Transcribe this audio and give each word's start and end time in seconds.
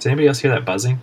Does 0.00 0.06
anybody 0.06 0.28
else 0.28 0.38
hear 0.38 0.50
that 0.52 0.64
buzzing? 0.64 1.02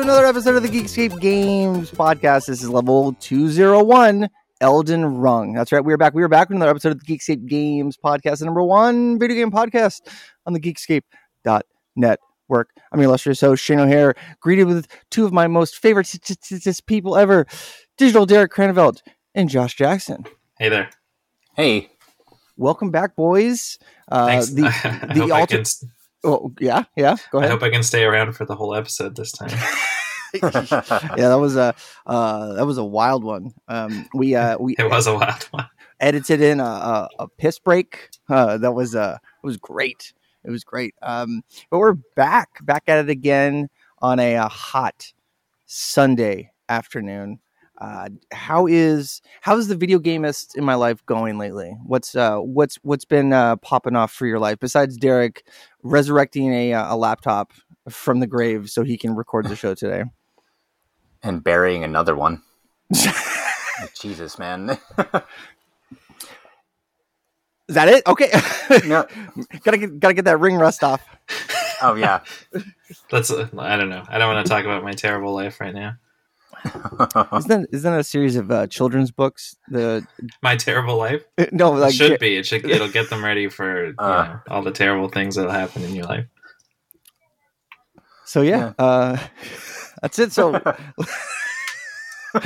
To 0.00 0.04
another 0.06 0.24
episode 0.26 0.56
of 0.56 0.62
the 0.62 0.68
Geekscape 0.68 1.20
Games 1.20 1.90
podcast. 1.90 2.46
This 2.46 2.62
is 2.62 2.70
level 2.70 3.12
201, 3.20 4.30
Elden 4.62 5.04
Rung. 5.04 5.52
That's 5.52 5.72
right, 5.72 5.84
we 5.84 5.92
are 5.92 5.98
back. 5.98 6.14
We 6.14 6.22
are 6.22 6.28
back 6.28 6.48
with 6.48 6.56
another 6.56 6.70
episode 6.70 6.92
of 6.92 7.04
the 7.04 7.06
Geekscape 7.06 7.46
Games 7.46 7.98
podcast, 8.02 8.38
the 8.38 8.46
number 8.46 8.62
one 8.62 9.18
video 9.18 9.36
game 9.36 9.50
podcast 9.50 10.00
on 10.46 10.54
the 10.54 10.60
Geekscape.net 10.60 12.18
work. 12.48 12.70
I'm 12.92 13.00
your 13.00 13.08
illustrious 13.08 13.42
host, 13.42 13.62
Shane 13.62 13.78
O'Hare, 13.78 14.14
greeted 14.40 14.64
with 14.64 14.86
two 15.10 15.26
of 15.26 15.32
my 15.34 15.46
most 15.46 15.76
favorite 15.76 16.06
t- 16.06 16.18
t- 16.18 16.34
t- 16.34 16.58
t- 16.58 16.72
people 16.86 17.16
ever, 17.16 17.46
Digital 17.98 18.24
Derek 18.24 18.52
Craneveld 18.52 19.02
and 19.34 19.50
Josh 19.50 19.74
Jackson. 19.76 20.24
Hey 20.58 20.70
there. 20.70 20.88
Hey, 21.56 21.90
Welcome 22.56 22.90
back, 22.90 23.16
boys. 23.16 23.78
Uh, 24.10 24.26
Thanks. 24.26 24.50
the 24.50 24.64
I, 24.66 25.12
the 25.14 25.20
hope 25.20 25.32
I, 25.32 25.40
alter- 25.40 25.56
can, 25.56 25.64
oh 26.24 26.52
yeah 26.60 26.84
yeah 26.96 27.16
go 27.32 27.38
ahead. 27.38 27.50
I 27.50 27.52
hope 27.54 27.62
I 27.62 27.70
can 27.70 27.82
stay 27.82 28.04
around 28.04 28.32
for 28.32 28.44
the 28.44 28.54
whole 28.54 28.74
episode 28.74 29.16
this 29.16 29.32
time. 29.32 29.50
yeah, 30.42 31.28
that 31.28 31.38
was 31.40 31.56
a 31.56 31.74
uh, 32.06 32.54
that 32.54 32.66
was 32.66 32.78
a 32.78 32.84
wild 32.84 33.24
one. 33.24 33.52
Um, 33.68 34.06
we 34.14 34.34
uh, 34.34 34.58
we 34.60 34.74
It 34.78 34.90
was 34.90 35.06
a 35.06 35.14
wild 35.14 35.42
one. 35.50 35.68
edited 36.00 36.40
in 36.40 36.60
a, 36.60 36.64
a, 36.64 37.08
a 37.20 37.28
piss 37.28 37.58
break. 37.58 38.10
Uh, 38.28 38.58
that 38.58 38.72
was 38.72 38.94
uh, 38.94 39.18
it 39.42 39.46
was 39.46 39.56
great. 39.56 40.12
It 40.44 40.50
was 40.50 40.64
great. 40.64 40.94
Um, 41.02 41.42
but 41.70 41.78
we're 41.78 41.94
back 42.16 42.64
back 42.64 42.84
at 42.88 42.98
it 42.98 43.10
again 43.10 43.68
on 43.98 44.18
a, 44.18 44.36
uh 44.36 44.48
hot 44.48 45.12
Sunday 45.66 46.50
afternoon. 46.68 47.40
Uh, 47.78 48.10
how 48.32 48.66
is 48.66 49.22
how's 49.40 49.68
the 49.68 49.74
video 49.76 49.98
gamist 49.98 50.56
in 50.56 50.64
my 50.64 50.74
life 50.74 51.04
going 51.06 51.38
lately? 51.38 51.70
What's 51.86 52.14
uh 52.14 52.38
what's 52.38 52.76
what's 52.82 53.06
been 53.06 53.32
uh, 53.32 53.56
popping 53.56 53.96
off 53.96 54.12
for 54.12 54.26
your 54.26 54.38
life 54.38 54.58
besides 54.60 54.96
Derek 54.98 55.44
resurrecting 55.82 56.52
a 56.52 56.74
uh, 56.74 56.94
a 56.94 56.96
laptop 56.96 57.52
from 57.88 58.20
the 58.20 58.26
grave 58.26 58.68
so 58.70 58.82
he 58.82 58.98
can 58.98 59.14
record 59.16 59.46
the 59.48 59.56
show 59.56 59.74
today? 59.74 60.04
And 61.22 61.42
burying 61.42 61.84
another 61.84 62.14
one. 62.16 62.42
Jesus, 64.00 64.38
man. 64.38 64.70
Is 67.68 67.74
that 67.74 67.88
it? 67.88 68.04
Okay. 68.06 68.30
no. 68.86 69.06
gotta 69.64 69.78
get 69.78 70.00
gotta 70.00 70.14
get 70.14 70.24
that 70.24 70.40
ring 70.40 70.56
rust 70.56 70.82
off. 70.82 71.02
Oh 71.82 71.94
yeah. 71.94 72.20
Let's. 73.12 73.30
Uh, 73.30 73.48
I 73.58 73.76
don't 73.76 73.88
know. 73.88 74.04
I 74.08 74.18
don't 74.18 74.34
want 74.34 74.44
to 74.44 74.50
talk 74.50 74.64
about 74.64 74.82
my 74.82 74.92
terrible 74.92 75.32
life 75.32 75.60
right 75.60 75.74
now. 75.74 75.96
Isn't 76.64 77.48
that, 77.48 77.66
isn't 77.72 77.90
that 77.90 78.00
a 78.00 78.04
series 78.04 78.36
of 78.36 78.50
uh, 78.50 78.66
children's 78.66 79.10
books? 79.10 79.56
The 79.68 80.06
My 80.42 80.56
terrible 80.56 80.96
life. 80.98 81.22
no, 81.52 81.74
It 81.76 81.78
like 81.80 81.94
should 81.94 82.18
be. 82.20 82.36
It 82.36 82.44
should. 82.44 82.68
It'll 82.68 82.88
get 82.90 83.08
them 83.08 83.24
ready 83.24 83.48
for 83.48 83.86
you 83.86 83.94
Uh. 83.98 84.24
know, 84.24 84.40
all 84.54 84.62
the 84.62 84.70
terrible 84.72 85.08
things 85.08 85.36
that'll 85.36 85.50
happen 85.52 85.82
in 85.84 85.94
your 85.94 86.04
life. 86.04 86.26
so 88.26 88.42
yeah. 88.42 88.72
Uh, 88.78 89.16
that's 90.00 90.18
it. 90.18 90.32
So 90.32 90.60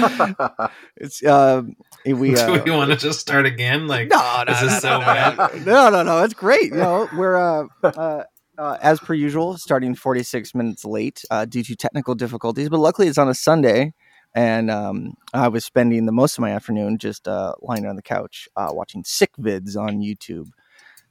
it's 0.97 1.23
uh, 1.25 1.63
we 2.07 2.37
uh, 2.37 2.47
Do 2.47 2.63
we 2.65 2.71
want 2.71 2.91
to 2.91 2.97
just 2.97 3.21
start 3.21 3.47
again? 3.47 3.87
Like, 3.87 4.09
no, 4.09 4.45
no, 4.47 4.53
this 4.53 4.63
is 4.63 4.73
no, 4.73 4.79
so 4.79 4.99
no, 5.01 5.07
bad. 5.07 5.67
no, 5.67 5.91
no, 5.91 6.03
no. 6.03 6.23
It's 6.23 6.35
great. 6.35 6.71
You 6.71 6.77
know, 6.77 7.09
we're 7.17 7.37
uh, 7.37 7.67
uh, 7.83 8.25
uh, 8.59 8.79
as 8.83 9.01
per 9.01 9.15
usual, 9.15 9.59
starting 9.59 9.95
46 9.95 10.55
minutes 10.55 10.85
late 10.85 11.25
uh, 11.31 11.45
due 11.45 11.63
to 11.65 11.77
technical 11.77 12.15
difficulties. 12.15 12.69
But 12.69 12.81
luckily, 12.81 13.09
it's 13.09 13.19
on 13.19 13.29
a 13.29 13.35
Sunday, 13.35 13.95
and 14.35 14.71
um, 14.71 15.15
I 15.33 15.49
was 15.49 15.65
spending 15.65 16.07
the 16.07 16.13
most 16.13 16.39
of 16.39 16.43
my 16.43 16.51
afternoon 16.51 16.99
just 16.99 17.29
uh, 17.29 17.55
lying 17.61 17.87
on 17.87 17.97
the 17.97 18.03
couch 18.03 18.49
uh, 18.57 18.69
watching 18.71 19.05
sick 19.05 19.31
vids 19.39 19.77
on 19.77 20.01
YouTube. 20.01 20.51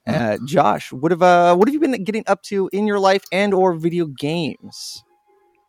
Uh, 0.06 0.38
Josh, 0.46 0.92
what 0.92 1.12
have 1.12 1.22
uh, 1.22 1.56
what 1.56 1.68
have 1.68 1.74
you 1.74 1.80
been 1.80 2.04
getting 2.04 2.26
up 2.28 2.42
to 2.44 2.70
in 2.74 2.88
your 2.88 3.00
life 3.00 3.24
and 3.32 3.54
or 3.54 3.74
video 3.74 4.06
games? 4.06 5.04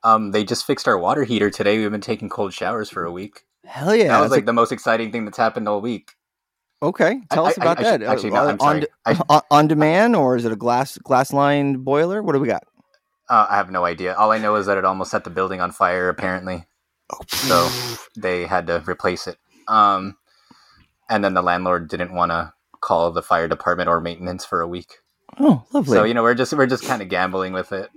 Um, 0.05 0.31
they 0.31 0.45
just 0.45 0.65
fixed 0.67 0.87
our 0.87 0.99
water 0.99 1.25
heater 1.25 1.51
today. 1.51 1.79
We've 1.79 1.91
been 1.91 2.01
taking 2.01 2.29
cold 2.29 2.53
showers 2.55 2.91
for 2.91 3.05
a 3.05 3.11
week. 3.13 3.43
Hell 3.67 3.97
yeah! 3.97 4.09
that 4.09 4.21
was 4.21 4.31
like, 4.31 4.45
the 4.47 4.53
most 4.53 4.71
exciting 4.73 5.11
thing 5.11 5.25
that's 5.25 5.39
happened 5.39 5.67
all 5.69 5.81
week. 5.81 6.13
okay, 6.83 7.21
tell 7.31 7.47
I- 7.47 7.51
us 7.51 7.57
about 7.57 7.79
I 7.79 7.83
that. 7.83 7.93
should- 8.01 8.03
actually, 8.09 8.31
Uh, 8.31 8.35
no, 8.35 8.41
I'm 8.43 8.51
on, 8.55 8.59
sorry. 8.61 8.81
de- 8.81 8.87
I- 9.07 9.21
on, 9.31 9.41
on 9.51 9.67
demand, 9.69 10.15
or 10.17 10.37
is 10.37 10.45
it 10.45 10.53
a 10.53 10.57
glass 10.57 10.99
glass 10.99 11.33
lined 11.33 11.85
boiler? 11.85 12.23
What 12.23 12.35
do 12.35 12.41
we 12.41 12.47
got? 12.49 12.63
Uh, 13.29 13.47
I 13.49 13.57
have 13.57 13.71
no 13.71 13.87
idea. 13.87 14.15
All 14.15 14.31
I 14.33 14.39
know 14.39 14.55
is 14.57 14.67
that 14.67 14.77
it 14.77 14.85
almost 14.85 15.11
set 15.11 15.25
the 15.25 15.31
building 15.31 15.63
on 15.63 15.71
fire. 15.73 16.11
Apparently, 16.11 16.67
so 17.29 17.69
they 18.17 18.45
had 18.47 18.67
to 18.67 18.83
replace 18.87 19.27
it. 19.27 19.39
Um, 19.67 20.17
and 21.09 21.25
then 21.25 21.33
the 21.33 21.43
landlord 21.43 21.89
didn't 21.89 22.13
want 22.13 22.33
to 22.33 22.53
call 22.83 23.11
the 23.13 23.23
fire 23.23 23.49
department 23.49 23.89
or 23.89 23.99
maintenance 24.03 24.45
for 24.45 24.61
a 24.61 24.69
week. 24.69 24.97
Oh, 25.41 25.65
lovely. 25.73 25.97
So 25.97 26.05
you 26.05 26.13
know, 26.13 26.23
we're 26.23 26.35
just 26.35 26.53
we're 26.53 26.67
just 26.67 26.85
kind 26.85 27.01
of 27.01 27.09
gambling 27.09 27.55
with 27.55 27.73
it, 27.73 27.89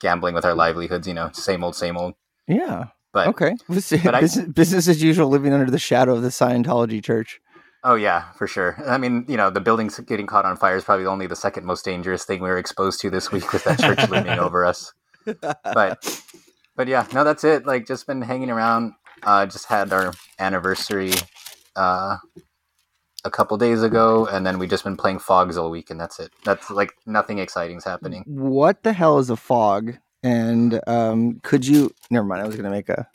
gambling 0.00 0.34
with 0.34 0.44
our 0.44 0.54
livelihoods. 0.54 1.06
You 1.06 1.14
know, 1.14 1.30
same 1.32 1.62
old, 1.64 1.76
same 1.76 1.96
old. 1.96 2.14
yeah. 2.46 2.86
But 3.12 3.28
Okay. 3.28 3.54
But 3.68 4.14
I- 4.14 4.20
business, 4.20 4.46
business 4.48 4.88
as 4.88 5.02
usual, 5.02 5.28
living 5.28 5.52
under 5.54 5.70
the 5.70 5.78
shadow 5.78 6.14
of 6.14 6.22
the 6.22 6.28
Scientology 6.28 7.02
church. 7.02 7.40
oh 7.82 7.94
yeah, 7.94 8.30
for 8.32 8.46
sure. 8.46 8.76
I 8.86 8.98
mean, 8.98 9.24
you 9.28 9.36
know, 9.36 9.48
the 9.50 9.60
buildings 9.60 9.98
getting 10.00 10.26
caught 10.26 10.44
on 10.44 10.56
fire 10.56 10.76
is 10.76 10.84
probably 10.84 11.06
only 11.06 11.26
the 11.26 11.36
second 11.36 11.64
most 11.64 11.84
dangerous 11.84 12.24
thing 12.24 12.42
we 12.42 12.48
were 12.50 12.58
exposed 12.58 13.00
to 13.00 13.10
this 13.10 13.32
week 13.32 13.52
with 13.52 13.64
that 13.64 13.78
church 13.80 14.08
looming 14.10 14.38
over 14.38 14.64
us. 14.66 14.92
But 15.40 16.20
but 16.76 16.88
yeah, 16.88 17.06
no, 17.14 17.24
that's 17.24 17.42
it. 17.44 17.64
Like, 17.66 17.86
just 17.86 18.06
been 18.06 18.20
hanging 18.22 18.50
around. 18.50 18.92
Uh, 19.22 19.46
just 19.46 19.64
had 19.66 19.92
our 19.94 20.12
anniversary 20.38 21.12
uh, 21.74 22.18
a 23.26 23.30
couple 23.30 23.56
days 23.58 23.82
ago, 23.82 24.26
and 24.26 24.46
then 24.46 24.58
we've 24.58 24.70
just 24.70 24.84
been 24.84 24.96
playing 24.96 25.18
Phogs 25.18 25.56
all 25.60 25.70
week, 25.70 25.90
and 25.90 26.00
that's 26.00 26.18
it. 26.20 26.30
That's 26.44 26.70
like 26.70 26.92
nothing 27.04 27.38
exciting's 27.38 27.84
happening. 27.84 28.22
What 28.26 28.82
the 28.84 28.92
hell 28.92 29.18
is 29.18 29.28
a 29.30 29.36
fog? 29.36 29.98
And 30.22 30.80
um, 30.86 31.40
could 31.42 31.66
you? 31.66 31.90
Never 32.10 32.26
mind. 32.26 32.42
I 32.42 32.46
was 32.46 32.56
gonna 32.56 32.70
make 32.70 32.88
a. 32.88 33.06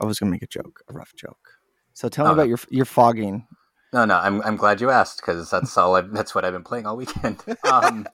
I 0.00 0.04
was 0.04 0.18
gonna 0.18 0.30
make 0.30 0.42
a 0.42 0.46
joke, 0.46 0.82
a 0.88 0.92
rough 0.92 1.14
joke. 1.16 1.38
So 1.94 2.08
tell 2.08 2.26
me 2.26 2.30
Oh, 2.30 2.34
about 2.34 2.42
no. 2.44 2.48
your 2.50 2.58
your 2.70 2.84
fogging. 2.84 3.46
No, 3.92 4.04
no, 4.04 4.16
I'm 4.18 4.42
I'm 4.42 4.56
glad 4.56 4.80
you 4.80 4.90
asked 4.90 5.20
because 5.22 5.50
that's 5.50 5.76
all. 5.76 5.96
I, 5.96 6.02
that's 6.02 6.34
what 6.34 6.44
I've 6.44 6.52
been 6.52 6.64
playing 6.64 6.86
all 6.86 6.96
weekend. 6.96 7.42
Um, 7.64 8.06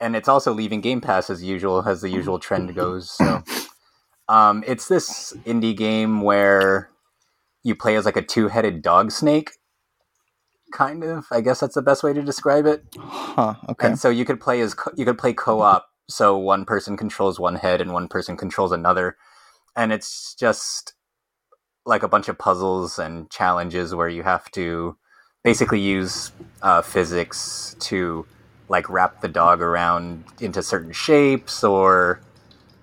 and 0.00 0.14
it's 0.14 0.28
also 0.28 0.52
leaving 0.52 0.80
Game 0.80 1.00
Pass 1.00 1.28
as 1.30 1.42
usual, 1.42 1.82
as 1.86 2.02
the 2.02 2.08
usual 2.10 2.38
trend 2.38 2.74
goes. 2.74 3.10
So, 3.10 3.42
um, 4.28 4.62
it's 4.66 4.86
this 4.86 5.32
indie 5.44 5.76
game 5.76 6.20
where 6.22 6.90
you 7.64 7.74
play 7.74 7.96
as 7.96 8.04
like 8.04 8.16
a 8.16 8.22
two-headed 8.22 8.80
dog 8.82 9.10
snake, 9.10 9.50
kind 10.72 11.04
of. 11.04 11.26
I 11.30 11.40
guess 11.40 11.60
that's 11.60 11.74
the 11.74 11.82
best 11.82 12.02
way 12.02 12.12
to 12.12 12.22
describe 12.22 12.66
it. 12.66 12.84
Huh. 12.98 13.54
Okay. 13.68 13.88
And 13.88 13.98
so 13.98 14.08
you 14.08 14.24
could 14.24 14.40
play 14.40 14.60
as 14.60 14.74
co- 14.74 14.92
you 14.96 15.04
could 15.04 15.18
play 15.18 15.32
co-op. 15.32 15.86
So 16.08 16.36
one 16.36 16.64
person 16.64 16.96
controls 16.96 17.38
one 17.38 17.56
head 17.56 17.80
and 17.80 17.92
one 17.92 18.08
person 18.08 18.36
controls 18.36 18.72
another, 18.72 19.16
and 19.76 19.92
it's 19.92 20.34
just 20.34 20.94
like 21.84 22.02
a 22.02 22.08
bunch 22.08 22.28
of 22.28 22.38
puzzles 22.38 22.98
and 22.98 23.30
challenges 23.30 23.94
where 23.94 24.08
you 24.08 24.22
have 24.22 24.50
to 24.52 24.96
basically 25.42 25.80
use 25.80 26.32
uh, 26.62 26.82
physics 26.82 27.74
to 27.80 28.26
like 28.68 28.88
wrap 28.90 29.20
the 29.22 29.28
dog 29.28 29.62
around 29.62 30.24
into 30.40 30.62
certain 30.62 30.92
shapes 30.92 31.64
or 31.64 32.20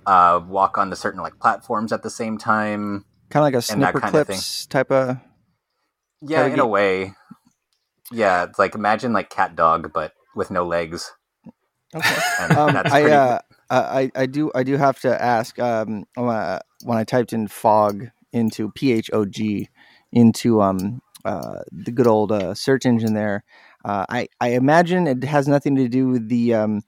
uh, 0.06 0.42
walk 0.48 0.78
onto 0.78 0.96
certain 0.96 1.22
like 1.22 1.40
platforms 1.40 1.92
at 1.92 2.04
the 2.04 2.10
same 2.10 2.38
time. 2.38 3.06
Kind 3.30 3.42
of 3.42 3.48
like 3.48 3.54
a 3.54 3.62
snipper 3.62 4.00
kind 4.00 4.16
of 4.16 4.28
clips 4.28 4.66
type 4.66 4.92
of. 4.92 5.18
Yeah, 6.22 6.48
in 6.48 6.60
a 6.60 6.68
way. 6.68 7.14
Yeah, 8.12 8.44
it's 8.44 8.60
like 8.60 8.76
imagine 8.76 9.14
like 9.14 9.30
cat 9.30 9.56
dog 9.56 9.92
but 9.94 10.14
with 10.36 10.52
no 10.52 10.66
legs. 10.66 11.12
Okay. 11.96 12.16
Um, 12.56 12.74
that's 12.74 12.94
I, 12.94 13.04
uh, 13.10 13.40
I 13.70 14.12
I 14.16 14.26
do 14.26 14.52
I 14.54 14.64
do 14.64 14.78
have 14.78 15.00
to 15.02 15.22
ask. 15.22 15.58
Um, 15.58 16.06
uh, 16.18 16.60
when 16.84 16.98
I 16.98 17.04
typed 17.04 17.34
in 17.34 17.48
fog 17.48 18.08
into 18.34 18.70
P 18.72 18.92
H 18.92 19.10
O 19.14 19.26
G 19.26 19.70
into 20.12 20.62
um 20.62 21.02
uh 21.24 21.60
the 21.72 21.92
good 21.92 22.08
old 22.08 22.32
uh, 22.32 22.54
search 22.54 22.86
engine 22.86 23.14
there, 23.14 23.44
uh, 23.86 24.06
I 24.10 24.28
I 24.42 24.50
imagine 24.50 25.08
it 25.08 25.24
has 25.24 25.48
nothing 25.48 25.76
to 25.78 25.88
do 25.88 26.10
with 26.10 26.28
the 26.28 26.54
um 26.54 26.82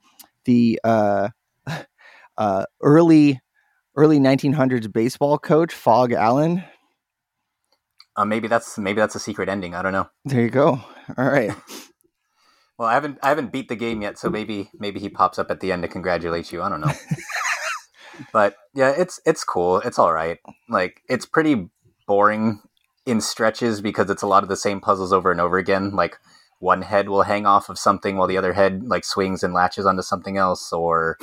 the 0.44 0.78
uh 0.84 1.30
uh 2.38 2.64
early 2.82 3.40
early 3.96 4.20
1900s 4.20 4.86
baseball 4.92 5.38
coach 5.38 5.74
Phog 5.74 6.12
Allen. 6.12 6.62
Uh, 8.16 8.24
maybe 8.24 8.48
that's 8.48 8.78
maybe 8.78 9.00
that's 9.00 9.14
a 9.14 9.20
secret 9.20 9.48
ending. 9.48 9.74
I 9.74 9.82
don't 9.82 9.92
know. 9.92 10.08
There 10.24 10.42
you 10.42 10.50
go. 10.50 10.80
All 11.16 11.24
right. 11.24 11.52
Well, 12.78 12.88
I 12.88 12.94
haven't 12.94 13.18
I 13.22 13.28
haven't 13.30 13.52
beat 13.52 13.68
the 13.68 13.76
game 13.76 14.02
yet, 14.02 14.18
so 14.18 14.30
maybe 14.30 14.70
maybe 14.78 15.00
he 15.00 15.08
pops 15.08 15.38
up 15.38 15.50
at 15.50 15.60
the 15.60 15.72
end 15.72 15.82
to 15.82 15.88
congratulate 15.88 16.52
you. 16.52 16.62
I 16.62 16.68
don't 16.68 16.80
know. 16.80 16.92
but 18.32 18.56
yeah, 18.74 18.90
it's 18.96 19.20
it's 19.26 19.42
cool. 19.42 19.78
It's 19.78 19.98
all 19.98 20.12
right. 20.12 20.38
Like 20.68 21.02
it's 21.08 21.26
pretty 21.26 21.70
boring 22.06 22.60
in 23.04 23.20
stretches 23.20 23.80
because 23.80 24.10
it's 24.10 24.22
a 24.22 24.26
lot 24.28 24.42
of 24.42 24.48
the 24.48 24.56
same 24.56 24.80
puzzles 24.80 25.12
over 25.12 25.32
and 25.32 25.40
over 25.40 25.58
again. 25.58 25.90
Like 25.90 26.18
one 26.60 26.82
head 26.82 27.08
will 27.08 27.22
hang 27.22 27.46
off 27.46 27.68
of 27.68 27.78
something 27.78 28.16
while 28.16 28.28
the 28.28 28.38
other 28.38 28.52
head 28.52 28.84
like 28.84 29.04
swings 29.04 29.42
and 29.42 29.54
latches 29.54 29.86
onto 29.86 30.02
something 30.02 30.36
else, 30.36 30.72
or 30.72 31.18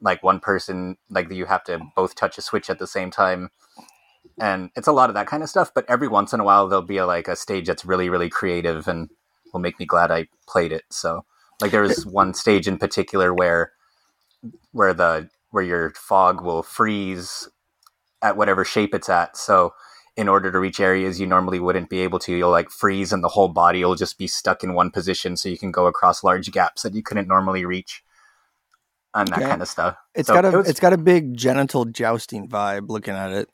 like 0.00 0.22
one 0.24 0.40
person 0.40 0.96
like 1.10 1.30
you 1.30 1.46
have 1.46 1.64
to 1.64 1.80
both 1.94 2.16
touch 2.16 2.38
a 2.38 2.42
switch 2.42 2.70
at 2.70 2.80
the 2.80 2.86
same 2.86 3.10
time. 3.10 3.50
And 4.40 4.70
it's 4.76 4.88
a 4.88 4.92
lot 4.92 5.10
of 5.10 5.14
that 5.14 5.26
kind 5.26 5.42
of 5.42 5.48
stuff. 5.48 5.72
But 5.74 5.84
every 5.88 6.08
once 6.08 6.32
in 6.32 6.40
a 6.40 6.44
while, 6.44 6.68
there'll 6.68 6.82
be 6.84 6.98
a, 6.98 7.06
like 7.06 7.28
a 7.28 7.36
stage 7.36 7.66
that's 7.66 7.84
really, 7.84 8.08
really 8.08 8.28
creative 8.28 8.86
and 8.86 9.10
will 9.52 9.60
make 9.60 9.78
me 9.78 9.86
glad 9.86 10.10
I 10.10 10.28
played 10.46 10.72
it. 10.72 10.84
So, 10.90 11.24
like, 11.60 11.70
there 11.70 11.82
was 11.82 12.04
one 12.06 12.34
stage 12.34 12.68
in 12.68 12.78
particular 12.78 13.32
where 13.34 13.72
where 14.72 14.94
the 14.94 15.28
where 15.50 15.64
your 15.64 15.90
fog 15.90 16.42
will 16.42 16.62
freeze 16.62 17.48
at 18.22 18.36
whatever 18.36 18.64
shape 18.64 18.94
it's 18.94 19.08
at. 19.08 19.36
So 19.36 19.72
in 20.16 20.28
order 20.28 20.50
to 20.52 20.58
reach 20.58 20.80
areas 20.80 21.18
you 21.20 21.26
normally 21.26 21.58
wouldn't 21.60 21.88
be 21.88 22.00
able 22.00 22.18
to, 22.20 22.34
you'll 22.34 22.50
like 22.50 22.70
freeze 22.70 23.12
and 23.12 23.22
the 23.24 23.28
whole 23.28 23.48
body 23.48 23.84
will 23.84 23.94
just 23.94 24.18
be 24.18 24.26
stuck 24.26 24.62
in 24.64 24.74
one 24.74 24.90
position 24.90 25.36
so 25.36 25.48
you 25.48 25.56
can 25.58 25.70
go 25.70 25.86
across 25.86 26.22
large 26.24 26.50
gaps 26.50 26.82
that 26.82 26.94
you 26.94 27.02
couldn't 27.02 27.28
normally 27.28 27.64
reach. 27.64 28.02
And 29.14 29.28
that 29.28 29.40
Yeah. 29.40 29.48
kind 29.50 29.62
of 29.62 29.68
stuff. 29.68 29.96
It's 30.14 30.26
So 30.26 30.34
got 30.34 30.44
a 30.44 30.48
it 30.48 30.56
was- 30.56 30.68
it's 30.68 30.80
got 30.80 30.92
a 30.92 30.98
big 30.98 31.36
genital 31.36 31.84
jousting 31.86 32.48
vibe 32.48 32.88
looking 32.88 33.14
at 33.14 33.30
it. 33.32 33.48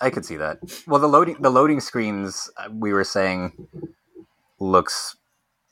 I 0.00 0.08
could 0.10 0.24
see 0.24 0.36
that. 0.38 0.58
Well, 0.86 1.00
the 1.00 1.08
loading 1.08 1.36
the 1.40 1.50
loading 1.50 1.80
screens 1.80 2.50
uh, 2.56 2.68
we 2.72 2.92
were 2.92 3.04
saying 3.04 3.52
looks 4.60 5.16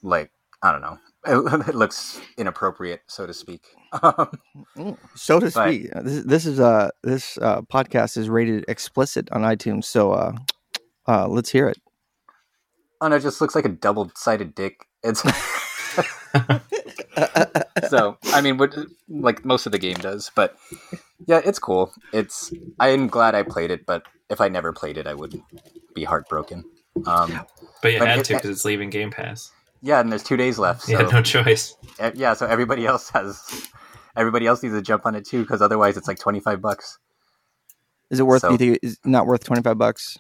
like 0.03 0.31
I 0.63 0.73
don't 0.73 0.83
know. 0.83 0.99
It, 1.29 1.75
looks 1.75 2.21
inappropriate, 2.39 3.01
so 3.09 3.27
to 3.27 3.35
speak. 3.35 3.67
Um, 4.01 4.39
So 5.17 5.41
to 5.41 5.51
speak, 5.51 5.89
Uh, 5.95 6.03
this, 6.03 6.25
this 6.25 6.47
is 6.47 6.61
uh 6.61 6.91
this 7.03 7.37
uh, 7.39 7.63
podcast 7.63 8.17
is 8.17 8.29
rated 8.29 8.65
explicit 8.69 9.29
on 9.33 9.43
iTunes. 9.43 9.85
So 9.85 10.13
uh, 10.13 10.33
uh, 11.09 11.27
let's 11.27 11.51
hear 11.51 11.69
it. 11.69 11.79
oh 13.01 13.09
no, 13.09 13.17
it 13.17 13.21
just 13.21 13.41
looks 13.41 13.57
like 13.57 13.65
a 13.65 13.69
double 13.71 14.13
sided 14.15 14.55
dick. 14.55 14.87
It's 15.03 15.23
so 17.89 18.19
I 18.33 18.41
mean, 18.41 18.59
what 18.59 18.75
like 19.09 19.45
most 19.45 19.67
of 19.67 19.73
the 19.73 19.79
game 19.79 19.97
does, 19.97 20.31
but 20.35 20.57
yeah, 21.27 21.41
it's 21.45 21.59
cool. 21.59 21.93
It's 22.13 22.53
I'm 22.79 23.09
glad 23.09 23.35
I 23.35 23.43
played 23.43 23.71
it, 23.71 23.87
but 23.87 24.03
if 24.31 24.41
I 24.41 24.49
never 24.49 24.73
played 24.73 24.97
it, 24.97 25.07
I 25.07 25.15
would 25.15 25.41
be 25.95 26.05
heartbroken. 26.05 26.65
Um, 27.07 27.41
But 27.83 27.93
you 27.93 27.99
But 27.99 28.09
had 28.09 28.19
it- 28.21 28.25
to 28.27 28.35
because 28.35 28.51
it's 28.51 28.65
leaving 28.65 28.91
Game 28.91 29.11
Pass. 29.11 29.51
yeah, 29.83 30.01
and 30.01 30.11
there's 30.11 30.23
two 30.23 30.37
days 30.37 30.59
left. 30.59 30.83
So 30.83 30.93
You 30.93 30.99
had 30.99 31.13
no 31.13 31.23
choice. 31.23 31.77
yeah, 32.15 32.35
so 32.35 32.47
everybody 32.47 32.87
else 32.87 33.11
has 33.11 33.69
everybody 34.17 34.47
else 34.47 34.63
needs 34.63 34.75
to 34.75 34.83
jump 34.83 35.05
on 35.07 35.15
it 35.15 35.27
too, 35.27 35.43
because 35.43 35.61
otherwise 35.61 35.97
it's 35.97 36.09
like 36.09 36.19
twenty 36.19 36.41
five 36.41 36.61
bucks. 36.63 36.99
Is 38.11 38.19
it 38.21 38.23
worth? 38.25 38.41
So- 38.43 38.51
you 38.51 38.59
think 38.59 38.79
it's 38.83 38.97
not 39.05 39.27
worth 39.27 39.45
twenty 39.45 39.63
five 39.63 39.77
bucks? 39.79 40.17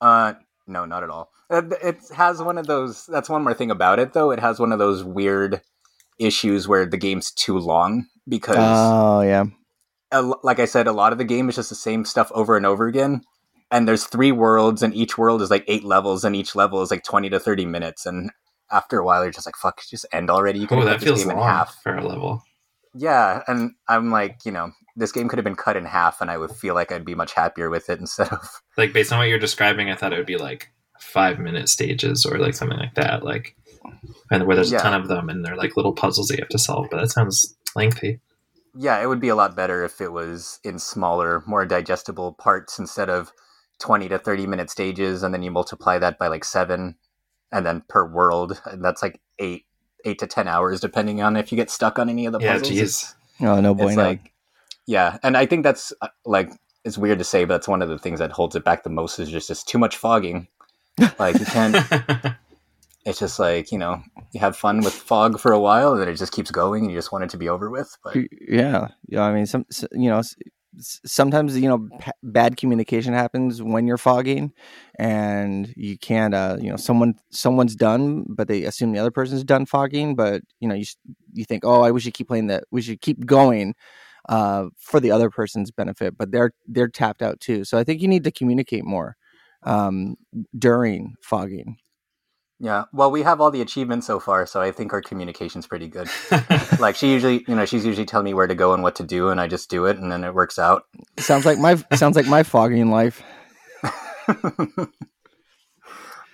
Uh, 0.00 0.34
no, 0.66 0.84
not 0.84 1.02
at 1.02 1.10
all. 1.10 1.30
Uh, 1.50 1.62
It 1.82 1.98
has 2.14 2.42
one 2.42 2.58
of 2.58 2.66
those. 2.66 3.06
That's 3.06 3.28
one 3.28 3.42
more 3.44 3.54
thing 3.54 3.70
about 3.70 3.98
it, 3.98 4.12
though. 4.12 4.30
It 4.30 4.38
has 4.40 4.58
one 4.60 4.72
of 4.72 4.78
those 4.78 5.02
weird 5.04 5.60
issues 6.18 6.66
where 6.68 6.84
the 6.86 6.96
game's 6.96 7.30
too 7.32 7.58
long 7.58 8.06
because, 8.28 8.56
Oh 8.58 9.22
yeah. 9.22 9.44
a 10.12 10.16
l- 10.16 10.40
like 10.42 10.58
I 10.58 10.64
said, 10.66 10.86
a 10.86 10.92
lot 10.92 11.12
of 11.12 11.18
the 11.18 11.24
game 11.24 11.48
is 11.48 11.54
just 11.56 11.68
the 11.70 11.74
same 11.74 12.04
stuff 12.04 12.30
over 12.34 12.56
and 12.56 12.66
over 12.66 12.86
again. 12.86 13.22
And 13.70 13.86
there's 13.86 14.04
three 14.04 14.32
worlds, 14.32 14.82
and 14.82 14.94
each 14.94 15.18
world 15.18 15.42
is 15.42 15.50
like 15.50 15.64
eight 15.68 15.84
levels, 15.84 16.24
and 16.24 16.34
each 16.34 16.54
level 16.56 16.80
is 16.82 16.90
like 16.90 17.04
twenty 17.04 17.28
to 17.30 17.38
thirty 17.38 17.66
minutes. 17.66 18.06
And 18.06 18.30
after 18.70 18.98
a 18.98 19.04
while, 19.04 19.22
you're 19.22 19.32
just 19.32 19.46
like, 19.46 19.56
"Fuck, 19.56 19.82
just 19.88 20.06
end 20.12 20.30
already." 20.30 20.60
You 20.60 20.66
Oh, 20.70 20.76
cut 20.76 20.84
that 20.86 21.00
feels 21.02 21.22
game 21.22 21.32
in 21.32 21.38
half. 21.38 21.78
for 21.82 21.94
a 21.94 22.06
level. 22.06 22.42
Yeah, 22.94 23.42
and 23.46 23.72
I'm 23.86 24.10
like, 24.10 24.38
you 24.46 24.52
know, 24.52 24.70
this 24.96 25.12
game 25.12 25.28
could 25.28 25.38
have 25.38 25.44
been 25.44 25.54
cut 25.54 25.76
in 25.76 25.84
half, 25.84 26.20
and 26.22 26.30
I 26.30 26.38
would 26.38 26.50
feel 26.52 26.74
like 26.74 26.90
I'd 26.90 27.04
be 27.04 27.14
much 27.14 27.34
happier 27.34 27.68
with 27.68 27.90
it 27.90 28.00
instead 28.00 28.28
of 28.28 28.40
Like 28.78 28.92
based 28.94 29.12
on 29.12 29.18
what 29.18 29.28
you're 29.28 29.38
describing, 29.38 29.90
I 29.90 29.94
thought 29.94 30.12
it 30.14 30.16
would 30.16 30.26
be 30.26 30.38
like 30.38 30.70
five 30.98 31.38
minute 31.38 31.68
stages 31.68 32.24
or 32.24 32.38
like 32.38 32.54
something 32.54 32.78
like 32.78 32.94
that. 32.94 33.22
Like 33.22 33.54
and 34.30 34.46
where 34.46 34.56
there's 34.56 34.72
Yeah. 34.72 34.78
a 34.78 34.82
ton 34.82 34.94
of 35.00 35.08
them 35.08 35.28
and 35.28 35.44
they're 35.44 35.56
like 35.56 35.76
little 35.76 35.92
puzzles 35.92 36.28
that 36.28 36.38
you 36.38 36.42
have 36.42 36.48
to 36.48 36.58
solve. 36.58 36.88
But 36.90 37.00
that 37.00 37.10
sounds 37.10 37.54
lengthy. 37.76 38.20
Yeah, 38.74 39.00
it 39.02 39.06
would 39.06 39.20
be 39.20 39.28
a 39.28 39.36
lot 39.36 39.54
better 39.54 39.84
if 39.84 40.00
it 40.00 40.12
was 40.12 40.58
in 40.64 40.78
smaller, 40.78 41.42
more 41.46 41.64
digestible 41.66 42.32
parts 42.32 42.78
instead 42.78 43.08
of 43.10 43.30
20 43.80 44.08
to 44.08 44.18
30 44.18 44.46
minute 44.46 44.70
stages 44.70 45.22
and 45.22 45.32
then 45.32 45.42
you 45.42 45.50
multiply 45.50 45.98
that 45.98 46.18
by 46.18 46.26
like 46.28 46.44
7 46.44 46.96
and 47.52 47.66
then 47.66 47.82
per 47.88 48.06
world 48.06 48.60
and 48.66 48.84
that's 48.84 49.02
like 49.02 49.20
8 49.38 49.64
8 50.04 50.18
to 50.18 50.26
10 50.26 50.48
hours 50.48 50.80
depending 50.80 51.22
on 51.22 51.36
if 51.36 51.50
you 51.52 51.56
get 51.56 51.70
stuck 51.70 51.98
on 51.98 52.08
any 52.08 52.26
of 52.26 52.32
the 52.32 52.40
Yeah, 52.40 52.54
puzzles. 52.54 52.70
jeez. 52.78 53.14
Oh 53.40 53.60
no 53.60 53.72
It's 53.74 53.82
bueno. 53.96 54.02
like 54.02 54.32
yeah, 54.86 55.18
and 55.22 55.36
I 55.36 55.44
think 55.46 55.64
that's 55.64 55.92
uh, 56.00 56.08
like 56.24 56.50
it's 56.84 56.96
weird 56.98 57.18
to 57.18 57.24
say 57.24 57.44
but 57.44 57.54
that's 57.54 57.68
one 57.68 57.82
of 57.82 57.88
the 57.88 57.98
things 57.98 58.20
that 58.20 58.32
holds 58.32 58.56
it 58.56 58.64
back 58.64 58.82
the 58.84 58.90
most 58.90 59.18
is 59.18 59.28
just 59.30 59.48
just 59.48 59.68
too 59.68 59.78
much 59.78 59.96
fogging. 59.96 60.48
Like 61.18 61.38
you 61.38 61.46
can't 61.46 61.76
it's 63.04 63.18
just 63.20 63.38
like, 63.38 63.70
you 63.72 63.78
know, 63.78 64.02
you 64.32 64.40
have 64.40 64.56
fun 64.56 64.80
with 64.80 64.92
fog 64.92 65.38
for 65.40 65.52
a 65.52 65.60
while 65.60 65.92
and 65.92 66.00
then 66.02 66.08
it 66.08 66.14
just 66.16 66.32
keeps 66.32 66.50
going 66.50 66.84
and 66.84 66.92
you 66.92 66.98
just 66.98 67.12
want 67.12 67.24
it 67.24 67.30
to 67.30 67.36
be 67.38 67.48
over 67.48 67.70
with, 67.70 67.96
but 68.04 68.16
yeah, 68.48 68.88
yeah. 69.08 69.22
I 69.22 69.32
mean, 69.32 69.46
some 69.46 69.64
you 69.92 70.10
know, 70.10 70.18
s- 70.18 70.34
s- 70.44 70.52
sometimes 70.78 71.58
you 71.58 71.68
know 71.68 71.88
p- 72.00 72.10
bad 72.22 72.56
communication 72.56 73.14
happens 73.14 73.62
when 73.62 73.86
you're 73.86 73.98
fogging, 73.98 74.52
and 74.98 75.72
you 75.76 75.98
can't. 75.98 76.34
Uh, 76.34 76.56
you 76.60 76.70
know, 76.70 76.76
someone 76.76 77.14
someone's 77.30 77.76
done, 77.76 78.24
but 78.28 78.48
they 78.48 78.64
assume 78.64 78.92
the 78.92 78.98
other 78.98 79.10
person's 79.10 79.44
done 79.44 79.66
fogging. 79.66 80.14
But 80.14 80.42
you 80.60 80.68
know, 80.68 80.74
you 80.74 80.84
you 81.32 81.44
think, 81.44 81.64
oh, 81.64 81.82
I 81.82 81.90
wish 81.90 82.04
you 82.06 82.12
keep 82.12 82.28
playing 82.28 82.48
that. 82.48 82.64
We 82.70 82.82
should 82.82 83.00
keep 83.00 83.24
going. 83.26 83.74
Uh, 84.28 84.68
for 84.76 85.00
the 85.00 85.10
other 85.10 85.30
person's 85.30 85.70
benefit, 85.70 86.18
but 86.18 86.30
they're 86.30 86.52
they're 86.66 86.88
tapped 86.88 87.22
out 87.22 87.40
too. 87.40 87.64
So 87.64 87.78
I 87.78 87.84
think 87.84 88.02
you 88.02 88.08
need 88.08 88.24
to 88.24 88.30
communicate 88.30 88.84
more 88.84 89.16
um, 89.62 90.16
during 90.58 91.14
fogging. 91.22 91.78
Yeah, 92.60 92.84
well, 92.92 93.10
we 93.10 93.22
have 93.22 93.40
all 93.40 93.52
the 93.52 93.60
achievements 93.60 94.06
so 94.06 94.18
far, 94.18 94.44
so 94.44 94.60
I 94.60 94.72
think 94.72 94.92
our 94.92 95.00
communication's 95.00 95.66
pretty 95.68 95.86
good. 95.86 96.08
like 96.80 96.96
she 96.96 97.12
usually, 97.12 97.44
you 97.46 97.54
know, 97.54 97.64
she's 97.64 97.86
usually 97.86 98.04
telling 98.04 98.24
me 98.24 98.34
where 98.34 98.48
to 98.48 98.54
go 98.56 98.74
and 98.74 98.82
what 98.82 98.96
to 98.96 99.04
do, 99.04 99.28
and 99.28 99.40
I 99.40 99.46
just 99.46 99.70
do 99.70 99.84
it, 99.86 99.96
and 99.96 100.10
then 100.10 100.24
it 100.24 100.34
works 100.34 100.58
out. 100.58 100.82
Sounds 101.18 101.46
like 101.46 101.58
my 101.58 101.76
sounds 101.94 102.16
like 102.16 102.26
my 102.26 102.42
fogging 102.42 102.90
life. 102.90 103.22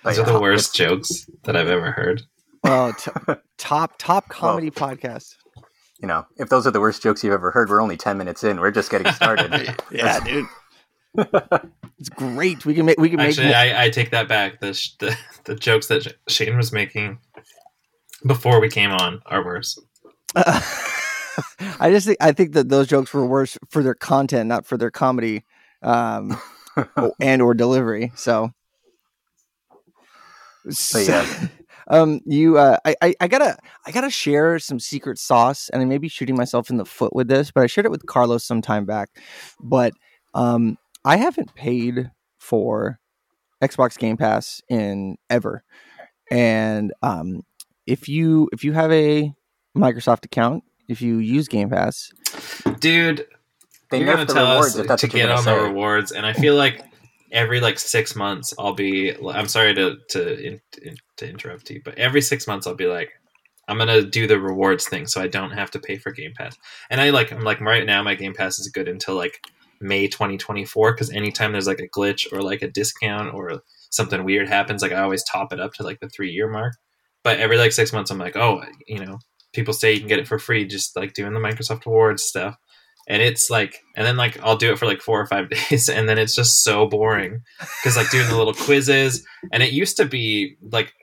But 0.05 0.11
Those 0.11 0.17
yeah, 0.19 0.23
are 0.29 0.33
the 0.33 0.39
worst 0.39 0.75
jokes 0.75 1.27
that 1.45 1.55
I've 1.55 1.67
ever 1.67 1.91
heard. 1.91 2.21
Oh, 2.63 2.93
t- 2.95 3.33
top 3.57 3.95
top 3.97 4.29
comedy 4.29 4.69
podcast. 4.69 5.33
You 5.99 6.07
know, 6.07 6.27
if 6.37 6.49
those 6.49 6.67
are 6.67 6.71
the 6.71 6.79
worst 6.79 7.01
jokes 7.01 7.23
you've 7.23 7.33
ever 7.33 7.49
heard, 7.49 7.71
we're 7.71 7.81
only 7.81 7.97
ten 7.97 8.15
minutes 8.15 8.43
in. 8.43 8.59
We're 8.59 8.69
just 8.69 8.91
getting 8.91 9.11
started. 9.13 9.75
Yeah, 9.91 10.19
dude. 10.19 10.45
It's 11.99 12.09
great. 12.09 12.65
We 12.65 12.73
can 12.73 12.85
make 12.85 12.99
we 12.99 13.09
can 13.09 13.19
Actually, 13.19 13.47
make 13.47 13.55
I, 13.55 13.85
I 13.85 13.89
take 13.89 14.11
that 14.11 14.27
back. 14.27 14.59
The, 14.59 14.73
sh- 14.73 14.95
the 14.99 15.17
the 15.45 15.55
jokes 15.55 15.87
that 15.87 16.15
Shane 16.27 16.57
was 16.57 16.71
making 16.71 17.19
before 18.25 18.59
we 18.59 18.69
came 18.69 18.91
on 18.91 19.21
are 19.25 19.43
worse. 19.43 19.79
I 20.35 21.89
just 21.89 22.05
think 22.05 22.17
I 22.21 22.31
think 22.31 22.53
that 22.53 22.69
those 22.69 22.87
jokes 22.87 23.13
were 23.13 23.25
worse 23.25 23.57
for 23.69 23.83
their 23.83 23.95
content, 23.95 24.47
not 24.47 24.65
for 24.65 24.77
their 24.77 24.91
comedy, 24.91 25.43
um, 25.81 26.37
and 27.19 27.41
or 27.41 27.53
delivery. 27.53 28.11
So, 28.15 28.51
So, 30.69 30.99
yeah. 30.99 31.47
um, 31.87 32.21
you, 32.25 32.57
uh, 32.57 32.77
I, 32.85 32.95
I, 33.01 33.15
I 33.21 33.27
gotta, 33.27 33.57
I 33.85 33.91
gotta 33.91 34.09
share 34.09 34.59
some 34.59 34.79
secret 34.79 35.19
sauce, 35.19 35.69
and 35.69 35.81
I 35.81 35.85
may 35.85 35.97
be 35.97 36.07
shooting 36.07 36.35
myself 36.35 36.69
in 36.69 36.77
the 36.77 36.85
foot 36.85 37.15
with 37.15 37.27
this, 37.27 37.51
but 37.51 37.63
I 37.63 37.67
shared 37.67 37.85
it 37.85 37.91
with 37.91 38.05
Carlos 38.05 38.43
some 38.43 38.61
time 38.61 38.85
back. 38.85 39.09
But, 39.59 39.93
um, 40.33 40.77
I 41.05 41.17
haven't 41.17 41.53
paid 41.55 42.11
for 42.39 42.99
Xbox 43.63 43.97
Game 43.97 44.17
Pass 44.17 44.61
in 44.69 45.17
ever, 45.29 45.63
and 46.31 46.91
um, 47.01 47.43
if 47.85 48.09
you 48.09 48.49
if 48.51 48.63
you 48.63 48.73
have 48.73 48.91
a 48.91 49.33
Microsoft 49.77 50.25
account, 50.25 50.63
if 50.87 51.01
you 51.01 51.17
use 51.17 51.47
Game 51.47 51.69
Pass, 51.69 52.11
Dude, 52.79 53.27
They 53.91 53.99
you're 53.99 54.07
gonna 54.13 54.25
the 54.25 54.33
tell 54.33 54.51
rewards 54.51 54.79
us 54.79 55.01
to 55.01 55.07
get 55.07 55.29
on 55.29 55.45
the 55.45 55.55
rewards, 55.55 56.11
and 56.11 56.25
I 56.25 56.33
feel 56.33 56.55
like 56.55 56.83
every 57.31 57.59
like 57.61 57.77
six 57.79 58.15
months 58.15 58.53
I'll 58.57 58.73
be. 58.73 59.15
I'm 59.15 59.47
sorry 59.47 59.73
to 59.75 59.97
to 60.09 60.39
in, 60.47 60.61
in- 60.81 60.97
to 61.17 61.29
interrupt 61.29 61.69
you, 61.69 61.81
but 61.85 61.97
every 61.97 62.21
six 62.21 62.47
months 62.47 62.67
I'll 62.67 62.75
be 62.75 62.87
like, 62.87 63.11
I'm 63.67 63.77
gonna 63.77 64.01
do 64.01 64.27
the 64.27 64.39
rewards 64.39 64.87
thing, 64.87 65.07
so 65.07 65.21
I 65.21 65.27
don't 65.27 65.51
have 65.51 65.71
to 65.71 65.79
pay 65.79 65.97
for 65.97 66.11
Game 66.11 66.33
Pass. 66.35 66.57
And 66.89 66.99
I 66.99 67.11
like, 67.11 67.31
I'm 67.31 67.43
like 67.43 67.61
right 67.61 67.85
now 67.85 68.01
my 68.03 68.15
Game 68.15 68.33
Pass 68.33 68.59
is 68.59 68.69
good 68.69 68.87
until 68.87 69.15
like 69.15 69.39
May 69.85 70.07
2024 70.07 70.93
because 70.93 71.11
anytime 71.11 71.51
there's 71.51 71.67
like 71.67 71.79
a 71.79 71.87
glitch 71.87 72.31
or 72.31 72.41
like 72.41 72.61
a 72.61 72.69
discount 72.69 73.33
or 73.33 73.61
something 73.89 74.23
weird 74.23 74.47
happens, 74.47 74.81
like 74.81 74.91
I 74.91 75.01
always 75.01 75.23
top 75.23 75.53
it 75.53 75.59
up 75.59 75.73
to 75.75 75.83
like 75.83 75.99
the 75.99 76.09
three 76.09 76.31
year 76.31 76.49
mark. 76.49 76.73
But 77.23 77.39
every 77.39 77.57
like 77.57 77.71
six 77.71 77.91
months, 77.91 78.11
I'm 78.11 78.19
like, 78.19 78.35
oh, 78.35 78.63
you 78.87 79.03
know, 79.03 79.19
people 79.53 79.73
say 79.73 79.93
you 79.93 79.99
can 79.99 80.07
get 80.07 80.19
it 80.19 80.27
for 80.27 80.37
free, 80.37 80.65
just 80.65 80.95
like 80.95 81.13
doing 81.13 81.33
the 81.33 81.39
Microsoft 81.39 81.85
Awards 81.85 82.23
stuff. 82.23 82.55
And 83.07 83.21
it's 83.21 83.49
like, 83.49 83.81
and 83.95 84.05
then 84.05 84.17
like 84.17 84.39
I'll 84.43 84.57
do 84.57 84.71
it 84.71 84.79
for 84.79 84.85
like 84.85 85.01
four 85.01 85.19
or 85.19 85.25
five 85.25 85.49
days, 85.69 85.89
and 85.89 86.09
then 86.09 86.17
it's 86.17 86.35
just 86.35 86.63
so 86.63 86.87
boring 86.87 87.41
because 87.59 87.97
like 87.97 88.09
doing 88.09 88.27
the 88.27 88.37
little 88.37 88.53
quizzes, 88.53 89.25
and 89.51 89.63
it 89.63 89.71
used 89.71 89.97
to 89.97 90.05
be 90.05 90.55
like 90.61 90.93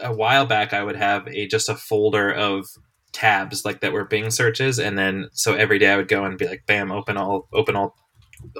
a 0.00 0.12
while 0.12 0.46
back 0.46 0.72
I 0.72 0.82
would 0.82 0.96
have 0.96 1.26
a 1.28 1.46
just 1.46 1.68
a 1.68 1.74
folder 1.74 2.32
of 2.32 2.66
tabs 3.12 3.64
like 3.64 3.80
that 3.80 3.92
were 3.92 4.04
Bing 4.04 4.30
searches, 4.30 4.78
and 4.78 4.98
then 4.98 5.28
so 5.32 5.54
every 5.54 5.78
day 5.78 5.90
I 5.90 5.96
would 5.96 6.08
go 6.08 6.24
and 6.24 6.38
be 6.38 6.46
like, 6.46 6.64
bam, 6.66 6.92
open 6.92 7.16
all, 7.16 7.48
open 7.52 7.76
all, 7.76 7.94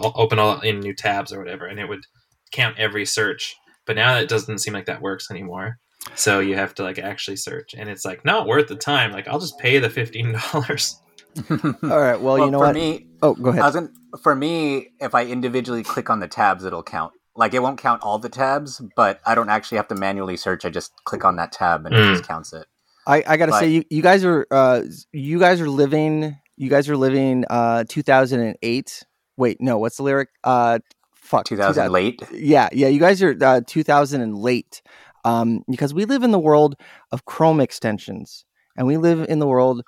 open 0.00 0.38
all 0.38 0.60
in 0.60 0.80
new 0.80 0.94
tabs 0.94 1.32
or 1.32 1.38
whatever, 1.38 1.66
and 1.66 1.78
it 1.80 1.88
would 1.88 2.04
count 2.52 2.78
every 2.78 3.04
search. 3.06 3.56
But 3.86 3.96
now 3.96 4.16
it 4.18 4.28
doesn't 4.28 4.58
seem 4.58 4.74
like 4.74 4.86
that 4.86 5.00
works 5.02 5.30
anymore. 5.30 5.78
So 6.14 6.40
you 6.40 6.54
have 6.56 6.74
to 6.76 6.82
like 6.82 6.98
actually 6.98 7.36
search, 7.36 7.74
and 7.76 7.88
it's 7.88 8.04
like 8.04 8.24
not 8.24 8.46
worth 8.46 8.68
the 8.68 8.76
time. 8.76 9.12
Like 9.12 9.28
I'll 9.28 9.40
just 9.40 9.58
pay 9.58 9.78
the 9.78 9.90
fifteen 9.90 10.36
dollars. 10.52 11.00
All 11.50 12.00
right. 12.00 12.20
Well, 12.20 12.38
you 12.38 12.50
know 12.50 12.58
for 12.60 12.66
what? 12.66 12.74
me, 12.74 13.06
oh, 13.22 13.34
go 13.34 13.50
ahead. 13.50 13.62
I 13.62 13.66
wasn't 13.66 13.90
for 14.22 14.34
me. 14.34 14.88
If 15.00 15.14
I 15.14 15.26
individually 15.26 15.82
click 15.82 16.08
on 16.08 16.20
the 16.20 16.28
tabs, 16.28 16.64
it'll 16.64 16.82
count. 16.82 17.12
Like 17.38 17.52
it 17.52 17.58
won't 17.62 17.78
count 17.78 18.02
all 18.02 18.18
the 18.18 18.30
tabs, 18.30 18.80
but 18.96 19.20
I 19.26 19.34
don't 19.34 19.50
actually 19.50 19.76
have 19.76 19.88
to 19.88 19.94
manually 19.94 20.38
search. 20.38 20.64
I 20.64 20.70
just 20.70 20.92
click 21.04 21.22
on 21.24 21.36
that 21.36 21.52
tab 21.52 21.84
and 21.84 21.94
it 21.94 21.98
Mm. 21.98 22.12
just 22.14 22.26
counts 22.26 22.54
it. 22.54 22.66
I, 23.06 23.22
I 23.26 23.36
gotta 23.36 23.52
But- 23.52 23.60
say, 23.60 23.68
you, 23.68 23.84
you 23.90 24.00
guys 24.02 24.24
are 24.24 24.46
uh, 24.50 24.82
you 25.12 25.38
guys 25.38 25.60
are 25.60 25.68
living 25.68 26.38
you 26.56 26.70
guys 26.70 26.88
are 26.88 26.96
living 26.96 27.44
uh 27.50 27.84
2008. 27.88 29.02
Wait, 29.36 29.60
no, 29.60 29.78
what's 29.78 29.96
the 29.96 30.02
lyric? 30.02 30.28
Uh, 30.44 30.78
fuck, 31.14 31.44
2000 31.44 31.90
late. 31.92 32.22
Yeah, 32.32 32.68
yeah, 32.72 32.88
you 32.88 33.00
guys 33.00 33.22
are 33.22 33.36
uh, 33.42 33.60
2000 33.66 34.20
and 34.20 34.36
late. 34.36 34.82
Um, 35.24 35.62
because 35.68 35.92
we 35.92 36.04
live 36.04 36.22
in 36.22 36.30
the 36.30 36.38
world 36.38 36.76
of 37.10 37.24
Chrome 37.24 37.60
extensions, 37.60 38.44
and 38.76 38.86
we 38.86 38.96
live 38.96 39.26
in 39.28 39.40
the 39.40 39.46
world 39.46 39.82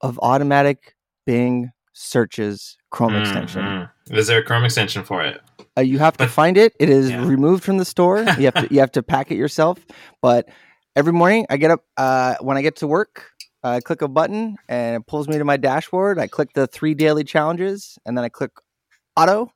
of 0.00 0.18
automatic 0.22 0.94
Bing 1.26 1.70
searches 1.92 2.76
Chrome 2.90 3.16
extension. 3.16 3.62
Mm, 3.62 3.90
mm. 4.08 4.16
Is 4.16 4.28
there 4.28 4.38
a 4.38 4.42
Chrome 4.44 4.64
extension 4.64 5.02
for 5.02 5.22
it? 5.24 5.40
Uh, 5.76 5.80
you 5.80 5.98
have 5.98 6.16
to 6.16 6.24
But- 6.24 6.30
find 6.30 6.56
it. 6.56 6.74
It 6.78 6.88
is 6.88 7.10
Yeah. 7.10 7.26
removed 7.26 7.64
from 7.64 7.78
the 7.78 7.84
store. 7.84 8.20
You 8.38 8.44
have 8.46 8.54
to 8.54 8.68
you 8.70 8.78
have 8.80 8.92
to 8.92 9.02
pack 9.02 9.30
it 9.32 9.36
yourself. 9.36 9.84
But 10.22 10.48
every 10.94 11.12
morning 11.12 11.44
I 11.50 11.56
get 11.56 11.72
up 11.72 11.80
uh, 11.96 12.36
when 12.40 12.56
I 12.56 12.62
get 12.62 12.76
to 12.76 12.86
work. 12.86 13.26
I 13.64 13.80
click 13.80 14.00
a 14.02 14.08
button 14.08 14.56
and 14.68 15.02
it 15.02 15.06
pulls 15.08 15.26
me 15.26 15.36
to 15.36 15.44
my 15.44 15.56
dashboard. 15.56 16.20
I 16.20 16.28
click 16.28 16.50
the 16.54 16.68
three 16.68 16.94
daily 16.94 17.24
challenges 17.24 17.98
and 18.06 18.16
then 18.16 18.24
I 18.24 18.28
click 18.28 18.52
auto, 19.18 19.52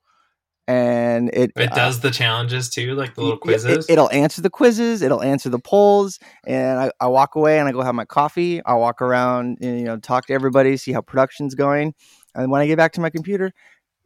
and 0.69 1.29
it 1.31 1.53
It 1.57 1.73
uh, 1.73 1.75
does 1.75 2.01
the 2.01 2.11
challenges 2.11 2.69
too, 2.71 2.95
like 2.95 3.15
the 3.15 3.23
little 3.23 3.39
yeah, 3.45 3.53
it- 3.55 3.61
quizzes. 3.63 3.87
it'll 3.89 4.11
answer 4.11 4.41
the 4.43 4.51
quizzes. 4.51 5.03
It'll 5.03 5.23
answer 5.23 5.49
the 5.49 5.59
polls, 5.59 6.19
and 6.47 6.79
I, 6.81 6.91
I 7.01 7.07
walk 7.09 7.35
away 7.35 7.59
and 7.59 7.69
I 7.69 7.73
go 7.73 7.83
have 7.83 7.95
my 7.95 8.05
coffee. 8.05 8.63
I 8.65 8.75
walk 8.75 9.03
around, 9.03 9.59
and, 9.61 9.79
you 9.79 9.85
know, 9.85 9.97
talk 9.99 10.27
to 10.27 10.33
everybody, 10.33 10.77
see 10.77 10.93
how 10.93 11.01
production's 11.01 11.55
going, 11.55 11.95
and 12.35 12.51
when 12.51 12.61
I 12.61 12.67
get 12.67 12.77
back 12.77 12.93
to 12.93 13.01
my 13.01 13.11
computer, 13.11 13.53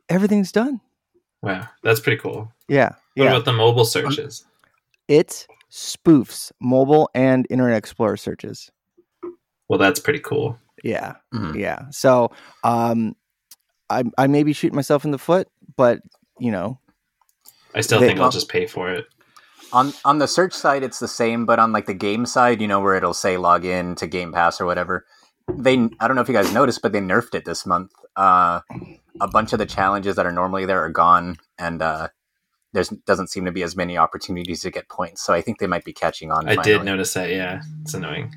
everything's 0.08 0.52
done. 0.52 0.80
wow, 1.42 1.66
that's 1.82 2.00
pretty 2.00 2.18
cool. 2.20 2.50
Yeah, 2.68 2.90
What 3.14 3.24
yeah. 3.24 3.30
about 3.30 3.44
the 3.44 3.52
mobile 3.52 3.84
searches? 3.84 4.44
it 5.08 5.46
spoofs 5.70 6.50
mobile 6.60 7.08
and 7.14 7.46
Internet 7.50 7.76
Explorer 7.76 8.16
searches. 8.16 8.70
Well, 9.68 9.78
that's 9.78 10.00
pretty 10.00 10.20
cool. 10.20 10.58
Yeah, 10.82 11.14
Mhm. 11.34 11.54
yeah. 11.56 11.90
So, 11.90 12.30
um, 12.64 13.14
I 13.90 14.04
I 14.18 14.26
may 14.26 14.42
be 14.42 14.52
shooting 14.52 14.76
myself 14.76 15.04
in 15.04 15.10
the 15.10 15.18
foot, 15.18 15.48
but 15.76 16.00
you 16.38 16.50
know, 16.50 16.78
I 17.74 17.80
still 17.80 18.00
They- 18.00 18.08
think 18.08 18.20
I'll 18.20 18.30
just 18.30 18.48
pay 18.48 18.66
for 18.66 18.90
it. 18.90 19.06
On 19.72 19.92
on 20.04 20.18
the 20.18 20.28
search 20.28 20.52
side, 20.52 20.82
it's 20.82 20.98
the 21.00 21.08
same, 21.08 21.44
but 21.44 21.58
on 21.58 21.72
like 21.72 21.86
the 21.86 21.94
game 21.94 22.24
side, 22.26 22.60
you 22.60 22.68
know, 22.68 22.80
where 22.80 22.94
it'll 22.94 23.14
say 23.14 23.36
log 23.36 23.64
in 23.64 23.94
to 23.96 24.06
Game 24.06 24.32
Pass 24.32 24.60
or 24.60 24.66
whatever. 24.66 25.04
They, 25.48 25.74
I 26.00 26.06
don't 26.08 26.16
know 26.16 26.22
if 26.22 26.28
you 26.28 26.34
guys 26.34 26.52
noticed, 26.52 26.82
but 26.82 26.92
they 26.92 27.00
nerfed 27.00 27.34
it 27.34 27.44
this 27.44 27.64
month. 27.66 27.92
Uh, 28.16 28.60
a 29.20 29.28
bunch 29.28 29.52
of 29.52 29.58
the 29.60 29.66
challenges 29.66 30.16
that 30.16 30.26
are 30.26 30.32
normally 30.32 30.66
there 30.66 30.80
are 30.82 30.88
gone, 30.90 31.36
and 31.58 31.82
uh, 31.82 32.08
there's 32.72 32.88
doesn't 32.88 33.28
seem 33.28 33.44
to 33.44 33.52
be 33.52 33.62
as 33.62 33.76
many 33.76 33.96
opportunities 33.96 34.62
to 34.62 34.70
get 34.70 34.88
points. 34.88 35.22
So 35.24 35.32
I 35.32 35.40
think 35.40 35.58
they 35.58 35.66
might 35.66 35.84
be 35.84 35.92
catching 35.92 36.30
on. 36.30 36.48
I 36.48 36.56
did 36.56 36.84
notice 36.84 37.14
that. 37.14 37.30
Yeah, 37.30 37.62
it's 37.82 37.94
annoying. 37.94 38.34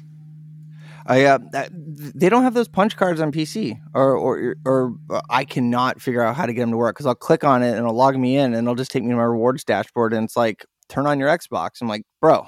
I 1.09 1.23
uh, 1.25 1.39
they 1.71 2.29
don't 2.29 2.43
have 2.43 2.53
those 2.53 2.67
punch 2.67 2.95
cards 2.95 3.19
on 3.19 3.31
PC, 3.31 3.77
or 3.95 4.15
or 4.15 4.55
or 4.63 4.93
I 5.29 5.43
cannot 5.43 5.99
figure 6.01 6.21
out 6.21 6.35
how 6.35 6.45
to 6.45 6.53
get 6.53 6.61
them 6.61 6.71
to 6.71 6.77
work 6.77 6.95
because 6.95 7.07
I'll 7.07 7.15
click 7.15 7.43
on 7.43 7.63
it 7.63 7.69
and 7.69 7.79
it'll 7.79 7.95
log 7.95 8.15
me 8.15 8.37
in 8.37 8.53
and 8.53 8.65
it'll 8.67 8.75
just 8.75 8.91
take 8.91 9.03
me 9.03 9.09
to 9.09 9.15
my 9.15 9.23
rewards 9.23 9.63
dashboard 9.63 10.13
and 10.13 10.25
it's 10.25 10.37
like 10.37 10.65
turn 10.87 11.07
on 11.07 11.19
your 11.19 11.27
Xbox. 11.29 11.81
I'm 11.81 11.87
like, 11.87 12.03
bro, 12.21 12.45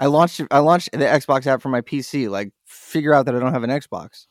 I 0.00 0.06
launched 0.06 0.40
I 0.50 0.58
launched 0.58 0.90
the 0.90 0.98
Xbox 0.98 1.46
app 1.46 1.62
for 1.62 1.68
my 1.68 1.80
PC. 1.82 2.28
Like, 2.28 2.50
figure 2.66 3.14
out 3.14 3.26
that 3.26 3.36
I 3.36 3.38
don't 3.38 3.52
have 3.52 3.62
an 3.62 3.70
Xbox. 3.70 4.26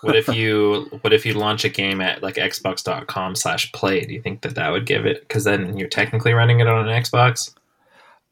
What 0.00 0.16
if 0.16 0.28
you 0.34 0.88
what 1.02 1.12
if 1.12 1.26
you 1.26 1.34
launch 1.34 1.64
a 1.66 1.68
game 1.68 2.00
at 2.00 2.22
like 2.22 2.36
xbox.com 2.36 3.34
slash 3.34 3.70
play? 3.72 4.06
Do 4.06 4.14
you 4.14 4.22
think 4.22 4.40
that 4.40 4.54
that 4.54 4.70
would 4.70 4.86
give 4.86 5.04
it? 5.04 5.20
Because 5.20 5.44
then 5.44 5.76
you're 5.76 5.88
technically 5.88 6.32
running 6.32 6.60
it 6.60 6.66
on 6.66 6.88
an 6.88 7.02
Xbox. 7.02 7.54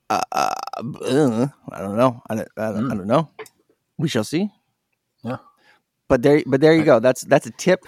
Uh, 0.08 0.20
uh, 0.32 0.50
uh, 0.78 1.46
I 1.70 1.78
don't 1.80 1.96
know. 1.96 2.20
I 2.28 2.34
don't, 2.34 2.48
I, 2.56 2.72
don't, 2.72 2.76
I 2.76 2.80
Hmm. 2.80 2.88
don't 2.96 3.06
know. 3.06 3.28
We 4.00 4.08
shall 4.08 4.24
see. 4.24 4.50
Yeah. 5.22 5.36
But 6.08 6.22
there, 6.22 6.42
but 6.46 6.62
there 6.62 6.74
you 6.74 6.84
go. 6.84 6.98
That's 6.98 7.20
that's 7.20 7.46
a 7.46 7.50
tip 7.50 7.84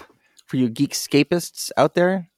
for 0.46 0.58
you 0.58 0.68
geekscapists 0.68 1.70
out 1.78 1.94
there. 1.94 2.28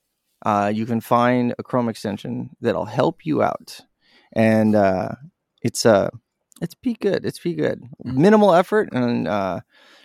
Uh, 0.47 0.71
you 0.73 0.87
can 0.87 1.01
find 1.01 1.55
a 1.59 1.63
Chrome 1.63 1.89
extension 1.89 2.51
that'll 2.61 2.85
help 2.85 3.27
you 3.27 3.43
out, 3.43 3.81
and 4.33 4.77
uh, 4.77 5.09
it's 5.63 5.85
uh, 5.85 6.11
it's 6.63 6.75
pretty 6.75 6.99
good. 7.01 7.27
It's 7.27 7.41
pretty 7.41 7.57
good. 7.57 7.83
Minimal 8.05 8.55
effort, 8.55 8.91
and 8.93 9.27
uh, 9.27 9.61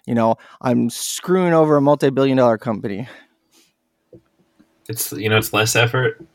you 0.07 0.15
know, 0.15 0.38
I'm 0.61 0.89
screwing 0.89 1.53
over 1.53 1.77
a 1.77 1.81
multi-billion-dollar 1.81 2.57
company. 2.57 3.07
It's 4.88 5.11
you 5.11 5.29
know 5.29 5.38
it's 5.38 5.53
less 5.53 5.75
effort. 5.75 6.25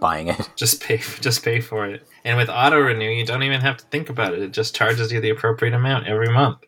Buying 0.00 0.28
it. 0.28 0.50
Just 0.56 0.82
pay 0.82 0.98
just 1.20 1.42
pay 1.44 1.60
for 1.60 1.86
it. 1.86 2.06
And 2.24 2.36
with 2.36 2.48
auto 2.48 2.78
renew, 2.80 3.08
you 3.10 3.24
don't 3.24 3.42
even 3.42 3.60
have 3.60 3.76
to 3.78 3.84
think 3.86 4.08
about 4.10 4.34
it. 4.34 4.42
It 4.42 4.50
just 4.52 4.74
charges 4.74 5.12
you 5.12 5.20
the 5.20 5.30
appropriate 5.30 5.74
amount 5.74 6.06
every 6.06 6.28
month. 6.28 6.58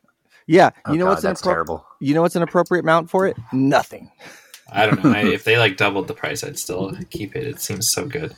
Yeah, 0.47 0.71
Oh, 0.85 0.93
you 0.93 0.99
know 0.99 1.07
God, 1.07 1.11
what's 1.11 1.25
an 1.25 1.31
that's 1.31 1.43
appro- 1.43 1.53
terrible. 1.53 1.87
you 2.01 2.15
know 2.15 2.23
what's 2.23 2.37
an 2.37 2.43
appropriate 2.43 2.83
amount 2.85 3.11
for 3.11 3.27
it? 3.27 3.37
Nothing. 3.53 4.11
I 4.73 4.87
don't 4.87 5.03
know. 5.05 5.11
I, 5.13 5.19
if 5.25 5.45
they 5.45 5.59
like 5.59 5.77
doubled 5.77 6.07
the 6.09 6.15
price, 6.15 6.45
I'd 6.45 6.59
still 6.59 6.97
keep 7.11 7.35
it. 7.37 7.47
It 7.47 7.61
seems 7.61 7.91
so 7.91 8.07
good. 8.07 8.35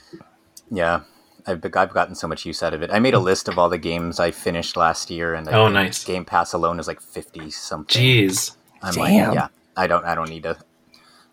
Yeah, 0.71 1.03
I've 1.47 1.63
I've 1.77 1.93
gotten 1.93 2.15
so 2.15 2.27
much 2.29 2.47
use 2.47 2.63
out 2.63 2.73
of 2.75 2.83
it. 2.83 2.91
I 2.93 2.99
made 2.99 3.15
a 3.15 3.19
list 3.19 3.49
of 3.49 3.59
all 3.59 3.69
the 3.69 3.79
games 3.79 4.19
I 4.21 4.31
finished 4.31 4.77
last 4.77 5.11
year, 5.11 5.35
and 5.35 5.49
I 5.49 5.53
Oh, 5.53 5.69
nice. 5.69 6.05
Game 6.05 6.25
Pass 6.25 6.53
alone 6.53 6.79
is 6.81 6.87
like 6.89 7.01
fifty 7.01 7.51
something. 7.51 8.01
Jeez. 8.03 8.57
I'm 8.83 8.95
Damn. 8.95 9.29
like, 9.29 9.35
yeah, 9.35 9.49
I 9.77 9.87
don't, 9.87 10.05
I 10.05 10.15
don't 10.15 10.29
need 10.31 10.45
to. 10.45 10.57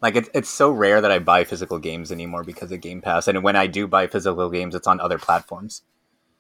Like, 0.02 0.16
it's 0.16 0.30
it's 0.34 0.50
so 0.50 0.72
rare 0.72 1.02
that 1.02 1.12
I 1.12 1.20
buy 1.20 1.44
physical 1.46 1.80
games 1.80 2.12
anymore 2.12 2.44
because 2.44 2.72
of 2.72 2.82
Game 2.82 3.02
Pass, 3.02 3.28
and 3.28 3.42
when 3.44 3.56
I 3.56 3.68
do 3.68 3.88
buy 3.88 4.08
physical 4.08 4.50
games, 4.50 4.76
it's 4.76 4.88
on 4.88 5.00
other 5.00 5.18
platforms. 5.18 5.82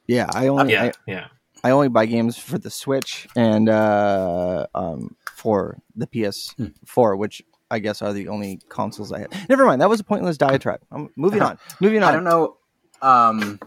Yeah, 0.08 0.28
I 0.34 0.48
only 0.48 0.74
Yeah, 0.74 0.84
I, 0.84 0.92
yeah. 1.08 1.28
I 1.64 1.72
only 1.72 1.88
buy 1.90 2.06
games 2.06 2.38
for 2.38 2.60
the 2.60 2.70
Switch 2.70 3.28
and 3.36 3.70
uh, 3.70 4.68
um, 4.76 5.16
for 5.34 5.80
the 5.96 6.06
PS4, 6.06 7.18
which 7.18 7.42
I 7.72 7.80
guess 7.80 8.04
are 8.04 8.14
the 8.14 8.28
only 8.28 8.60
consoles 8.70 9.12
I 9.12 9.20
have. 9.22 9.50
Never 9.50 9.66
mind, 9.66 9.82
that 9.82 9.90
was 9.90 10.00
a 10.00 10.04
pointless 10.04 10.38
diatribe. 10.38 10.82
I'm 10.92 11.10
moving 11.16 11.42
on. 11.42 11.58
Moving 11.80 12.04
on. 12.04 12.10
I 12.10 12.12
don't 12.12 12.24
know. 12.24 12.58
Um, 13.02 13.60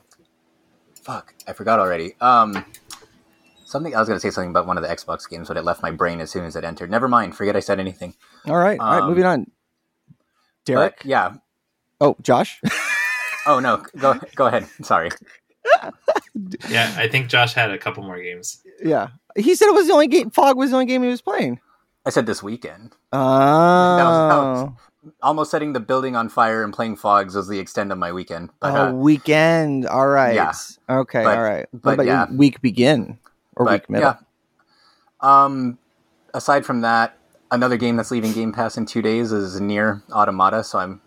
fuck, 1.02 1.34
I 1.48 1.54
forgot 1.54 1.80
already. 1.80 2.14
Um, 2.20 2.64
something 3.64 3.96
I 3.96 3.98
was 3.98 4.06
gonna 4.08 4.20
say 4.20 4.30
something 4.30 4.50
about 4.50 4.66
one 4.66 4.76
of 4.76 4.84
the 4.84 4.88
Xbox 4.88 5.28
games, 5.28 5.48
but 5.48 5.56
it 5.56 5.64
left 5.64 5.82
my 5.82 5.90
brain 5.90 6.20
as 6.20 6.30
soon 6.30 6.44
as 6.44 6.54
it 6.54 6.62
entered. 6.62 6.90
Never 6.90 7.08
mind. 7.08 7.34
Forget 7.36 7.56
I 7.56 7.60
said 7.60 7.80
anything. 7.80 8.14
All 8.46 8.56
right, 8.56 8.78
all 8.78 8.92
right, 8.92 9.02
Um, 9.02 9.08
moving 9.08 9.24
on. 9.24 9.50
Derek. 10.68 10.96
But, 10.98 11.06
yeah. 11.06 11.34
Oh, 12.00 12.16
Josh. 12.22 12.60
Oh 13.46 13.60
no. 13.60 13.82
Go 13.96 14.20
go 14.36 14.46
ahead. 14.46 14.66
Sorry. 14.82 15.08
Yeah, 16.68 16.94
I 16.96 17.08
think 17.08 17.28
Josh 17.28 17.52
had 17.54 17.70
a 17.72 17.78
couple 17.78 18.02
more 18.04 18.20
games. 18.20 18.62
yeah, 18.82 19.08
he 19.36 19.54
said 19.54 19.66
it 19.68 19.74
was 19.74 19.86
the 19.86 19.92
only 19.92 20.06
game. 20.06 20.30
Phog 20.30 20.56
was 20.56 20.70
the 20.70 20.76
only 20.76 20.86
game 20.86 21.02
he 21.02 21.08
was 21.08 21.20
playing. 21.20 21.60
I 22.06 22.10
said 22.10 22.26
this 22.26 22.42
weekend. 22.42 22.94
Oh, 23.12 23.18
was- 23.18 24.72
Almost 25.22 25.50
setting 25.50 25.72
the 25.72 25.80
building 25.80 26.14
on 26.14 26.28
fire 26.28 26.62
and 26.62 26.72
playing 26.72 26.96
Phogs 26.96 27.34
was 27.34 27.48
the 27.48 27.58
extent 27.58 27.90
of 27.90 27.98
my 27.98 28.12
weekend. 28.12 28.50
But 28.60 28.72
oh, 28.74 28.88
uh, 28.88 28.92
weekend. 28.92 29.86
All 29.86 30.06
right. 30.06 30.34
Yeah. 30.34 30.52
Okay. 30.88 31.24
But- 31.24 31.36
all 31.36 31.42
right. 31.42 31.66
But 31.72 32.04
yeah. 32.06 32.26
week 32.30 32.60
begin 32.60 33.18
or 33.56 33.64
but 33.64 33.72
week 33.72 33.90
middle? 33.90 34.16
yeah. 35.22 35.44
Um, 35.44 35.78
aside 36.34 36.64
from 36.66 36.82
that, 36.82 37.16
another 37.50 37.76
game 37.76 37.96
that's 37.96 38.10
leaving 38.10 38.32
Game 38.32 38.52
Pass 38.52 38.76
in 38.76 38.86
two 38.86 39.02
days 39.02 39.32
is 39.32 39.60
Nier 39.60 40.02
Automata. 40.12 40.64
So 40.64 40.78
I'm, 40.78 41.00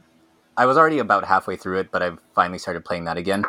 I 0.58 0.66
was 0.66 0.78
already 0.78 1.00
about 1.00 1.26
halfway 1.26 1.56
through 1.56 1.80
it, 1.80 1.92
but 1.92 2.02
I've 2.02 2.20
finally 2.36 2.58
started 2.60 2.84
playing 2.86 3.06
that 3.06 3.18
again. 3.18 3.46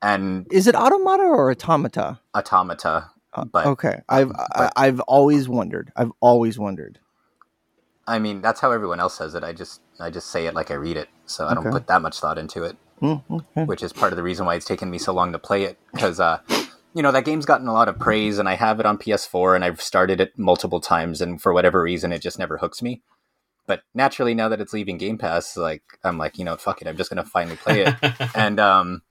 And 0.00 0.46
Is 0.50 0.66
it 0.66 0.74
automata 0.74 1.22
or 1.22 1.50
automata? 1.50 2.18
Automata, 2.34 3.10
Uh, 3.32 3.44
but 3.44 3.66
okay, 3.66 4.00
I've 4.08 4.30
but- 4.56 4.72
I've 4.76 5.00
always 5.00 5.48
wondered. 5.48 5.92
I've 5.96 6.10
always 6.20 6.58
wondered. 6.58 6.98
I 8.04 8.18
mean 8.18 8.40
that's 8.42 8.58
how 8.60 8.72
everyone 8.72 8.98
else 8.98 9.14
says 9.16 9.36
it. 9.36 9.44
I 9.44 9.52
just 9.52 9.80
I 10.00 10.10
just 10.10 10.26
say 10.28 10.46
it 10.46 10.54
like 10.54 10.72
I 10.72 10.74
read 10.74 10.96
it, 10.96 11.08
so 11.26 11.46
I 11.46 11.54
don't 11.54 11.64
Okay. 11.68 11.70
put 11.74 11.86
that 11.86 12.02
much 12.02 12.18
thought 12.18 12.36
into 12.36 12.64
it. 12.64 12.76
Mm, 13.00 13.22
okay. 13.30 13.64
which 13.64 13.82
is 13.82 13.92
part 13.92 14.12
of 14.12 14.16
the 14.16 14.22
reason 14.22 14.44
why 14.46 14.54
it's 14.56 14.64
taken 14.66 14.88
me 14.90 14.98
so 14.98 15.12
long 15.12 15.32
to 15.32 15.38
play 15.38 15.64
it 15.64 15.76
because 15.92 16.18
uh, 16.20 16.38
you 16.94 17.02
know 17.02 17.12
that 17.12 17.24
game's 17.24 17.46
gotten 17.46 17.68
a 17.68 17.72
lot 17.72 17.88
of 17.88 17.98
praise 17.98 18.38
and 18.38 18.48
i 18.48 18.54
have 18.54 18.80
it 18.80 18.86
on 18.86 18.98
ps4 18.98 19.54
and 19.54 19.64
i've 19.64 19.80
started 19.80 20.20
it 20.20 20.38
multiple 20.38 20.80
times 20.80 21.20
and 21.20 21.40
for 21.40 21.52
whatever 21.52 21.82
reason 21.82 22.12
it 22.12 22.20
just 22.20 22.38
never 22.38 22.58
hooks 22.58 22.82
me. 22.82 23.02
But 23.66 23.82
naturally 23.94 24.34
now 24.34 24.48
that 24.48 24.60
it's 24.60 24.72
leaving 24.72 24.98
game 24.98 25.18
pass 25.18 25.56
like 25.56 25.82
i'm 26.04 26.18
like 26.18 26.38
you 26.38 26.44
know 26.44 26.56
fuck 26.56 26.82
it 26.82 26.88
i'm 26.88 26.96
just 26.96 27.10
gonna 27.10 27.24
finally 27.24 27.56
play 27.56 27.84
it. 27.86 27.94
And 28.34 28.58
um 28.60 29.02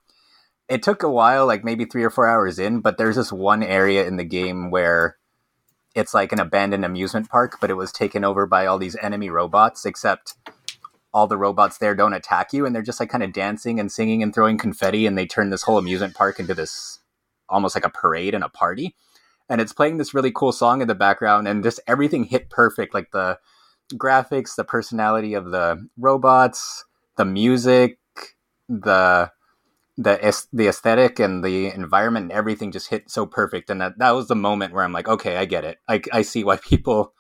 it 0.67 0.83
took 0.83 1.03
a 1.03 1.09
while 1.09 1.45
like 1.45 1.63
maybe 1.63 1.85
three 1.85 2.03
or 2.03 2.09
four 2.09 2.27
hours 2.27 2.59
in 2.59 2.81
but 2.81 2.97
there's 2.97 3.15
this 3.15 3.31
one 3.31 3.63
area 3.63 4.05
in 4.05 4.17
the 4.17 4.23
game 4.23 4.69
where 4.71 5.17
it's 5.95 6.13
like 6.13 6.31
an 6.31 6.39
abandoned 6.39 6.85
amusement 6.85 7.29
park 7.29 7.57
but 7.59 7.69
it 7.69 7.75
was 7.75 7.91
taken 7.91 8.23
over 8.23 8.45
by 8.45 8.65
all 8.65 8.77
these 8.77 8.97
enemy 9.01 9.29
robots 9.29 9.85
except 9.85 10.35
all 11.13 11.27
the 11.27 11.37
robots 11.37 11.77
there 11.77 11.95
don't 11.95 12.13
attack 12.13 12.53
you 12.53 12.65
and 12.65 12.73
they're 12.75 12.81
just 12.81 12.99
like 12.99 13.09
kind 13.09 13.23
of 13.23 13.33
dancing 13.33 13.79
and 13.79 13.91
singing 13.91 14.23
and 14.23 14.33
throwing 14.33 14.57
confetti 14.57 15.05
and 15.05 15.17
they 15.17 15.25
turn 15.25 15.49
this 15.49 15.63
whole 15.63 15.77
amusement 15.77 16.13
park 16.13 16.39
into 16.39 16.53
this 16.53 17.00
almost 17.51 17.75
like 17.75 17.85
a 17.85 17.89
parade 17.89 18.33
and 18.33 18.43
a 18.43 18.49
party. 18.49 18.95
And 19.49 19.59
it's 19.59 19.73
playing 19.73 19.97
this 19.97 20.13
really 20.13 20.31
cool 20.31 20.51
song 20.51 20.81
in 20.81 20.87
the 20.87 20.95
background 20.95 21.47
and 21.47 21.63
just 21.63 21.79
everything 21.85 22.23
hit 22.23 22.49
perfect 22.49 22.93
like 22.93 23.11
the 23.11 23.37
graphics 23.93 24.55
the 24.55 24.63
personality 24.63 25.33
of 25.33 25.51
the 25.51 25.85
robots 25.97 26.85
the 27.17 27.25
music 27.25 27.97
the 28.69 29.29
the 29.97 30.45
the 30.53 30.67
aesthetic 30.67 31.19
and 31.19 31.43
the 31.43 31.67
environment 31.67 32.23
and 32.23 32.31
everything 32.31 32.71
just 32.71 32.87
hit 32.89 33.11
so 33.11 33.25
perfect. 33.25 33.69
And 33.69 33.81
that, 33.81 33.97
that 33.99 34.11
was 34.11 34.27
the 34.27 34.35
moment 34.35 34.73
where 34.73 34.83
i'm 34.83 34.93
like 34.93 35.07
okay 35.07 35.37
i 35.37 35.45
get 35.45 35.65
it. 35.65 35.77
I, 35.87 36.01
I 36.11 36.21
see 36.21 36.43
why 36.43 36.57
people 36.71 37.13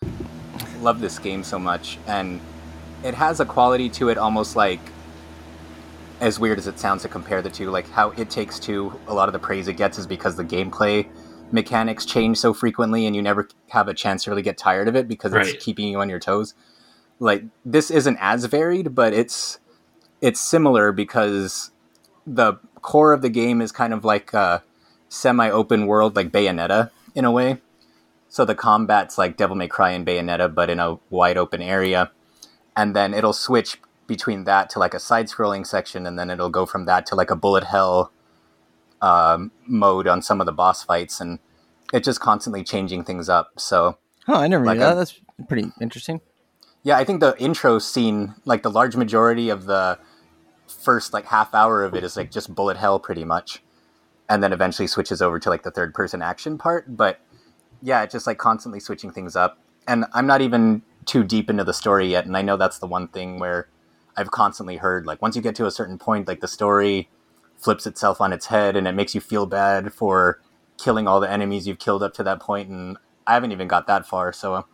love 0.79 0.99
this 0.99 1.19
game 1.19 1.43
so 1.43 1.59
much. 1.59 1.99
And 2.07 2.39
it 3.03 3.13
has 3.13 3.39
a 3.39 3.45
quality 3.45 3.89
to 3.89 4.09
it 4.09 4.17
almost 4.17 4.55
like 4.55 4.79
as 6.21 6.39
weird 6.39 6.57
as 6.59 6.67
it 6.67 6.79
sounds 6.79 7.01
to 7.01 7.09
compare 7.09 7.41
the 7.41 7.49
two 7.49 7.69
like 7.71 7.89
how 7.89 8.11
it 8.11 8.29
takes 8.29 8.59
two 8.59 8.93
a 9.07 9.13
lot 9.13 9.27
of 9.27 9.33
the 9.33 9.39
praise 9.39 9.67
it 9.67 9.73
gets 9.73 9.97
is 9.97 10.05
because 10.07 10.35
the 10.35 10.43
gameplay 10.45 11.05
mechanics 11.51 12.05
change 12.05 12.37
so 12.37 12.53
frequently 12.53 13.05
and 13.05 13.15
you 13.15 13.21
never 13.21 13.49
have 13.69 13.87
a 13.87 13.93
chance 13.93 14.23
to 14.23 14.29
really 14.29 14.43
get 14.43 14.57
tired 14.57 14.87
of 14.87 14.95
it 14.95 15.07
because 15.07 15.33
Right. 15.33 15.47
it's 15.47 15.63
keeping 15.63 15.87
you 15.89 15.99
on 15.99 16.09
your 16.09 16.19
toes. 16.19 16.53
Like 17.19 17.43
this 17.65 17.91
isn't 17.91 18.17
as 18.21 18.45
varied 18.45 18.95
but 18.95 19.13
it's 19.13 19.59
it's 20.21 20.39
similar 20.39 20.91
because 20.91 21.71
the 22.25 22.53
core 22.81 23.11
of 23.13 23.21
the 23.21 23.29
game 23.29 23.59
is 23.61 23.71
kind 23.71 23.91
of 23.93 24.05
like 24.05 24.33
a 24.33 24.63
semi-open 25.09 25.87
world 25.87 26.15
like 26.15 26.31
bayonetta 26.31 26.91
in 27.15 27.25
a 27.25 27.31
way. 27.31 27.59
So 28.29 28.45
the 28.45 28.55
combat's 28.55 29.17
like 29.17 29.35
devil 29.37 29.55
may 29.55 29.67
cry 29.67 29.89
and 29.91 30.05
bayonetta 30.05 30.53
but 30.53 30.69
in 30.69 30.79
a 30.79 30.99
wide 31.09 31.37
open 31.37 31.61
area. 31.61 32.11
And 32.77 32.95
then 32.95 33.13
it'll 33.13 33.33
switch 33.33 33.79
between 34.15 34.43
that 34.51 34.69
to 34.71 34.79
like 34.83 34.93
a 34.93 34.99
side-scrolling 35.09 35.65
section 35.65 36.05
and 36.07 36.15
then 36.19 36.29
it'll 36.33 36.49
go 36.59 36.65
from 36.65 36.83
that 36.85 37.05
to 37.07 37.15
like 37.15 37.31
a 37.31 37.35
bullet 37.45 37.63
hell 37.73 38.11
um, 39.01 39.51
mode 39.67 40.07
on 40.07 40.21
some 40.21 40.39
of 40.41 40.45
the 40.45 40.51
boss 40.51 40.83
fights 40.83 41.19
and 41.21 41.39
it's 41.93 42.05
just 42.05 42.19
constantly 42.19 42.63
changing 42.63 43.03
things 43.03 43.27
up 43.29 43.47
so 43.57 43.97
Huh, 44.27 44.37
I 44.45 44.47
never 44.47 44.65
Like 44.65 44.75
knew 44.75 44.81
that. 44.81 44.91
a- 44.93 44.95
That's 44.95 45.13
pretty 45.47 45.71
interesting. 45.81 46.21
yeah 46.83 46.97
i 46.97 47.03
think 47.05 47.19
the 47.25 47.33
intro 47.47 47.79
scene 47.79 48.35
like 48.45 48.61
the 48.63 48.69
large 48.79 48.95
majority 49.03 49.47
of 49.49 49.65
the 49.65 49.97
first 50.87 51.13
like 51.13 51.25
half 51.25 51.53
hour 51.61 51.83
of 51.83 51.93
it 51.95 52.03
is 52.03 52.15
like 52.17 52.29
just 52.31 52.53
bullet 52.55 52.77
hell 52.77 52.99
pretty 52.99 53.25
much 53.35 53.61
and 54.29 54.41
then 54.43 54.51
eventually 54.53 54.87
switches 54.87 55.21
over 55.21 55.37
to 55.39 55.49
like 55.53 55.63
the 55.63 55.71
third 55.71 55.93
person 55.93 56.21
action 56.21 56.57
part 56.57 56.83
but 57.01 57.19
yeah 57.81 58.03
it's 58.03 58.13
just 58.13 58.27
like 58.27 58.37
constantly 58.37 58.79
switching 58.79 59.11
things 59.11 59.35
up 59.35 59.57
and 59.87 60.05
i'm 60.13 60.27
not 60.27 60.41
even 60.41 60.81
too 61.05 61.23
deep 61.23 61.49
into 61.49 61.63
the 61.63 61.73
story 61.73 62.07
yet 62.15 62.25
and 62.27 62.37
i 62.37 62.41
know 62.47 62.55
that's 62.57 62.79
the 62.79 62.87
one 62.87 63.07
thing 63.07 63.39
where 63.39 63.67
i've 64.21 64.31
constantly 64.31 64.77
heard 64.77 65.05
like 65.05 65.21
once 65.21 65.35
you 65.35 65.41
get 65.41 65.55
to 65.55 65.65
a 65.65 65.71
certain 65.71 65.97
point 65.97 66.27
like 66.27 66.39
the 66.39 66.47
story 66.47 67.09
flips 67.57 67.85
itself 67.85 68.21
on 68.21 68.31
its 68.31 68.45
head 68.47 68.75
and 68.75 68.87
it 68.87 68.93
makes 68.93 69.13
you 69.13 69.21
feel 69.21 69.45
bad 69.45 69.93
for 69.93 70.39
killing 70.77 71.07
all 71.07 71.19
the 71.19 71.29
enemies 71.29 71.67
you've 71.67 71.79
killed 71.79 72.01
up 72.01 72.13
to 72.13 72.23
that 72.23 72.39
point 72.39 72.69
and 72.69 72.97
i 73.27 73.33
haven't 73.33 73.51
even 73.51 73.67
got 73.67 73.87
that 73.87 74.05
far 74.05 74.31
so 74.31 74.65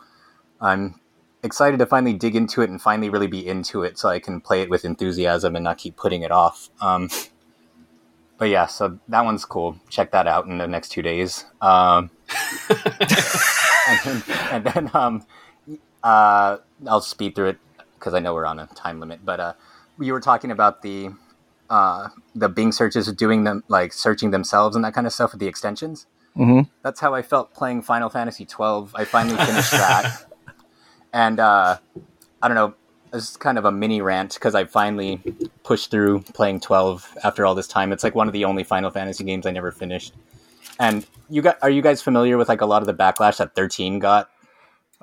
i'm 0.62 1.00
excited 1.44 1.80
to 1.80 1.86
finally 1.86 2.14
dig 2.14 2.36
into 2.36 2.62
it 2.62 2.70
and 2.70 2.82
finally 2.82 3.10
really 3.10 3.28
be 3.28 3.46
into 3.48 3.84
it 3.84 3.98
so 3.98 4.10
i 4.10 4.20
can 4.20 4.40
play 4.40 4.62
it 4.62 4.70
with 4.70 4.86
enthusiasm 4.86 5.56
and 5.56 5.64
not 5.64 5.78
keep 5.78 5.96
putting 5.96 6.22
it 6.22 6.32
off 6.32 6.70
um, 6.82 7.10
but 8.38 8.50
yeah 8.50 8.66
so 8.66 9.00
that 9.08 9.24
one's 9.26 9.46
cool. 9.46 9.78
Check 9.90 10.12
that 10.12 10.28
out 10.28 10.46
in 10.46 10.58
the 10.58 10.68
next 10.68 10.90
two 10.90 11.02
days 11.02 11.46
um, 11.62 12.10
and 13.88 14.02
then, 14.04 14.24
and 14.52 14.64
then 14.66 14.92
um, 14.94 15.26
uh, 16.04 16.58
I'll 16.88 17.02
speed 17.02 17.36
through 17.36 17.50
it 17.50 17.58
because 18.00 18.14
I 18.14 18.20
know 18.20 18.34
we're 18.34 18.46
on 18.46 18.60
a 18.60 18.68
time 18.68 19.00
limit. 19.00 19.20
But 19.26 19.40
uh, 19.40 19.54
you 20.00 20.14
were 20.14 20.22
talking 20.22 20.52
about 20.52 20.82
the 20.82 21.10
uh, 21.70 22.10
the 22.36 22.50
Bing 22.50 22.72
searches 22.72 23.12
doing 23.14 23.44
them 23.44 23.64
like 23.68 23.94
searching 23.94 24.32
themselves 24.32 24.76
and 24.76 24.86
that 24.86 24.94
kind 24.94 25.06
of 25.08 25.14
stuff 25.14 25.32
with 25.32 25.40
the 25.40 25.48
extensions. 25.48 26.06
hmm 26.36 26.62
That's 26.84 27.00
how 27.00 27.14
I 27.14 27.22
felt 27.22 27.54
playing 27.54 27.82
Final 27.82 28.10
Fantasy 28.10 28.46
twelve. 28.46 28.94
I 28.96 29.06
finally 29.06 29.38
finished 29.38 29.72
that, 29.72 30.26
and 31.14 31.40
uh, 31.40 31.78
I 32.42 32.48
don't 32.48 32.56
know. 32.56 32.74
This 33.12 33.30
is 33.32 33.38
kind 33.38 33.58
of 33.58 33.64
a 33.66 33.72
mini 33.72 34.02
rant 34.02 34.34
because 34.34 34.54
I 34.54 34.66
finally 34.66 35.22
pushed 35.64 35.92
through 35.92 36.22
playing 36.34 36.60
twelve 36.60 37.08
after 37.24 37.46
all 37.46 37.56
this 37.56 37.68
time. 37.68 37.92
It's 37.94 38.04
like 38.04 38.16
one 38.16 38.28
of 38.28 38.34
the 38.34 38.46
only 38.46 38.64
Final 38.64 38.92
Fantasy 38.92 39.24
games 39.24 39.46
I 39.46 39.52
never 39.52 39.72
finished. 39.72 40.14
And 40.80 41.06
you 41.30 41.42
got 41.42 41.58
are 41.62 41.70
you 41.70 41.82
guys 41.82 42.02
familiar 42.02 42.38
with 42.38 42.50
like 42.50 42.62
a 42.62 42.66
lot 42.66 42.82
of 42.84 42.86
the 42.86 42.94
backlash 42.94 43.38
that 43.38 43.56
thirteen 43.56 44.00
got? 44.00 44.30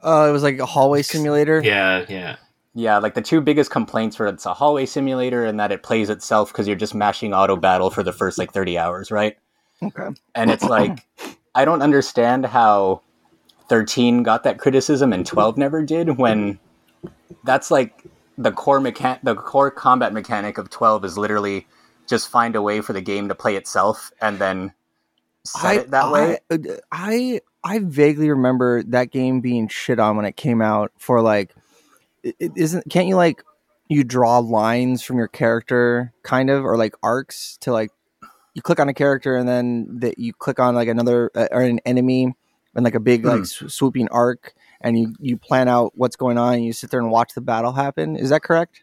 Uh, 0.02 0.26
it 0.28 0.32
was 0.32 0.42
like 0.42 0.58
a 0.58 0.66
hallway 0.66 1.02
simulator. 1.02 1.62
yeah, 1.64 2.04
yeah. 2.08 2.36
Yeah, 2.74 2.98
like 2.98 3.14
the 3.14 3.22
two 3.22 3.40
biggest 3.40 3.70
complaints 3.70 4.18
were 4.18 4.26
it's 4.26 4.46
a 4.46 4.54
hallway 4.54 4.86
simulator 4.86 5.44
and 5.44 5.60
that 5.60 5.70
it 5.70 5.82
plays 5.82 6.10
itself 6.10 6.52
because 6.52 6.66
you're 6.66 6.76
just 6.76 6.94
mashing 6.94 7.32
auto 7.32 7.56
battle 7.56 7.90
for 7.90 8.02
the 8.02 8.12
first 8.12 8.36
like 8.36 8.52
30 8.52 8.78
hours, 8.78 9.10
right? 9.12 9.36
Okay. 9.80 10.08
And 10.34 10.50
it's 10.50 10.64
like, 10.64 11.06
I 11.54 11.64
don't 11.64 11.82
understand 11.82 12.46
how 12.46 13.02
13 13.68 14.24
got 14.24 14.42
that 14.42 14.58
criticism 14.58 15.12
and 15.12 15.24
12 15.24 15.56
never 15.56 15.82
did 15.82 16.18
when 16.18 16.58
that's 17.44 17.70
like 17.70 18.04
the 18.36 18.50
core 18.50 18.80
mechan- 18.80 19.20
the 19.22 19.34
core 19.34 19.70
combat 19.70 20.12
mechanic 20.12 20.58
of 20.58 20.68
12 20.70 21.04
is 21.04 21.16
literally 21.16 21.66
just 22.08 22.28
find 22.28 22.56
a 22.56 22.62
way 22.62 22.80
for 22.80 22.92
the 22.92 23.00
game 23.00 23.28
to 23.28 23.34
play 23.34 23.56
itself 23.56 24.10
and 24.20 24.38
then 24.38 24.72
set 25.44 25.76
it 25.76 25.90
that 25.90 26.10
way. 26.10 26.38
I, 26.50 26.58
I 26.90 27.40
I 27.62 27.78
vaguely 27.78 28.28
remember 28.28 28.82
that 28.84 29.10
game 29.10 29.40
being 29.40 29.68
shit 29.68 29.98
on 29.98 30.16
when 30.16 30.26
it 30.26 30.36
came 30.36 30.60
out 30.60 30.92
for 30.98 31.22
like 31.22 31.54
it, 32.24 32.52
isn't 32.56 32.88
can't 32.90 33.06
you 33.06 33.16
like 33.16 33.42
you 33.88 34.02
draw 34.02 34.38
lines 34.38 35.02
from 35.02 35.18
your 35.18 35.28
character 35.28 36.12
kind 36.22 36.50
of 36.50 36.64
or 36.64 36.76
like 36.76 36.94
arcs 37.02 37.58
to 37.60 37.72
like 37.72 37.90
you 38.54 38.62
click 38.62 38.80
on 38.80 38.88
a 38.88 38.94
character 38.94 39.36
and 39.36 39.48
then 39.48 39.86
that 40.00 40.18
you 40.18 40.32
click 40.32 40.58
on 40.58 40.74
like 40.74 40.88
another 40.88 41.30
uh, 41.34 41.48
or 41.50 41.62
an 41.62 41.80
enemy 41.84 42.34
and 42.74 42.84
like 42.84 42.94
a 42.94 43.00
big 43.00 43.24
like 43.24 43.44
sw- 43.44 43.64
swooping 43.68 44.08
arc 44.08 44.54
and 44.80 44.98
you 44.98 45.14
you 45.18 45.36
plan 45.36 45.68
out 45.68 45.92
what's 45.96 46.16
going 46.16 46.38
on 46.38 46.54
and 46.54 46.64
you 46.64 46.72
sit 46.72 46.90
there 46.90 47.00
and 47.00 47.10
watch 47.10 47.34
the 47.34 47.40
battle 47.40 47.72
happen? 47.72 48.16
Is 48.16 48.30
that 48.30 48.42
correct? 48.42 48.82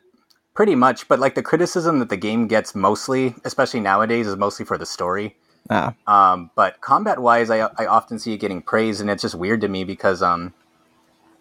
Pretty 0.53 0.75
much, 0.75 1.07
but 1.07 1.19
like 1.19 1.35
the 1.35 1.43
criticism 1.43 1.99
that 1.99 2.09
the 2.09 2.17
game 2.17 2.47
gets 2.47 2.75
mostly, 2.75 3.35
especially 3.45 3.79
nowadays, 3.79 4.27
is 4.27 4.35
mostly 4.35 4.65
for 4.65 4.77
the 4.77 4.85
story. 4.85 5.37
ah. 5.69 5.93
Um, 6.07 6.51
but 6.55 6.81
combat 6.81 7.19
wise, 7.19 7.49
I, 7.49 7.69
I 7.77 7.85
often 7.85 8.19
see 8.19 8.33
it 8.33 8.37
getting 8.37 8.61
praised, 8.61 8.99
and 8.99 9.09
it's 9.09 9.21
just 9.21 9.35
weird 9.35 9.61
to 9.61 9.69
me 9.69 9.85
because 9.85 10.21
um, 10.21 10.53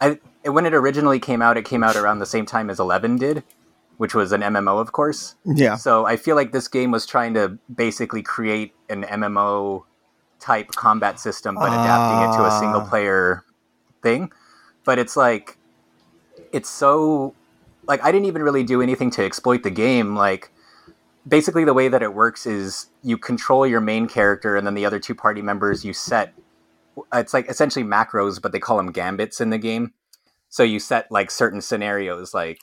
I 0.01 0.21
when 0.45 0.67
it 0.67 0.75
originally 0.75 1.19
came 1.19 1.43
out, 1.43 1.57
it 1.57 1.65
came 1.65 1.83
out 1.83 1.97
around 1.97 2.19
the 2.19 2.27
same 2.27 2.47
time 2.47 2.71
as 2.71 2.81
Eleven 2.81 3.17
did, 3.17 3.43
which 3.99 4.15
was 4.15 4.33
an 4.33 4.41
MMO, 4.43 4.81
of 4.81 4.93
course. 4.93 5.35
yeah 5.45 5.75
So 5.77 6.07
I 6.07 6.17
feel 6.17 6.37
like 6.37 6.53
this 6.53 6.69
game 6.69 6.91
was 6.91 7.07
trying 7.07 7.35
to 7.35 7.59
basically 7.75 8.23
create 8.23 8.73
an 8.89 9.05
MMO 9.05 9.85
type 10.39 10.69
combat 10.69 11.21
system, 11.21 11.55
but 11.55 11.69
adapting 11.69 12.31
it 12.31 12.37
to 12.37 12.43
a 12.45 12.49
Ah. 12.51 12.61
single 12.61 12.81
player 12.83 13.45
thing. 14.03 14.33
But 14.85 14.99
it's 14.99 15.17
like 15.17 15.59
it's 16.53 16.71
so 16.71 17.35
like 17.87 18.03
I 18.03 18.11
didn't 18.13 18.27
even 18.27 18.43
really 18.43 18.65
do 18.65 18.81
anything 18.81 19.11
to 19.13 19.25
exploit 19.25 19.63
the 19.63 19.71
game. 19.71 20.15
Like 20.17 20.51
basically 21.29 21.65
the 21.65 21.75
way 21.75 21.89
that 21.89 22.03
it 22.03 22.15
works 22.15 22.47
is 22.47 22.87
you 23.03 23.19
control 23.19 23.67
your 23.67 23.81
main 23.81 24.09
character 24.09 24.57
and 24.57 24.67
then 24.67 24.73
the 24.75 24.87
other 24.87 24.99
two 24.99 25.15
party 25.15 25.43
members 25.43 25.85
you 25.85 25.93
set 25.93 26.33
it's 27.13 27.35
like 27.35 27.49
essentially 27.51 27.85
macros 27.85 28.41
but 28.41 28.53
they 28.53 28.59
call 28.59 28.79
them 28.79 28.91
gambits 28.91 29.39
in 29.41 29.51
the 29.51 29.59
game 29.59 29.93
so 30.51 30.63
you 30.63 30.79
set 30.79 31.07
like 31.11 31.31
certain 31.31 31.63
scenarios 31.63 32.35
like 32.35 32.59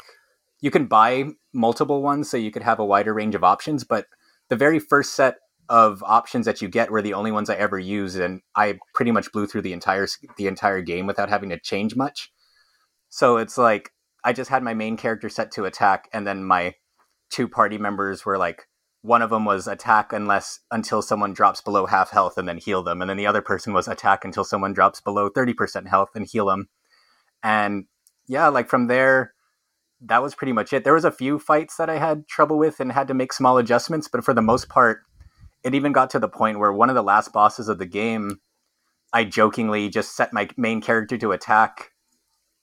you 0.62 0.70
can 0.70 0.86
buy 0.86 1.26
multiple 1.54 2.04
ones 2.04 2.30
so 2.30 2.38
you 2.38 2.52
could 2.52 2.64
have 2.64 2.80
a 2.80 2.86
wider 2.86 3.14
range 3.14 3.34
of 3.34 3.44
options 3.44 3.84
but 3.84 4.06
the 4.50 4.56
very 4.56 4.80
first 4.80 5.16
set 5.16 5.38
of 5.70 6.02
options 6.04 6.46
that 6.46 6.62
you 6.62 6.68
get 6.68 6.92
were 6.92 7.02
the 7.02 7.14
only 7.14 7.32
ones 7.32 7.50
i 7.50 7.56
ever 7.56 7.80
used 7.80 8.20
and 8.20 8.42
i 8.56 8.78
pretty 8.94 9.12
much 9.12 9.32
blew 9.32 9.48
through 9.48 9.62
the 9.62 9.74
entire 9.74 10.08
the 10.38 10.48
entire 10.48 10.82
game 10.82 11.08
without 11.08 11.30
having 11.30 11.50
to 11.50 11.60
change 11.60 11.96
much. 11.96 12.32
So 13.10 13.38
it's 13.38 13.58
like 13.58 13.92
i 14.24 14.34
just 14.34 14.50
had 14.50 14.64
my 14.64 14.74
main 14.74 14.98
character 14.98 15.30
set 15.30 15.52
to 15.52 15.66
attack 15.66 16.10
and 16.14 16.26
then 16.28 16.44
my 16.44 16.76
two 17.30 17.48
party 17.48 17.78
members 17.78 18.26
were 18.26 18.38
like 18.38 18.68
one 19.02 19.22
of 19.22 19.30
them 19.30 19.46
was 19.46 19.68
attack 19.68 20.12
unless 20.12 20.60
until 20.72 21.02
someone 21.02 21.34
drops 21.34 21.62
below 21.62 21.86
half 21.86 22.10
health 22.10 22.38
and 22.38 22.48
then 22.48 22.58
heal 22.58 22.84
them 22.84 23.02
and 23.02 23.10
then 23.10 23.18
the 23.18 23.28
other 23.28 23.42
person 23.42 23.74
was 23.74 23.88
attack 23.88 24.26
until 24.26 24.44
someone 24.44 24.74
drops 24.74 25.02
below 25.02 25.30
30% 25.30 25.88
health 25.88 26.10
and 26.16 26.28
heal 26.28 26.48
them 26.48 26.68
and 27.44 27.86
yeah 28.28 28.48
like 28.48 28.70
from 28.70 28.88
there 28.88 29.34
that 30.00 30.22
was 30.22 30.36
pretty 30.36 30.54
much 30.54 30.74
it. 30.74 30.84
There 30.84 30.94
was 30.94 31.06
a 31.06 31.12
few 31.12 31.40
fights 31.40 31.78
that 31.78 31.90
i 31.90 31.98
had 31.98 32.28
trouble 32.28 32.58
with 32.58 32.80
and 32.80 32.92
had 32.92 33.08
to 33.08 33.14
make 33.14 33.34
small 33.34 33.58
adjustments 33.58 34.08
but 34.08 34.24
for 34.24 34.34
the 34.34 34.42
most 34.42 34.70
part 34.70 35.02
it 35.64 35.74
even 35.74 35.92
got 35.92 36.10
to 36.12 36.20
the 36.20 36.30
point 36.30 36.60
where 36.60 36.72
one 36.72 36.90
of 36.90 36.96
the 36.96 37.04
last 37.04 37.34
bosses 37.34 37.68
of 37.68 37.80
the 37.80 37.86
game 37.86 38.40
i 39.14 39.24
jokingly 39.24 39.90
just 39.90 40.16
set 40.16 40.34
my 40.34 40.48
main 40.58 40.82
character 40.82 41.18
to 41.18 41.32
attack 41.32 41.92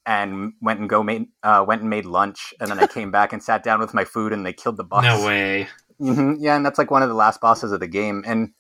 and 0.07 0.53
went 0.61 0.81
and 0.81 0.89
go 0.89 1.03
made, 1.03 1.27
uh, 1.43 1.65
went 1.67 1.81
and 1.81 1.91
made 1.91 2.05
lunch. 2.05 2.53
And 2.61 2.71
then 2.71 2.79
i 2.79 2.87
came 2.87 3.11
back 3.11 3.33
and 3.33 3.43
sat 3.43 3.63
down 3.63 3.81
with 3.81 3.95
my 3.95 4.05
food 4.05 4.33
and 4.33 4.45
they 4.45 4.53
killed 4.53 4.77
the 4.77 4.85
boss. 4.85 5.03
No 5.03 5.27
way. 5.27 5.69
hmm 5.99 6.35
Yeah, 6.39 6.57
and 6.57 6.65
that's 6.65 6.79
like 6.79 6.91
one 6.91 7.03
of 7.03 7.09
the 7.09 7.15
last 7.15 7.41
bosses 7.41 7.73
of 7.73 7.81
the 7.81 7.87
game, 7.87 8.23
and 8.27 8.53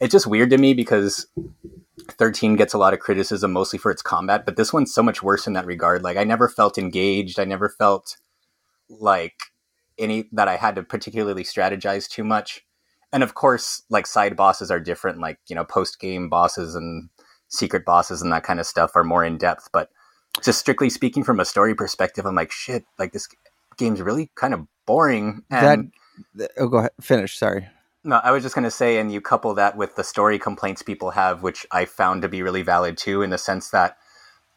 it's 0.00 0.12
just 0.12 0.26
weird 0.26 0.50
to 0.50 0.58
me 0.58 0.74
because 0.74 1.26
13 2.10 2.56
gets 2.56 2.74
a 2.74 2.78
lot 2.78 2.94
of 2.94 3.00
criticism 3.00 3.52
mostly 3.52 3.78
for 3.78 3.90
its 3.90 4.02
combat, 4.02 4.44
but 4.44 4.56
this 4.56 4.72
one's 4.72 4.94
so 4.94 5.02
much 5.02 5.22
worse 5.22 5.46
in 5.46 5.52
that 5.52 5.66
regard. 5.66 6.02
Like 6.02 6.16
I 6.16 6.24
never 6.24 6.48
felt 6.48 6.78
engaged. 6.78 7.38
I 7.38 7.44
never 7.44 7.68
felt 7.68 8.16
like 8.88 9.34
any 9.98 10.28
that 10.32 10.48
I 10.48 10.56
had 10.56 10.74
to 10.76 10.82
particularly 10.82 11.44
strategize 11.44 12.08
too 12.08 12.24
much. 12.24 12.64
And 13.12 13.22
of 13.22 13.34
course, 13.34 13.82
like 13.90 14.06
side 14.06 14.36
bosses 14.36 14.70
are 14.70 14.80
different, 14.80 15.20
like, 15.20 15.38
you 15.46 15.54
know, 15.54 15.64
post 15.64 16.00
game 16.00 16.28
bosses 16.28 16.74
and 16.74 17.10
secret 17.48 17.84
bosses 17.84 18.22
and 18.22 18.32
that 18.32 18.42
kind 18.42 18.58
of 18.58 18.66
stuff 18.66 18.92
are 18.96 19.04
more 19.04 19.24
in 19.24 19.36
depth. 19.36 19.68
But 19.72 19.90
just 20.42 20.58
strictly 20.58 20.88
speaking 20.88 21.22
from 21.22 21.38
a 21.38 21.44
story 21.44 21.74
perspective, 21.74 22.24
I'm 22.24 22.34
like, 22.34 22.50
shit, 22.50 22.84
like 22.98 23.12
this 23.12 23.28
game's 23.76 24.00
really 24.00 24.30
kind 24.34 24.54
of 24.54 24.66
boring. 24.86 25.42
And 25.50 25.92
that, 26.34 26.50
oh, 26.58 26.68
go 26.68 26.78
ahead, 26.78 26.92
finish. 27.00 27.36
Sorry. 27.36 27.68
No, 28.04 28.16
I 28.16 28.32
was 28.32 28.42
just 28.42 28.56
going 28.56 28.64
to 28.64 28.70
say, 28.70 28.98
and 28.98 29.12
you 29.12 29.20
couple 29.20 29.54
that 29.54 29.76
with 29.76 29.94
the 29.94 30.02
story 30.02 30.38
complaints 30.38 30.82
people 30.82 31.12
have, 31.12 31.42
which 31.42 31.64
I 31.70 31.84
found 31.84 32.22
to 32.22 32.28
be 32.28 32.42
really 32.42 32.62
valid 32.62 32.98
too, 32.98 33.22
in 33.22 33.30
the 33.30 33.38
sense 33.38 33.70
that 33.70 33.96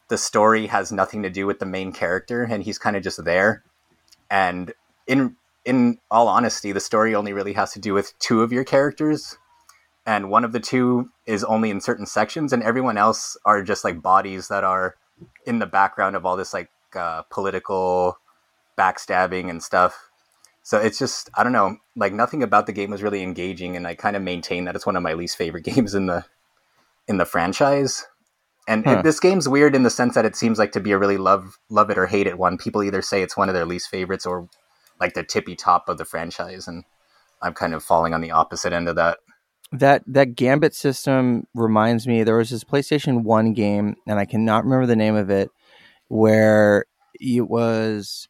the 0.07 0.17
story 0.17 0.67
has 0.67 0.91
nothing 0.91 1.21
to 1.23 1.29
do 1.29 1.45
with 1.45 1.59
the 1.59 1.65
main 1.65 1.91
character, 1.91 2.43
and 2.43 2.63
he's 2.63 2.79
kind 2.79 2.95
of 2.95 3.03
just 3.03 3.23
there. 3.23 3.63
And 4.29 4.73
in 5.07 5.35
in 5.63 5.99
all 6.09 6.27
honesty, 6.27 6.71
the 6.71 6.79
story 6.79 7.15
only 7.15 7.33
really 7.33 7.53
has 7.53 7.71
to 7.73 7.79
do 7.79 7.93
with 7.93 8.17
two 8.19 8.41
of 8.41 8.51
your 8.51 8.63
characters, 8.63 9.37
and 10.07 10.29
one 10.29 10.43
of 10.43 10.51
the 10.51 10.59
two 10.59 11.11
is 11.27 11.43
only 11.43 11.69
in 11.69 11.81
certain 11.81 12.05
sections, 12.07 12.51
and 12.51 12.63
everyone 12.63 12.97
else 12.97 13.37
are 13.45 13.61
just 13.61 13.83
like 13.83 14.01
bodies 14.01 14.47
that 14.47 14.63
are 14.63 14.95
in 15.45 15.59
the 15.59 15.65
background 15.67 16.15
of 16.15 16.25
all 16.25 16.35
this 16.35 16.53
like 16.53 16.69
uh, 16.95 17.21
political 17.29 18.17
backstabbing 18.77 19.49
and 19.49 19.61
stuff. 19.61 20.09
So 20.65 20.79
it's 20.79 20.97
just 20.97 21.29
I 21.35 21.43
don't 21.43 21.53
know, 21.53 21.77
like 21.95 22.11
nothing 22.11 22.41
about 22.41 22.65
the 22.65 22.73
game 22.73 22.89
was 22.89 23.03
really 23.03 23.21
engaging, 23.21 23.75
and 23.75 23.85
I 23.85 23.93
kind 23.93 24.15
of 24.15 24.23
maintain 24.23 24.65
that 24.65 24.75
it's 24.75 24.85
one 24.85 24.95
of 24.95 25.03
my 25.03 25.13
least 25.13 25.37
favorite 25.37 25.63
games 25.63 25.93
in 25.93 26.07
the 26.07 26.25
in 27.07 27.17
the 27.17 27.25
franchise. 27.25 28.03
And 28.67 28.83
huh. 28.83 28.91
it, 28.91 28.95
hmm. 28.95 29.01
this 29.03 29.19
game's 29.19 29.47
weird 29.47 29.75
in 29.75 29.83
the 29.83 29.91
sense 29.91 30.15
that 30.15 30.25
it 30.25 30.35
seems 30.35 30.57
like 30.57 30.71
to 30.71 30.79
be 30.79 30.91
a 30.91 30.97
really 30.97 31.17
love 31.17 31.59
love 31.69 31.91
it 31.91 31.99
or 31.99 32.07
hate 32.07 32.25
it 32.25 32.39
one. 32.39 32.57
People 32.57 32.81
either 32.81 33.03
say 33.03 33.21
it's 33.21 33.37
one 33.37 33.47
of 33.47 33.53
their 33.53 33.63
least 33.63 33.89
favorites 33.89 34.25
or 34.25 34.49
like 34.99 35.13
the 35.13 35.21
tippy 35.21 35.55
top 35.55 35.87
of 35.87 35.99
the 35.99 36.05
franchise, 36.05 36.67
and 36.67 36.83
I'm 37.43 37.53
kind 37.53 37.75
of 37.75 37.83
falling 37.83 38.15
on 38.15 38.21
the 38.21 38.31
opposite 38.31 38.73
end 38.73 38.89
of 38.89 38.95
that. 38.95 39.19
That 39.71 40.01
that 40.07 40.33
Gambit 40.33 40.73
system 40.73 41.45
reminds 41.53 42.07
me. 42.07 42.23
There 42.23 42.37
was 42.37 42.49
this 42.49 42.63
PlayStation 42.63 43.21
One 43.21 43.53
game, 43.53 43.97
and 44.07 44.17
I 44.17 44.25
cannot 44.25 44.63
remember 44.63 44.87
the 44.87 44.95
name 44.95 45.15
of 45.15 45.29
it, 45.29 45.51
where 46.07 46.85
it 47.19 47.47
was 47.47 48.27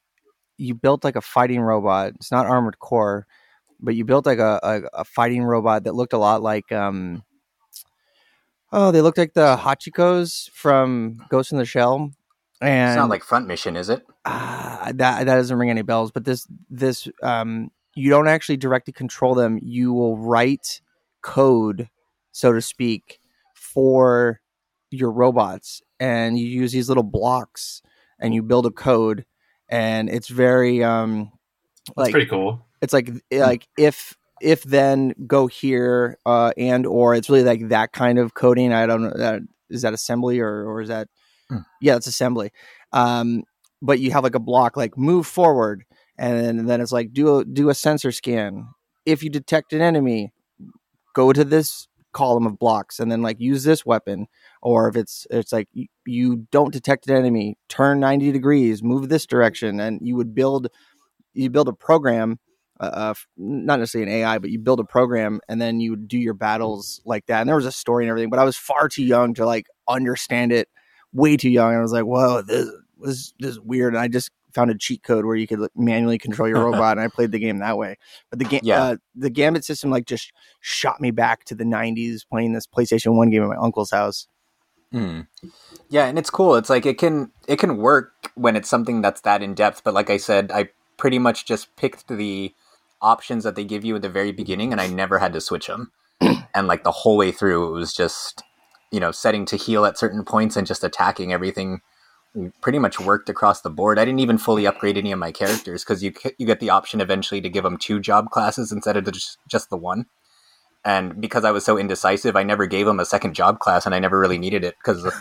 you 0.58 0.76
built 0.76 1.04
like 1.04 1.16
a 1.16 1.22
fighting 1.22 1.62
robot. 1.62 2.14
It's 2.16 2.32
not 2.32 2.46
Armored 2.46 2.80
Core, 2.80 3.28
but 3.80 3.96
you 3.96 4.06
built 4.06 4.26
like 4.26 4.40
a, 4.40 4.60
a, 4.64 5.00
a 5.02 5.04
fighting 5.04 5.44
robot 5.44 5.84
that 5.84 5.96
looked 5.96 6.14
a 6.14 6.18
lot 6.18 6.42
like 6.42 6.72
um. 6.72 7.24
Oh, 8.72 8.92
they 8.92 9.02
looked 9.02 9.18
like 9.18 9.34
the 9.34 9.56
Hachikos 9.56 10.50
from 10.52 11.24
Ghost 11.30 11.52
in 11.52 11.58
the 11.58 11.66
Shell, 11.66 12.12
and 12.62 12.90
it's 12.92 12.98
not 12.98 13.10
like 13.10 13.24
Front 13.24 13.48
Mission, 13.48 13.76
is 13.76 13.90
it? 13.90 14.06
Uh, 14.26 14.92
that 14.94 15.26
that 15.26 15.26
doesn't 15.26 15.58
ring 15.58 15.70
any 15.70 15.82
bells. 15.84 16.12
But 16.12 16.26
this 16.26 16.48
this 16.70 17.08
um, 17.24 17.72
you 17.96 18.10
don't 18.10 18.28
actually 18.28 18.58
directly 18.58 18.92
control 18.92 19.36
them. 19.36 19.60
You 19.62 19.94
will 19.94 20.18
write 20.18 20.82
code, 21.22 21.90
so 22.32 22.52
to 22.54 22.62
speak, 22.62 23.20
for 23.54 24.42
your 24.92 25.12
robots, 25.12 25.82
and 26.00 26.38
you 26.38 26.48
use 26.48 26.72
these 26.72 26.90
little 26.90 27.04
blocks, 27.04 27.82
and 28.20 28.34
you 28.34 28.42
build 28.42 28.66
a 28.66 28.72
code, 28.72 29.26
and 29.70 30.10
it's 30.10 30.28
very 30.28 30.84
um, 30.84 31.32
That's 31.88 31.98
like 31.98 32.12
pretty 32.12 32.28
cool. 32.28 32.66
It's 32.82 32.94
like 32.94 33.12
like 33.32 33.68
if 33.78 34.16
if 34.42 34.64
then 34.64 35.14
go 35.28 35.48
here 35.48 36.18
uh, 36.26 36.52
and 36.58 36.86
or 36.86 37.16
it's 37.16 37.30
really 37.30 37.44
like 37.44 37.70
that 37.70 37.94
kind 37.94 38.20
of 38.20 38.34
coding. 38.34 38.74
I 38.74 38.86
don't 38.86 39.04
know. 39.04 39.14
That, 39.16 39.42
is 39.70 39.82
that 39.82 39.94
assembly 39.94 40.40
or 40.40 40.66
or 40.68 40.82
is 40.82 40.90
that 40.90 41.08
Mm. 41.52 41.66
Yeah, 41.82 41.96
it's 41.96 42.08
assembly. 42.08 42.52
Um, 42.92 43.44
but 43.82 44.00
you 44.00 44.12
have 44.12 44.24
like 44.24 44.36
a 44.36 44.40
block 44.40 44.78
like 44.78 44.98
move 44.98 45.28
forward, 45.28 45.86
and 46.18 46.68
then 46.68 46.82
it's 46.82 46.92
like 46.92 47.14
do 47.14 47.40
a 47.40 47.46
do 47.46 47.70
a 47.70 47.76
sensor 47.76 48.12
scan. 48.12 48.70
If 49.06 49.24
you 49.24 49.30
detect 49.30 49.74
an 49.74 49.82
enemy, 49.82 50.34
go 51.14 51.34
to 51.34 51.44
this 51.44 51.88
column 52.16 52.48
of 52.48 52.58
blocks 52.58 53.00
and 53.00 53.12
then 53.12 53.22
like 53.22 53.40
use 53.40 53.64
this 53.64 53.86
weapon. 53.86 54.28
Or 54.62 54.88
if 54.88 54.96
it's 54.96 55.28
it's 55.30 55.52
like 55.52 55.68
you, 56.06 56.48
don't 56.52 56.74
detect 56.74 57.08
an 57.08 57.16
enemy, 57.16 57.58
turn 57.70 58.00
ninety 58.00 58.32
degrees, 58.32 58.82
move 58.82 59.10
this 59.10 59.28
direction, 59.28 59.80
and 59.80 60.00
you 60.02 60.16
would 60.16 60.34
build 60.34 60.70
you 61.34 61.50
build 61.50 61.68
a 61.68 61.74
program 61.74 62.40
uh, 62.80 62.84
uh 62.84 63.14
not 63.38 63.80
necessarily 63.80 64.12
an 64.12 64.18
AI, 64.20 64.40
but 64.40 64.50
you 64.50 64.60
build 64.60 64.80
a 64.80 64.86
program 64.86 65.40
and 65.48 65.62
then 65.62 65.80
you 65.80 65.96
do 65.96 66.18
your 66.18 66.34
battles 66.34 67.02
like 67.06 67.26
that. 67.28 67.42
And 67.42 67.48
there 67.48 67.56
was 67.56 67.66
a 67.66 67.72
story 67.72 68.06
and 68.06 68.10
everything, 68.10 68.30
but 68.30 68.40
I 68.40 68.44
was 68.44 68.58
far 68.58 68.90
too 68.90 69.04
young 69.04 69.34
to 69.36 69.46
like 69.46 69.68
understand 69.88 70.52
it 70.52 70.68
way 71.14 71.38
too 71.38 71.50
young. 71.50 71.70
And 71.70 71.80
I 71.80 71.82
was 71.82 71.94
like, 71.94 72.04
whoa, 72.04 72.42
this, 72.42 72.70
this, 73.00 73.34
this 73.40 73.52
is 73.52 73.60
weird. 73.60 73.94
And 73.94 74.02
I 74.02 74.08
just 74.08 74.30
found 74.56 74.72
a 74.72 74.78
cheat 74.78 75.04
code 75.04 75.26
where 75.26 75.36
you 75.36 75.46
could 75.46 75.68
manually 75.76 76.18
control 76.18 76.50
your 76.50 76.64
robot, 76.72 76.98
and 76.98 77.02
I 77.02 77.08
played 77.10 77.32
the 77.32 77.40
game 77.40 77.60
that 77.60 77.78
way. 77.78 77.98
But 78.32 78.40
the 78.40 78.46
game, 78.46 78.62
yeah. 78.64 78.82
uh, 78.82 78.96
the 79.14 79.30
Gambit 79.30 79.64
system, 79.64 79.92
like 79.92 80.06
just 80.06 80.32
shot 80.62 81.00
me 81.00 81.12
back 81.12 81.44
to 81.46 81.56
the 81.56 81.64
'90s 81.64 82.22
playing 82.28 82.54
this 82.54 82.66
PlayStation 82.66 83.16
One 83.16 83.30
game 83.30 83.44
at 83.44 83.50
my 83.50 83.58
uncle's 83.58 83.92
house. 83.92 84.28
Hmm. 84.92 85.22
Yeah, 85.90 86.06
and 86.06 86.18
it's 86.18 86.30
cool. 86.30 86.56
It's 86.56 86.70
like 86.70 86.86
it 86.86 86.98
can 86.98 87.32
it 87.48 87.60
can 87.60 87.78
work 87.78 88.32
when 88.36 88.56
it's 88.56 88.70
something 88.70 89.02
that's 89.02 89.22
that 89.22 89.44
in 89.44 89.54
depth. 89.54 89.84
But 89.84 89.94
like 89.94 90.10
I 90.10 90.18
said, 90.18 90.52
I 90.52 90.70
pretty 90.98 91.20
much 91.20 91.46
just 91.46 91.76
picked 91.76 92.08
the 92.08 92.54
options 93.02 93.44
that 93.44 93.56
they 93.56 93.66
give 93.66 93.84
you 93.84 93.96
at 93.96 94.02
the 94.02 94.10
very 94.10 94.32
beginning, 94.32 94.72
and 94.72 94.82
I 94.82 94.88
never 94.88 95.20
had 95.20 95.34
to 95.34 95.42
switch 95.42 95.68
them. 95.68 95.92
and 96.56 96.68
like 96.68 96.84
the 96.84 96.92
whole 96.92 97.18
way 97.18 97.32
through, 97.32 97.68
it 97.68 97.72
was 97.72 97.94
just 97.94 98.42
you 98.92 99.02
know, 99.02 99.12
setting 99.12 99.46
to 99.46 99.58
heal 99.58 99.86
at 99.86 99.98
certain 99.98 100.24
points 100.24 100.56
and 100.56 100.66
just 100.66 100.82
attacking 100.82 101.34
everything 101.34 101.82
pretty 102.62 102.80
much 102.80 103.00
worked 103.00 103.30
across 103.30 103.62
the 103.62 103.70
board. 103.70 103.98
I 103.98 104.06
didn't 104.06 104.20
even 104.20 104.38
fully 104.38 104.66
upgrade 104.66 104.98
any 104.98 105.12
of 105.12 105.20
my 105.20 105.32
characters 105.32 105.84
because 105.84 106.04
you 106.04 106.14
you 106.38 106.46
get 106.46 106.60
the 106.60 106.70
option 106.70 107.02
eventually 107.02 107.42
to 107.42 107.50
give 107.50 107.64
them 107.64 107.78
two 107.78 108.00
job 108.00 108.30
classes 108.30 108.72
instead 108.72 108.98
of 108.98 109.12
just 109.12 109.38
just 109.50 109.70
the 109.70 109.78
one. 109.78 110.06
And 110.84 111.20
because 111.20 111.46
I 111.46 111.52
was 111.52 111.66
so 111.66 111.78
indecisive, 111.78 112.36
I 112.36 112.44
never 112.44 112.68
gave 112.68 112.86
them 112.86 113.00
a 113.00 113.06
second 113.06 113.34
job 113.34 113.60
class, 113.60 113.86
and 113.86 113.96
I 113.96 114.00
never 114.00 114.20
really 114.20 114.38
needed 114.38 114.64
it 114.64 114.76
because 114.78 115.12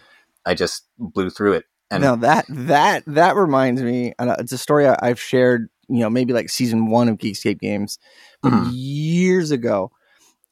I 0.46 0.54
just 0.54 0.84
blew 0.98 1.30
through 1.30 1.54
it. 1.54 1.64
And 1.90 2.02
now 2.02 2.16
that 2.16 2.46
that 2.48 3.04
that 3.06 3.36
reminds 3.36 3.82
me, 3.82 4.14
and 4.18 4.30
it's 4.38 4.52
a 4.52 4.58
story 4.58 4.86
I, 4.86 5.08
have 5.08 5.20
shared. 5.20 5.68
You 5.88 5.98
know, 5.98 6.10
maybe 6.10 6.32
like 6.32 6.48
season 6.48 6.90
one 6.90 7.08
of 7.08 7.18
Geekscape 7.18 7.58
Games, 7.58 7.98
mm-hmm. 8.44 8.70
years 8.72 9.50
ago. 9.50 9.90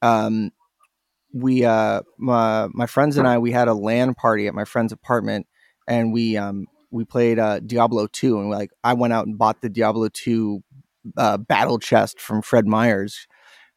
Um, 0.02 0.50
we 1.32 1.64
uh 1.64 2.02
my 2.18 2.68
my 2.72 2.86
friends 2.86 3.16
and 3.16 3.26
I 3.26 3.38
we 3.38 3.52
had 3.52 3.68
a 3.68 3.74
LAN 3.74 4.14
party 4.14 4.48
at 4.48 4.54
my 4.54 4.64
friend's 4.64 4.92
apartment 4.92 5.46
and 5.90 6.12
we 6.12 6.38
um 6.38 6.66
we 6.90 7.04
played 7.04 7.38
uh 7.38 7.60
Diablo 7.60 8.06
2 8.06 8.40
and 8.40 8.50
like 8.50 8.70
I 8.82 8.94
went 8.94 9.12
out 9.12 9.26
and 9.26 9.36
bought 9.36 9.60
the 9.60 9.68
Diablo 9.68 10.08
2 10.08 10.62
uh, 11.16 11.36
battle 11.38 11.78
chest 11.78 12.20
from 12.20 12.42
Fred 12.42 12.66
Meyers 12.66 13.26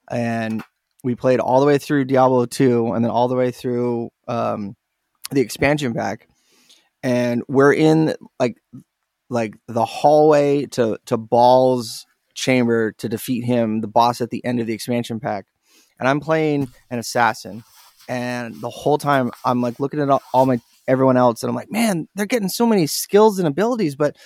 and 0.10 0.64
we 1.04 1.16
played 1.16 1.42
all 1.42 1.60
the 1.60 1.66
way 1.66 1.78
through 1.78 2.06
Diablo 2.06 2.46
2 2.46 2.94
and 2.94 3.04
then 3.04 3.12
all 3.12 3.28
the 3.28 3.36
way 3.36 3.52
through 3.52 4.10
um 4.30 4.76
the 5.32 5.42
expansion 5.42 5.94
pack 5.94 6.28
and 7.02 7.44
we're 7.50 7.74
in 7.74 8.16
like 8.40 8.58
like 9.30 9.56
the 9.68 9.86
hallway 9.86 10.66
to 10.68 10.98
to 11.08 11.18
Baal's 11.18 12.06
chamber 12.36 12.94
to 12.94 13.10
defeat 13.10 13.44
him 13.44 13.82
the 13.82 13.88
boss 13.88 14.22
at 14.22 14.30
the 14.30 14.44
end 14.46 14.60
of 14.60 14.68
the 14.68 14.74
expansion 14.74 15.20
pack 15.20 15.48
and 16.00 16.10
I'm 16.10 16.20
playing 16.20 16.68
an 16.90 17.00
assassin, 17.00 17.64
and 18.10 18.60
the 18.60 18.70
whole 18.70 18.98
time 18.98 19.32
I'm 19.46 19.62
like 19.62 19.80
looking 19.80 20.02
at 20.02 20.10
all, 20.10 20.22
all 20.34 20.46
my 20.46 20.60
everyone 20.88 21.18
else, 21.18 21.44
and 21.44 21.50
I'm 21.50 21.56
like, 21.56 21.72
man, 21.72 22.08
they're 22.16 22.26
getting 22.26 22.50
so 22.50 22.66
many 22.66 22.88
skills 22.88 23.40
and 23.40 23.48
abilities, 23.48 23.96
but 23.96 24.18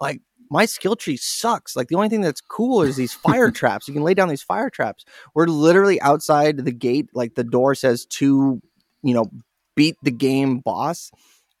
like 0.00 0.20
my 0.52 0.66
skill 0.66 0.96
tree 0.96 1.16
sucks. 1.16 1.74
Like 1.74 1.88
the 1.88 1.94
only 1.94 2.10
thing 2.10 2.20
that's 2.20 2.42
cool 2.42 2.82
is 2.82 2.96
these 2.96 3.14
fire 3.14 3.50
traps. 3.52 3.88
You 3.88 3.94
can 3.94 4.02
lay 4.02 4.12
down 4.12 4.28
these 4.28 4.42
fire 4.42 4.68
traps. 4.68 5.04
We're 5.34 5.46
literally 5.46 6.00
outside 6.02 6.58
the 6.58 6.72
gate, 6.72 7.08
like 7.14 7.34
the 7.34 7.44
door 7.44 7.74
says 7.74 8.04
to, 8.06 8.60
you 9.02 9.14
know, 9.14 9.30
beat 9.74 9.96
the 10.02 10.10
game 10.10 10.58
boss. 10.58 11.10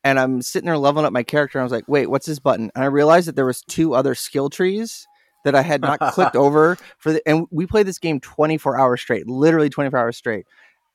And 0.04 0.20
I'm 0.20 0.42
sitting 0.42 0.66
there 0.66 0.76
leveling 0.76 1.06
up 1.06 1.12
my 1.12 1.22
character. 1.22 1.58
And 1.58 1.62
I 1.62 1.64
was 1.64 1.72
like, 1.72 1.88
wait, 1.88 2.10
what's 2.10 2.26
this 2.26 2.38
button? 2.38 2.70
And 2.74 2.84
I 2.84 2.88
realized 2.88 3.28
that 3.28 3.36
there 3.36 3.46
was 3.46 3.62
two 3.62 3.94
other 3.94 4.14
skill 4.14 4.50
trees 4.50 5.06
that 5.44 5.54
I 5.54 5.62
had 5.62 5.80
not 5.80 5.98
clicked 5.98 6.36
over 6.36 6.76
for 6.98 7.14
the 7.14 7.26
and 7.26 7.46
we 7.50 7.66
played 7.66 7.86
this 7.86 7.98
game 7.98 8.20
24 8.20 8.78
hours 8.78 9.00
straight, 9.00 9.26
literally 9.26 9.70
24 9.70 9.98
hours 9.98 10.16
straight. 10.18 10.46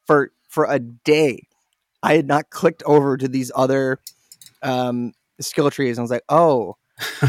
For 0.06 0.32
for 0.48 0.66
a 0.66 0.80
day. 0.80 1.48
I 2.04 2.16
had 2.16 2.28
not 2.28 2.50
clicked 2.50 2.84
over 2.84 3.18
to 3.18 3.28
these 3.28 3.52
other 3.56 4.00
um 4.62 5.14
skill 5.40 5.70
trees 5.70 5.98
and 5.98 6.02
I 6.02 6.06
was 6.06 6.12
like, 6.12 6.24
"Oh, 6.30 6.78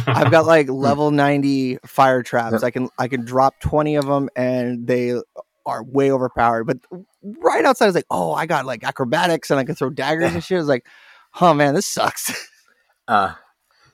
I've 0.06 0.30
got 0.30 0.46
like 0.46 0.68
level 0.70 1.10
90 1.10 1.78
fire 1.86 2.22
traps. 2.22 2.62
I 2.62 2.70
can 2.70 2.88
I 2.98 3.08
can 3.08 3.24
drop 3.24 3.60
20 3.60 3.96
of 3.96 4.06
them 4.06 4.28
and 4.36 4.86
they 4.86 5.20
are 5.66 5.82
way 5.84 6.10
overpowered. 6.10 6.64
But 6.64 6.78
right 7.22 7.64
outside, 7.64 7.86
I 7.86 7.88
was 7.88 7.94
like, 7.94 8.06
oh, 8.10 8.32
I 8.32 8.46
got 8.46 8.64
like 8.66 8.84
acrobatics 8.84 9.50
and 9.50 9.60
I 9.60 9.64
can 9.64 9.74
throw 9.74 9.90
daggers 9.90 10.32
and 10.32 10.42
shit. 10.42 10.56
I 10.56 10.60
was 10.60 10.68
like, 10.68 10.86
oh 11.40 11.54
man, 11.54 11.74
this 11.74 11.86
sucks. 11.86 12.48
Uh, 13.06 13.32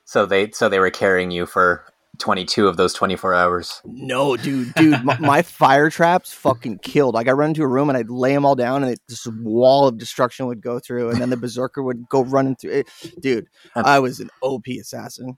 so 0.04 0.26
they 0.26 0.50
so 0.50 0.68
they 0.68 0.80
were 0.80 0.90
carrying 0.90 1.30
you 1.30 1.46
for 1.46 1.84
22 2.18 2.68
of 2.68 2.76
those 2.76 2.94
24 2.94 3.34
hours. 3.34 3.80
No, 3.84 4.36
dude, 4.36 4.74
dude, 4.74 5.04
my, 5.04 5.18
my, 5.18 5.42
fire 5.42 5.90
traps 5.90 6.32
fucking 6.32 6.78
killed. 6.78 7.14
Like 7.14 7.28
I 7.28 7.32
run 7.32 7.50
into 7.50 7.62
a 7.62 7.68
room 7.68 7.88
and 7.88 7.98
I'd 7.98 8.10
lay 8.10 8.34
them 8.34 8.44
all 8.44 8.54
down, 8.54 8.82
and 8.82 8.92
it, 8.92 9.00
this 9.08 9.26
wall 9.26 9.88
of 9.88 9.98
destruction 9.98 10.46
would 10.46 10.60
go 10.60 10.78
through, 10.78 11.10
and 11.10 11.20
then 11.20 11.30
the 11.30 11.36
berserker 11.36 11.82
would 11.82 12.08
go 12.08 12.24
running 12.24 12.56
through 12.56 12.72
it. 12.72 12.88
Dude, 13.20 13.46
I 13.74 13.98
was 13.98 14.20
an 14.20 14.30
OP 14.42 14.66
assassin. 14.80 15.36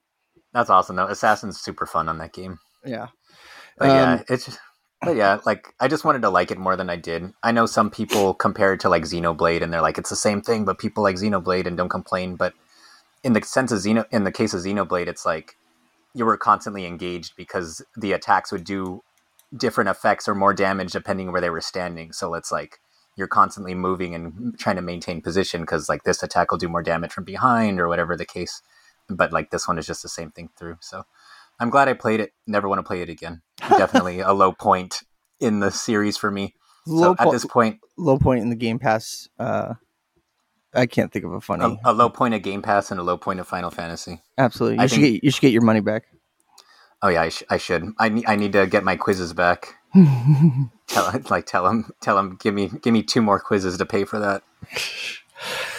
That's 0.52 0.70
awesome 0.70 0.96
though. 0.96 1.06
Assassin's 1.06 1.60
super 1.60 1.86
fun 1.86 2.08
on 2.08 2.18
that 2.18 2.32
game. 2.32 2.58
Yeah. 2.84 3.08
But 3.76 3.88
yeah, 3.88 4.12
Um, 4.12 4.24
it's 4.28 4.46
just, 4.46 4.58
but 5.02 5.16
yeah, 5.16 5.38
like 5.44 5.74
I 5.78 5.88
just 5.88 6.04
wanted 6.04 6.22
to 6.22 6.30
like 6.30 6.50
it 6.50 6.58
more 6.58 6.76
than 6.76 6.88
I 6.88 6.96
did. 6.96 7.32
I 7.42 7.52
know 7.52 7.66
some 7.66 7.90
people 7.90 8.32
compare 8.32 8.72
it 8.72 8.80
to 8.80 8.88
like 8.88 9.02
Xenoblade 9.02 9.62
and 9.62 9.70
they're 9.72 9.82
like 9.82 9.98
it's 9.98 10.10
the 10.10 10.16
same 10.16 10.40
thing, 10.40 10.64
but 10.64 10.78
people 10.78 11.02
like 11.02 11.16
Xenoblade 11.16 11.66
and 11.66 11.76
don't 11.76 11.90
complain. 11.90 12.36
But 12.36 12.54
in 13.22 13.34
the 13.34 13.42
sense 13.42 13.70
of 13.70 13.80
Xeno, 13.80 14.06
in 14.10 14.24
the 14.24 14.32
case 14.32 14.54
of 14.54 14.62
Xenoblade, 14.62 15.08
it's 15.08 15.26
like 15.26 15.56
you 16.16 16.24
were 16.24 16.38
constantly 16.38 16.86
engaged 16.86 17.34
because 17.36 17.84
the 17.94 18.12
attacks 18.12 18.50
would 18.50 18.64
do 18.64 19.02
different 19.54 19.90
effects 19.90 20.26
or 20.26 20.34
more 20.34 20.54
damage 20.54 20.92
depending 20.92 21.30
where 21.30 21.42
they 21.42 21.50
were 21.50 21.60
standing. 21.60 22.10
So 22.10 22.32
it's 22.32 22.50
like 22.50 22.80
you're 23.16 23.28
constantly 23.28 23.74
moving 23.74 24.14
and 24.14 24.58
trying 24.58 24.76
to 24.76 24.82
maintain 24.82 25.20
position 25.20 25.60
because 25.60 25.90
like 25.90 26.04
this 26.04 26.22
attack 26.22 26.50
will 26.50 26.58
do 26.58 26.70
more 26.70 26.82
damage 26.82 27.12
from 27.12 27.24
behind 27.24 27.78
or 27.78 27.86
whatever 27.86 28.16
the 28.16 28.24
case. 28.24 28.62
But 29.10 29.30
like 29.30 29.50
this 29.50 29.68
one 29.68 29.76
is 29.76 29.86
just 29.86 30.02
the 30.02 30.08
same 30.08 30.30
thing 30.30 30.48
through. 30.56 30.78
So 30.80 31.04
I'm 31.60 31.68
glad 31.68 31.86
I 31.86 31.92
played 31.92 32.20
it. 32.20 32.32
Never 32.46 32.66
want 32.66 32.78
to 32.78 32.82
play 32.82 33.02
it 33.02 33.10
again. 33.10 33.42
Definitely 33.68 34.20
a 34.20 34.32
low 34.32 34.52
point 34.52 35.02
in 35.38 35.60
the 35.60 35.70
series 35.70 36.16
for 36.16 36.30
me. 36.30 36.54
Low, 36.86 37.14
so 37.14 37.26
at 37.26 37.30
this 37.30 37.44
point, 37.44 37.80
low 37.98 38.18
point 38.18 38.40
in 38.40 38.48
the 38.48 38.56
Game 38.56 38.78
Pass. 38.78 39.28
Uh, 39.38 39.74
I 40.76 40.86
can't 40.86 41.12
think 41.12 41.24
of 41.24 41.32
a 41.32 41.40
funny. 41.40 41.78
a, 41.84 41.90
a 41.90 41.92
low 41.92 42.08
point 42.10 42.34
of 42.34 42.42
Game 42.42 42.62
Pass 42.62 42.90
and 42.90 43.00
a 43.00 43.02
low 43.02 43.16
point 43.18 43.40
of 43.40 43.48
Final 43.48 43.70
Fantasy. 43.70 44.22
Absolutely, 44.38 44.76
you 44.76 44.82
I 44.82 44.86
should 44.86 45.00
think- 45.00 45.14
get 45.16 45.24
you 45.24 45.30
should 45.30 45.40
get 45.40 45.52
your 45.52 45.62
money 45.62 45.80
back. 45.80 46.04
Oh 47.02 47.08
yeah, 47.08 47.22
I, 47.22 47.28
sh- 47.28 47.42
I 47.50 47.58
should. 47.58 47.84
I 47.98 48.08
need 48.08 48.24
I 48.26 48.36
need 48.36 48.52
to 48.52 48.66
get 48.66 48.82
my 48.84 48.96
quizzes 48.96 49.32
back. 49.32 49.74
Tell 50.88 51.12
like 51.30 51.46
tell 51.46 51.64
them 51.64 51.90
tell 52.00 52.16
them 52.16 52.38
give 52.40 52.54
me 52.54 52.70
give 52.82 52.92
me 52.92 53.02
two 53.02 53.20
more 53.20 53.40
quizzes 53.40 53.76
to 53.78 53.84
pay 53.86 54.04
for 54.04 54.18
that. 54.20 54.42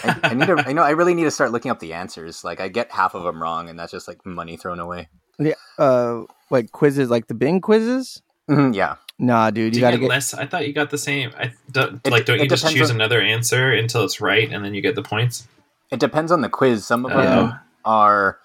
I, 0.04 0.20
I 0.24 0.34
need 0.34 0.48
to. 0.48 0.64
I 0.68 0.74
know. 0.74 0.84
I 0.84 0.92
really 0.92 1.14
need 1.14 1.24
to 1.24 1.32
start 1.32 1.52
looking 1.52 1.72
up 1.72 1.80
the 1.80 1.94
answers. 1.94 2.44
Like 2.44 2.60
I 2.60 2.68
get 2.68 2.92
half 2.92 3.16
of 3.16 3.24
them 3.24 3.42
wrong, 3.42 3.70
and 3.70 3.80
that's 3.80 3.92
just 3.92 4.08
like 4.08 4.26
money 4.26 4.58
thrown 4.58 4.80
away. 4.80 5.10
yeah, 5.40 5.54
uh, 5.80 6.24
like 6.50 6.72
quizzes, 6.72 7.10
like 7.10 7.28
the 7.28 7.34
Bing 7.34 7.62
quizzes. 7.62 8.22
Mhm, 8.50 8.76
yeah, 8.76 8.96
Nah, 9.20 9.50
dude, 9.50 9.74
Do 9.74 9.80
you 9.80 9.82
you, 9.86 9.88
gotta 9.88 9.98
get, 9.98 10.02
get. 10.02 10.10
less? 10.10 10.34
I 10.34 10.46
thought 10.46 10.68
you 10.68 10.74
got 10.74 10.92
the 10.92 10.98
same. 10.98 11.32
I 11.38 11.52
don't, 11.72 12.00
It- 12.06 12.12
like. 12.12 12.26
Don't 12.26 12.40
you 12.40 12.48
just 12.48 12.72
choose 12.72 12.90
on- 12.92 12.98
another 12.98 13.20
answer 13.22 13.72
until 13.72 14.04
it's 14.04 14.22
right, 14.22 14.52
and 14.52 14.64
then 14.64 14.74
you 14.74 14.82
get 14.82 14.96
the 14.96 15.04
points? 15.04 15.48
it 15.90 16.00
depends 16.02 16.32
on 16.34 16.42
the 16.42 16.50
quiz. 16.50 16.86
Some 16.86 17.06
of 17.06 17.12
them 17.12 17.50
Oh. 17.54 17.60
are. 17.86 18.40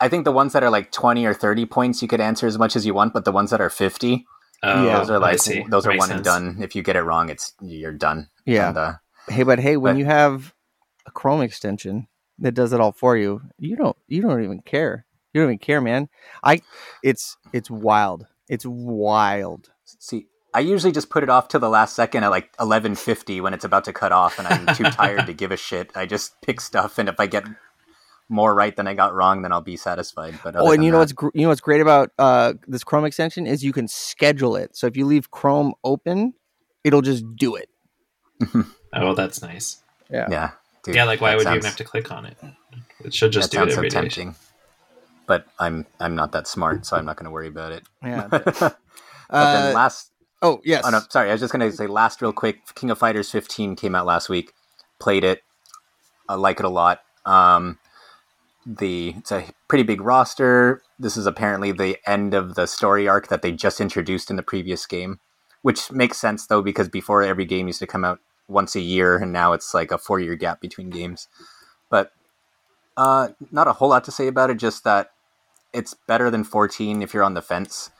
I 0.00 0.08
think 0.08 0.24
the 0.24 0.32
ones 0.32 0.54
that 0.54 0.62
are 0.64 0.70
like 0.70 0.90
twenty 0.90 1.24
or 1.26 1.34
thirty 1.34 1.66
points, 1.66 2.02
you 2.02 2.08
could 2.08 2.20
answer 2.20 2.46
as 2.48 2.58
much 2.58 2.74
as 2.74 2.84
you 2.86 2.94
want. 2.94 3.12
But 3.12 3.24
the 3.24 3.30
ones 3.32 3.50
that 3.50 3.60
are 3.60 3.70
fifty, 3.70 4.26
Oh, 4.64 4.84
Yeah. 4.86 4.98
those 4.98 5.10
are 5.10 5.18
like 5.20 5.38
those 5.68 5.86
are 5.86 5.90
Makes 5.90 6.00
one 6.08 6.12
and 6.12 6.24
done. 6.24 6.56
If 6.60 6.74
you 6.74 6.82
get 6.82 6.96
it 6.96 7.02
wrong, 7.02 7.28
it's 7.28 7.52
you're 7.60 7.92
done. 7.92 8.28
Yeah. 8.44 8.68
And, 8.70 8.78
uh, 8.78 8.92
Hey, 9.28 9.42
but 9.44 9.58
hey, 9.60 9.76
when 9.76 9.94
But- 9.94 9.98
you 10.00 10.04
have 10.06 10.52
a 11.06 11.10
Chrome 11.12 11.42
extension 11.42 12.08
that 12.38 12.52
does 12.54 12.72
it 12.72 12.80
all 12.80 12.90
for 12.92 13.16
you, 13.16 13.42
you 13.58 13.76
don't 13.76 13.96
you 14.08 14.22
don't 14.22 14.42
even 14.42 14.60
care. 14.62 15.04
You 15.32 15.42
don't 15.42 15.50
even 15.50 15.58
care, 15.58 15.80
man. 15.80 16.08
I 16.42 16.62
it's 17.04 17.36
it's 17.52 17.70
wild. 17.70 18.26
It's 18.48 18.64
wild. 18.66 19.70
See, 19.98 20.26
I 20.54 20.60
usually 20.60 20.92
just 20.92 21.08
put 21.10 21.22
it 21.22 21.28
off 21.30 21.48
to 21.48 21.58
the 21.58 21.68
last 21.68 21.94
second 21.96 22.24
at 22.24 22.28
like 22.28 22.52
eleven 22.60 22.94
fifty 22.94 23.40
when 23.40 23.54
it's 23.54 23.64
about 23.64 23.84
to 23.84 23.92
cut 23.92 24.12
off, 24.12 24.38
and 24.38 24.46
I'm 24.48 24.74
too 24.74 24.84
tired 24.84 25.26
to 25.26 25.32
give 25.32 25.50
a 25.52 25.56
shit. 25.56 25.90
I 25.94 26.06
just 26.06 26.40
pick 26.42 26.60
stuff, 26.60 26.98
and 26.98 27.08
if 27.08 27.18
I 27.18 27.26
get 27.26 27.44
more 28.28 28.54
right 28.54 28.74
than 28.76 28.86
I 28.86 28.94
got 28.94 29.14
wrong, 29.14 29.42
then 29.42 29.52
I'll 29.52 29.60
be 29.60 29.76
satisfied. 29.76 30.38
But 30.42 30.56
Oh, 30.56 30.70
and 30.72 30.84
you 30.84 30.90
know 30.90 30.96
that- 30.96 31.02
what's 31.02 31.12
gr- 31.12 31.28
you 31.34 31.42
know 31.42 31.48
what's 31.48 31.60
great 31.60 31.80
about 31.80 32.10
uh, 32.18 32.54
this 32.66 32.84
Chrome 32.84 33.04
extension 33.04 33.46
is 33.46 33.62
you 33.64 33.72
can 33.72 33.88
schedule 33.88 34.56
it. 34.56 34.76
So 34.76 34.86
if 34.86 34.96
you 34.96 35.04
leave 35.06 35.30
Chrome 35.30 35.74
open, 35.84 36.34
it'll 36.84 37.02
just 37.02 37.24
do 37.36 37.56
it. 37.56 37.68
Oh, 38.94 39.14
that's 39.14 39.40
nice. 39.40 39.82
Yeah. 40.10 40.26
yeah, 40.30 40.50
dude, 40.84 40.94
yeah, 40.96 41.04
like 41.04 41.22
why 41.22 41.30
that 41.30 41.38
would 41.38 41.46
you 41.46 41.52
even 41.52 41.64
have 41.64 41.76
to 41.76 41.84
click 41.84 42.12
on 42.12 42.26
it? 42.26 42.36
It 43.02 43.14
should 43.14 43.32
just 43.32 43.50
that 43.50 43.56
do 43.56 43.62
it 43.62 43.72
sounds 43.72 43.72
so 43.74 43.78
every 43.78 43.88
day. 43.88 44.00
tempting. 44.00 44.34
But 45.26 45.46
I'm 45.58 45.86
I'm 45.98 46.14
not 46.14 46.32
that 46.32 46.46
smart, 46.46 46.84
so 46.84 46.98
I'm 46.98 47.06
not 47.06 47.16
going 47.16 47.24
to 47.24 47.30
worry 47.30 47.48
about 47.48 47.72
it. 47.72 47.84
Yeah. 48.02 48.28
but 49.32 49.38
Uh, 49.38 49.62
then 49.62 49.74
last 49.74 50.12
oh 50.42 50.60
yes. 50.64 50.84
Oh 50.86 50.90
no, 50.90 51.00
sorry. 51.08 51.30
I 51.30 51.32
was 51.32 51.40
just 51.40 51.52
gonna 51.52 51.72
say 51.72 51.86
last 51.86 52.22
real 52.22 52.32
quick. 52.32 52.74
King 52.74 52.90
of 52.90 52.98
Fighters 52.98 53.30
15 53.30 53.76
came 53.76 53.94
out 53.94 54.06
last 54.06 54.28
week. 54.28 54.52
Played 55.00 55.24
it. 55.24 55.42
I 56.28 56.34
like 56.34 56.60
it 56.60 56.66
a 56.66 56.70
lot. 56.70 57.00
Um, 57.24 57.78
the 58.66 59.14
it's 59.18 59.32
a 59.32 59.46
pretty 59.68 59.84
big 59.84 60.00
roster. 60.00 60.82
This 60.98 61.16
is 61.16 61.26
apparently 61.26 61.72
the 61.72 61.98
end 62.06 62.34
of 62.34 62.54
the 62.54 62.66
story 62.66 63.08
arc 63.08 63.28
that 63.28 63.42
they 63.42 63.52
just 63.52 63.80
introduced 63.80 64.30
in 64.30 64.36
the 64.36 64.42
previous 64.42 64.86
game, 64.86 65.20
which 65.62 65.90
makes 65.90 66.18
sense 66.18 66.46
though 66.46 66.62
because 66.62 66.88
before 66.88 67.22
every 67.22 67.44
game 67.44 67.66
used 67.66 67.80
to 67.80 67.86
come 67.86 68.04
out 68.04 68.20
once 68.48 68.76
a 68.76 68.80
year, 68.80 69.16
and 69.16 69.32
now 69.32 69.52
it's 69.52 69.74
like 69.74 69.90
a 69.90 69.98
four 69.98 70.20
year 70.20 70.36
gap 70.36 70.60
between 70.60 70.90
games. 70.90 71.28
But 71.90 72.12
uh, 72.96 73.28
not 73.50 73.68
a 73.68 73.74
whole 73.74 73.88
lot 73.88 74.04
to 74.04 74.12
say 74.12 74.28
about 74.28 74.50
it. 74.50 74.58
Just 74.58 74.84
that 74.84 75.10
it's 75.72 75.94
better 76.06 76.30
than 76.30 76.44
14 76.44 77.02
if 77.02 77.14
you're 77.14 77.24
on 77.24 77.34
the 77.34 77.42
fence 77.42 77.90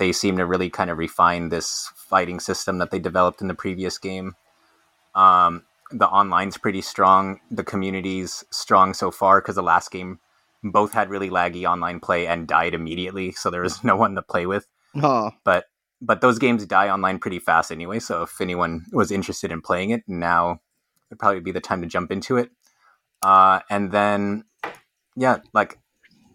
they 0.00 0.12
seem 0.12 0.38
to 0.38 0.46
really 0.46 0.70
kind 0.70 0.90
of 0.90 0.98
refine 0.98 1.50
this 1.50 1.92
fighting 1.94 2.40
system 2.40 2.78
that 2.78 2.90
they 2.90 2.98
developed 2.98 3.42
in 3.42 3.48
the 3.48 3.54
previous 3.54 3.98
game. 3.98 4.34
Um, 5.14 5.64
the 5.92 6.08
online's 6.08 6.56
pretty 6.56 6.80
strong. 6.80 7.40
The 7.50 7.62
community's 7.64 8.42
strong 8.50 8.94
so 8.94 9.10
far 9.10 9.42
because 9.42 9.56
the 9.56 9.62
last 9.62 9.90
game 9.90 10.18
both 10.64 10.94
had 10.94 11.10
really 11.10 11.28
laggy 11.28 11.70
online 11.70 12.00
play 12.00 12.26
and 12.26 12.48
died 12.48 12.74
immediately, 12.74 13.32
so 13.32 13.50
there 13.50 13.60
was 13.62 13.84
no 13.84 13.94
one 13.94 14.14
to 14.14 14.22
play 14.22 14.46
with. 14.46 14.66
Oh, 14.96 15.32
But 15.44 15.66
but 16.00 16.22
those 16.22 16.38
games 16.38 16.64
die 16.64 16.88
online 16.88 17.18
pretty 17.18 17.38
fast 17.38 17.70
anyway. 17.70 17.98
So 17.98 18.22
if 18.22 18.40
anyone 18.40 18.86
was 18.92 19.10
interested 19.12 19.52
in 19.52 19.60
playing 19.60 19.90
it, 19.90 20.02
now 20.08 20.60
would 21.10 21.18
probably 21.18 21.40
be 21.40 21.52
the 21.52 21.60
time 21.60 21.82
to 21.82 21.86
jump 21.86 22.10
into 22.10 22.38
it. 22.38 22.50
Uh, 23.22 23.60
and 23.68 23.92
then 23.92 24.44
yeah, 25.14 25.38
like 25.52 25.78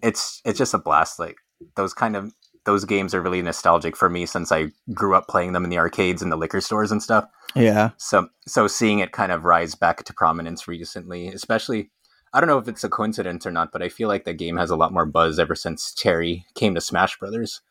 it's 0.04 0.42
it's 0.46 0.60
just 0.60 0.76
a 0.76 0.78
blast. 0.78 1.18
Like 1.18 1.38
those 1.76 1.96
kind 1.96 2.16
of 2.16 2.32
those 2.66 2.86
games 2.86 3.14
are 3.14 3.22
really 3.22 3.42
nostalgic 3.42 3.96
for 3.96 4.10
me 4.10 4.26
since 4.26 4.52
I 4.52 4.72
grew 4.94 5.16
up 5.16 5.28
playing 5.28 5.54
them 5.54 5.64
in 5.64 5.70
the 5.70 5.78
arcades 5.78 6.22
and 6.22 6.32
the 6.32 6.36
liquor 6.36 6.62
stores 6.62 6.92
and 6.92 7.02
stuff. 7.02 7.28
yeah. 7.56 7.92
So 7.98 8.30
so 8.48 8.68
seeing 8.68 9.00
it 9.00 9.12
kind 9.12 9.32
of 9.32 9.46
rise 9.46 9.76
back 9.76 10.04
to 10.04 10.14
prominence 10.14 10.68
recently, 10.68 11.28
especially 11.28 11.90
I 12.34 12.40
don't 12.42 12.50
know 12.50 12.58
if 12.58 12.68
it's 12.68 12.84
a 12.84 12.90
coincidence 12.90 13.46
or 13.46 13.52
not, 13.52 13.72
but 13.72 13.82
I 13.82 13.88
feel 13.90 14.10
like 14.10 14.26
the 14.26 14.34
game 14.34 14.58
has 14.58 14.70
a 14.70 14.76
lot 14.76 14.92
more 14.92 15.06
buzz 15.06 15.40
ever 15.40 15.56
since 15.56 15.94
Terry 15.94 16.46
came 16.54 16.76
to 16.76 16.82
Smash 16.82 17.18
Brothers. 17.18 17.62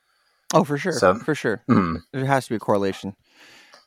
Oh, 0.54 0.64
for 0.64 0.78
sure. 0.78 0.92
So- 0.92 1.16
for 1.16 1.34
sure. 1.34 1.62
Mhm. 1.68 1.98
There 2.12 2.24
has 2.24 2.44
to 2.44 2.50
be 2.50 2.56
a 2.56 2.60
correlation. 2.60 3.14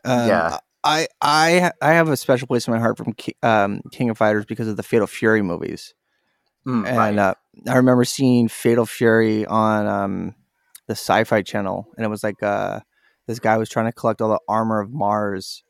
Um, 0.06 0.28
Yeah. 0.28 0.58
I 0.84 1.08
I 1.22 1.72
I 1.82 1.94
have 1.94 2.08
a 2.10 2.16
special 2.16 2.48
place 2.48 2.68
in 2.68 2.74
my 2.74 2.80
heart 2.80 2.98
from 2.98 3.16
um, 3.44 3.82
King 3.92 4.10
of 4.12 4.18
Fighters 4.18 4.46
because 4.46 4.68
of 4.68 4.78
the 4.78 4.84
Fatal 4.84 5.08
Fury 5.08 5.42
movies. 5.42 5.94
Mm, 6.66 6.86
and 6.88 6.98
right. 6.98 7.18
uh, 7.18 7.34
I 7.68 7.76
remember 7.78 8.04
seeing 8.06 8.48
Fatal 8.48 8.86
Fury 8.86 9.46
on 9.46 9.88
um, 9.88 10.36
the 10.88 10.94
Sci-Fi 10.94 11.42
Channel, 11.42 11.88
and 11.96 12.06
it 12.06 12.10
was 12.10 12.24
like 12.24 12.42
uh, 12.42 12.80
this 13.28 13.40
guy 13.40 13.58
was 13.58 13.70
trying 13.70 13.86
to 13.88 13.92
collect 13.92 14.22
all 14.22 14.30
the 14.30 14.40
armor 14.48 14.80
of 14.80 14.92
Mars, 14.92 15.64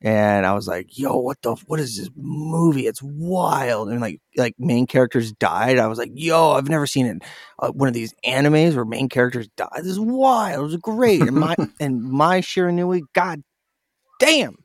and 0.00 0.44
I 0.44 0.54
was 0.54 0.66
like, 0.66 0.98
"Yo, 0.98 1.16
what 1.16 1.40
the? 1.42 1.54
What 1.66 1.78
is 1.78 1.96
this 1.96 2.10
movie? 2.16 2.86
It's 2.86 3.02
wild!" 3.02 3.90
And 3.90 4.00
like, 4.00 4.20
like 4.36 4.54
main 4.58 4.86
characters 4.86 5.32
died. 5.32 5.78
I 5.78 5.86
was 5.86 5.98
like, 5.98 6.10
"Yo, 6.14 6.52
I've 6.52 6.68
never 6.68 6.86
seen 6.86 7.06
it. 7.06 7.22
Uh, 7.58 7.70
one 7.70 7.86
of 7.86 7.94
these 7.94 8.14
animes 8.26 8.74
where 8.74 8.84
main 8.84 9.08
characters 9.08 9.48
die. 9.56 9.68
This 9.76 9.86
is 9.86 10.00
wild. 10.00 10.60
It 10.60 10.62
was 10.62 10.76
great." 10.76 11.20
And 11.20 11.36
my 11.36 11.54
and 11.80 12.02
Mai 12.02 12.40
Shiranui, 12.40 13.02
god 13.14 13.42
damn, 14.18 14.56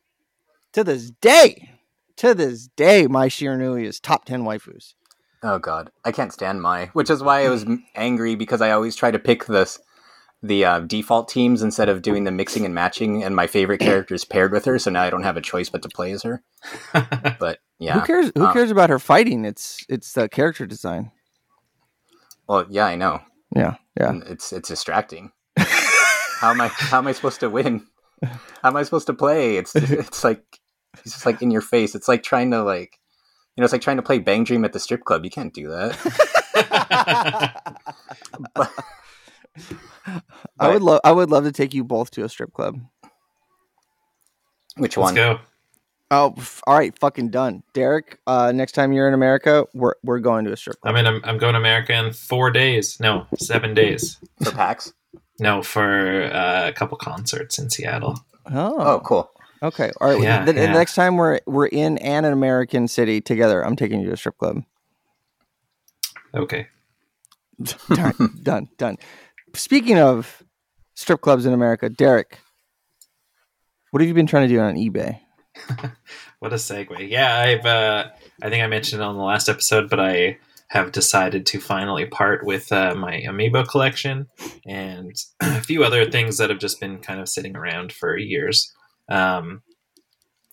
to 0.73 0.83
this 0.83 1.11
day, 1.21 1.69
to 2.15 2.33
this 2.33 2.69
day, 2.75 3.07
Mai 3.07 3.27
Shiranui 3.27 3.85
is 3.85 3.99
top 3.99 4.25
ten 4.25 4.43
waifus. 4.43 4.93
Oh 5.43 5.59
god, 5.59 5.91
I 6.03 6.11
can't 6.11 6.33
stand 6.33 6.63
Mai, 6.63 6.87
which 6.93 7.11
is 7.11 7.21
why 7.21 7.45
I 7.45 7.49
was 7.49 7.65
angry 7.93 8.35
because 8.35 8.61
I 8.61 8.71
always 8.71 8.95
try 8.95 9.11
to 9.11 9.19
pick 9.19 9.45
this 9.45 9.79
the 10.43 10.65
uh, 10.65 10.79
default 10.81 11.29
teams 11.29 11.61
instead 11.63 11.89
of 11.89 12.01
doing 12.01 12.23
the 12.23 12.31
mixing 12.31 12.63
and 12.65 12.73
matching, 12.75 13.23
and 13.23 13.35
my 13.35 13.47
favorite 13.47 13.79
character 13.79 14.13
is 14.15 14.23
paired 14.25 14.51
with 14.51 14.65
her, 14.65 14.77
so 14.79 14.91
now 14.91 15.01
I 15.03 15.09
don't 15.09 15.23
have 15.23 15.37
a 15.37 15.41
choice 15.41 15.69
but 15.69 15.81
to 15.81 15.89
play 15.89 16.11
as 16.11 16.23
her. 16.23 16.43
But 17.39 17.59
yeah, 17.79 17.99
Who 17.99 18.05
cares? 18.05 18.31
Who 18.35 18.45
Uh, 18.45 18.53
cares 18.53 18.71
about 18.71 18.89
her 18.89 18.99
fighting? 18.99 19.45
It's 19.45 19.83
it's 19.89 20.13
the 20.13 20.29
character 20.29 20.65
design. 20.65 21.11
well, 22.47 22.65
yeah, 22.69 22.85
I 22.85 22.95
know. 22.95 23.21
Yeah, 23.55 23.75
yeah. 23.99 24.09
And 24.09 24.23
It's 24.23 24.51
it's 24.53 24.69
distracting. 24.69 25.31
how 25.57 26.51
am 26.51 26.61
I 26.61 26.67
how 26.67 26.99
am 26.99 27.07
I 27.07 27.11
supposed 27.13 27.39
to 27.41 27.49
win? 27.49 27.85
How 28.23 28.69
am 28.69 28.75
I 28.77 28.83
supposed 28.83 29.07
to 29.07 29.13
play? 29.13 29.57
It's 29.57 29.75
it's 29.75 30.23
like 30.23 30.43
it's 31.03 31.13
just 31.13 31.25
like 31.25 31.41
in 31.41 31.51
your 31.51 31.61
face. 31.61 31.93
It's 31.95 32.07
like 32.07 32.23
trying 32.23 32.51
to 32.51 32.63
like 32.63 32.99
you 33.55 33.61
know, 33.61 33.65
it's 33.65 33.73
like 33.73 33.81
trying 33.81 33.97
to 33.97 34.03
play 34.03 34.19
Bang 34.19 34.43
Dream 34.43 34.65
at 34.65 34.73
the 34.73 34.79
strip 34.79 35.03
club. 35.03 35.23
You 35.25 35.31
can't 35.31 35.53
do 35.53 35.67
that. 35.69 35.97
But, 38.55 38.71
I 40.59 40.69
would 40.69 40.81
love 40.81 41.01
I 41.03 41.11
would 41.11 41.29
love 41.29 41.43
to 41.43 41.51
take 41.51 41.73
you 41.73 41.83
both 41.83 42.11
to 42.11 42.23
a 42.23 42.29
strip 42.29 42.53
club. 42.53 42.79
which 44.77 44.97
Let's 44.97 45.07
one? 45.07 45.15
go. 45.15 45.39
Oh, 46.09 46.33
f- 46.37 46.61
all 46.65 46.77
right, 46.77 46.97
fucking 46.97 47.31
done. 47.31 47.63
Derek, 47.73 48.19
uh, 48.27 48.53
next 48.53 48.71
time 48.71 48.93
you're 48.93 49.09
in 49.09 49.13
America, 49.13 49.65
we're 49.73 49.95
we're 50.03 50.19
going 50.19 50.45
to 50.45 50.53
a 50.53 50.57
strip 50.57 50.79
club. 50.79 50.93
I 50.95 50.97
mean, 50.97 51.05
I'm, 51.05 51.19
I'm 51.25 51.37
going 51.37 51.53
to 51.53 51.59
America 51.59 51.93
in 51.93 52.13
four 52.13 52.49
days. 52.49 52.97
No, 53.01 53.27
seven 53.37 53.73
days. 53.73 54.17
For 54.43 54.51
PAX? 54.51 54.93
No, 55.39 55.61
for 55.61 56.23
uh, 56.33 56.67
a 56.69 56.71
couple 56.73 56.97
concerts 56.97 57.59
in 57.59 57.69
Seattle. 57.69 58.17
oh, 58.51 58.75
Oh, 58.79 58.99
cool. 59.01 59.29
okay. 59.61 59.91
All 59.99 60.07
right. 60.09 60.21
Yeah, 60.21 60.45
the, 60.45 60.53
the 60.53 60.61
yeah. 60.61 60.71
next 60.73 60.95
time 60.95 61.17
we're 61.17 61.39
we're 61.45 61.67
in 61.67 61.97
an 61.97 62.23
American 62.23 62.87
city 62.87 63.19
together, 63.19 63.63
I'm 63.65 63.75
taking 63.75 63.99
you 63.99 64.07
to 64.07 64.13
a 64.13 64.17
strip 64.17 64.37
club. 64.37 64.63
Okay. 66.33 66.67
done, 67.93 68.13
done, 68.43 68.69
done. 68.77 68.97
Speaking 69.57 69.97
of 69.97 70.43
strip 70.93 71.19
clubs 71.21 71.47
in 71.47 71.51
America, 71.51 71.89
Derek, 71.89 72.37
what 73.89 74.01
have 74.01 74.07
you 74.07 74.13
been 74.13 74.27
trying 74.27 74.47
to 74.47 74.53
do 74.53 74.59
on 74.59 74.75
eBay? 74.75 75.19
what 76.39 76.53
a 76.53 76.57
segue. 76.57 77.09
Yeah, 77.09 77.39
I've 77.39 77.65
uh, 77.65 78.09
I 78.43 78.49
think 78.51 78.63
I 78.63 78.67
mentioned 78.67 79.01
it 79.01 79.05
on 79.05 79.17
the 79.17 79.23
last 79.23 79.49
episode, 79.49 79.89
but 79.89 79.99
I 79.99 80.37
have 80.67 80.91
decided 80.91 81.47
to 81.47 81.59
finally 81.59 82.05
part 82.05 82.45
with 82.45 82.71
uh, 82.71 82.93
my 82.93 83.23
amiibo 83.27 83.67
collection 83.67 84.27
and 84.67 85.15
a 85.39 85.61
few 85.61 85.83
other 85.83 86.05
things 86.11 86.37
that 86.37 86.51
have 86.51 86.59
just 86.59 86.79
been 86.79 86.99
kind 86.99 87.19
of 87.19 87.27
sitting 87.27 87.55
around 87.55 87.91
for 87.91 88.15
years. 88.15 88.71
Um, 89.09 89.63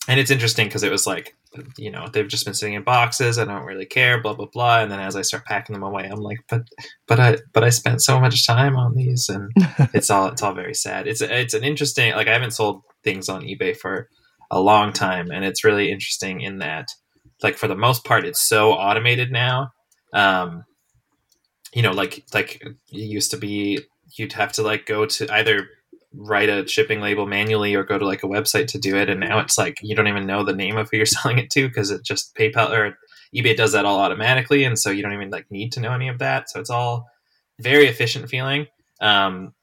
and 0.09 0.19
it's 0.19 0.31
interesting 0.31 0.67
because 0.67 0.83
it 0.83 0.91
was 0.91 1.07
like, 1.07 1.37
you 1.77 1.91
know, 1.91 2.09
they've 2.13 2.29
just 2.29 2.45
been 2.45 2.55
sitting 2.55 2.75
in 2.75 2.83
boxes. 2.83 3.39
I 3.39 3.45
don't 3.45 3.65
really 3.65 3.87
care, 3.87 4.21
blah 4.21 4.35
blah 4.35 4.49
blah. 4.53 4.81
And 4.81 4.91
then 4.91 5.01
as 5.01 5.17
I 5.17 5.23
start 5.23 5.45
packing 5.45 5.75
them 5.75 5.83
away, 5.83 6.05
I'm 6.05 6.21
like, 6.21 6.41
but 6.49 6.63
but 7.07 7.21
I 7.21 7.39
but 7.53 7.65
I 7.65 7.71
spent 7.71 8.03
so 8.03 8.21
much 8.21 8.47
time 8.47 8.77
on 8.77 8.95
these, 8.95 9.29
and 9.29 9.51
it's 9.95 10.11
all 10.11 10.29
it's 10.29 10.43
all 10.43 10.55
very 10.55 10.75
sad. 10.75 11.07
It's 11.07 11.21
it's 11.21 11.55
an 11.55 11.65
interesting 11.65 12.13
like 12.15 12.29
I 12.29 12.33
haven't 12.33 12.53
sold 12.53 12.83
things 13.03 13.29
on 13.29 13.43
eBay 13.43 13.77
for 13.77 14.09
a 14.51 14.61
long 14.61 14.93
time, 14.93 15.31
and 15.31 15.45
it's 15.45 15.65
really 15.65 15.91
interesting 15.91 16.41
in 16.41 16.59
that 16.59 16.89
like 17.43 17.57
for 17.57 17.69
the 17.69 17.77
most 17.77 18.05
part, 18.05 18.25
it's 18.25 18.43
so 18.43 18.73
automated 18.73 19.31
now 19.31 19.71
um, 20.15 20.65
you 21.75 21.83
know, 21.83 21.93
like 21.93 22.25
like 22.33 22.63
it 22.63 22.77
used 22.91 23.33
to 23.33 23.37
be, 23.37 23.81
you'd 24.17 24.33
have 24.33 24.53
to 24.53 24.63
like 24.63 24.87
go 24.87 25.05
to 25.05 25.33
either 25.35 25.69
write 26.17 26.49
a 26.49 26.67
shipping 26.67 27.01
label 27.01 27.27
manually 27.27 27.75
or 27.75 27.83
go 27.83 27.99
to 27.99 28.07
like 28.07 28.23
a 28.23 28.29
website 28.29 28.67
to 28.69 28.79
do 28.79 28.97
it, 28.97 29.09
and 29.09 29.21
now 29.21 29.39
it's 29.39 29.59
like 29.59 29.79
you 29.83 29.95
don't 29.95 30.09
even 30.09 30.27
know 30.27 30.45
the 30.45 30.55
name 30.55 30.77
of 30.77 30.89
who 30.91 30.99
you're 30.99 31.07
selling 31.17 31.39
it 31.39 31.51
to 31.51 31.69
because 31.69 31.91
it 31.91 32.05
just 32.05 32.35
PayPal 32.37 32.71
or 32.71 32.99
eBay 33.35 33.57
does 33.57 33.73
that 33.73 33.85
all 33.85 34.01
automatically, 34.01 34.65
and 34.65 34.79
so 34.79 34.91
you 34.91 35.03
don't 35.03 35.13
even 35.13 35.31
like 35.31 35.51
need 35.51 35.73
to 35.73 35.81
know 35.81 35.93
any 35.93 36.09
of 36.09 36.19
that. 36.19 36.51
So 36.51 36.61
it's 36.61 36.71
all 36.71 37.09
very 37.61 37.87
efficient 37.87 38.29
feeling. 38.29 38.67
Um, 39.01 39.55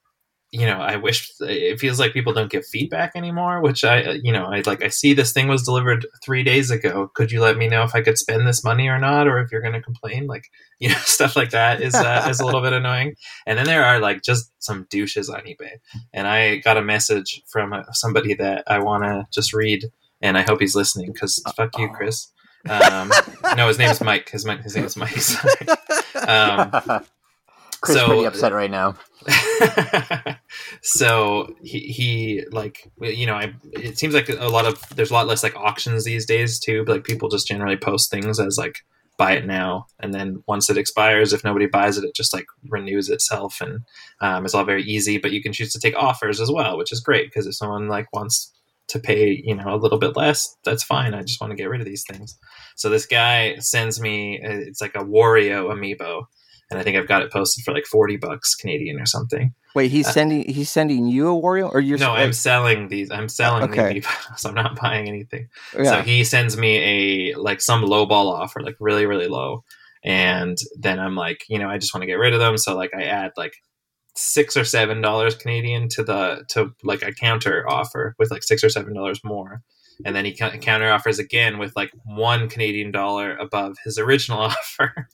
you 0.51 0.65
know, 0.65 0.79
I 0.81 0.97
wish 0.97 1.31
it 1.39 1.79
feels 1.79 1.97
like 1.97 2.11
people 2.11 2.33
don't 2.33 2.51
give 2.51 2.65
feedback 2.65 3.13
anymore, 3.15 3.61
which 3.61 3.85
I, 3.85 4.19
you 4.21 4.33
know, 4.33 4.47
I 4.47 4.61
like, 4.65 4.83
I 4.83 4.89
see 4.89 5.13
this 5.13 5.31
thing 5.31 5.47
was 5.47 5.63
delivered 5.63 6.05
three 6.21 6.43
days 6.43 6.69
ago. 6.69 7.09
Could 7.15 7.31
you 7.31 7.39
let 7.39 7.57
me 7.57 7.69
know 7.69 7.83
if 7.83 7.95
I 7.95 8.01
could 8.01 8.17
spend 8.17 8.45
this 8.45 8.61
money 8.61 8.89
or 8.89 8.99
not, 8.99 9.27
or 9.27 9.39
if 9.39 9.49
you're 9.49 9.61
going 9.61 9.75
to 9.75 9.81
complain? 9.81 10.27
Like, 10.27 10.43
you 10.79 10.89
know, 10.89 10.95
stuff 10.95 11.37
like 11.37 11.51
that 11.51 11.81
is, 11.81 11.95
uh, 11.95 12.27
is 12.29 12.41
a 12.41 12.45
little 12.45 12.61
bit 12.61 12.73
annoying. 12.73 13.15
And 13.45 13.57
then 13.57 13.65
there 13.65 13.85
are 13.85 13.99
like 13.99 14.23
just 14.23 14.51
some 14.59 14.87
douches 14.89 15.29
on 15.29 15.41
eBay. 15.41 15.75
And 16.11 16.27
I 16.27 16.57
got 16.57 16.75
a 16.75 16.81
message 16.81 17.41
from 17.47 17.71
uh, 17.71 17.83
somebody 17.93 18.33
that 18.33 18.65
I 18.67 18.79
want 18.79 19.03
to 19.03 19.27
just 19.31 19.53
read, 19.53 19.85
and 20.21 20.37
I 20.37 20.41
hope 20.41 20.59
he's 20.59 20.75
listening 20.75 21.13
because 21.13 21.41
fuck 21.55 21.77
you, 21.79 21.89
Chris. 21.89 22.27
Um, 22.69 23.11
no, 23.55 23.69
his 23.69 23.79
name's 23.79 24.01
Mike. 24.01 24.29
His, 24.29 24.45
his 24.45 24.75
name 24.75 24.85
is 24.85 24.97
Mike. 24.97 25.17
um, 26.27 27.03
Chris 27.81 27.97
so, 27.97 28.05
pretty 28.05 28.25
upset 28.25 28.53
right 28.53 28.69
now. 28.69 28.95
so 30.81 31.53
he, 31.63 31.79
he 31.79 32.43
like 32.51 32.91
you 33.01 33.25
know 33.25 33.35
I, 33.35 33.53
it 33.73 33.97
seems 33.97 34.13
like 34.13 34.29
a 34.29 34.47
lot 34.47 34.65
of 34.65 34.81
there's 34.95 35.11
a 35.11 35.13
lot 35.13 35.27
less 35.27 35.43
like 35.43 35.55
auctions 35.55 36.03
these 36.03 36.25
days 36.25 36.59
too 36.59 36.83
but 36.85 36.93
like 36.93 37.03
people 37.03 37.29
just 37.29 37.47
generally 37.47 37.77
post 37.77 38.09
things 38.09 38.39
as 38.39 38.57
like 38.57 38.79
buy 39.17 39.33
it 39.33 39.45
now 39.45 39.85
and 39.99 40.11
then 40.11 40.41
once 40.47 40.69
it 40.71 40.77
expires 40.77 41.33
if 41.33 41.43
nobody 41.43 41.67
buys 41.67 41.99
it 41.99 42.03
it 42.03 42.15
just 42.15 42.33
like 42.33 42.45
renews 42.69 43.09
itself 43.09 43.61
and 43.61 43.81
um, 44.21 44.43
it's 44.43 44.55
all 44.55 44.63
very 44.63 44.83
easy 44.83 45.19
but 45.19 45.31
you 45.31 45.43
can 45.43 45.53
choose 45.53 45.71
to 45.71 45.79
take 45.79 45.95
offers 45.95 46.41
as 46.41 46.51
well 46.51 46.77
which 46.77 46.91
is 46.91 46.99
great 46.99 47.27
because 47.27 47.45
if 47.45 47.55
someone 47.55 47.87
like 47.87 48.11
wants 48.13 48.51
to 48.87 48.99
pay 48.99 49.39
you 49.43 49.53
know 49.53 49.73
a 49.73 49.77
little 49.77 49.99
bit 49.99 50.15
less 50.15 50.57
that's 50.65 50.83
fine 50.83 51.13
i 51.13 51.21
just 51.21 51.39
want 51.39 51.51
to 51.51 51.57
get 51.57 51.69
rid 51.69 51.79
of 51.81 51.85
these 51.85 52.03
things 52.09 52.39
so 52.75 52.89
this 52.89 53.05
guy 53.05 53.55
sends 53.59 54.01
me 54.01 54.39
it's 54.41 54.81
like 54.81 54.95
a 54.95 55.05
wario 55.05 55.71
amiibo 55.71 56.23
and 56.71 56.79
I 56.79 56.83
think 56.83 56.97
I've 56.97 57.07
got 57.07 57.21
it 57.21 57.31
posted 57.31 57.63
for 57.63 57.73
like 57.73 57.85
forty 57.85 58.17
bucks 58.17 58.55
Canadian 58.55 58.99
or 58.99 59.05
something. 59.05 59.53
Wait, 59.75 59.91
he's 59.91 60.07
uh, 60.07 60.11
sending 60.11 60.43
he's 60.49 60.69
sending 60.69 61.05
you 61.05 61.27
a 61.27 61.41
Wario, 61.41 61.71
or 61.71 61.79
you're 61.79 61.97
no? 61.97 62.11
I'm 62.11 62.33
selling 62.33 62.87
these. 62.87 63.11
I'm 63.11 63.29
selling 63.29 63.69
okay. 63.69 63.93
these, 63.93 64.07
so 64.37 64.49
I'm 64.49 64.55
not 64.55 64.79
buying 64.79 65.07
anything. 65.07 65.49
Yeah. 65.77 65.83
So 65.83 66.01
he 66.01 66.23
sends 66.23 66.57
me 66.57 67.31
a 67.31 67.35
like 67.35 67.61
some 67.61 67.83
low 67.83 68.05
ball 68.05 68.29
offer, 68.29 68.61
like 68.61 68.77
really 68.79 69.05
really 69.05 69.27
low, 69.27 69.63
and 70.03 70.57
then 70.79 70.99
I'm 70.99 71.15
like, 71.15 71.43
you 71.49 71.59
know, 71.59 71.69
I 71.69 71.77
just 71.77 71.93
want 71.93 72.01
to 72.03 72.07
get 72.07 72.15
rid 72.15 72.33
of 72.33 72.39
them. 72.39 72.57
So 72.57 72.75
like 72.75 72.91
I 72.95 73.03
add 73.03 73.31
like 73.37 73.53
six 74.15 74.57
or 74.57 74.65
seven 74.65 75.01
dollars 75.01 75.35
Canadian 75.35 75.89
to 75.89 76.03
the 76.03 76.43
to 76.49 76.73
like 76.83 77.01
a 77.01 77.13
counter 77.13 77.69
offer 77.69 78.15
with 78.17 78.31
like 78.31 78.43
six 78.43 78.63
or 78.63 78.69
seven 78.69 78.93
dollars 78.93 79.21
more. 79.23 79.61
And 80.03 80.15
then 80.15 80.25
he 80.25 80.33
counter 80.33 80.91
offers 80.91 81.19
again 81.19 81.59
with 81.59 81.75
like 81.75 81.91
one 82.05 82.49
Canadian 82.49 82.91
dollar 82.91 83.35
above 83.37 83.77
his 83.83 83.99
original 83.99 84.39
offer. 84.41 85.07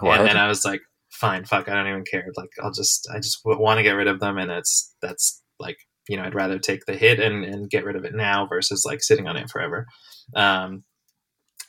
What? 0.00 0.20
And 0.20 0.28
then 0.28 0.36
I 0.36 0.48
was 0.48 0.64
like, 0.64 0.82
fine, 1.24 1.44
fuck, 1.44 1.68
I 1.68 1.74
don't 1.74 1.88
even 1.88 2.04
care. 2.04 2.26
Like, 2.36 2.50
I'll 2.62 2.72
just, 2.72 3.08
I 3.14 3.18
just 3.18 3.40
want 3.44 3.78
to 3.78 3.82
get 3.82 3.98
rid 4.00 4.08
of 4.08 4.20
them, 4.20 4.36
and 4.38 4.50
it's 4.50 4.94
that's 5.00 5.42
like, 5.58 5.78
you 6.08 6.16
know, 6.16 6.24
I'd 6.24 6.34
rather 6.34 6.58
take 6.58 6.84
the 6.84 6.96
hit 7.04 7.18
and 7.20 7.44
and 7.44 7.70
get 7.70 7.84
rid 7.84 7.96
of 7.96 8.04
it 8.04 8.14
now 8.14 8.46
versus 8.46 8.84
like 8.84 9.02
sitting 9.02 9.26
on 9.26 9.36
it 9.36 9.48
forever. 9.50 9.86
Um, 10.36 10.84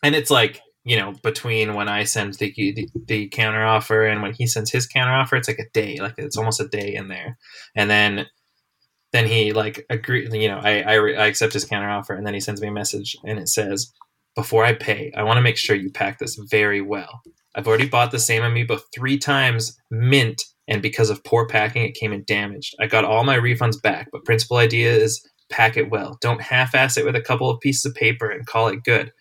and 0.03 0.13
it's 0.15 0.29
like, 0.29 0.59
you 0.83 0.97
know, 0.97 1.13
between 1.23 1.73
when 1.73 1.89
I 1.89 2.03
send 2.05 2.33
the, 2.35 2.53
the, 2.57 2.87
the 3.07 3.29
counter 3.29 3.65
offer 3.65 4.05
and 4.05 4.21
when 4.21 4.33
he 4.33 4.45
sends 4.45 4.71
his 4.71 4.87
counter 4.87 5.13
offer, 5.13 5.37
it's 5.37 5.47
like 5.47 5.59
a 5.65 5.69
day, 5.73 5.97
like 5.99 6.15
it's 6.17 6.37
almost 6.37 6.61
a 6.61 6.67
day 6.67 6.93
in 6.93 7.07
there, 7.07 7.37
and 7.75 7.89
then 7.89 8.25
then 9.13 9.27
he 9.27 9.53
like 9.53 9.85
agree, 9.89 10.27
you 10.31 10.49
know, 10.49 10.59
I 10.61 10.81
I, 10.81 10.95
I 11.23 11.25
accept 11.27 11.53
his 11.53 11.65
counter 11.65 11.89
offer, 11.89 12.13
and 12.13 12.25
then 12.27 12.33
he 12.33 12.41
sends 12.41 12.61
me 12.61 12.67
a 12.67 12.71
message, 12.81 13.15
and 13.23 13.39
it 13.39 13.49
says. 13.49 13.91
Before 14.43 14.65
I 14.65 14.73
pay, 14.73 15.13
I 15.15 15.23
want 15.23 15.37
to 15.37 15.41
make 15.41 15.55
sure 15.55 15.77
you 15.77 15.89
pack 15.89 16.19
this 16.19 16.35
very 16.51 16.81
well. 16.81 17.21
I've 17.55 17.67
already 17.67 17.87
bought 17.87 18.11
the 18.11 18.19
same 18.19 18.41
amiibo 18.41 18.79
three 18.93 19.17
times, 19.17 19.77
mint, 19.89 20.43
and 20.67 20.81
because 20.81 21.09
of 21.09 21.23
poor 21.23 21.47
packing, 21.47 21.83
it 21.83 21.95
came 21.95 22.11
in 22.11 22.23
damaged. 22.25 22.75
I 22.79 22.87
got 22.87 23.05
all 23.05 23.23
my 23.23 23.37
refunds 23.37 23.81
back, 23.81 24.09
but 24.11 24.25
principal 24.25 24.57
idea 24.57 24.93
is 24.93 25.25
pack 25.49 25.77
it 25.77 25.89
well. 25.89 26.17
Don't 26.21 26.41
half-ass 26.41 26.97
it 26.97 27.05
with 27.05 27.15
a 27.15 27.21
couple 27.21 27.49
of 27.49 27.59
pieces 27.59 27.85
of 27.85 27.95
paper 27.95 28.29
and 28.29 28.45
call 28.45 28.67
it 28.67 28.83
good. 28.83 29.11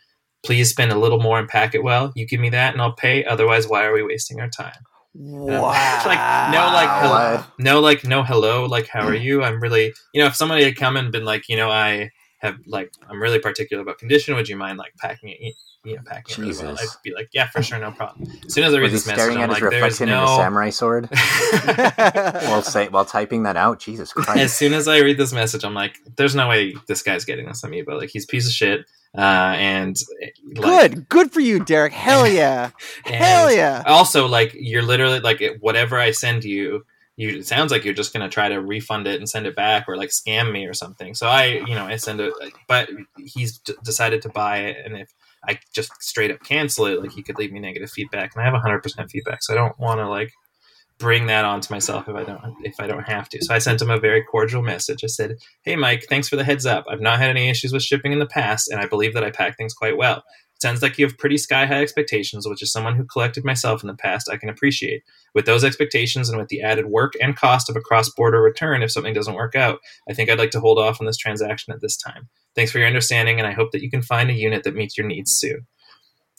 Please 0.44 0.70
spend 0.70 0.92
a 0.92 0.98
little 0.98 1.20
more 1.20 1.38
and 1.38 1.48
pack 1.48 1.74
it 1.74 1.84
well. 1.84 2.12
You 2.14 2.26
give 2.26 2.40
me 2.40 2.50
that, 2.50 2.72
and 2.72 2.82
I'll 2.82 2.94
pay. 2.94 3.24
Otherwise, 3.24 3.68
why 3.68 3.84
are 3.84 3.92
we 3.92 4.02
wasting 4.02 4.40
our 4.40 4.48
time? 4.50 4.72
Wow. 5.16 5.70
like 6.04 6.52
no 6.52 6.72
like 6.72 6.88
hello, 7.00 7.44
no 7.58 7.80
like 7.80 8.04
no 8.04 8.24
hello 8.24 8.66
like 8.66 8.88
how 8.88 9.06
are 9.06 9.14
you 9.14 9.44
i'm 9.44 9.60
really 9.60 9.94
you 10.12 10.20
know 10.20 10.26
if 10.26 10.34
somebody 10.34 10.64
had 10.64 10.74
come 10.74 10.96
and 10.96 11.12
been 11.12 11.24
like 11.24 11.48
you 11.48 11.56
know 11.56 11.70
i 11.70 12.10
have 12.44 12.58
like 12.66 12.92
i'm 13.08 13.20
really 13.20 13.38
particular 13.38 13.82
about 13.82 13.98
condition 13.98 14.34
would 14.34 14.48
you 14.48 14.56
mind 14.56 14.78
like 14.78 14.94
packing 14.96 15.30
it 15.30 15.54
you 15.84 15.96
know, 15.96 16.02
packing 16.06 16.44
Jesus. 16.44 16.62
really 16.62 16.74
well, 16.74 16.82
I'd 16.82 17.02
be 17.02 17.14
like, 17.14 17.28
yeah, 17.32 17.46
for 17.48 17.62
sure, 17.62 17.78
no 17.78 17.92
problem. 17.92 18.26
As 18.46 18.54
soon 18.54 18.64
as 18.64 18.72
I 18.72 18.78
read 18.78 18.90
this 18.90 19.06
message, 19.06 19.36
I'm 19.36 19.50
like, 19.50 19.62
there's 19.62 20.00
no 20.00 20.26
samurai 20.38 20.70
sword 20.70 21.08
while 21.64 22.62
say 22.62 22.88
while 22.88 23.04
typing 23.04 23.42
that 23.42 23.56
out. 23.56 23.80
Jesus 23.80 24.12
Christ! 24.12 24.38
As 24.38 24.52
soon 24.54 24.72
as 24.72 24.88
I 24.88 24.98
read 25.00 25.18
this 25.18 25.32
message, 25.32 25.64
I'm 25.64 25.74
like, 25.74 26.00
there's 26.16 26.34
no 26.34 26.48
way 26.48 26.74
this 26.86 27.02
guy's 27.02 27.24
getting 27.24 27.46
this 27.46 27.62
on 27.64 27.70
me, 27.70 27.82
but 27.82 27.98
like, 27.98 28.08
he's 28.08 28.24
piece 28.24 28.46
of 28.46 28.52
shit. 28.52 28.86
Uh, 29.16 29.54
and 29.58 29.96
like, 30.54 30.62
good, 30.62 31.08
good 31.08 31.32
for 31.32 31.40
you, 31.40 31.60
Derek. 31.60 31.92
Hell 31.92 32.26
yeah, 32.26 32.70
hell 33.04 33.52
yeah. 33.52 33.82
Also, 33.86 34.26
like, 34.26 34.54
you're 34.54 34.82
literally 34.82 35.20
like, 35.20 35.42
whatever 35.60 35.98
I 35.98 36.12
send 36.12 36.44
you, 36.44 36.84
you 37.16 37.28
it 37.28 37.46
sounds 37.46 37.70
like 37.70 37.84
you're 37.84 37.94
just 37.94 38.12
going 38.12 38.28
to 38.28 38.32
try 38.32 38.48
to 38.48 38.60
refund 38.60 39.06
it 39.06 39.18
and 39.18 39.28
send 39.28 39.46
it 39.46 39.54
back 39.56 39.88
or 39.88 39.96
like 39.96 40.10
scam 40.10 40.52
me 40.52 40.66
or 40.66 40.74
something 40.74 41.14
so 41.14 41.26
i 41.26 41.44
you 41.66 41.74
know 41.74 41.84
i 41.84 41.96
send 41.96 42.20
it 42.20 42.32
but 42.68 42.88
he's 43.18 43.58
d- 43.58 43.74
decided 43.84 44.20
to 44.22 44.28
buy 44.28 44.58
it 44.58 44.76
and 44.84 44.96
if 44.96 45.08
I 45.48 45.58
just 45.74 45.90
straight 46.02 46.30
up 46.30 46.42
cancel 46.42 46.86
it, 46.86 47.00
like 47.00 47.12
he 47.12 47.22
could 47.22 47.38
leave 47.38 47.52
me 47.52 47.60
negative 47.60 47.90
feedback, 47.90 48.34
and 48.34 48.42
I 48.42 48.50
have 48.50 48.60
100% 48.60 49.10
feedback, 49.10 49.42
so 49.42 49.52
I 49.52 49.56
don't 49.56 49.78
want 49.78 50.00
to 50.00 50.08
like 50.08 50.30
bring 50.98 51.26
that 51.26 51.44
onto 51.44 51.74
myself 51.74 52.08
if 52.08 52.14
I 52.14 52.22
don't 52.24 52.40
if 52.62 52.74
I 52.78 52.86
don't 52.86 53.08
have 53.08 53.28
to. 53.30 53.44
So 53.44 53.54
I 53.54 53.58
sent 53.58 53.82
him 53.82 53.90
a 53.90 53.98
very 53.98 54.22
cordial 54.22 54.62
message. 54.62 55.02
I 55.04 55.08
said, 55.08 55.36
"Hey 55.62 55.76
Mike, 55.76 56.06
thanks 56.08 56.28
for 56.28 56.36
the 56.36 56.44
heads 56.44 56.66
up. 56.66 56.84
I've 56.88 57.00
not 57.00 57.18
had 57.18 57.30
any 57.30 57.48
issues 57.48 57.72
with 57.72 57.82
shipping 57.82 58.12
in 58.12 58.20
the 58.20 58.26
past, 58.26 58.70
and 58.70 58.80
I 58.80 58.86
believe 58.86 59.14
that 59.14 59.24
I 59.24 59.30
pack 59.30 59.56
things 59.56 59.74
quite 59.74 59.96
well. 59.96 60.22
It 60.56 60.62
sounds 60.62 60.82
like 60.82 60.98
you 60.98 61.06
have 61.06 61.18
pretty 61.18 61.36
sky 61.36 61.66
high 61.66 61.82
expectations, 61.82 62.48
which 62.48 62.62
is 62.62 62.72
someone 62.72 62.94
who 62.94 63.04
collected 63.04 63.44
myself 63.44 63.82
in 63.82 63.88
the 63.88 63.94
past 63.94 64.30
I 64.30 64.36
can 64.36 64.48
appreciate. 64.48 65.02
With 65.34 65.46
those 65.46 65.64
expectations 65.64 66.28
and 66.28 66.38
with 66.38 66.48
the 66.48 66.62
added 66.62 66.86
work 66.86 67.14
and 67.20 67.36
cost 67.36 67.68
of 67.68 67.76
a 67.76 67.80
cross 67.80 68.08
border 68.10 68.40
return 68.40 68.82
if 68.82 68.92
something 68.92 69.14
doesn't 69.14 69.34
work 69.34 69.54
out, 69.54 69.80
I 70.08 70.14
think 70.14 70.30
I'd 70.30 70.38
like 70.38 70.52
to 70.52 70.60
hold 70.60 70.78
off 70.78 71.00
on 71.00 71.06
this 71.06 71.16
transaction 71.16 71.72
at 71.72 71.80
this 71.80 71.96
time. 71.96 72.28
Thanks 72.54 72.70
for 72.70 72.78
your 72.78 72.86
understanding, 72.86 73.38
and 73.38 73.48
I 73.48 73.52
hope 73.52 73.72
that 73.72 73.82
you 73.82 73.90
can 73.90 74.02
find 74.02 74.30
a 74.30 74.34
unit 74.34 74.62
that 74.62 74.76
meets 74.76 74.96
your 74.96 75.06
needs 75.06 75.32
soon. 75.32 75.66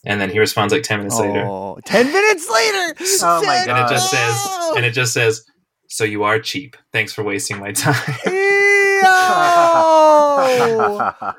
And 0.06 0.22
then 0.22 0.30
he 0.30 0.40
responds 0.40 0.72
like 0.72 0.84
10 0.84 1.00
minutes 1.00 1.18
oh, 1.20 1.74
later. 1.74 1.82
10 1.86 2.14
minutes 2.14 2.50
later! 2.50 2.96
Oh 3.28 3.44
my 3.44 3.64
god. 3.66 3.70
And 3.70 3.86
it 3.86 3.90
just 3.90 4.12
says, 4.12 4.48
and 4.76 4.86
it 4.86 4.92
just 4.92 5.14
says, 5.14 5.44
so 5.88 6.04
you 6.04 6.24
are 6.24 6.40
cheap. 6.40 6.76
Thanks 6.92 7.14
for 7.14 7.24
wasting 7.24 7.60
my 7.60 7.72
time. 7.72 7.96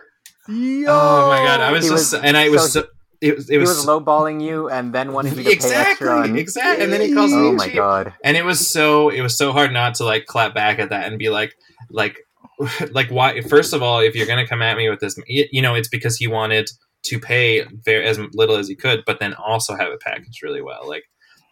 Yo! 0.49 0.87
Oh 0.89 1.29
my 1.29 1.45
god! 1.45 1.61
I 1.61 1.73
was 1.73 1.85
he 1.85 1.91
just, 1.91 2.13
was, 2.13 2.23
and 2.23 2.37
I 2.37 2.49
was 2.49 2.73
so, 2.73 2.83
so 2.83 2.89
it 3.21 3.37
was, 3.37 3.51
it 3.51 3.59
was, 3.59 3.71
was 3.71 3.87
lowballing 3.87 4.43
you 4.43 4.69
and 4.69 4.93
then 4.93 5.13
wanting 5.13 5.35
to 5.35 5.51
exactly, 5.51 5.71
pay 5.85 5.91
extra. 5.91 6.21
On... 6.21 6.39
Exactly, 6.39 6.85
and 6.85 6.93
then 6.93 7.01
he 7.01 7.13
calls 7.13 7.33
me 7.33 7.39
oh 7.39 7.51
me 7.51 7.57
my 7.57 7.67
cheap. 7.67 7.75
god! 7.75 8.15
And 8.25 8.37
it 8.37 8.45
was 8.45 8.69
so 8.69 9.09
it 9.09 9.21
was 9.21 9.37
so 9.37 9.53
hard 9.53 9.73
not 9.73 9.95
to 9.97 10.05
like 10.05 10.27
clap 10.27 10.55
back 10.55 10.79
at 10.79 10.91
that 10.91 11.07
and 11.07 11.19
be 11.19 11.29
like 11.29 11.55
like 11.91 12.19
like 12.93 13.11
why? 13.11 13.41
First 13.43 13.73
of 13.73 13.83
all, 13.83 14.01
if 14.01 14.15
you're 14.15 14.27
gonna 14.27 14.47
come 14.47 14.63
at 14.63 14.77
me 14.77 14.89
with 14.89 15.01
this, 15.01 15.17
you 15.27 15.63
know, 15.63 15.75
it's 15.75 15.89
because 15.89 16.17
he 16.17 16.27
wanted 16.27 16.69
to 17.05 17.21
pay 17.21 17.65
very, 17.85 18.05
as 18.05 18.19
little 18.33 18.57
as 18.57 18.69
he 18.69 18.75
could, 18.75 19.05
but 19.07 19.21
then 19.21 19.35
also 19.35 19.77
have 19.77 19.93
it 19.93 20.01
packaged 20.01 20.43
really 20.43 20.63
well. 20.63 20.89
Like 20.89 21.05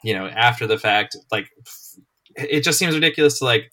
you 0.04 0.14
know 0.14 0.26
after 0.26 0.68
the 0.68 0.78
fact 0.78 1.16
like 1.32 1.48
it 2.36 2.60
just 2.60 2.78
seems 2.78 2.94
ridiculous 2.94 3.38
to 3.38 3.44
like 3.44 3.72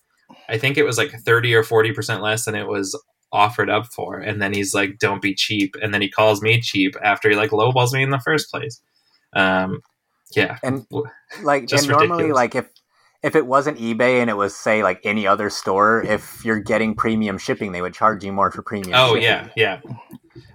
i 0.50 0.58
think 0.58 0.78
it 0.78 0.84
was 0.84 0.98
like 0.98 1.12
30 1.12 1.54
or 1.54 1.64
40 1.64 1.94
percent 1.94 2.24
less 2.24 2.46
than 2.46 2.56
it 2.56 2.68
was 2.68 3.00
offered 3.32 3.70
up 3.70 3.86
for 3.88 4.18
and 4.20 4.42
then 4.42 4.54
he's 4.54 4.74
like 4.74 5.00
don't 5.00 5.22
be 5.22 5.34
cheap. 5.34 5.76
And 5.82 5.94
then 5.94 6.02
he 6.02 6.10
calls 6.10 6.42
me 6.42 6.62
cheap 6.62 6.96
after 7.04 7.30
he 7.30 7.36
like 7.36 7.52
lowballs 7.52 7.94
me 7.94 8.04
in 8.04 8.10
the 8.10 8.20
first 8.20 8.50
place. 8.52 8.82
Um 9.34 9.82
yeah. 10.36 10.58
And 10.64 10.86
like 11.44 11.68
Just 11.68 11.88
and 11.90 11.98
normally 11.98 12.32
like 12.32 12.56
if 12.56 12.68
if 13.24 13.36
it 13.36 13.46
wasn't 13.46 13.78
ebay 13.78 14.20
and 14.22 14.30
it 14.30 14.36
was 14.38 14.56
say 14.56 14.84
like 14.84 15.02
any 15.06 15.28
other 15.28 15.50
store 15.50 16.04
if 16.04 16.44
you're 16.44 16.60
getting 16.60 16.96
premium 16.96 17.38
shipping 17.38 17.72
they 17.72 17.82
would 17.82 17.94
charge 17.94 18.24
you 18.24 18.32
more 18.32 18.52
for 18.52 18.62
premium 18.62 18.94
oh 18.96 19.10
shipping. 19.10 19.24
yeah 19.24 19.48
yeah. 19.56 19.82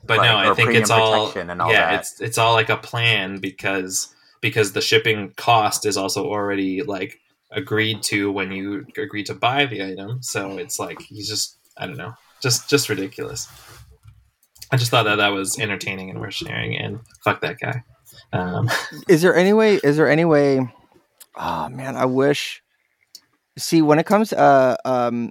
But 0.05 0.19
Like, 0.19 0.31
no 0.31 0.51
i 0.53 0.55
think 0.55 0.75
it's 0.75 0.91
all 0.91 1.31
and 1.37 1.61
all 1.63 1.71
yeah 1.73 1.91
that. 1.93 2.01
it's 2.01 2.21
it's 2.21 2.39
all 2.39 2.55
like 2.55 2.69
a 2.69 2.77
plan 2.77 3.39
because 3.39 4.15
because 4.41 4.73
the 4.73 4.81
shipping 4.81 5.33
cost 5.37 5.87
is 5.87 5.97
also 5.97 6.25
already 6.25 6.83
like 6.83 7.21
agreed 7.51 8.03
to 8.03 8.31
when 8.33 8.53
you 8.53 8.85
agree 8.99 9.23
to 9.25 9.35
buy 9.35 9.67
the 9.67 9.83
item. 9.85 10.23
So 10.23 10.59
it's 10.59 10.79
like 10.79 11.01
he's 11.01 11.29
just 11.29 11.59
i 11.77 11.87
don't 11.87 11.97
know 11.97 12.15
just 12.43 12.69
just 12.69 12.89
ridiculous. 12.89 13.49
I 14.73 14.77
just 14.77 14.91
thought 14.91 15.05
that 15.05 15.17
that 15.17 15.29
was 15.29 15.59
entertaining 15.59 16.11
and 16.11 16.21
worth 16.21 16.35
sharing 16.35 16.77
and 16.77 17.01
fuck 17.25 17.41
that 17.43 17.59
guy. 17.61 17.83
Um 18.33 18.69
is 19.09 19.23
there 19.23 19.35
any 19.37 19.53
way 19.53 19.77
is 19.77 19.97
there 19.97 20.09
any 20.09 20.25
way 20.25 20.61
oh 21.37 21.69
man 21.69 21.97
i 21.97 22.05
wish 22.07 22.63
see 23.59 23.83
when 23.83 23.99
it 23.99 24.07
comes 24.07 24.33
uh 24.33 24.75
um 24.85 25.31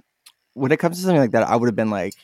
when 0.54 0.70
it 0.72 0.78
comes 0.78 0.96
to 0.96 1.02
something 1.02 1.20
like 1.20 1.32
that 1.32 1.42
i 1.48 1.56
would 1.56 1.66
have 1.66 1.74
been 1.74 1.90
like 1.90 2.14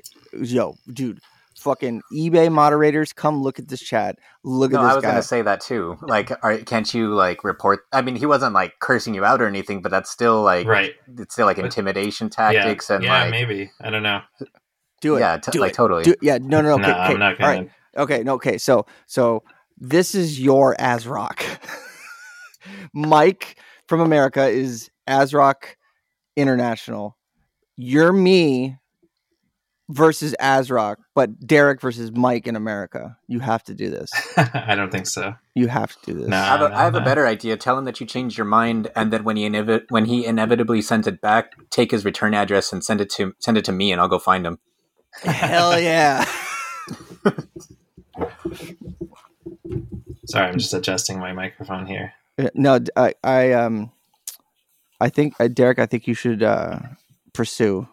yo 0.41 0.77
dude 0.93 1.19
fucking 1.57 2.01
ebay 2.13 2.51
moderators 2.51 3.13
come 3.13 3.43
look 3.43 3.59
at 3.59 3.69
this 3.69 3.81
chat. 3.81 4.19
Look 4.45 4.73
No, 4.73 4.79
at 4.81 4.83
this 4.83 4.91
I 4.93 4.95
was 4.97 5.03
guy. 5.05 5.11
gonna 5.11 5.23
say 5.23 5.43
that 5.43 5.61
too. 5.61 5.97
Like, 6.03 6.33
are, 6.45 6.59
can't 6.59 6.93
you 6.93 7.15
like 7.15 7.45
report? 7.45 7.85
I 7.93 8.03
mean, 8.03 8.17
he 8.17 8.27
wasn't 8.27 8.53
like 8.53 8.81
cursing 8.81 9.15
you 9.15 9.25
out 9.25 9.41
or 9.41 9.47
anything, 9.47 9.81
but 9.81 9.91
that's 9.93 10.11
still 10.11 10.43
like, 10.43 10.67
right. 10.67 10.95
it's 11.19 11.35
still 11.35 11.47
like 11.47 11.59
But- 11.59 11.67
intimidation 11.67 12.27
yeah 12.37 12.51
tactics 12.53 12.91
and 12.91 13.05
yeah 13.05 13.23
like, 13.23 13.31
maybe. 13.31 13.71
I 13.81 13.91
don't 13.91 14.03
know 14.03 14.23
do 15.03 15.17
it 15.17 15.21
yeah, 15.21 15.37
t- 15.37 15.51
do 15.53 15.61
like 15.61 15.73
it. 15.73 15.75
totally. 15.75 16.05
Do, 16.05 16.15
yeah 16.23 16.39
no 16.41 16.63
no 16.63 16.77
no 16.77 16.77
no 16.77 16.89
okay, 16.89 16.93
okay, 16.93 17.13
i'm 17.13 17.19
not 17.19 17.33
all 17.33 17.39
gonna 17.39 17.61
right 17.61 17.71
okay 17.99 18.23
no 18.23 18.35
okay 18.35 18.57
so 18.57 18.87
so 19.07 19.43
this 19.77 20.15
is 20.15 20.41
your 20.41 20.75
azrock 20.77 21.43
mike 22.95 23.59
from 23.87 24.01
america 24.01 24.49
is 24.49 24.91
azrock 25.07 25.75
international 26.37 27.19
you're 27.77 28.13
me 28.13 28.79
versus 29.91 30.35
azrock 30.41 30.97
but 31.15 31.39
derek 31.47 31.81
versus 31.81 32.13
mike 32.13 32.47
in 32.47 32.57
america 32.57 33.19
you 33.29 33.41
have 33.41 33.63
to 33.63 33.75
do 33.75 33.91
this 33.91 34.11
i 34.55 34.75
don't 34.75 34.91
think 34.91 35.07
so 35.07 35.35
you 35.55 35.69
have 35.69 35.95
to 36.01 36.13
do 36.13 36.19
this 36.21 36.29
No. 36.29 36.37
I 36.37 36.45
have, 36.47 36.63
a, 36.63 36.69
no, 36.69 36.75
I 36.75 36.85
have 36.85 36.95
a 36.95 37.01
better 37.01 37.27
idea. 37.27 37.57
Tell 37.59 37.79
him 37.79 37.85
that 37.85 38.01
you 38.01 38.07
changed 38.07 38.39
your 38.39 38.47
mind, 38.47 38.91
and 38.97 39.13
then 39.13 39.23
when 39.23 39.37
he 39.37 39.47
inevi- 39.47 39.85
when 39.91 40.07
he 40.07 40.25
inevitably 40.25 40.81
sends 40.81 41.07
it 41.07 41.21
back, 41.21 41.53
take 41.69 41.91
his 41.91 42.07
return 42.07 42.33
address 42.33 42.73
and 42.73 42.83
send 42.83 43.03
it 43.03 43.11
to 43.11 43.35
send 43.39 43.59
it 43.59 43.65
to 43.67 43.73
me, 43.73 43.93
and 43.93 44.01
I'll 44.01 44.09
go 44.09 44.19
find 44.19 44.47
him. 44.47 44.59
Hell 45.23 45.79
yeah 45.81 46.25
sorry 50.27 50.49
i'm 50.49 50.59
just 50.59 50.75
adjusting 50.75 51.19
my 51.19 51.33
microphone 51.33 51.87
here 51.87 52.13
no 52.55 52.79
I, 52.97 53.53
um 53.53 53.91
i 55.01 55.09
think 55.09 55.35
uh, 55.41 55.49
derek 55.49 55.79
i 55.79 55.87
think 55.87 56.07
you 56.07 56.15
should 56.15 56.43
uh 56.43 56.79
pursue 57.33 57.87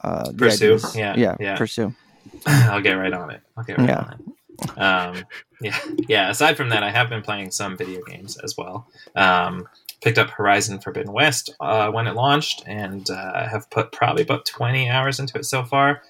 uh 0.00 0.32
Pursue? 0.36 0.78
Yeah, 0.94 1.14
yeah 1.16 1.36
yeah. 1.40 1.56
pursue 1.56 1.94
I'll 2.46 2.80
get 2.80 2.94
right 2.94 3.12
on 3.12 3.30
it. 3.30 3.40
I'll 3.56 3.64
get 3.64 3.78
right 3.78 3.88
Yeah. 3.88 3.98
on 3.98 4.12
it. 4.12 4.78
Um, 4.78 5.24
yeah, 5.60 5.78
yeah. 6.08 6.30
Aside 6.30 6.56
from 6.56 6.68
that, 6.70 6.82
I 6.82 6.90
have 6.90 7.08
been 7.08 7.22
playing 7.22 7.50
some 7.50 7.76
video 7.76 8.00
games 8.02 8.36
as 8.38 8.56
well. 8.56 8.88
Um, 9.14 9.68
picked 10.02 10.18
up 10.18 10.30
Horizon 10.30 10.78
Forbidden 10.78 11.12
West 11.12 11.54
uh, 11.60 11.90
when 11.90 12.06
it 12.06 12.14
launched, 12.14 12.62
and 12.66 13.08
uh, 13.10 13.48
have 13.48 13.68
put 13.70 13.92
probably 13.92 14.22
about 14.22 14.46
twenty 14.46 14.88
hours 14.88 15.18
into 15.20 15.38
it 15.38 15.44
so 15.44 15.64
far. 15.64 16.02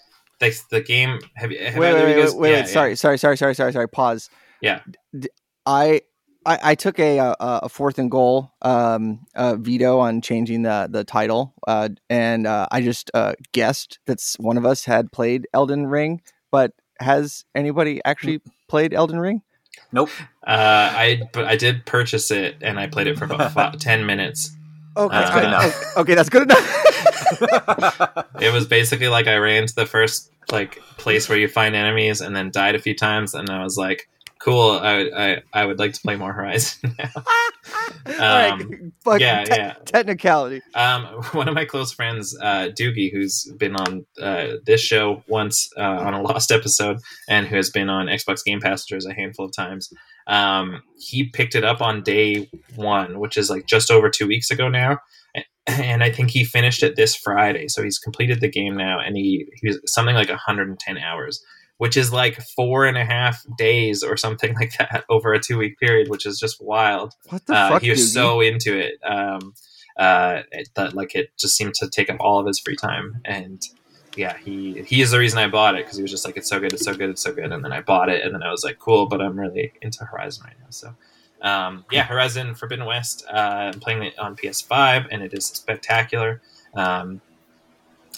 The, 0.51 0.63
the 0.71 0.81
game. 0.81 1.19
Have 1.35 1.53
you? 1.53 1.59
Have 1.59 1.77
wait, 1.77 1.89
either 1.91 2.05
wait, 2.05 2.17
wait, 2.17 2.23
guys- 2.23 2.35
wait, 2.35 2.51
yeah, 2.51 2.57
wait, 2.61 2.69
sorry, 2.69 2.97
sorry, 2.97 3.19
sorry, 3.19 3.37
sorry, 3.37 3.55
sorry, 3.55 3.73
sorry. 3.73 3.89
Pause. 3.89 4.31
Yeah. 4.61 4.81
I. 5.67 6.03
I, 6.47 6.59
I 6.63 6.75
took 6.75 6.99
a, 6.99 7.17
a 7.17 7.37
a 7.41 7.69
fourth 7.71 7.99
and 7.99 8.11
goal 8.11 8.53
um, 8.61 9.25
uh, 9.35 9.57
veto 9.57 9.99
on 10.01 10.21
changing 10.21 10.61
the 10.61 10.89
the 10.91 11.03
title, 11.03 11.55
uh, 11.67 11.89
and 12.11 12.47
uh, 12.47 12.67
I 12.71 12.83
just 12.83 13.11
uh, 13.15 13.33
guessed 13.53 13.99
that 14.05 14.21
one 14.39 14.59
of 14.59 14.67
us 14.67 14.85
had 14.85 15.11
played 15.11 15.49
Elden 15.55 15.87
Ring. 15.87 16.21
But 16.51 16.73
has 17.01 17.47
anybody 17.55 18.03
actually 18.05 18.43
played 18.69 18.93
Elden 18.93 19.21
Ring? 19.21 19.41
Nope. 19.91 20.11
Uh, 20.47 20.91
I 20.93 21.23
but 21.33 21.47
I 21.47 21.57
did 21.57 21.87
purchase 21.87 22.31
it, 22.31 22.57
and 22.61 22.79
I 22.79 22.89
played 22.89 23.07
it 23.07 23.19
for 23.19 23.25
about 23.25 23.51
five, 23.53 23.79
ten 23.79 24.05
minutes. 24.05 24.55
Okay, 24.97 25.17
That's 25.17 25.31
good 25.35 25.45
uh, 25.45 25.49
enough. 25.49 25.97
Okay, 25.97 26.15
that's 26.15 26.29
good 26.29 26.43
enough. 26.43 26.87
It 28.41 28.53
was 28.53 28.67
basically 28.67 29.09
like 29.09 29.27
I 29.27 29.37
ran 29.37 29.67
to 29.67 29.75
the 29.75 29.87
first 29.87 30.31
like 30.51 30.83
place 30.99 31.29
where 31.29 31.39
you 31.39 31.49
find 31.49 31.75
enemies, 31.75 32.21
and 32.21 32.35
then 32.35 32.51
died 32.51 32.75
a 32.75 32.79
few 32.79 32.95
times, 32.95 33.35
and 33.35 33.49
I 33.49 33.63
was 33.63 33.77
like, 33.77 34.09
"Cool, 34.39 34.73
I 34.73 35.11
I, 35.17 35.43
I 35.53 35.65
would 35.65 35.79
like 35.79 35.93
to 35.95 36.01
play 36.01 36.17
more 36.17 36.33
Horizon." 36.33 36.95
now. 36.99 37.11
Um, 38.07 38.93
fucking 39.03 39.21
yeah, 39.21 39.45
te- 39.45 39.57
yeah. 39.57 39.75
technicality. 39.87 40.61
Um, 40.75 41.07
one 41.33 41.49
of 41.49 41.55
my 41.55 41.65
close 41.65 41.93
friends, 41.93 42.37
uh, 42.39 42.69
Doogie, 42.79 43.11
who's 43.11 43.51
been 43.59 43.75
on 43.77 44.05
uh, 44.21 44.57
this 44.67 44.83
show 44.83 45.25
once 45.27 45.71
uh, 45.79 45.81
on 45.81 46.13
a 46.13 46.21
lost 46.21 46.53
episode, 46.53 46.99
and 47.29 47.47
who 47.47 47.57
has 47.57 47.71
been 47.71 47.89
on 47.89 48.07
Xbox 48.07 48.45
Game 48.45 48.61
Passengers 48.61 49.07
a 49.07 49.15
handful 49.15 49.47
of 49.47 49.53
times, 49.53 49.91
um, 50.27 50.83
he 50.99 51.25
picked 51.25 51.55
it 51.55 51.65
up 51.65 51.81
on 51.81 52.03
day 52.03 52.51
one, 52.77 53.19
which 53.19 53.39
is 53.39 53.49
like 53.49 53.67
just 53.67 53.91
over 53.91 54.11
two 54.11 54.27
weeks 54.27 54.51
ago 54.51 54.69
now. 54.69 54.99
And 55.67 56.03
I 56.03 56.11
think 56.11 56.31
he 56.31 56.45
finished 56.45 56.83
it 56.83 56.95
this 56.97 57.17
Friday, 57.17 57.69
so 57.69 57.83
he's 57.83 57.99
completed 57.99 58.41
the 58.41 58.51
game 58.51 58.77
now, 58.77 59.01
and 59.01 59.17
he 59.17 59.47
he's 59.63 59.79
something 59.87 60.15
like 60.15 60.29
110 60.29 60.99
hours, 60.99 61.43
which 61.79 61.97
is 61.97 62.13
like 62.13 62.39
four 62.55 62.85
and 62.85 62.99
a 62.99 63.05
half 63.05 63.43
days 63.57 64.03
or 64.03 64.17
something 64.19 64.55
like 64.61 64.73
that 64.79 65.05
over 65.09 65.33
a 65.33 65.41
two 65.41 65.57
week 65.57 65.79
period, 65.79 66.09
which 66.11 66.27
is 66.27 66.39
just 66.39 66.59
wild 66.61 67.15
What 67.31 67.47
the 67.47 67.55
uh, 67.55 67.69
fuck? 67.71 67.83
he 67.83 67.91
was 67.91 68.13
so 68.13 68.41
into 68.43 68.77
it 68.79 68.95
um, 69.09 69.55
uh, 69.99 70.43
it- 70.53 70.69
that 70.75 70.93
like 70.95 71.15
it 71.15 71.31
just 71.39 71.57
seemed 71.57 71.75
to 71.77 71.89
take 71.89 72.11
up 72.11 72.19
all 72.21 72.39
of 72.39 72.47
his 72.47 72.59
free 72.61 72.77
time 72.77 73.21
and 73.25 73.63
yeah 74.17 74.37
he 74.37 74.83
he 74.87 75.01
is 75.01 75.11
the 75.11 75.19
reason 75.19 75.39
i 75.41 75.49
bought 75.49 75.75
it 75.75 75.85
because 75.85 75.97
he 75.97 76.03
was 76.03 76.11
just 76.11 76.25
like 76.25 76.37
it's 76.37 76.49
so 76.49 76.61
good 76.61 76.73
it's 76.73 76.85
so 76.85 76.95
good 76.95 77.11
it's 77.11 77.23
so 77.23 77.33
good 77.33 77.51
and 77.51 77.65
then 77.65 77.73
i 77.73 77.81
bought 77.81 78.09
it 78.09 78.23
and 78.25 78.33
then 78.33 78.45
i 78.45 78.51
was 78.51 78.63
like 78.63 78.79
cool 78.79 79.07
but 79.09 79.21
i'm 79.21 79.37
really 79.39 79.73
into 79.83 80.05
horizon 80.05 80.45
right 80.47 80.55
now 80.61 80.67
so 80.71 80.95
um, 81.43 81.85
yeah 81.91 82.05
horizon 82.05 82.55
forbidden 82.55 82.85
west 82.85 83.25
uh, 83.31 83.71
i'm 83.73 83.81
playing 83.81 84.03
it 84.03 84.19
on 84.19 84.37
ps5 84.37 85.07
and 85.11 85.23
it 85.23 85.33
is 85.33 85.47
spectacular. 85.47 86.41
Um, 86.75 87.21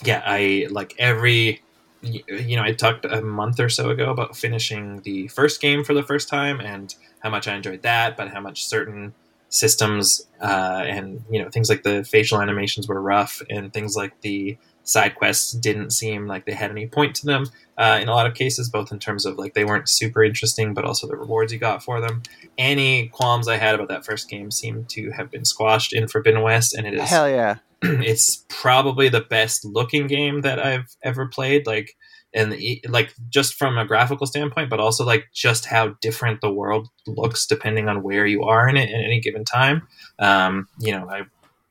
yeah 0.04 0.22
i 0.26 0.66
like 0.70 0.94
every 0.98 1.62
you 2.02 2.56
know 2.56 2.62
i 2.62 2.72
talked 2.72 3.04
a 3.04 3.22
month 3.22 3.58
or 3.58 3.68
so 3.68 3.90
ago 3.90 4.10
about 4.10 4.36
finishing 4.36 5.00
the 5.02 5.28
first 5.28 5.60
game 5.60 5.82
for 5.82 5.94
the 5.94 6.02
first 6.02 6.28
time 6.28 6.60
and 6.60 6.94
how 7.20 7.30
much 7.30 7.48
i 7.48 7.54
enjoyed 7.54 7.82
that 7.82 8.16
but 8.16 8.28
how 8.28 8.40
much 8.40 8.66
certain 8.66 9.14
systems 9.48 10.26
uh, 10.40 10.82
and 10.86 11.24
you 11.30 11.42
know 11.42 11.48
things 11.48 11.68
like 11.70 11.82
the 11.82 12.04
facial 12.04 12.40
animations 12.40 12.88
were 12.88 13.00
rough 13.00 13.40
and 13.48 13.72
things 13.72 13.96
like 13.96 14.20
the 14.20 14.56
side 14.86 15.14
quests 15.14 15.52
didn't 15.52 15.90
seem 15.90 16.26
like 16.26 16.46
they 16.46 16.52
had 16.52 16.70
any 16.70 16.86
point 16.86 17.14
to 17.14 17.26
them 17.26 17.46
uh, 17.76 17.98
in 18.00 18.08
a 18.08 18.14
lot 18.14 18.26
of 18.26 18.34
cases 18.34 18.70
both 18.70 18.90
in 18.90 18.98
terms 18.98 19.26
of 19.26 19.36
like 19.36 19.54
they 19.54 19.64
weren't 19.64 19.88
super 19.88 20.24
interesting 20.24 20.72
but 20.72 20.84
also 20.84 21.06
the 21.06 21.16
rewards 21.16 21.52
you 21.52 21.58
got 21.58 21.82
for 21.82 22.00
them 22.00 22.22
any 22.56 23.08
qualms 23.08 23.48
i 23.48 23.56
had 23.56 23.74
about 23.74 23.88
that 23.88 24.04
first 24.04 24.28
game 24.30 24.50
seem 24.50 24.84
to 24.86 25.10
have 25.10 25.30
been 25.30 25.44
squashed 25.44 25.92
in 25.92 26.08
forbidden 26.08 26.42
west 26.42 26.74
and 26.74 26.86
it 26.86 26.94
is 26.94 27.08
Hell 27.08 27.28
yeah. 27.28 27.56
it's 27.82 28.44
probably 28.48 29.08
the 29.08 29.20
best 29.20 29.64
looking 29.64 30.06
game 30.06 30.40
that 30.42 30.58
I've 30.58 30.96
ever 31.02 31.26
played. 31.26 31.66
Like, 31.66 31.94
and 32.32 32.54
e- 32.54 32.82
like 32.88 33.14
just 33.28 33.54
from 33.54 33.76
a 33.78 33.84
graphical 33.86 34.26
standpoint, 34.26 34.70
but 34.70 34.80
also 34.80 35.04
like 35.04 35.26
just 35.34 35.66
how 35.66 35.88
different 36.00 36.40
the 36.40 36.52
world 36.52 36.88
looks 37.06 37.46
depending 37.46 37.88
on 37.88 38.02
where 38.02 38.26
you 38.26 38.44
are 38.44 38.68
in 38.68 38.76
it 38.76 38.88
at 38.88 39.04
any 39.04 39.20
given 39.20 39.44
time. 39.44 39.86
Um, 40.18 40.68
you 40.78 40.92
know, 40.92 41.08
I 41.10 41.22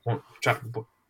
won't 0.06 0.22
try. 0.42 0.58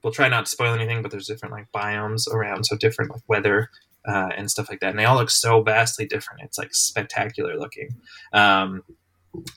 We'll 0.06 0.14
try 0.14 0.30
not 0.30 0.46
to 0.46 0.52
spoil 0.52 0.76
anything, 0.76 1.02
but 1.02 1.10
there's 1.10 1.26
different 1.26 1.52
like 1.52 1.66
biomes 1.76 2.32
around, 2.32 2.68
so 2.68 2.78
different 2.78 3.10
like 3.10 3.24
weather 3.28 3.72
uh, 4.08 4.30
and 4.38 4.52
stuff 4.52 4.70
like 4.70 4.80
that, 4.82 4.92
and 4.92 5.00
they 5.00 5.06
all 5.06 5.16
look 5.16 5.32
so 5.32 5.64
vastly 5.64 6.06
different. 6.06 6.44
It's 6.44 6.60
like 6.60 6.76
spectacular 6.76 7.58
looking. 7.58 7.90
Um, 8.32 8.84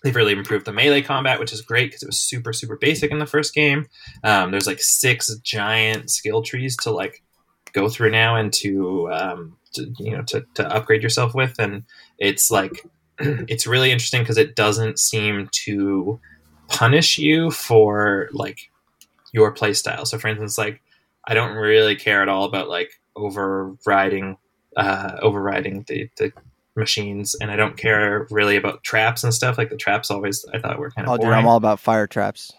they've 0.03 0.17
really 0.17 0.33
improved 0.33 0.65
the 0.65 0.73
melee 0.73 1.03
combat, 1.03 1.39
which 1.39 1.53
is 1.53 1.61
great 1.61 1.89
because 1.89 2.03
it 2.03 2.09
was 2.09 2.19
super 2.19 2.55
super 2.55 2.79
basic 2.79 3.11
in 3.11 3.19
the 3.19 3.27
first 3.27 3.53
game. 3.53 3.89
Um, 4.25 4.51
there's 4.51 4.67
like 4.67 4.81
six 4.81 5.31
giant 5.41 6.11
skill 6.11 6.41
trees 6.41 6.79
to 6.79 6.93
like 6.93 7.23
go 7.75 7.91
through 7.91 8.13
now 8.13 8.35
and 8.37 8.51
to, 8.55 9.13
um, 9.13 9.59
to 9.75 9.93
you 9.99 10.17
know 10.17 10.23
to, 10.29 10.47
to 10.55 10.67
upgrade 10.67 11.03
yourself 11.03 11.35
with, 11.35 11.59
and 11.59 11.83
it's 12.19 12.51
like 12.51 12.87
it's 13.19 13.67
really 13.67 13.93
interesting 13.93 14.23
because 14.23 14.39
it 14.39 14.57
doesn't 14.57 14.99
seem 14.99 15.51
to 15.67 16.19
punish 16.69 17.19
you 17.19 17.51
for 17.51 18.31
like 18.33 18.71
your 19.33 19.53
play 19.53 19.75
style. 19.75 20.05
So, 20.05 20.19
for 20.19 20.29
instance, 20.29 20.59
like 20.59 20.83
I 21.27 21.35
don't 21.35 21.57
really 21.57 21.97
care 21.97 22.23
at 22.23 22.29
all 22.29 22.45
about 22.45 22.69
like 22.69 22.91
overriding 23.17 24.37
uh, 24.77 25.19
overriding 25.21 25.85
the, 25.89 26.09
the 26.17 26.33
machines, 26.77 27.35
and 27.41 27.51
I 27.51 27.57
don't 27.57 27.77
care 27.77 28.27
really 28.31 28.57
about 28.57 28.83
traps 28.85 29.25
and 29.25 29.35
stuff. 29.35 29.59
Like 29.59 29.71
the 29.71 29.77
traps 29.77 30.11
always 30.11 30.45
I 30.53 30.59
thought 30.59 30.79
were 30.79 30.91
kind 30.91 31.07
of 31.07 31.15
Oh, 31.15 31.17
dude, 31.17 31.25
boring. 31.25 31.39
I'm 31.39 31.47
all 31.47 31.57
about 31.57 31.81
fire 31.81 32.07
traps. 32.07 32.53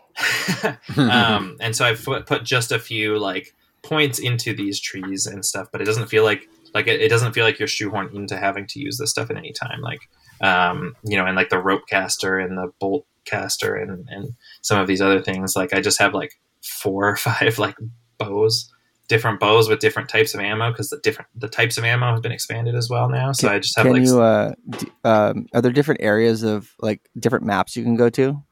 um, 0.97 1.57
and 1.61 1.75
so 1.75 1.85
I've 1.85 2.03
put, 2.03 2.25
put 2.25 2.43
just 2.43 2.71
a 2.71 2.79
few 2.79 3.17
like 3.17 3.55
points 3.81 4.19
into 4.19 4.53
these 4.53 4.79
trees 4.79 5.25
and 5.25 5.45
stuff, 5.45 5.69
but 5.71 5.81
it 5.81 5.85
doesn't 5.85 6.07
feel 6.07 6.23
like 6.23 6.47
like 6.73 6.87
it, 6.87 7.01
it 7.01 7.09
doesn't 7.09 7.33
feel 7.33 7.45
like 7.45 7.57
you're 7.57 7.67
shoehorned 7.67 8.13
into 8.13 8.37
having 8.37 8.67
to 8.67 8.79
use 8.79 8.97
this 8.97 9.11
stuff 9.11 9.31
at 9.31 9.37
any 9.37 9.53
time. 9.53 9.81
Like 9.81 10.01
um, 10.41 10.95
you 11.03 11.17
know, 11.17 11.25
and 11.25 11.35
like 11.35 11.49
the 11.49 11.59
rope 11.59 11.87
caster 11.89 12.37
and 12.37 12.57
the 12.57 12.71
bolt 12.79 13.05
caster 13.25 13.75
and 13.75 14.07
and 14.09 14.33
some 14.61 14.79
of 14.79 14.87
these 14.87 15.01
other 15.01 15.21
things. 15.21 15.55
Like 15.55 15.73
I 15.73 15.81
just 15.81 15.99
have 15.99 16.13
like 16.13 16.39
four 16.63 17.09
or 17.09 17.15
five 17.17 17.59
like 17.59 17.75
bows, 18.17 18.71
different 19.07 19.39
bows 19.39 19.67
with 19.69 19.79
different 19.79 20.09
types 20.09 20.33
of 20.33 20.39
ammo 20.39 20.71
because 20.71 20.89
the 20.89 20.99
different 21.03 21.29
the 21.35 21.47
types 21.49 21.77
of 21.77 21.83
ammo 21.83 22.13
have 22.13 22.21
been 22.21 22.31
expanded 22.31 22.75
as 22.75 22.89
well 22.89 23.09
now. 23.09 23.31
So 23.31 23.47
Can- 23.47 23.55
I 23.55 23.59
just 23.59 23.77
have 23.77 23.85
Can 23.85 23.93
like 23.93 24.03
you? 24.03 24.21
Uh, 24.21 24.53
d- 24.69 24.91
um, 25.03 25.47
are 25.53 25.61
there 25.61 25.71
different 25.71 26.01
areas 26.01 26.43
of 26.43 26.73
like 26.79 27.01
different 27.17 27.45
maps 27.45 27.75
you 27.75 27.83
can 27.83 27.95
go 27.95 28.09
to? 28.09 28.43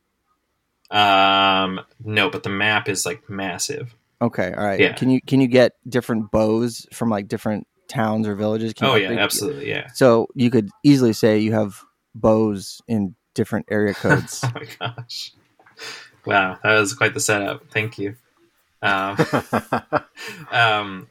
um 0.89 1.81
no, 2.03 2.29
but 2.29 2.43
the 2.43 2.49
map 2.49 2.87
is 2.87 3.05
like 3.05 3.29
massive. 3.29 3.93
Okay, 4.21 4.53
all 4.53 4.63
right. 4.63 4.79
Yeah. 4.79 4.93
Can 4.93 5.09
you 5.09 5.21
can 5.21 5.41
you 5.41 5.47
get 5.47 5.73
different 5.87 6.31
bows 6.31 6.87
from 6.93 7.09
like 7.09 7.27
different 7.27 7.67
towns 7.87 8.27
or 8.27 8.35
villages? 8.35 8.73
Can 8.73 8.87
you, 8.87 8.93
Oh 8.93 8.95
yeah, 8.95 9.11
absolutely, 9.11 9.69
yeah. 9.69 9.87
So 9.93 10.27
you 10.33 10.49
could 10.49 10.69
easily 10.83 11.13
say 11.13 11.39
you 11.39 11.51
have 11.53 11.81
bows 12.15 12.81
in 12.87 13.15
different 13.35 13.67
area 13.69 13.93
codes. 13.95 14.41
Oh 14.43 14.51
my 14.55 14.65
gosh. 14.79 15.33
Wow, 16.27 16.59
that 16.61 16.73
was 16.73 16.93
quite 16.93 17.13
the 17.13 17.21
setup. 17.21 17.71
Thank 17.71 17.97
you. 17.97 18.17
Um, 18.81 19.17
um, 20.51 21.07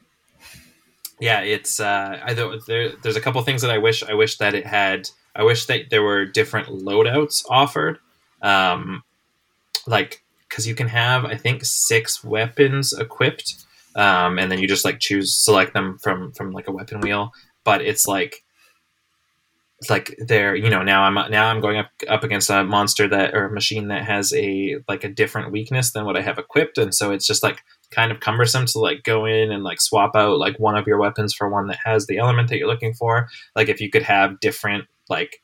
yeah, 1.19 1.41
it's 1.41 1.79
uh, 1.79 2.19
I 2.23 2.35
there. 2.35 2.91
There's 3.01 3.15
a 3.15 3.21
couple 3.21 3.41
things 3.41 3.63
that 3.63 3.71
I 3.71 3.79
wish 3.79 4.03
I 4.03 4.13
wish 4.13 4.37
that 4.37 4.53
it 4.53 4.67
had. 4.67 5.09
I 5.35 5.41
wish 5.41 5.65
that 5.65 5.89
there 5.89 6.03
were 6.03 6.25
different 6.25 6.67
loadouts 6.67 7.43
offered, 7.49 7.97
um, 8.43 9.01
like 9.87 10.23
because 10.47 10.67
you 10.67 10.75
can 10.75 10.87
have 10.87 11.25
I 11.25 11.35
think 11.35 11.65
six 11.65 12.23
weapons 12.23 12.93
equipped, 12.93 13.65
um, 13.95 14.37
and 14.37 14.51
then 14.51 14.59
you 14.59 14.67
just 14.67 14.85
like 14.85 14.99
choose 14.99 15.35
select 15.35 15.73
them 15.73 15.97
from 15.97 16.31
from 16.33 16.51
like 16.51 16.67
a 16.67 16.71
weapon 16.71 17.01
wheel. 17.01 17.33
But 17.63 17.81
it's 17.81 18.07
like 18.07 18.43
like 19.89 20.17
they're 20.17 20.55
you 20.55 20.69
know 20.69 20.81
now 20.81 21.03
I'm 21.03 21.13
now 21.29 21.47
I'm 21.47 21.61
going 21.61 21.77
up 21.77 21.91
up 22.07 22.23
against 22.23 22.49
a 22.49 22.63
monster 22.63 23.07
that 23.07 23.35
or 23.35 23.45
a 23.45 23.53
machine 23.53 23.89
that 23.89 24.03
has 24.05 24.33
a 24.33 24.77
like 24.87 25.03
a 25.03 25.09
different 25.09 25.51
weakness 25.51 25.91
than 25.91 26.05
what 26.05 26.17
I 26.17 26.21
have 26.21 26.39
equipped, 26.39 26.77
and 26.77 26.95
so 26.95 27.11
it's 27.11 27.27
just 27.27 27.43
like 27.43 27.61
kind 27.91 28.11
of 28.11 28.19
cumbersome 28.19 28.65
to 28.65 28.79
like 28.79 29.03
go 29.03 29.25
in 29.25 29.51
and 29.51 29.63
like 29.63 29.79
swap 29.79 30.15
out 30.15 30.39
like 30.39 30.59
one 30.59 30.75
of 30.75 30.87
your 30.87 30.97
weapons 30.97 31.33
for 31.33 31.47
one 31.47 31.67
that 31.67 31.77
has 31.85 32.07
the 32.07 32.17
element 32.17 32.49
that 32.49 32.57
you're 32.57 32.67
looking 32.67 32.93
for. 32.93 33.27
Like 33.55 33.69
if 33.69 33.79
you 33.79 33.89
could 33.89 34.03
have 34.03 34.39
different 34.39 34.85
like 35.09 35.41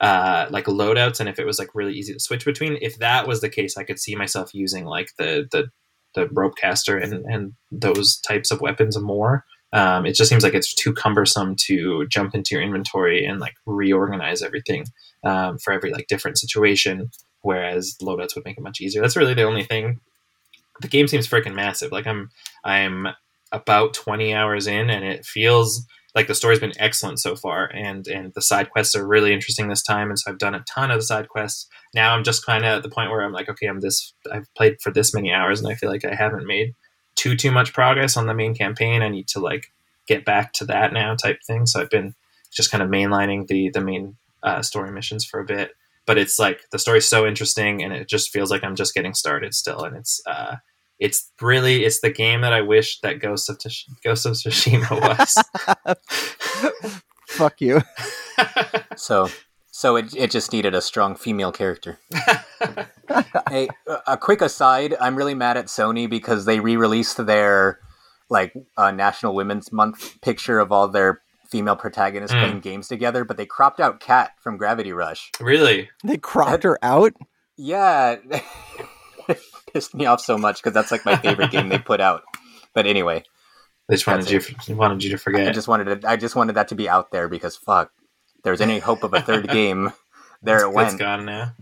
uh 0.00 0.46
like 0.50 0.64
loadouts 0.64 1.20
and 1.20 1.28
if 1.28 1.38
it 1.38 1.46
was 1.46 1.58
like 1.58 1.74
really 1.74 1.94
easy 1.94 2.12
to 2.12 2.20
switch 2.20 2.44
between 2.44 2.76
if 2.82 2.98
that 2.98 3.28
was 3.28 3.40
the 3.40 3.48
case 3.48 3.76
i 3.76 3.84
could 3.84 3.98
see 3.98 4.16
myself 4.16 4.52
using 4.52 4.84
like 4.84 5.10
the 5.18 5.46
the 5.52 5.70
the 6.16 6.28
rope 6.32 6.56
caster 6.60 6.98
and 6.98 7.24
and 7.26 7.52
those 7.70 8.18
types 8.18 8.50
of 8.50 8.60
weapons 8.60 8.98
more 9.00 9.44
um, 9.74 10.06
it 10.06 10.14
just 10.14 10.30
seems 10.30 10.44
like 10.44 10.54
it's 10.54 10.72
too 10.72 10.94
cumbersome 10.94 11.56
to 11.66 12.06
jump 12.08 12.34
into 12.34 12.54
your 12.54 12.62
inventory 12.62 13.26
and 13.26 13.40
like 13.40 13.54
reorganize 13.66 14.40
everything 14.40 14.86
um, 15.24 15.58
for 15.58 15.72
every 15.72 15.90
like 15.90 16.06
different 16.06 16.38
situation 16.38 17.10
whereas 17.44 17.96
loadouts 18.00 18.34
would 18.34 18.44
make 18.44 18.56
it 18.56 18.62
much 18.62 18.80
easier. 18.80 19.02
That's 19.02 19.16
really 19.16 19.34
the 19.34 19.44
only 19.44 19.64
thing. 19.64 20.00
The 20.80 20.88
game 20.88 21.06
seems 21.06 21.28
freaking 21.28 21.54
massive. 21.54 21.92
Like 21.92 22.06
i'm 22.06 22.30
i'm 22.64 23.08
about 23.52 23.94
20 23.94 24.34
hours 24.34 24.66
in 24.66 24.90
and 24.90 25.04
it 25.04 25.24
feels 25.24 25.86
like 26.14 26.26
the 26.26 26.34
story's 26.34 26.58
been 26.60 26.72
excellent 26.78 27.20
so 27.20 27.36
far 27.36 27.70
and 27.72 28.08
and 28.08 28.32
the 28.34 28.42
side 28.42 28.70
quests 28.70 28.96
are 28.96 29.06
really 29.06 29.32
interesting 29.32 29.68
this 29.68 29.82
time 29.82 30.08
and 30.08 30.18
so 30.18 30.30
i've 30.30 30.38
done 30.38 30.54
a 30.54 30.64
ton 30.68 30.90
of 30.90 30.98
the 30.98 31.02
side 31.02 31.28
quests. 31.28 31.68
Now 31.94 32.14
i'm 32.14 32.24
just 32.24 32.44
kind 32.44 32.64
of 32.64 32.78
at 32.78 32.82
the 32.82 32.88
point 32.88 33.10
where 33.10 33.22
i'm 33.22 33.32
like 33.32 33.48
okay 33.48 33.66
i'm 33.66 33.80
this 33.80 34.14
i've 34.32 34.52
played 34.56 34.76
for 34.80 34.92
this 34.92 35.14
many 35.14 35.32
hours 35.32 35.60
and 35.60 35.70
i 35.70 35.74
feel 35.74 35.90
like 35.90 36.04
i 36.04 36.14
haven't 36.14 36.46
made 36.46 36.74
too 37.16 37.36
too 37.36 37.50
much 37.50 37.72
progress 37.72 38.16
on 38.16 38.26
the 38.26 38.34
main 38.34 38.54
campaign 38.54 39.02
i 39.02 39.08
need 39.08 39.28
to 39.28 39.40
like 39.40 39.72
get 40.06 40.24
back 40.24 40.52
to 40.52 40.64
that 40.64 40.92
now 40.92 41.14
type 41.14 41.38
thing 41.46 41.66
so 41.66 41.80
i've 41.80 41.90
been 41.90 42.14
just 42.52 42.70
kind 42.70 42.82
of 42.82 42.88
mainlining 42.88 43.46
the 43.46 43.70
the 43.70 43.80
main 43.80 44.16
uh, 44.42 44.60
story 44.60 44.92
missions 44.92 45.24
for 45.24 45.40
a 45.40 45.44
bit 45.44 45.70
but 46.06 46.18
it's 46.18 46.38
like 46.38 46.60
the 46.70 46.78
story's 46.78 47.06
so 47.06 47.26
interesting 47.26 47.82
and 47.82 47.92
it 47.92 48.08
just 48.08 48.30
feels 48.30 48.50
like 48.50 48.62
i'm 48.62 48.76
just 48.76 48.94
getting 48.94 49.14
started 49.14 49.54
still 49.54 49.82
and 49.84 49.96
it's 49.96 50.20
uh 50.26 50.56
it's 50.98 51.32
really 51.40 51.84
it's 51.84 52.00
the 52.00 52.10
game 52.10 52.42
that 52.42 52.52
I 52.52 52.60
wish 52.60 53.00
that 53.00 53.20
Ghost 53.20 53.50
of 53.50 53.58
Tish- 53.58 53.86
Ghost 54.02 54.26
of 54.26 54.32
Tsushima 54.32 55.44
was. 55.84 56.92
Fuck 57.28 57.60
you. 57.60 57.82
so 58.96 59.28
so 59.76 59.96
it, 59.96 60.14
it 60.14 60.30
just 60.30 60.52
needed 60.52 60.72
a 60.72 60.80
strong 60.80 61.16
female 61.16 61.50
character. 61.50 61.98
hey, 63.50 63.68
a- 63.88 64.12
a 64.12 64.16
quick 64.16 64.40
aside, 64.40 64.94
I'm 65.00 65.16
really 65.16 65.34
mad 65.34 65.56
at 65.56 65.66
Sony 65.66 66.08
because 66.08 66.44
they 66.44 66.60
re-released 66.60 67.24
their 67.26 67.80
like 68.30 68.54
uh, 68.76 68.90
National 68.92 69.34
Women's 69.34 69.72
Month 69.72 70.20
picture 70.20 70.58
of 70.60 70.70
all 70.72 70.86
their 70.88 71.22
female 71.50 71.76
protagonists 71.76 72.34
Mm. 72.34 72.40
playing 72.40 72.60
games 72.60 72.88
together, 72.88 73.24
but 73.24 73.36
they 73.36 73.46
cropped 73.46 73.80
out 73.80 74.00
Kat 74.00 74.30
from 74.40 74.56
Gravity 74.56 74.92
Rush. 74.92 75.30
really? 75.40 75.90
They 76.04 76.16
cropped 76.18 76.62
her 76.62 76.78
out. 76.82 77.12
Yeah, 77.56 78.16
it 79.28 79.38
pissed 79.72 79.94
me 79.94 80.06
off 80.06 80.20
so 80.20 80.38
much 80.38 80.56
because 80.62 80.72
that's 80.72 80.90
like 80.90 81.04
my 81.04 81.16
favorite 81.16 81.50
game 81.50 81.68
they 81.68 81.78
put 81.78 82.00
out. 82.00 82.22
But 82.74 82.86
anyway, 82.86 83.22
They 83.88 83.94
just 83.96 84.06
wanted 84.06 84.26
That's 84.26 84.68
you 84.68 84.76
wanted 84.76 85.04
you 85.04 85.10
to 85.10 85.18
forget. 85.18 85.40
I 85.42 85.44
forget. 85.44 85.54
just 85.54 85.68
wanted 85.68 86.00
to, 86.02 86.08
I 86.08 86.16
just 86.16 86.34
wanted 86.36 86.54
that 86.54 86.68
to 86.68 86.74
be 86.74 86.88
out 86.88 87.10
there 87.12 87.28
because 87.28 87.56
fuck, 87.56 87.92
there's 88.44 88.60
any 88.60 88.78
hope 88.78 89.02
of 89.02 89.12
a 89.14 89.20
third 89.20 89.48
game, 89.48 89.92
there 90.42 90.56
it's, 90.56 90.64
it 90.64 90.72
went. 90.72 90.88
It's 90.88 90.96
gone 90.98 91.24
now. 91.24 91.52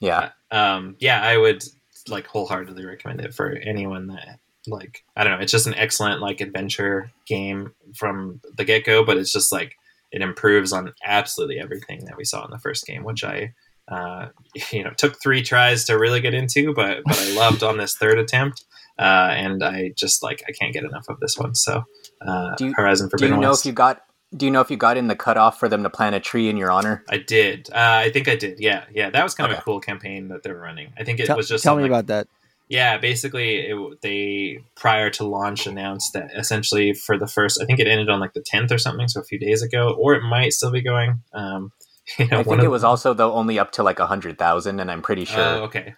Yeah, 0.00 0.30
Um, 0.50 0.96
yeah, 1.00 1.20
I 1.22 1.36
would 1.36 1.64
like 2.08 2.26
wholeheartedly 2.26 2.84
recommend 2.84 3.20
it 3.20 3.34
for 3.34 3.50
anyone 3.50 4.06
that 4.08 4.38
like 4.68 5.02
I 5.16 5.24
don't 5.24 5.32
know. 5.34 5.42
It's 5.42 5.52
just 5.52 5.66
an 5.66 5.74
excellent 5.74 6.20
like 6.20 6.40
adventure 6.40 7.10
game 7.26 7.72
from 7.96 8.40
the 8.56 8.64
get 8.64 8.84
go, 8.84 9.04
but 9.04 9.16
it's 9.16 9.32
just 9.32 9.50
like 9.50 9.74
it 10.12 10.22
improves 10.22 10.72
on 10.72 10.92
absolutely 11.04 11.58
everything 11.58 12.04
that 12.06 12.16
we 12.16 12.24
saw 12.24 12.44
in 12.44 12.50
the 12.50 12.58
first 12.58 12.86
game, 12.86 13.02
which 13.04 13.24
I. 13.24 13.54
Uh, 13.90 14.28
you 14.70 14.84
know, 14.84 14.90
took 14.98 15.18
three 15.22 15.42
tries 15.42 15.86
to 15.86 15.98
really 15.98 16.20
get 16.20 16.34
into, 16.34 16.74
but 16.74 16.98
but 17.06 17.18
I 17.18 17.30
loved 17.34 17.62
on 17.62 17.78
this 17.78 17.96
third 17.96 18.18
attempt, 18.18 18.66
uh, 18.98 19.30
and 19.32 19.64
I 19.64 19.92
just 19.96 20.22
like 20.22 20.42
I 20.46 20.52
can't 20.52 20.74
get 20.74 20.84
enough 20.84 21.06
of 21.08 21.18
this 21.20 21.38
one. 21.38 21.54
So, 21.54 21.84
uh, 22.20 22.54
Do 22.56 22.66
you- 22.66 22.74
Horizon 22.76 23.06
do 23.06 23.12
you 23.14 23.18
Forbidden 23.18 23.40
know 23.40 23.48
West. 23.48 23.62
if 23.62 23.66
you 23.68 23.72
got? 23.72 24.02
Do 24.36 24.44
you 24.44 24.52
know 24.52 24.60
if 24.60 24.70
you 24.70 24.76
got 24.76 24.96
in 24.96 25.08
the 25.08 25.16
cutoff 25.16 25.58
for 25.58 25.68
them 25.68 25.82
to 25.84 25.90
plant 25.90 26.14
a 26.14 26.20
tree 26.20 26.48
in 26.50 26.56
your 26.56 26.70
honor? 26.70 27.02
I 27.08 27.16
did. 27.18 27.70
Uh, 27.72 28.02
I 28.04 28.10
think 28.10 28.28
I 28.28 28.36
did. 28.36 28.60
Yeah, 28.60 28.84
yeah. 28.92 29.08
That 29.10 29.22
was 29.22 29.34
kind 29.34 29.50
of 29.50 29.58
a 29.58 29.62
cool 29.62 29.80
campaign 29.80 30.28
that 30.28 30.42
they 30.42 30.52
were 30.52 30.60
running. 30.60 30.92
I 30.98 31.04
think 31.04 31.18
it 31.20 31.26
Tell, 31.26 31.36
was 31.36 31.48
just 31.48 31.64
tell 31.64 31.76
me 31.76 31.82
like- 31.82 31.90
about 31.90 32.06
that. 32.08 32.28
Yeah, 32.70 32.98
basically, 32.98 33.60
it, 33.60 34.02
they 34.02 34.58
prior 34.76 35.08
to 35.12 35.24
launch 35.24 35.66
announced 35.66 36.12
that 36.12 36.30
essentially 36.36 36.92
for 36.92 37.16
the 37.16 37.26
first, 37.26 37.58
I 37.62 37.64
think 37.64 37.80
it 37.80 37.86
ended 37.86 38.10
on 38.10 38.20
like 38.20 38.34
the 38.34 38.42
tenth 38.44 38.70
or 38.70 38.76
something, 38.76 39.08
so 39.08 39.22
a 39.22 39.24
few 39.24 39.38
days 39.38 39.62
ago, 39.62 39.96
or 39.98 40.14
it 40.14 40.22
might 40.22 40.52
still 40.52 40.70
be 40.70 40.82
going. 40.82 41.22
Um, 41.32 41.72
you 42.18 42.26
know, 42.28 42.40
I 42.40 42.42
think 42.42 42.62
it 42.62 42.68
was 42.68 42.84
also 42.84 43.14
though 43.14 43.32
only 43.32 43.58
up 43.58 43.72
to 43.72 43.82
like 43.82 43.98
a 43.98 44.06
hundred 44.06 44.38
thousand, 44.38 44.80
and 44.80 44.90
I'm 44.90 45.00
pretty 45.00 45.24
sure 45.24 45.40
Oh, 45.42 45.62
okay. 45.62 45.94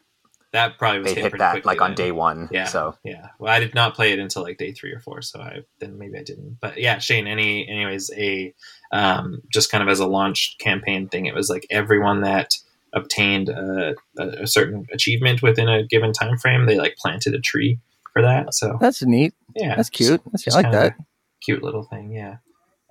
That 0.52 0.78
probably 0.78 1.00
was 1.00 1.14
they 1.14 1.20
hit 1.20 1.32
hit 1.32 1.38
that 1.38 1.64
like 1.64 1.80
on 1.80 1.90
then. 1.90 1.96
day 2.06 2.12
one. 2.12 2.48
Yeah. 2.50 2.64
So 2.64 2.96
Yeah. 3.04 3.28
Well, 3.38 3.52
I 3.52 3.60
did 3.60 3.74
not 3.74 3.94
play 3.94 4.12
it 4.12 4.18
until 4.18 4.42
like 4.42 4.58
day 4.58 4.72
three 4.72 4.92
or 4.92 4.98
four, 4.98 5.22
so 5.22 5.40
I 5.40 5.60
then 5.78 5.96
maybe 5.98 6.18
I 6.18 6.22
didn't. 6.22 6.58
But 6.60 6.78
yeah, 6.78 6.98
Shane. 6.98 7.26
Any, 7.26 7.68
anyways, 7.68 8.10
a 8.16 8.52
um, 8.92 9.42
just 9.52 9.70
kind 9.70 9.82
of 9.82 9.88
as 9.88 10.00
a 10.00 10.06
launch 10.06 10.56
campaign 10.58 11.08
thing, 11.08 11.26
it 11.26 11.34
was 11.34 11.48
like 11.48 11.66
everyone 11.70 12.22
that 12.22 12.54
obtained 12.92 13.48
a, 13.48 13.94
a, 14.18 14.26
a 14.42 14.46
certain 14.46 14.86
achievement 14.92 15.42
within 15.42 15.68
a 15.68 15.84
given 15.86 16.12
time 16.12 16.36
frame, 16.36 16.66
they 16.66 16.76
like 16.78 16.96
planted 16.96 17.34
a 17.34 17.40
tree 17.40 17.78
for 18.12 18.22
that. 18.22 18.52
So 18.52 18.76
That's 18.80 19.02
neat. 19.02 19.32
yeah, 19.54 19.76
That's 19.76 19.90
cute. 19.90 20.20
That's, 20.32 20.48
I 20.48 20.56
like 20.56 20.64
kinda 20.66 20.78
that. 20.78 20.96
cute 21.40 21.62
little 21.62 21.84
thing. 21.84 22.12
Yeah. 22.12 22.38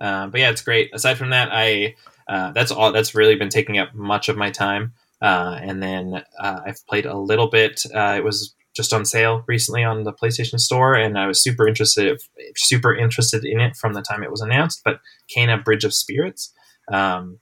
Um, 0.00 0.30
but 0.30 0.40
yeah, 0.40 0.48
it's 0.48 0.62
great. 0.62 0.90
Aside 0.94 1.18
from 1.18 1.30
that, 1.30 1.50
I 1.52 1.94
uh, 2.26 2.52
that's 2.52 2.70
all. 2.70 2.92
That's 2.92 3.14
really 3.14 3.34
been 3.34 3.50
taking 3.50 3.78
up 3.78 3.94
much 3.94 4.28
of 4.30 4.36
my 4.36 4.50
time. 4.50 4.94
Uh, 5.22 5.58
and 5.60 5.82
then 5.82 6.22
uh, 6.38 6.60
I've 6.66 6.84
played 6.86 7.06
a 7.06 7.18
little 7.18 7.48
bit. 7.48 7.82
Uh, 7.94 8.14
it 8.16 8.24
was 8.24 8.54
just 8.74 8.92
on 8.92 9.04
sale 9.04 9.44
recently 9.46 9.84
on 9.84 10.04
the 10.04 10.12
PlayStation 10.12 10.58
Store, 10.58 10.94
and 10.94 11.18
I 11.18 11.26
was 11.26 11.42
super 11.42 11.66
interested, 11.66 12.20
super 12.56 12.94
interested 12.94 13.44
in 13.44 13.60
it 13.60 13.76
from 13.76 13.94
the 13.94 14.02
time 14.02 14.22
it 14.22 14.30
was 14.30 14.40
announced. 14.40 14.80
But 14.84 15.00
Kena 15.34 15.62
Bridge 15.62 15.84
of 15.84 15.92
Spirits, 15.92 16.52
um, 16.92 17.40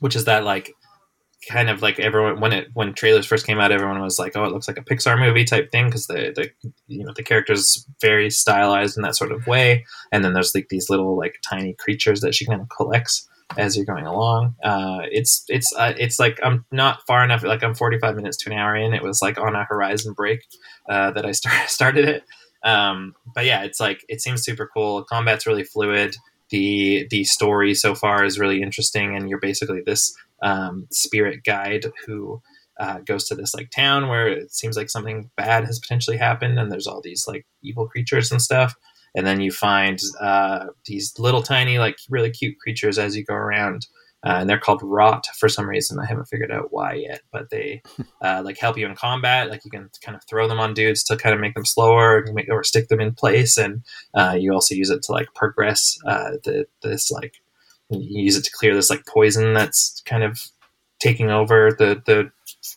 which 0.00 0.16
is 0.16 0.24
that 0.24 0.44
like 0.44 0.72
kind 1.48 1.68
of 1.70 1.82
like 1.82 1.98
everyone 1.98 2.40
when 2.40 2.52
it 2.52 2.68
when 2.74 2.92
trailers 2.92 3.26
first 3.26 3.46
came 3.46 3.58
out, 3.58 3.72
everyone 3.72 4.00
was 4.00 4.18
like, 4.18 4.36
"Oh, 4.36 4.44
it 4.44 4.52
looks 4.52 4.68
like 4.68 4.78
a 4.78 4.84
Pixar 4.84 5.18
movie 5.18 5.44
type 5.44 5.70
thing," 5.70 5.86
because 5.86 6.08
the 6.08 6.32
the 6.34 6.70
you 6.88 7.04
know 7.04 7.12
the 7.14 7.22
characters 7.22 7.86
very 8.00 8.28
stylized 8.28 8.96
in 8.96 9.02
that 9.02 9.16
sort 9.16 9.32
of 9.32 9.46
way 9.46 9.84
and 10.12 10.24
then 10.24 10.34
there's 10.34 10.54
like 10.54 10.68
these 10.68 10.90
little 10.90 11.16
like 11.16 11.40
tiny 11.48 11.74
creatures 11.74 12.20
that 12.20 12.34
she 12.34 12.46
kind 12.46 12.60
of 12.60 12.68
collects 12.68 13.28
as 13.56 13.76
you're 13.76 13.86
going 13.86 14.06
along. 14.06 14.54
Uh, 14.62 15.00
it's 15.10 15.44
it's 15.48 15.72
uh, 15.76 15.92
it's 15.98 16.18
like 16.18 16.38
I'm 16.42 16.64
not 16.70 17.06
far 17.06 17.24
enough. 17.24 17.42
Like 17.42 17.62
I'm 17.62 17.74
45 17.74 18.16
minutes 18.16 18.36
to 18.38 18.50
an 18.50 18.58
hour 18.58 18.74
in. 18.76 18.94
It 18.94 19.02
was 19.02 19.22
like 19.22 19.38
on 19.38 19.54
a 19.54 19.64
Horizon 19.64 20.14
break 20.14 20.40
uh, 20.88 21.10
that 21.12 21.26
I 21.26 21.32
start, 21.32 21.68
started 21.70 22.08
it. 22.08 22.24
Um, 22.62 23.14
but 23.34 23.44
yeah, 23.44 23.64
it's 23.64 23.80
like 23.80 24.04
it 24.08 24.20
seems 24.20 24.44
super 24.44 24.68
cool. 24.72 25.04
Combat's 25.04 25.46
really 25.46 25.64
fluid. 25.64 26.16
The 26.50 27.06
the 27.10 27.24
story 27.24 27.74
so 27.74 27.94
far 27.94 28.24
is 28.24 28.38
really 28.38 28.62
interesting, 28.62 29.16
and 29.16 29.28
you're 29.28 29.40
basically 29.40 29.82
this 29.84 30.14
um, 30.42 30.86
spirit 30.90 31.44
guide 31.44 31.86
who 32.06 32.42
uh, 32.78 32.98
goes 33.00 33.24
to 33.28 33.34
this 33.34 33.54
like 33.54 33.70
town 33.70 34.08
where 34.08 34.28
it 34.28 34.52
seems 34.52 34.76
like 34.76 34.90
something 34.90 35.30
bad 35.36 35.64
has 35.64 35.78
potentially 35.78 36.16
happened, 36.16 36.58
and 36.58 36.70
there's 36.70 36.86
all 36.86 37.00
these 37.00 37.26
like 37.26 37.46
evil 37.62 37.88
creatures 37.88 38.30
and 38.30 38.40
stuff. 38.42 38.74
And 39.14 39.26
then 39.26 39.40
you 39.40 39.50
find 39.50 40.00
uh, 40.20 40.66
these 40.86 41.18
little 41.18 41.42
tiny, 41.42 41.78
like 41.78 41.98
really 42.08 42.30
cute 42.30 42.58
creatures 42.58 42.98
as 42.98 43.16
you 43.16 43.24
go 43.24 43.34
around, 43.34 43.86
uh, 44.24 44.38
and 44.40 44.48
they're 44.48 44.58
called 44.58 44.80
rot 44.82 45.26
for 45.38 45.48
some 45.48 45.68
reason. 45.68 45.98
I 45.98 46.06
haven't 46.06 46.28
figured 46.28 46.52
out 46.52 46.72
why 46.72 46.94
yet, 46.94 47.22
but 47.32 47.50
they 47.50 47.82
uh, 48.22 48.42
like 48.44 48.58
help 48.58 48.78
you 48.78 48.86
in 48.86 48.94
combat. 48.94 49.50
Like 49.50 49.64
you 49.64 49.70
can 49.70 49.90
kind 50.02 50.16
of 50.16 50.24
throw 50.24 50.48
them 50.48 50.60
on 50.60 50.74
dudes 50.74 51.02
to 51.04 51.16
kind 51.16 51.34
of 51.34 51.40
make 51.40 51.54
them 51.54 51.66
slower, 51.66 52.24
make, 52.32 52.48
or 52.48 52.64
stick 52.64 52.88
them 52.88 53.00
in 53.00 53.14
place, 53.14 53.58
and 53.58 53.82
uh, 54.14 54.36
you 54.38 54.52
also 54.52 54.74
use 54.74 54.90
it 54.90 55.02
to 55.04 55.12
like 55.12 55.34
progress 55.34 55.98
uh, 56.06 56.32
the, 56.44 56.66
this 56.82 57.10
like 57.10 57.34
you 57.90 58.22
use 58.22 58.36
it 58.36 58.44
to 58.44 58.50
clear 58.52 58.74
this 58.74 58.90
like 58.90 59.04
poison 59.06 59.54
that's 59.54 60.00
kind 60.06 60.22
of 60.22 60.38
taking 61.00 61.30
over 61.30 61.70
the 61.76 62.00
the 62.06 62.30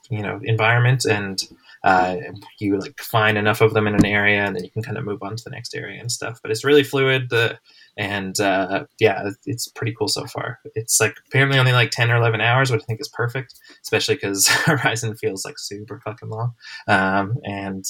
you 0.09 0.21
know 0.21 0.39
environment 0.43 1.05
and 1.05 1.43
uh, 1.85 2.17
you 2.59 2.79
like 2.79 2.99
find 2.99 3.37
enough 3.37 3.61
of 3.61 3.75
them 3.75 3.85
in 3.85 3.93
an 3.93 4.05
area 4.05 4.43
and 4.43 4.55
then 4.55 4.63
you 4.63 4.71
can 4.71 4.81
kind 4.81 4.97
of 4.97 5.05
move 5.05 5.21
on 5.21 5.35
to 5.35 5.43
the 5.43 5.51
next 5.51 5.75
area 5.75 5.99
and 6.01 6.11
stuff. 6.11 6.39
But 6.41 6.49
it's 6.49 6.65
really 6.65 6.83
fluid 6.83 7.29
the 7.29 7.59
and 7.95 8.37
uh, 8.39 8.85
yeah 8.99 9.29
it's 9.45 9.67
pretty 9.67 9.93
cool 9.97 10.07
so 10.07 10.25
far. 10.25 10.59
It's 10.73 10.99
like 10.99 11.15
apparently 11.27 11.59
only 11.59 11.73
like 11.73 11.91
10 11.91 12.09
or 12.09 12.15
11 12.17 12.41
hours 12.41 12.71
which 12.71 12.81
i 12.81 12.85
think 12.85 12.99
is 12.99 13.07
perfect 13.07 13.53
especially 13.83 14.15
because 14.15 14.47
horizon 14.65 15.15
feels 15.15 15.45
like 15.45 15.59
super 15.59 16.01
fucking 16.03 16.29
long. 16.29 16.53
Um, 16.87 17.35
and 17.43 17.85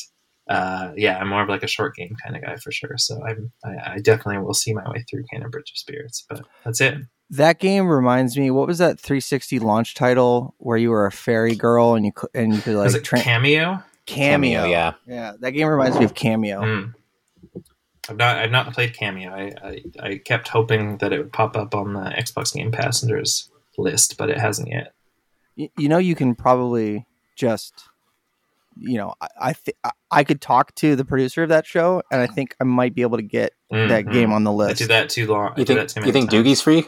uh, 0.50 0.92
yeah 0.96 1.18
i'm 1.18 1.30
more 1.30 1.42
of 1.42 1.50
like 1.50 1.64
a 1.64 1.68
short 1.68 1.96
game 1.96 2.16
kind 2.22 2.36
of 2.36 2.44
guy 2.44 2.58
for 2.58 2.74
sure. 2.74 2.98
So 2.98 3.24
I'm, 3.24 3.52
I, 3.64 3.94
I 3.94 3.98
definitely 4.00 4.44
will 4.44 4.54
see 4.54 4.74
my 4.74 4.88
way 4.90 5.06
through 5.10 5.24
Kena 5.34 5.50
Bridge 5.50 5.72
of 5.72 5.78
Spirits 5.78 6.26
but 6.28 6.42
that's 6.66 6.82
it 6.82 6.96
That 7.32 7.60
game 7.60 7.88
reminds 7.88 8.38
me. 8.38 8.52
What 8.52 8.68
was 8.68 8.78
that 8.78 9.00
360 9.00 9.60
launch 9.60 9.96
title 9.96 10.54
where 10.60 10.78
you 10.78 10.92
were 10.92 11.06
a 11.08 11.12
fairy 11.12 11.56
girl 11.56 11.96
and 11.96 12.06
you 12.06 12.12
cou- 12.12 12.28
and 12.36 12.54
you 12.54 12.62
could 12.62 12.76
like 12.76 12.86
was 12.86 12.96
it 12.96 13.04
tra- 13.04 13.20
Kameo 13.20 13.84
Kameo? 14.06 14.70
yeah. 14.70 14.94
yeah. 15.08 15.34
That 15.40 15.52
game 15.52 15.68
reminds 15.68 15.98
me 15.98 16.06
of 16.06 16.14
Kameo. 16.14 16.62
Mm. 16.62 16.94
I've 18.10 18.18
not 18.18 18.38
I've 18.38 18.52
not 18.52 18.72
played 18.74 18.94
Kameo. 18.94 19.32
I, 19.32 19.68
I, 19.68 20.08
I 20.10 20.18
kept 20.20 20.48
hoping 20.50 20.98
that 21.00 21.12
it 21.12 21.18
would 21.18 21.34
pop 21.34 21.58
up 21.58 21.74
on 21.74 21.94
the 21.94 22.02
Xbox 22.02 22.54
Game 22.54 22.72
Passengers 22.72 23.50
list, 23.78 24.18
but 24.18 24.30
it 24.30 24.38
hasn't 24.38 24.68
yet. 24.70 24.94
Y- 25.58 25.72
you 25.78 25.90
know, 25.90 25.98
you 25.98 26.14
can 26.14 26.36
probably 26.36 27.08
just, 27.36 27.74
you 28.78 28.98
know, 28.98 29.16
I 29.20 29.28
I, 29.42 29.54
th- 29.54 29.76
I- 29.84 29.92
I 30.12 30.24
could 30.24 30.40
talk 30.42 30.76
to 30.76 30.96
the 30.96 31.04
producer 31.06 31.42
of 31.42 31.50
that 31.50 31.66
show, 31.66 32.04
and 32.12 32.22
I 32.22 32.28
think 32.28 32.56
I 32.62 32.66
might 32.66 32.94
be 32.94 33.02
able 33.02 33.18
to 33.18 33.24
get 33.24 33.54
that 33.72 34.06
Mhm. 34.06 34.14
game 34.14 34.32
on 34.32 34.44
the 34.44 34.52
list. 34.54 34.68
I 34.68 34.70
list. 34.74 34.80
do 34.82 34.88
that 34.90 35.10
too 35.10 35.26
long. 35.28 35.48
I 35.58 35.60
You 35.62 35.66
do 35.66 35.74
think 35.74 35.80
that 35.80 36.02
too 36.02 36.06
you 36.06 36.12
think 36.14 36.30
times. 36.30 36.46
Doogie's 36.46 36.62
free? 36.62 36.86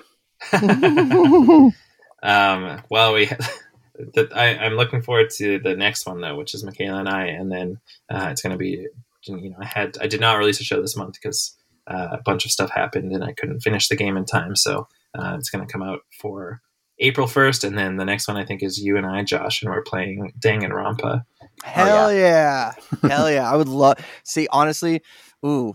Um, 2.23 2.81
well, 2.89 3.13
we 3.13 3.25
the, 3.95 4.29
I, 4.33 4.57
I'm 4.57 4.73
looking 4.73 5.01
forward 5.01 5.29
to 5.37 5.59
the 5.59 5.75
next 5.75 6.05
one 6.05 6.21
though, 6.21 6.35
which 6.35 6.53
is 6.53 6.63
Michaela 6.63 6.99
and 6.99 7.09
I, 7.09 7.25
and 7.27 7.51
then 7.51 7.79
uh, 8.09 8.29
it's 8.31 8.41
going 8.41 8.51
to 8.51 8.57
be 8.57 8.87
you 9.25 9.49
know 9.49 9.57
I 9.59 9.65
had 9.65 9.97
I 10.01 10.07
did 10.07 10.21
not 10.21 10.37
release 10.37 10.59
a 10.59 10.63
show 10.63 10.81
this 10.81 10.97
month 10.97 11.13
because 11.13 11.55
uh, 11.87 12.09
a 12.13 12.21
bunch 12.23 12.45
of 12.45 12.51
stuff 12.51 12.69
happened 12.69 13.11
and 13.11 13.23
I 13.23 13.33
couldn't 13.33 13.61
finish 13.61 13.87
the 13.87 13.95
game 13.95 14.17
in 14.17 14.25
time, 14.25 14.55
so 14.55 14.87
uh, 15.17 15.35
it's 15.37 15.49
going 15.49 15.65
to 15.65 15.71
come 15.71 15.83
out 15.83 16.01
for 16.19 16.61
April 16.99 17.27
1st, 17.27 17.63
and 17.63 17.77
then 17.77 17.97
the 17.97 18.05
next 18.05 18.27
one 18.27 18.37
I 18.37 18.45
think 18.45 18.63
is 18.63 18.79
you 18.79 18.97
and 18.97 19.05
I, 19.05 19.23
Josh, 19.23 19.61
and 19.61 19.71
we're 19.71 19.83
playing 19.83 20.33
Danganronpa. 20.39 21.23
Hell 21.63 22.13
yeah. 22.13 22.73
Hell 23.03 23.31
yeah. 23.31 23.51
I 23.51 23.55
would 23.55 23.67
love 23.67 23.97
see 24.23 24.47
honestly, 24.51 25.01
ooh. 25.45 25.73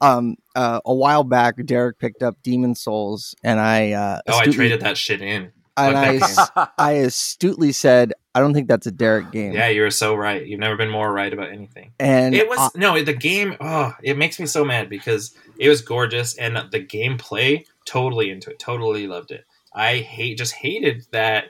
Um 0.00 0.36
uh 0.54 0.80
a 0.84 0.94
while 0.94 1.24
back 1.24 1.54
Derek 1.64 1.98
picked 1.98 2.22
up 2.22 2.36
Demon 2.42 2.74
Souls 2.74 3.34
and 3.42 3.60
I 3.60 3.92
uh 3.92 4.20
Oh, 4.28 4.38
I 4.38 4.46
traded 4.46 4.80
that 4.80 4.96
shit 4.96 5.20
in. 5.20 5.52
and 5.76 5.96
I, 5.96 6.18
Fuck 6.18 6.54
that 6.54 6.58
s- 6.68 6.68
I 6.78 6.92
astutely 6.92 7.72
said 7.72 8.12
I 8.36 8.40
don't 8.40 8.52
think 8.54 8.66
that's 8.68 8.86
a 8.86 8.90
Derek 8.92 9.30
game. 9.30 9.52
Yeah, 9.52 9.68
you 9.68 9.82
were 9.82 9.90
so 9.92 10.14
right. 10.16 10.44
You've 10.44 10.58
never 10.58 10.76
been 10.76 10.90
more 10.90 11.12
right 11.12 11.32
about 11.32 11.50
anything. 11.50 11.92
And 12.00 12.34
it 12.34 12.48
was 12.48 12.58
uh, 12.58 12.70
no 12.76 13.00
the 13.02 13.12
game 13.12 13.56
oh 13.60 13.92
it 14.02 14.16
makes 14.16 14.38
me 14.40 14.46
so 14.46 14.64
mad 14.64 14.88
because 14.88 15.34
it 15.58 15.68
was 15.68 15.82
gorgeous 15.82 16.36
and 16.36 16.56
the 16.72 16.80
gameplay 16.80 17.64
totally 17.84 18.30
into 18.30 18.50
it 18.50 18.58
totally 18.58 19.06
loved 19.06 19.30
it 19.30 19.44
i 19.74 19.98
hate 19.98 20.38
just 20.38 20.52
hated 20.54 21.04
that 21.12 21.44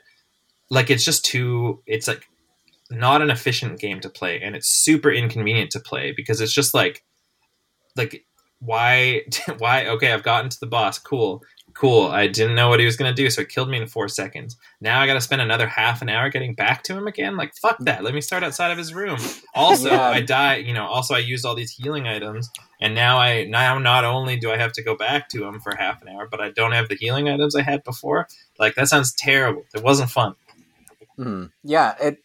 like 0.68 0.90
it's 0.90 1.04
just 1.04 1.24
too 1.24 1.80
it's 1.86 2.08
like 2.08 2.28
not 2.90 3.22
an 3.22 3.30
efficient 3.30 3.78
game 3.80 4.00
to 4.00 4.10
play 4.10 4.40
and 4.40 4.54
it's 4.54 4.68
super 4.68 5.10
inconvenient 5.10 5.70
to 5.70 5.80
play 5.80 6.12
because 6.16 6.40
it's 6.40 6.52
just 6.54 6.74
like 6.74 7.02
like 7.96 8.24
why 8.60 9.22
why 9.58 9.86
okay 9.86 10.12
i've 10.12 10.22
gotten 10.22 10.50
to 10.50 10.58
the 10.60 10.66
boss 10.66 10.98
cool 10.98 11.42
cool 11.72 12.06
i 12.08 12.26
didn't 12.28 12.54
know 12.54 12.68
what 12.68 12.78
he 12.78 12.86
was 12.86 12.96
going 12.96 13.10
to 13.12 13.22
do 13.22 13.28
so 13.28 13.40
it 13.40 13.48
killed 13.48 13.68
me 13.68 13.78
in 13.78 13.86
four 13.86 14.06
seconds 14.06 14.56
now 14.80 15.00
i 15.00 15.06
gotta 15.06 15.20
spend 15.20 15.42
another 15.42 15.66
half 15.66 16.02
an 16.02 16.08
hour 16.08 16.28
getting 16.28 16.54
back 16.54 16.82
to 16.84 16.96
him 16.96 17.06
again 17.06 17.36
like 17.36 17.52
fuck 17.56 17.76
that 17.80 18.04
let 18.04 18.14
me 18.14 18.20
start 18.20 18.44
outside 18.44 18.70
of 18.70 18.78
his 18.78 18.94
room 18.94 19.18
also 19.54 19.90
Yeah. 19.90 20.02
i 20.08 20.20
die 20.20 20.56
you 20.56 20.72
know 20.72 20.84
also 20.86 21.14
i 21.14 21.18
used 21.18 21.44
all 21.44 21.54
these 21.56 21.72
healing 21.72 22.06
items 22.06 22.48
and 22.80 22.94
now 22.94 23.18
i 23.18 23.44
now 23.44 23.78
not 23.78 24.04
only 24.04 24.36
do 24.36 24.52
i 24.52 24.56
have 24.56 24.72
to 24.72 24.82
go 24.84 24.94
back 24.96 25.28
to 25.30 25.44
him 25.44 25.58
for 25.58 25.74
half 25.74 26.00
an 26.02 26.08
hour 26.08 26.28
but 26.30 26.40
i 26.40 26.50
don't 26.50 26.72
have 26.72 26.88
the 26.88 26.96
healing 26.96 27.28
items 27.28 27.56
i 27.56 27.62
had 27.62 27.82
before 27.82 28.28
like 28.58 28.74
that 28.76 28.88
sounds 28.88 29.12
terrible 29.14 29.62
it 29.74 29.82
wasn't 29.82 30.10
fun 30.10 30.34
Hmm. 31.16 31.44
Yeah, 31.62 31.94
it. 32.00 32.23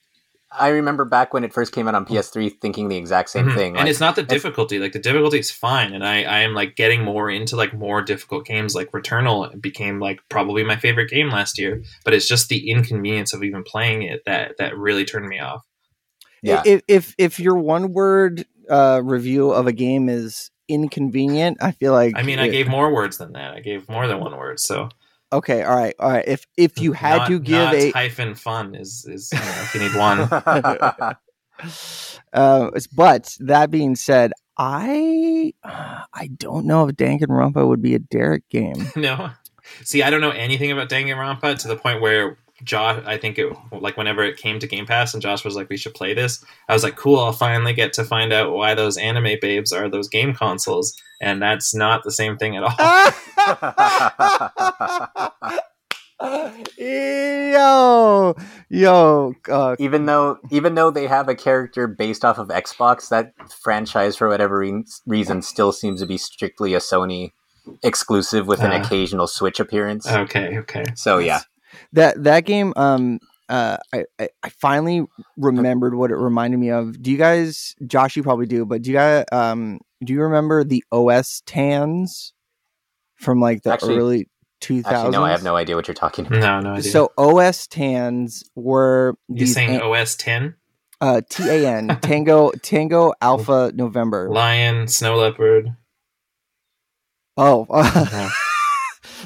I 0.52 0.70
remember 0.70 1.06
back 1.06 1.34
when 1.34 1.44
it 1.44 1.54
first 1.54 1.72
came 1.74 1.88
out 1.88 1.94
on 1.94 2.06
PS3, 2.06 2.50
thinking 2.60 2.90
the 2.90 2.98
exact 2.98 3.30
same 3.30 3.46
Mhm. 3.50 3.54
thing. 3.56 3.68
and 3.70 3.78
like- 3.78 3.88
it's 3.88 4.00
not 4.00 4.16
the 4.16 4.24
difficulty 4.24 4.80
like 4.80 4.94
the 4.94 5.00
difficulty 5.00 5.38
is 5.40 5.52
fine 5.52 5.94
and 5.94 6.04
i 6.06 6.24
i 6.24 6.40
am 6.40 6.54
like 6.54 6.76
getting 6.76 7.04
more 7.04 7.30
into 7.30 7.56
like 7.56 7.74
more 7.74 8.02
difficult 8.02 8.46
games 8.46 8.74
like 8.74 8.92
returnal 8.92 9.60
became 9.62 10.00
like 10.00 10.20
probably 10.30 10.64
my 10.64 10.76
favorite 10.76 11.10
game 11.10 11.30
last 11.30 11.58
year 11.60 11.84
but 12.04 12.14
it's 12.14 12.28
just 12.28 12.50
the 12.50 12.70
inconvenience 12.70 13.34
of 13.34 13.44
even 13.44 13.64
playing 13.64 14.02
it 14.02 14.22
that 14.26 14.58
that 14.58 14.76
really 14.78 15.06
turned 15.06 15.28
me 15.28 15.40
off 15.40 15.62
yeah, 16.42 16.64
if 16.66 16.82
if 16.88 17.16
if 17.18 17.40
your 17.40 17.56
one 17.58 17.92
word 17.94 18.46
uh 18.70 19.02
review 19.04 19.52
of 19.52 19.68
a 19.68 19.74
game 19.74 20.08
is 20.10 20.52
inconvenient, 20.70 21.58
I 21.62 21.72
feel 21.72 21.92
like 21.94 22.14
i 22.16 22.22
mean 22.24 22.40
i 22.40 22.48
gave 22.48 22.68
more 22.68 22.94
words 22.94 23.18
than 23.18 23.34
that 23.34 23.54
i 23.54 23.60
gave 23.60 23.88
more 23.90 24.08
than 24.08 24.20
one 24.20 24.36
word 24.38 24.60
so 24.60 24.90
Okay, 25.32 25.64
all 25.64 25.76
right, 25.76 25.96
all 26.00 26.12
right. 26.12 26.28
If 26.28 26.46
if 26.58 26.82
you 26.82 26.94
had 26.94 27.18
not, 27.18 27.28
to 27.28 27.40
give 27.40 27.74
a 27.74 27.92
hyphen 27.92 28.36
fun 28.36 28.76
is 28.76 29.06
is 29.08 29.30
you 29.32 29.40
know, 29.40 29.46
if 29.46 29.76
you 29.76 29.82
need 29.82 29.96
one 29.96 30.22
uh, 32.34 32.72
but 32.94 33.38
that 33.40 33.70
being 33.70 33.96
said, 33.96 34.34
I 34.58 35.54
uh, 35.64 36.04
I 36.14 36.28
don't 36.28 36.66
know 36.66 36.88
if 36.88 36.96
Danganronpa 36.96 37.68
would 37.68 37.82
be 37.82 37.96
a 37.96 38.00
Derek 38.00 38.48
game. 38.50 38.92
no 38.96 39.32
see 39.84 40.02
i 40.02 40.10
don't 40.10 40.22
know 40.22 40.32
anything 40.32 40.72
about 40.72 40.90
danganronpa 40.90 41.56
to 41.60 41.68
the 41.68 41.76
point 41.76 42.02
where 42.02 42.40
josh 42.64 43.02
i 43.06 43.18
think 43.18 43.38
it 43.38 43.52
like 43.72 43.96
whenever 43.98 44.24
it 44.24 44.38
came 44.38 44.60
to 44.60 44.68
game 44.68 44.86
pass 44.86 45.14
and 45.14 45.22
josh 45.22 45.46
was 45.46 45.56
like 45.56 45.70
we 45.70 45.78
should 45.78 45.94
play 45.94 46.14
this 46.14 46.44
i 46.68 46.74
was 46.74 46.84
like 46.84 46.96
cool 46.96 47.20
i'll 47.20 47.32
finally 47.32 47.74
get 47.74 47.94
to 47.94 48.04
find 48.04 48.34
out 48.34 48.52
why 48.54 48.74
those 48.74 48.98
anime 48.98 49.38
babes 49.42 49.72
are 49.72 49.88
those 49.90 50.10
game 50.10 50.34
consoles 50.34 50.94
and 51.22 51.42
that's 51.42 51.74
not 51.74 52.04
the 52.04 52.12
same 52.12 52.38
thing 52.38 52.56
at 52.58 52.64
all 52.64 52.76
yo, 56.78 58.36
yo, 58.70 59.34
uh, 59.50 59.76
even 59.80 60.06
though 60.06 60.38
even 60.52 60.76
though 60.76 60.92
they 60.92 61.08
have 61.08 61.30
a 61.30 61.36
character 61.36 61.88
based 61.88 62.26
off 62.26 62.38
of 62.38 62.50
Xbox, 62.50 63.10
that 63.10 63.34
franchise 63.62 64.16
for 64.16 64.28
whatever 64.28 64.60
re- 64.60 64.84
reason 65.06 65.42
still 65.42 65.72
seems 65.72 66.02
to 66.02 66.08
be 66.08 66.18
strictly 66.18 66.74
a 66.74 66.80
Sony 66.80 67.32
exclusive 67.84 68.48
with 68.48 68.62
an 68.62 68.72
Ah. 68.72 68.82
occasional 68.82 69.28
Switch 69.28 69.60
appearance. 69.60 70.08
okay 70.08 70.58
okay 70.58 70.84
so 70.96 71.18
yeah, 71.20 71.40
that 71.94 72.24
that 72.24 72.46
game. 72.46 72.74
Um, 72.76 73.20
uh, 73.50 73.78
I, 73.94 74.06
I 74.20 74.30
I 74.44 74.50
finally 74.50 75.06
remembered 75.38 75.96
what 75.96 76.12
it 76.12 76.16
reminded 76.18 76.58
me 76.60 76.70
of. 76.70 77.02
Do 77.02 77.10
you 77.12 77.18
guys, 77.18 77.76
Josh? 77.88 78.16
You 78.16 78.24
probably 78.24 78.46
do, 78.46 78.66
but 78.66 78.82
do 78.84 78.92
you 78.92 78.96
guys, 78.98 79.26
um, 79.32 79.80
do 80.04 80.14
you 80.14 80.22
remember 80.22 80.64
the 80.64 80.84
OS 80.92 81.42
Tans 81.46 82.34
from 83.16 83.40
like 83.42 83.64
the 83.64 83.74
Actually- 83.74 83.98
early 83.98 84.30
two 84.62 84.84
actually 84.86 85.12
no, 85.12 85.24
I 85.24 85.32
have 85.32 85.42
no 85.42 85.56
idea 85.56 85.78
what 85.78 85.88
you're 85.88 85.96
talking 85.96 86.26
about. 86.28 86.40
no 86.42 86.60
no 86.60 86.76
idea 86.76 86.92
So 86.92 87.12
OS 87.18 87.66
Tans 87.66 88.44
were 88.56 89.16
you 89.30 89.48
saying 89.48 89.76
an- 89.76 89.82
os 89.82 90.18
10 90.18 90.54
uh, 91.00 91.22
T 91.30 91.48
A 91.48 91.66
N 91.78 91.88
Tango 92.02 92.52
Tango 92.62 93.14
Alpha 93.22 93.72
November. 93.74 94.30
lion 94.30 94.90
snow 94.90 95.16
leopard 95.18 95.76
Oh, 97.38 97.66
Yeah. 97.74 98.30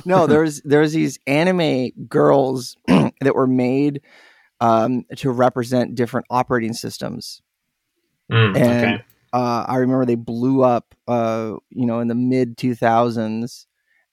No, 0.06 0.28
there's 0.28 0.62
there's 0.64 0.94
these 0.94 1.20
anime 1.28 1.90
girls 2.08 2.76
that 2.88 3.36
were 3.36 3.48
made 3.48 4.02
um, 4.60 5.04
to 5.18 5.30
represent 5.32 5.96
different 5.96 6.28
operating 6.30 6.74
systems. 6.74 7.42
Mm, 8.32 8.58
And- 8.58 8.96
okay 8.96 9.04
Uh, 9.34 9.66
I 9.68 9.78
remember 9.78 10.06
they 10.06 10.14
blew 10.14 10.62
up, 10.64 10.94
uh, 11.08 11.54
you 11.72 11.88
know, 11.88 12.00
in 12.02 12.08
the 12.08 12.14
mid 12.14 12.56
2000s, 12.56 13.66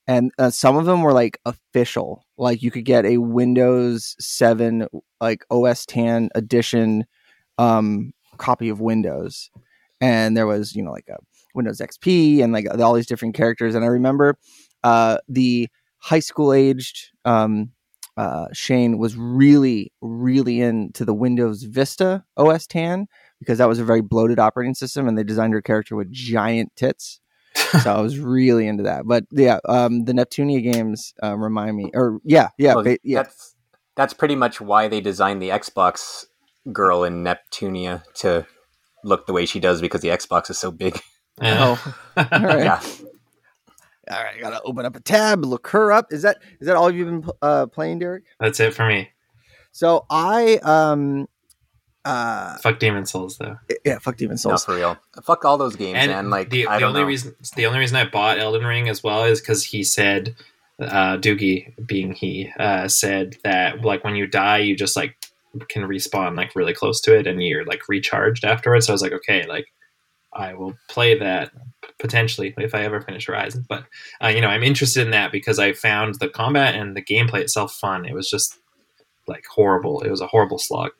and 0.07 0.31
uh, 0.39 0.49
some 0.49 0.77
of 0.77 0.85
them 0.85 1.03
were 1.03 1.13
like 1.13 1.37
official. 1.45 2.25
Like 2.39 2.63
you 2.63 2.71
could 2.71 2.85
get 2.85 3.05
a 3.05 3.17
Windows 3.19 4.15
7, 4.19 4.87
like 5.21 5.45
OS-tan 5.51 6.29
edition 6.33 7.05
um, 7.59 8.13
copy 8.37 8.69
of 8.69 8.81
Windows, 8.81 9.51
and 10.01 10.35
there 10.35 10.47
was, 10.47 10.75
you 10.75 10.81
know, 10.81 10.91
like 10.91 11.07
a 11.07 11.17
Windows 11.53 11.79
XP 11.81 12.41
and 12.43 12.51
like 12.51 12.65
all 12.79 12.93
these 12.95 13.05
different 13.05 13.35
characters. 13.35 13.75
And 13.75 13.85
I 13.85 13.89
remember 13.89 14.39
uh, 14.83 15.17
the 15.27 15.69
high 15.97 16.19
school 16.19 16.53
aged 16.53 17.09
um, 17.25 17.71
uh, 18.17 18.47
Shane 18.53 18.97
was 18.97 19.15
really, 19.15 19.91
really 20.01 20.61
into 20.61 21.05
the 21.05 21.13
Windows 21.13 21.63
Vista 21.63 22.23
OS-tan 22.37 23.07
because 23.39 23.57
that 23.57 23.67
was 23.67 23.79
a 23.79 23.85
very 23.85 24.01
bloated 24.01 24.39
operating 24.39 24.75
system, 24.75 25.07
and 25.07 25.17
they 25.17 25.23
designed 25.23 25.53
her 25.53 25.61
character 25.61 25.95
with 25.95 26.11
giant 26.11 26.71
tits. 26.75 27.19
so 27.81 27.93
I 27.93 28.01
was 28.01 28.19
really 28.19 28.67
into 28.67 28.83
that. 28.83 29.03
But 29.05 29.23
yeah, 29.31 29.59
um, 29.67 30.05
the 30.05 30.13
Neptunia 30.13 30.61
games 30.71 31.13
uh, 31.23 31.37
remind 31.37 31.75
me, 31.77 31.91
or 31.93 32.19
yeah, 32.23 32.49
yeah, 32.57 32.75
Well, 32.75 32.83
ba- 32.83 32.97
yeah. 33.03 33.23
That's 33.23 33.55
that's 33.95 34.13
pretty 34.13 34.35
much 34.35 34.61
why 34.61 34.87
they 34.87 35.01
designed 35.01 35.41
the 35.41 35.49
Xbox 35.49 36.25
girl 36.71 37.03
in 37.03 37.23
Neptunia 37.23 38.03
to 38.15 38.45
look 39.03 39.25
the 39.25 39.33
way 39.33 39.45
she 39.45 39.59
does 39.59 39.81
because 39.81 40.01
the 40.01 40.09
Xbox 40.09 40.49
is 40.49 40.57
so 40.59 40.71
big. 40.71 40.99
Yeah. 41.41 41.75
Oh, 41.75 41.95
all 42.31 42.39
right. 42.41 42.65
Yeah. 42.65 42.81
All 44.11 44.23
right, 44.23 44.39
gotta 44.39 44.61
open 44.63 44.85
up 44.85 44.95
a 44.95 44.99
tab, 44.99 45.45
look 45.45 45.67
her 45.69 45.91
up. 45.91 46.11
Is 46.11 46.21
that 46.23 46.39
is 46.59 46.67
that 46.67 46.75
all 46.75 46.91
you've 46.91 47.07
been 47.23 47.31
uh, 47.41 47.65
playing, 47.67 47.99
Derek? 47.99 48.23
That's 48.39 48.59
it 48.59 48.73
for 48.73 48.85
me. 48.87 49.09
So 49.71 50.05
I 50.09 50.57
um 50.63 51.27
uh 52.03 52.57
Fuck 52.57 52.79
Demon 52.79 53.05
Souls 53.05 53.37
though. 53.37 53.57
yeah, 53.85 53.99
fuck 53.99 54.17
Demon 54.17 54.33
No, 54.33 54.37
Souls. 54.37 54.65
for 54.65 54.75
real. 54.75 54.97
Fuck 55.23 55.45
all 55.45 55.57
those 55.57 55.75
games, 55.75 55.97
And 55.99 56.11
man. 56.11 56.29
Like 56.29 56.49
the, 56.49 56.63
the 56.63 56.83
only 56.83 57.01
know. 57.01 57.05
reason 57.07 57.35
the 57.55 57.65
only 57.67 57.79
reason 57.79 57.95
I 57.97 58.05
bought 58.09 58.39
Elden 58.39 58.65
Ring 58.65 58.89
as 58.89 59.03
well 59.03 59.23
is 59.23 59.39
because 59.39 59.63
he 59.63 59.83
said 59.83 60.35
uh, 60.79 61.17
Doogie 61.17 61.73
being 61.85 62.11
he 62.13 62.51
uh, 62.59 62.87
said 62.87 63.37
that 63.43 63.81
like 63.81 64.03
when 64.03 64.15
you 64.15 64.25
die 64.27 64.57
you 64.57 64.75
just 64.75 64.95
like 64.95 65.15
can 65.69 65.83
respawn 65.83 66.35
like 66.35 66.55
really 66.55 66.73
close 66.73 66.99
to 67.01 67.15
it 67.17 67.27
and 67.27 67.41
you're 67.43 67.65
like 67.65 67.87
recharged 67.87 68.43
afterwards. 68.45 68.87
So 68.87 68.93
I 68.93 68.95
was 68.95 69.01
like, 69.03 69.11
okay, 69.13 69.45
like 69.47 69.67
I 70.33 70.53
will 70.55 70.75
play 70.89 71.17
that 71.19 71.51
potentially 72.01 72.53
if 72.57 72.75
I 72.75 72.83
ever 72.83 72.99
finish 72.99 73.27
Horizon. 73.27 73.65
But 73.69 73.85
uh, 74.21 74.27
you 74.27 74.41
know, 74.41 74.47
I'm 74.47 74.63
interested 74.63 75.05
in 75.05 75.11
that 75.11 75.31
because 75.31 75.59
I 75.59 75.71
found 75.73 76.15
the 76.15 76.27
combat 76.27 76.75
and 76.75 76.95
the 76.97 77.01
gameplay 77.01 77.39
itself 77.39 77.73
fun. 77.73 78.05
It 78.05 78.13
was 78.13 78.29
just 78.29 78.57
like 79.27 79.45
horrible. 79.45 80.01
It 80.01 80.09
was 80.09 80.19
a 80.21 80.27
horrible 80.27 80.57
slog. 80.59 80.91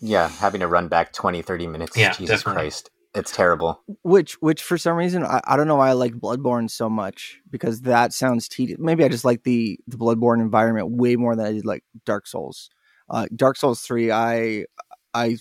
yeah, 0.00 0.28
having 0.28 0.60
to 0.60 0.66
run 0.66 0.88
back 0.88 1.12
20, 1.12 1.42
30 1.42 1.66
minutes. 1.68 1.96
Yeah, 1.96 2.12
Jesus 2.12 2.40
definitely. 2.40 2.62
Christ. 2.62 2.90
It's 3.12 3.34
terrible. 3.34 3.82
Which 4.02 4.34
which 4.40 4.62
for 4.62 4.78
some 4.78 4.96
reason 4.96 5.24
I, 5.24 5.40
I 5.44 5.56
don't 5.56 5.66
know 5.66 5.74
why 5.76 5.88
I 5.88 5.92
like 5.94 6.12
Bloodborne 6.14 6.70
so 6.70 6.88
much 6.88 7.40
because 7.50 7.80
that 7.82 8.12
sounds 8.12 8.48
tedious. 8.48 8.78
Maybe 8.80 9.04
I 9.04 9.08
just 9.08 9.24
like 9.24 9.42
the 9.42 9.78
the 9.88 9.96
Bloodborne 9.96 10.40
environment 10.40 10.90
way 10.90 11.16
more 11.16 11.34
than 11.34 11.44
I 11.46 11.52
did 11.52 11.66
like 11.66 11.82
Dark 12.06 12.28
Souls. 12.28 12.70
Uh, 13.08 13.26
Dark 13.34 13.56
Souls 13.56 13.80
three, 13.80 14.12
I 14.12 14.66
I 15.12 15.38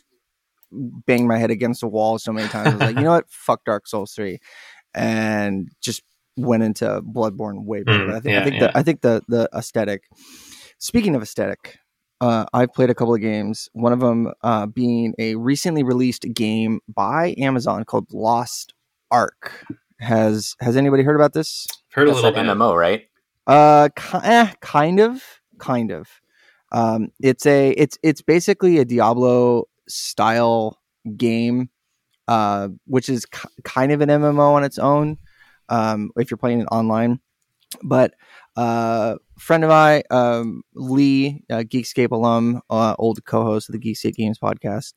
banged 0.72 1.28
my 1.28 1.38
head 1.38 1.52
against 1.52 1.82
the 1.82 1.88
wall 1.88 2.18
so 2.18 2.34
many 2.34 2.48
times. 2.48 2.70
I 2.70 2.72
was 2.72 2.80
like, 2.80 2.96
you 2.96 3.04
know 3.04 3.12
what, 3.12 3.30
fuck 3.30 3.64
Dark 3.66 3.88
Souls 3.88 4.14
three, 4.14 4.40
and 4.94 5.70
just 5.82 6.02
went 6.38 6.64
into 6.64 7.02
Bloodborne 7.02 7.66
way 7.66 7.84
better. 7.84 8.08
Mm, 8.08 8.16
I 8.16 8.20
think 8.20 8.34
yeah, 8.34 8.40
I 8.40 8.44
think 8.44 8.56
yeah. 8.56 8.60
the 8.68 8.78
I 8.78 8.84
think 8.84 9.02
the 9.02 9.22
the 9.28 9.50
aesthetic. 9.54 10.04
Speaking 10.80 11.16
of 11.16 11.22
aesthetic, 11.22 11.78
uh, 12.22 12.46
I've 12.54 12.74
played 12.74 12.90
a 12.90 12.96
couple 12.96 13.14
of 13.14 13.22
games. 13.22 13.70
One 13.74 13.94
of 13.94 14.00
them 14.00 14.32
uh, 14.42 14.66
being 14.66 15.14
a 15.20 15.36
recently 15.36 15.84
released 15.84 16.26
game 16.34 16.80
by 16.88 17.36
Amazon 17.38 17.84
called 17.84 18.08
Lost 18.12 18.74
Ark. 19.12 19.66
Has 20.00 20.56
Has 20.62 20.78
anybody 20.78 21.04
heard 21.04 21.16
about 21.16 21.34
this? 21.34 21.68
Heard 21.92 22.08
a 22.08 22.14
little 22.14 22.30
an 22.30 22.48
bit. 22.48 22.58
MMO, 22.58 22.78
right? 22.78 23.04
Uh, 23.48 23.90
ki- 23.96 24.20
eh, 24.24 24.54
kind 24.62 25.00
of, 25.00 25.24
kind 25.58 25.92
of. 25.92 26.08
Um, 26.72 27.10
it's 27.20 27.46
a 27.46 27.72
it's 27.72 27.98
it's 28.04 28.22
basically 28.22 28.78
a 28.78 28.86
Diablo 28.86 29.66
style 29.88 30.80
game, 31.18 31.70
uh, 32.30 32.70
which 32.86 33.10
is 33.10 33.26
ki- 33.26 33.50
kind 33.64 33.92
of 33.92 34.02
an 34.02 34.10
MMO 34.10 34.54
on 34.54 34.64
its 34.64 34.78
own. 34.78 35.18
Um, 35.68 36.12
if 36.16 36.30
you're 36.30 36.38
playing 36.38 36.62
it 36.62 36.68
online, 36.72 37.20
but 37.84 38.14
uh, 38.56 39.16
friend 39.40 39.64
of 39.64 39.72
mine, 39.72 40.04
um, 40.12 40.62
Lee, 40.76 41.44
uh, 41.50 41.64
Geekscape 41.64 42.12
alum, 42.12 42.62
uh, 42.70 42.96
old 43.00 43.26
co-host 43.26 43.68
of 43.68 43.74
the 43.74 43.80
Geekscape 43.80 44.14
Games 44.14 44.38
podcast, 44.38 44.94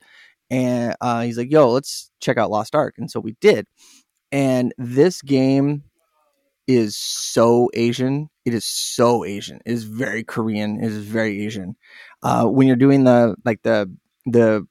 and 0.50 0.94
uh, 1.00 1.22
he's 1.22 1.38
like, 1.38 1.50
"Yo, 1.50 1.70
let's 1.70 2.10
check 2.20 2.36
out 2.36 2.50
Lost 2.50 2.74
Ark," 2.74 2.96
and 2.98 3.10
so 3.10 3.18
we 3.18 3.34
did. 3.40 3.66
And 4.30 4.74
this 4.76 5.22
game 5.22 5.84
is 6.66 6.96
so 6.96 7.70
Asian. 7.72 8.28
It 8.44 8.52
is 8.52 8.66
so 8.66 9.24
Asian. 9.24 9.60
It 9.64 9.72
is 9.72 9.84
very 9.84 10.22
Korean. 10.22 10.78
It 10.82 10.86
is 10.86 10.98
very 10.98 11.44
Asian. 11.46 11.76
Uh, 12.22 12.44
when 12.44 12.66
you're 12.66 12.76
doing 12.76 13.04
the 13.04 13.36
like 13.46 13.62
the 13.62 13.90
the 14.26 14.66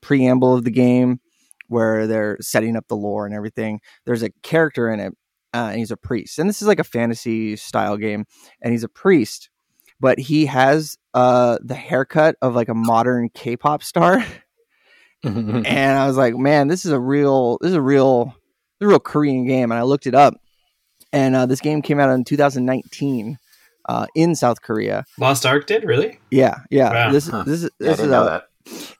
preamble 0.00 0.54
of 0.54 0.62
the 0.62 0.70
game 0.70 1.20
where 1.68 2.06
they're 2.06 2.36
setting 2.40 2.76
up 2.76 2.86
the 2.88 2.96
lore 2.96 3.24
and 3.26 3.34
everything, 3.34 3.80
there's 4.06 4.22
a 4.22 4.30
character 4.42 4.90
in 4.90 5.00
it, 5.00 5.12
uh, 5.54 5.68
and 5.70 5.78
he's 5.78 5.90
a 5.90 5.96
priest. 5.96 6.38
And 6.38 6.48
this 6.48 6.60
is 6.60 6.68
like 6.68 6.78
a 6.80 6.84
fantasy 6.84 7.56
style 7.56 7.96
game, 7.96 8.24
and 8.62 8.72
he's 8.72 8.84
a 8.84 8.88
priest, 8.88 9.50
but 10.00 10.18
he 10.18 10.46
has 10.46 10.96
uh, 11.14 11.58
the 11.62 11.74
haircut 11.74 12.36
of 12.42 12.54
like 12.54 12.68
a 12.68 12.74
modern 12.74 13.28
K-pop 13.30 13.82
star. 13.82 14.24
and 15.22 15.66
I 15.98 16.06
was 16.06 16.16
like, 16.16 16.36
man, 16.36 16.68
this 16.68 16.84
is 16.84 16.92
a 16.92 17.00
real, 17.00 17.58
this 17.60 17.70
is 17.70 17.74
a 17.76 17.82
real, 17.82 18.26
this 18.26 18.34
is 18.82 18.86
a 18.86 18.88
real 18.88 19.00
Korean 19.00 19.46
game. 19.46 19.70
And 19.72 19.78
I 19.78 19.82
looked 19.82 20.06
it 20.06 20.14
up, 20.14 20.34
and 21.12 21.34
uh, 21.34 21.46
this 21.46 21.60
game 21.60 21.82
came 21.82 21.98
out 22.00 22.10
in 22.10 22.24
2019 22.24 23.38
uh, 23.88 24.06
in 24.14 24.34
South 24.34 24.62
Korea. 24.62 25.04
Lost 25.18 25.44
Ark 25.46 25.66
did 25.66 25.84
really? 25.84 26.20
Yeah, 26.30 26.58
yeah. 26.70 26.90
Wow. 26.92 27.12
This, 27.12 27.28
Huh. 27.28 27.44
this 27.44 27.62
is 27.64 27.70
Yeah, 27.80 27.86
I 27.86 27.90
this 27.90 27.96
didn't 27.96 28.04
is 28.06 28.10
know 28.12 28.24
that. 28.26 28.44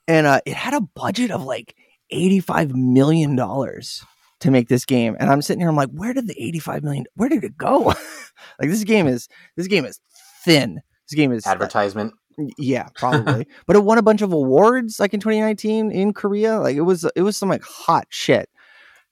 and 0.09 0.27
uh, 0.27 0.41
it 0.47 0.55
had 0.55 0.75
a 0.75 0.81
budget 0.81 1.31
of 1.31 1.45
like 1.45 1.75
85 2.11 2.75
million 2.75 3.37
dollars 3.37 4.05
to 4.41 4.51
make 4.51 4.69
this 4.69 4.85
game. 4.85 5.17
And 5.19 5.31
I'm 5.31 5.43
sitting 5.43 5.61
here, 5.61 5.69
I'm 5.69 5.77
like, 5.77 5.91
where 5.91 6.15
did 6.15 6.29
the 6.29 6.41
85 6.41 6.83
million? 6.85 7.05
Where 7.15 7.29
did 7.29 7.45
it 7.45 7.57
go? 7.57 7.79
like 8.59 8.71
this 8.71 8.85
game 8.85 9.07
is 9.07 9.29
this 9.57 9.67
game 9.67 9.85
is 9.85 10.01
thin. 10.45 10.81
This 11.09 11.17
game 11.17 11.33
is 11.33 11.47
Advertisement. 11.47 12.15
yeah, 12.59 12.89
probably. 12.95 13.47
but 13.67 13.77
it 13.77 13.85
won 13.85 13.99
a 13.99 14.03
bunch 14.03 14.23
of 14.23 14.33
awards 14.33 15.01
like 15.01 15.15
in 15.15 15.21
2019 15.21 15.91
in 15.91 16.13
Korea. 16.13 16.59
Like 16.61 16.77
it 16.77 16.83
was 16.83 17.05
it 17.17 17.23
was 17.23 17.37
some 17.37 17.49
like 17.49 17.63
hot 17.63 18.07
shit. 18.11 18.49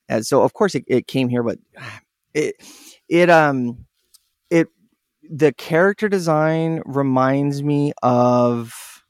And 0.09 0.25
so 0.25 0.43
of 0.43 0.53
course 0.53 0.75
it, 0.75 0.85
it 0.87 1.07
came 1.07 1.29
here, 1.29 1.43
but 1.43 1.59
it 2.35 2.57
it 3.09 3.31
um 3.31 3.87
it 4.51 4.69
the 5.29 5.53
character 5.53 6.09
design 6.09 6.83
reminds 6.85 7.63
me 7.63 7.93
of 8.03 9.03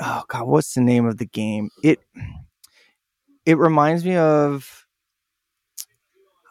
oh 0.00 0.24
god, 0.28 0.46
what's 0.46 0.74
the 0.74 0.80
name 0.80 1.06
of 1.06 1.16
the 1.16 1.26
game? 1.26 1.70
It 1.82 2.00
it 3.48 3.56
reminds 3.56 4.04
me 4.04 4.14
of 4.16 4.86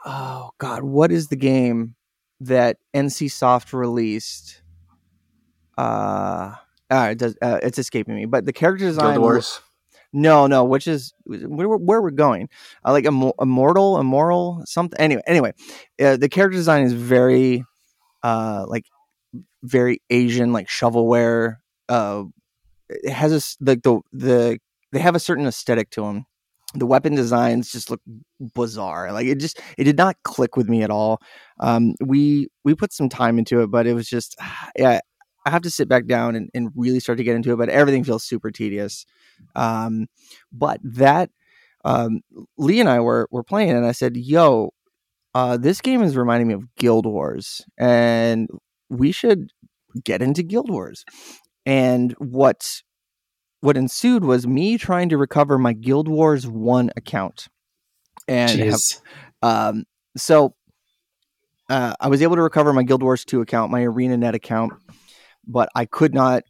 oh 0.05 0.49
god, 0.57 0.83
what 0.83 1.11
is 1.11 1.27
the 1.27 1.35
game 1.35 1.95
that 2.39 2.77
NC 2.95 3.29
Soft 3.31 3.73
released? 3.73 4.61
Uh, 5.77 6.55
uh, 6.89 7.09
it 7.11 7.17
does, 7.19 7.37
uh, 7.41 7.59
it's 7.61 7.77
escaping 7.77 8.15
me, 8.15 8.25
but 8.25 8.45
the 8.45 8.53
character 8.53 8.85
design. 8.85 9.13
Guild 9.13 9.21
Wars. 9.21 9.61
No, 10.13 10.47
no, 10.47 10.63
which 10.63 10.87
is 10.87 11.13
where, 11.25 11.67
we're- 11.67 11.83
where 11.83 12.01
we're 12.01 12.11
going. 12.11 12.49
Uh, 12.83 12.93
like 12.93 13.05
Immo- 13.05 13.33
immortal, 13.39 13.99
immoral, 13.99 14.63
something. 14.65 14.99
Anyway, 14.99 15.21
anyway, 15.27 15.53
uh, 16.01 16.17
the 16.17 16.29
character 16.29 16.57
design 16.57 16.83
is 16.85 16.93
very, 16.93 17.63
uh, 18.23 18.65
like 18.67 18.85
very 19.63 20.01
Asian, 20.09 20.53
like 20.53 20.67
shovelware. 20.67 21.57
Uh, 21.89 22.23
it 22.89 23.11
has 23.11 23.33
a 23.33 23.63
like 23.63 23.83
the 23.83 23.99
the 24.13 24.59
they 24.93 24.99
have 24.99 25.15
a 25.15 25.19
certain 25.19 25.45
aesthetic 25.45 25.89
to 25.91 26.01
them. 26.01 26.25
The 26.77 26.85
weapon 26.85 27.15
designs 27.15 27.71
just 27.71 27.89
look 27.89 28.01
bizarre. 28.55 29.11
Like 29.11 29.27
it 29.27 29.39
just 29.39 29.59
it 29.77 29.83
did 29.85 29.97
not 29.97 30.15
click 30.23 30.55
with 30.55 30.69
me 30.69 30.83
at 30.83 30.91
all. 30.91 31.19
Um, 31.59 31.95
we 32.01 32.47
we 32.63 32.75
put 32.75 32.93
some 32.93 33.09
time 33.09 33.39
into 33.39 33.61
it, 33.61 33.71
but 33.71 33.87
it 33.87 33.93
was 33.93 34.07
just 34.07 34.35
yeah. 34.77 34.99
I 35.45 35.49
have 35.49 35.61
to 35.61 35.71
sit 35.71 35.87
back 35.87 36.07
down 36.07 36.35
and, 36.35 36.49
and 36.53 36.71
really 36.75 36.99
start 36.99 37.19
to 37.19 37.23
get 37.23 37.37
into 37.37 37.53
it, 37.53 37.55
but 37.55 37.69
everything 37.69 38.03
feels 38.03 38.25
super 38.25 38.51
tedious. 38.51 39.05
Um, 39.55 40.07
but 40.51 40.81
that 40.83 41.29
um, 41.85 42.19
Lee 42.57 42.81
and 42.81 42.89
I 42.89 42.99
were 42.99 43.29
were 43.31 43.43
playing, 43.43 43.71
and 43.71 43.85
I 43.85 43.93
said, 43.93 44.17
"Yo, 44.17 44.73
uh, 45.33 45.55
this 45.55 45.79
game 45.79 46.03
is 46.03 46.17
reminding 46.17 46.47
me 46.49 46.53
of 46.53 46.75
Guild 46.75 47.05
Wars, 47.05 47.61
and 47.77 48.49
we 48.89 49.13
should 49.13 49.51
get 50.03 50.21
into 50.21 50.43
Guild 50.43 50.69
Wars." 50.69 51.05
And 51.65 52.13
what 52.19 52.81
what 53.61 53.77
ensued 53.77 54.23
was 54.23 54.47
me 54.47 54.77
trying 54.77 55.09
to 55.09 55.17
recover 55.17 55.57
my 55.57 55.73
Guild 55.73 56.07
Wars 56.07 56.47
One 56.47 56.91
account, 56.95 57.47
and 58.27 58.59
have, 58.59 58.81
um, 59.41 59.85
so 60.15 60.55
uh, 61.69 61.93
I 61.99 62.07
was 62.07 62.21
able 62.21 62.35
to 62.35 62.41
recover 62.41 62.73
my 62.73 62.83
Guild 62.83 63.03
Wars 63.03 63.25
2 63.25 63.41
account, 63.41 63.71
my 63.71 63.81
ArenaNet 63.81 64.33
account, 64.33 64.73
but 65.45 65.69
I 65.75 65.85
could 65.85 66.13
not 66.13 66.43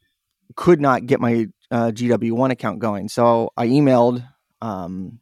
could 0.55 0.81
not 0.81 1.05
get 1.05 1.19
my 1.19 1.47
uh, 1.71 1.91
GW1 1.91 2.51
account 2.51 2.79
going. 2.79 3.09
So 3.09 3.51
I 3.57 3.67
emailed 3.67 4.27
um, 4.61 5.19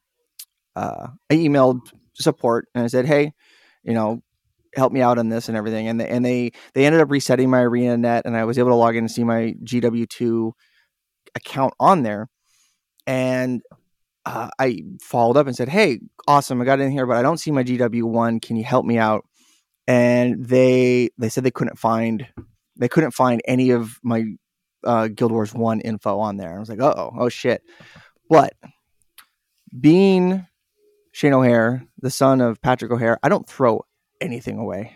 uh, 0.75 1.07
I 1.29 1.33
emailed 1.33 1.79
support 2.13 2.67
and 2.73 2.83
I 2.83 2.87
said, 2.87 3.05
"Hey, 3.05 3.33
you 3.83 3.93
know, 3.93 4.21
help 4.75 4.91
me 4.91 5.01
out 5.01 5.17
on 5.17 5.29
this 5.29 5.47
and 5.47 5.57
everything." 5.57 5.87
And 5.87 5.99
they, 5.99 6.07
and 6.07 6.25
they 6.25 6.51
they 6.73 6.85
ended 6.85 7.01
up 7.01 7.11
resetting 7.11 7.49
my 7.49 7.59
ArenaNet, 7.59 8.23
and 8.25 8.35
I 8.35 8.43
was 8.45 8.57
able 8.57 8.69
to 8.69 8.75
log 8.75 8.95
in 8.95 9.03
and 9.05 9.11
see 9.11 9.23
my 9.23 9.55
GW2 9.63 10.51
account 11.35 11.73
on 11.79 12.03
there. 12.03 12.29
And 13.07 13.61
uh, 14.25 14.49
I 14.57 14.81
followed 15.01 15.37
up 15.37 15.47
and 15.47 15.55
said, 15.55 15.69
"Hey, 15.69 15.99
awesome! 16.27 16.61
I 16.61 16.65
got 16.65 16.79
in 16.79 16.91
here, 16.91 17.05
but 17.05 17.17
I 17.17 17.21
don't 17.21 17.37
see 17.37 17.51
my 17.51 17.63
GW1. 17.63 18.41
Can 18.41 18.55
you 18.55 18.63
help 18.63 18.85
me 18.85 18.97
out?" 18.97 19.25
And 19.87 20.43
they 20.45 21.09
they 21.17 21.29
said 21.29 21.43
they 21.43 21.51
couldn't 21.51 21.77
find 21.77 22.27
they 22.75 22.89
couldn't 22.89 23.11
find 23.11 23.41
any 23.45 23.69
of 23.71 23.99
my 24.03 24.25
uh, 24.83 25.07
Guild 25.07 25.31
Wars 25.31 25.53
One 25.53 25.81
info 25.81 26.19
on 26.19 26.37
there. 26.37 26.55
I 26.55 26.59
was 26.59 26.69
like, 26.69 26.81
oh, 26.81 27.13
oh 27.17 27.29
shit. 27.29 27.61
But 28.29 28.53
being 29.77 30.45
Shane 31.11 31.33
O'Hare, 31.33 31.85
the 31.99 32.09
son 32.09 32.41
of 32.41 32.61
Patrick 32.61 32.91
O'Hare, 32.91 33.17
I 33.23 33.29
don't 33.29 33.47
throw 33.47 33.85
anything 34.21 34.57
away. 34.57 34.95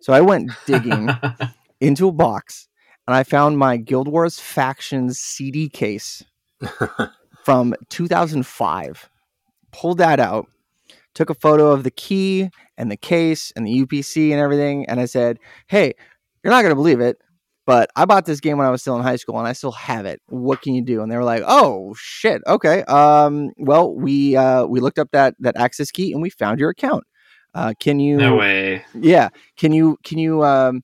So 0.00 0.12
I 0.12 0.20
went 0.20 0.50
digging 0.66 1.10
into 1.80 2.08
a 2.08 2.12
box 2.12 2.68
and 3.06 3.14
I 3.14 3.22
found 3.22 3.58
my 3.58 3.76
Guild 3.76 4.08
Wars 4.08 4.38
Factions 4.38 5.18
CD 5.18 5.68
case 5.68 6.24
from 7.44 7.74
2005. 7.90 9.10
Pulled 9.72 9.98
that 9.98 10.20
out, 10.20 10.46
took 11.14 11.30
a 11.30 11.34
photo 11.34 11.70
of 11.70 11.82
the 11.82 11.90
key 11.90 12.48
and 12.78 12.90
the 12.90 12.96
case 12.96 13.52
and 13.56 13.66
the 13.66 13.84
UPC 13.84 14.30
and 14.30 14.40
everything. 14.40 14.86
And 14.88 15.00
I 15.00 15.04
said, 15.06 15.38
Hey, 15.66 15.94
you're 16.42 16.52
not 16.52 16.62
going 16.62 16.70
to 16.70 16.76
believe 16.76 17.00
it, 17.00 17.18
but 17.66 17.90
I 17.96 18.04
bought 18.04 18.24
this 18.24 18.40
game 18.40 18.56
when 18.56 18.66
I 18.66 18.70
was 18.70 18.82
still 18.82 18.96
in 18.96 19.02
high 19.02 19.16
school 19.16 19.38
and 19.38 19.48
I 19.48 19.52
still 19.52 19.72
have 19.72 20.06
it. 20.06 20.22
What 20.26 20.62
can 20.62 20.74
you 20.74 20.82
do? 20.82 21.02
And 21.02 21.10
they 21.10 21.16
were 21.16 21.24
like, 21.24 21.42
Oh 21.46 21.94
shit. 21.98 22.40
Okay. 22.46 22.84
Um, 22.84 23.50
well, 23.58 23.94
we, 23.94 24.36
uh, 24.36 24.64
we 24.66 24.80
looked 24.80 24.98
up 24.98 25.10
that, 25.10 25.34
that 25.40 25.56
access 25.56 25.90
key 25.90 26.12
and 26.12 26.22
we 26.22 26.30
found 26.30 26.58
your 26.58 26.70
account. 26.70 27.04
Uh, 27.54 27.72
can 27.78 28.00
you, 28.00 28.16
no 28.16 28.36
way. 28.36 28.84
yeah. 28.94 29.28
Can 29.56 29.72
you, 29.72 29.96
can 30.04 30.18
you, 30.18 30.44
um, 30.44 30.82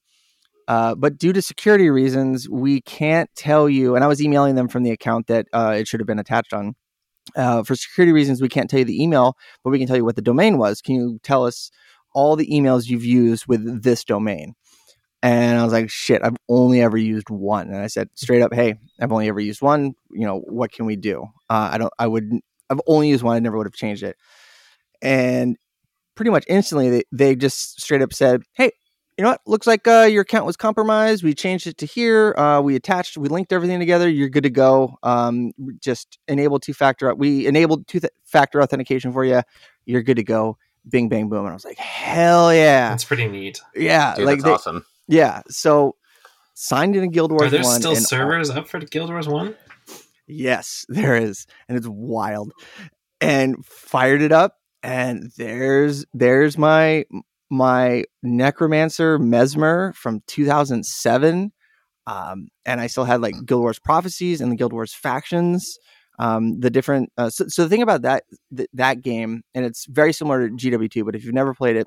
uh, 0.70 0.94
but 0.94 1.18
due 1.18 1.32
to 1.32 1.42
security 1.42 1.90
reasons, 1.90 2.48
we 2.48 2.80
can't 2.82 3.28
tell 3.34 3.68
you. 3.68 3.96
And 3.96 4.04
I 4.04 4.06
was 4.06 4.22
emailing 4.22 4.54
them 4.54 4.68
from 4.68 4.84
the 4.84 4.92
account 4.92 5.26
that 5.26 5.48
uh, 5.52 5.74
it 5.76 5.88
should 5.88 5.98
have 5.98 6.06
been 6.06 6.20
attached 6.20 6.52
on. 6.52 6.76
Uh, 7.34 7.64
for 7.64 7.74
security 7.74 8.12
reasons, 8.12 8.40
we 8.40 8.48
can't 8.48 8.70
tell 8.70 8.78
you 8.78 8.84
the 8.84 9.02
email, 9.02 9.36
but 9.64 9.70
we 9.70 9.78
can 9.78 9.88
tell 9.88 9.96
you 9.96 10.04
what 10.04 10.14
the 10.14 10.22
domain 10.22 10.58
was. 10.58 10.80
Can 10.80 10.94
you 10.94 11.18
tell 11.24 11.44
us 11.44 11.72
all 12.14 12.36
the 12.36 12.46
emails 12.46 12.86
you've 12.86 13.04
used 13.04 13.48
with 13.48 13.82
this 13.82 14.04
domain? 14.04 14.54
And 15.24 15.58
I 15.58 15.64
was 15.64 15.72
like, 15.72 15.90
shit, 15.90 16.22
I've 16.22 16.36
only 16.48 16.80
ever 16.80 16.96
used 16.96 17.30
one. 17.30 17.66
And 17.66 17.78
I 17.78 17.88
said 17.88 18.08
straight 18.14 18.40
up, 18.40 18.54
hey, 18.54 18.76
I've 19.00 19.10
only 19.10 19.26
ever 19.26 19.40
used 19.40 19.62
one. 19.62 19.94
You 20.12 20.24
know, 20.24 20.38
what 20.38 20.70
can 20.70 20.86
we 20.86 20.94
do? 20.94 21.24
Uh, 21.48 21.70
I 21.72 21.78
don't, 21.78 21.92
I 21.98 22.06
would, 22.06 22.30
I've 22.70 22.80
only 22.86 23.08
used 23.08 23.24
one. 23.24 23.34
I 23.34 23.40
never 23.40 23.56
would 23.56 23.66
have 23.66 23.74
changed 23.74 24.04
it. 24.04 24.16
And 25.02 25.56
pretty 26.14 26.30
much 26.30 26.44
instantly, 26.46 26.90
they, 26.90 27.02
they 27.10 27.34
just 27.34 27.80
straight 27.80 28.02
up 28.02 28.12
said, 28.12 28.44
hey, 28.54 28.70
you 29.20 29.24
know 29.24 29.32
what? 29.32 29.42
Looks 29.44 29.66
like 29.66 29.86
uh, 29.86 30.08
your 30.10 30.22
account 30.22 30.46
was 30.46 30.56
compromised. 30.56 31.22
We 31.22 31.34
changed 31.34 31.66
it 31.66 31.76
to 31.76 31.84
here. 31.84 32.34
Uh, 32.38 32.62
we 32.62 32.74
attached, 32.74 33.18
we 33.18 33.28
linked 33.28 33.52
everything 33.52 33.78
together. 33.78 34.08
You're 34.08 34.30
good 34.30 34.44
to 34.44 34.50
go. 34.50 34.96
Um, 35.02 35.52
just 35.78 36.18
enable 36.26 36.58
two 36.58 36.72
factor. 36.72 37.14
We 37.14 37.46
enabled 37.46 37.86
two 37.86 38.00
factor 38.24 38.62
authentication 38.62 39.12
for 39.12 39.22
you. 39.22 39.42
You're 39.84 40.02
good 40.02 40.16
to 40.16 40.22
go. 40.22 40.56
Bing, 40.88 41.10
bang, 41.10 41.28
boom. 41.28 41.40
And 41.40 41.50
I 41.50 41.52
was 41.52 41.66
like, 41.66 41.76
hell 41.76 42.54
yeah. 42.54 42.88
That's 42.88 43.04
pretty 43.04 43.28
neat. 43.28 43.60
Yeah. 43.74 44.14
Dude, 44.14 44.24
like, 44.24 44.36
that's 44.36 44.44
they- 44.44 44.50
awesome. 44.52 44.86
yeah. 45.06 45.42
So 45.50 45.96
signed 46.54 46.96
in 46.96 47.04
a 47.04 47.08
Guild 47.08 47.30
Wars 47.30 47.42
Are 47.42 47.50
there 47.50 47.62
1. 47.62 47.78
still 47.78 47.96
servers 47.96 48.48
up 48.48 48.68
for 48.68 48.80
Guild 48.80 49.10
Wars 49.10 49.28
1? 49.28 49.54
Yes, 50.28 50.86
there 50.88 51.14
is, 51.16 51.46
and 51.68 51.76
it's 51.76 51.86
wild. 51.86 52.52
And 53.20 53.62
fired 53.66 54.22
it 54.22 54.32
up, 54.32 54.56
and 54.82 55.30
there's 55.36 56.06
there's 56.14 56.56
my 56.56 57.04
my 57.50 58.04
necromancer 58.22 59.18
mesmer 59.18 59.92
from 59.94 60.22
2007 60.28 61.52
um, 62.06 62.48
and 62.64 62.80
i 62.80 62.86
still 62.86 63.04
had 63.04 63.20
like 63.20 63.34
guild 63.44 63.60
wars 63.62 63.78
prophecies 63.78 64.40
and 64.40 64.50
the 64.52 64.56
guild 64.56 64.72
wars 64.72 64.94
factions 64.94 65.78
um, 66.18 66.60
the 66.60 66.70
different 66.70 67.10
uh, 67.16 67.30
so, 67.30 67.46
so 67.48 67.62
the 67.62 67.68
thing 67.68 67.82
about 67.82 68.02
that 68.02 68.24
th- 68.56 68.68
that 68.74 69.02
game 69.02 69.42
and 69.54 69.64
it's 69.64 69.86
very 69.86 70.12
similar 70.12 70.48
to 70.48 70.54
gw2 70.54 71.04
but 71.04 71.14
if 71.14 71.24
you've 71.24 71.34
never 71.34 71.54
played 71.54 71.76
it 71.76 71.86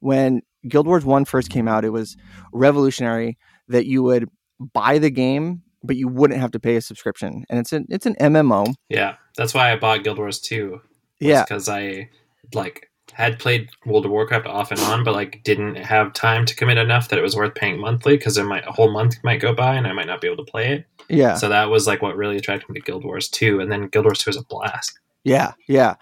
when 0.00 0.42
guild 0.68 0.86
wars 0.86 1.04
1 1.04 1.24
first 1.24 1.50
came 1.50 1.66
out 1.68 1.84
it 1.84 1.90
was 1.90 2.16
revolutionary 2.52 3.38
that 3.68 3.86
you 3.86 4.02
would 4.02 4.28
buy 4.72 4.98
the 4.98 5.10
game 5.10 5.62
but 5.82 5.96
you 5.96 6.06
wouldn't 6.08 6.40
have 6.40 6.52
to 6.52 6.60
pay 6.60 6.76
a 6.76 6.80
subscription 6.80 7.44
and 7.50 7.58
it's 7.58 7.72
an 7.72 7.86
it's 7.88 8.06
an 8.06 8.14
mmo 8.20 8.72
Yeah, 8.88 9.16
that's 9.36 9.54
why 9.54 9.72
I 9.72 9.76
bought 9.76 10.04
Guild 10.04 10.18
Wars 10.18 10.38
2. 10.40 10.80
yeah 11.20 11.42
because 11.44 11.68
I 11.68 12.10
like 12.54 12.90
had 13.14 13.38
played 13.38 13.68
World 13.84 14.04
of 14.04 14.10
Warcraft 14.10 14.46
off 14.46 14.70
and 14.70 14.80
on, 14.80 15.04
but 15.04 15.14
like 15.14 15.42
didn't 15.44 15.76
have 15.76 16.12
time 16.12 16.44
to 16.46 16.54
commit 16.56 16.78
enough 16.78 17.08
that 17.08 17.18
it 17.18 17.22
was 17.22 17.36
worth 17.36 17.54
paying 17.54 17.78
monthly 17.78 18.16
because 18.16 18.34
there 18.34 18.44
might 18.44 18.66
a 18.66 18.72
whole 18.72 18.90
month 18.90 19.16
might 19.22 19.40
go 19.40 19.54
by 19.54 19.74
and 19.74 19.86
I 19.86 19.92
might 19.92 20.06
not 20.06 20.20
be 20.20 20.28
able 20.28 20.44
to 20.44 20.50
play 20.50 20.72
it. 20.72 20.86
yeah 21.08 21.34
So 21.34 21.48
that 21.48 21.70
was 21.70 21.86
like 21.86 22.02
what 22.02 22.16
really 22.16 22.36
attracted 22.36 22.68
me 22.68 22.80
to 22.80 22.84
Guild 22.84 23.04
Wars 23.04 23.28
2, 23.28 23.60
and 23.60 23.70
then 23.70 23.88
Guild 23.88 24.06
Wars 24.06 24.18
2 24.20 24.30
is 24.30 24.36
a 24.36 24.44
blast. 24.44 24.98
Yeah, 25.24 25.52
yeah. 25.68 25.94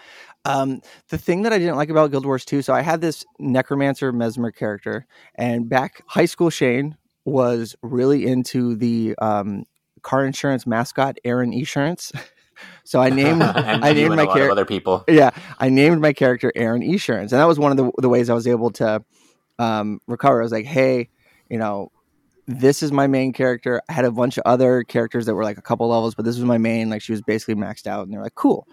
Um, 0.46 0.80
the 1.08 1.18
thing 1.18 1.42
that 1.42 1.52
I 1.52 1.58
didn't 1.58 1.76
like 1.76 1.90
about 1.90 2.10
Guild 2.10 2.24
Wars 2.24 2.44
2, 2.44 2.62
so 2.62 2.72
I 2.72 2.80
had 2.80 3.00
this 3.00 3.24
Necromancer 3.38 4.12
Mesmer 4.12 4.50
character, 4.50 5.06
and 5.34 5.68
back 5.68 6.02
high 6.06 6.24
school 6.24 6.48
Shane 6.48 6.96
was 7.24 7.76
really 7.82 8.26
into 8.26 8.74
the 8.76 9.14
um, 9.20 9.64
car 10.02 10.24
insurance 10.24 10.66
mascot 10.66 11.18
Erin 11.24 11.52
Esurance. 11.52 12.12
so 12.90 13.00
I 13.00 13.08
named 13.08 13.40
I 13.44 13.92
named 13.92 14.16
my 14.16 14.22
a 14.22 14.26
lot 14.26 14.30
of 14.30 14.34
character 14.34 14.50
other 14.50 14.64
people. 14.64 15.04
yeah, 15.06 15.30
I 15.60 15.68
named 15.68 16.00
my 16.00 16.12
character 16.12 16.50
Erin 16.56 16.82
Esurance, 16.82 17.30
and 17.30 17.40
that 17.40 17.44
was 17.44 17.56
one 17.56 17.70
of 17.70 17.76
the, 17.76 17.92
the 17.98 18.08
ways 18.08 18.28
I 18.28 18.34
was 18.34 18.48
able 18.48 18.72
to 18.72 19.04
um, 19.60 20.00
recover. 20.08 20.40
I 20.40 20.42
was 20.42 20.50
like, 20.50 20.66
hey, 20.66 21.08
you 21.48 21.56
know, 21.56 21.92
this 22.48 22.82
is 22.82 22.90
my 22.90 23.06
main 23.06 23.32
character. 23.32 23.80
I 23.88 23.92
had 23.92 24.06
a 24.06 24.10
bunch 24.10 24.38
of 24.38 24.42
other 24.44 24.82
characters 24.82 25.26
that 25.26 25.36
were 25.36 25.44
like 25.44 25.56
a 25.56 25.62
couple 25.62 25.86
levels, 25.86 26.16
but 26.16 26.24
this 26.24 26.34
was 26.34 26.44
my 26.44 26.58
main. 26.58 26.90
Like 26.90 27.00
she 27.00 27.12
was 27.12 27.22
basically 27.22 27.54
maxed 27.54 27.86
out, 27.86 28.02
and 28.02 28.12
they're 28.12 28.24
like, 28.24 28.34
cool. 28.34 28.66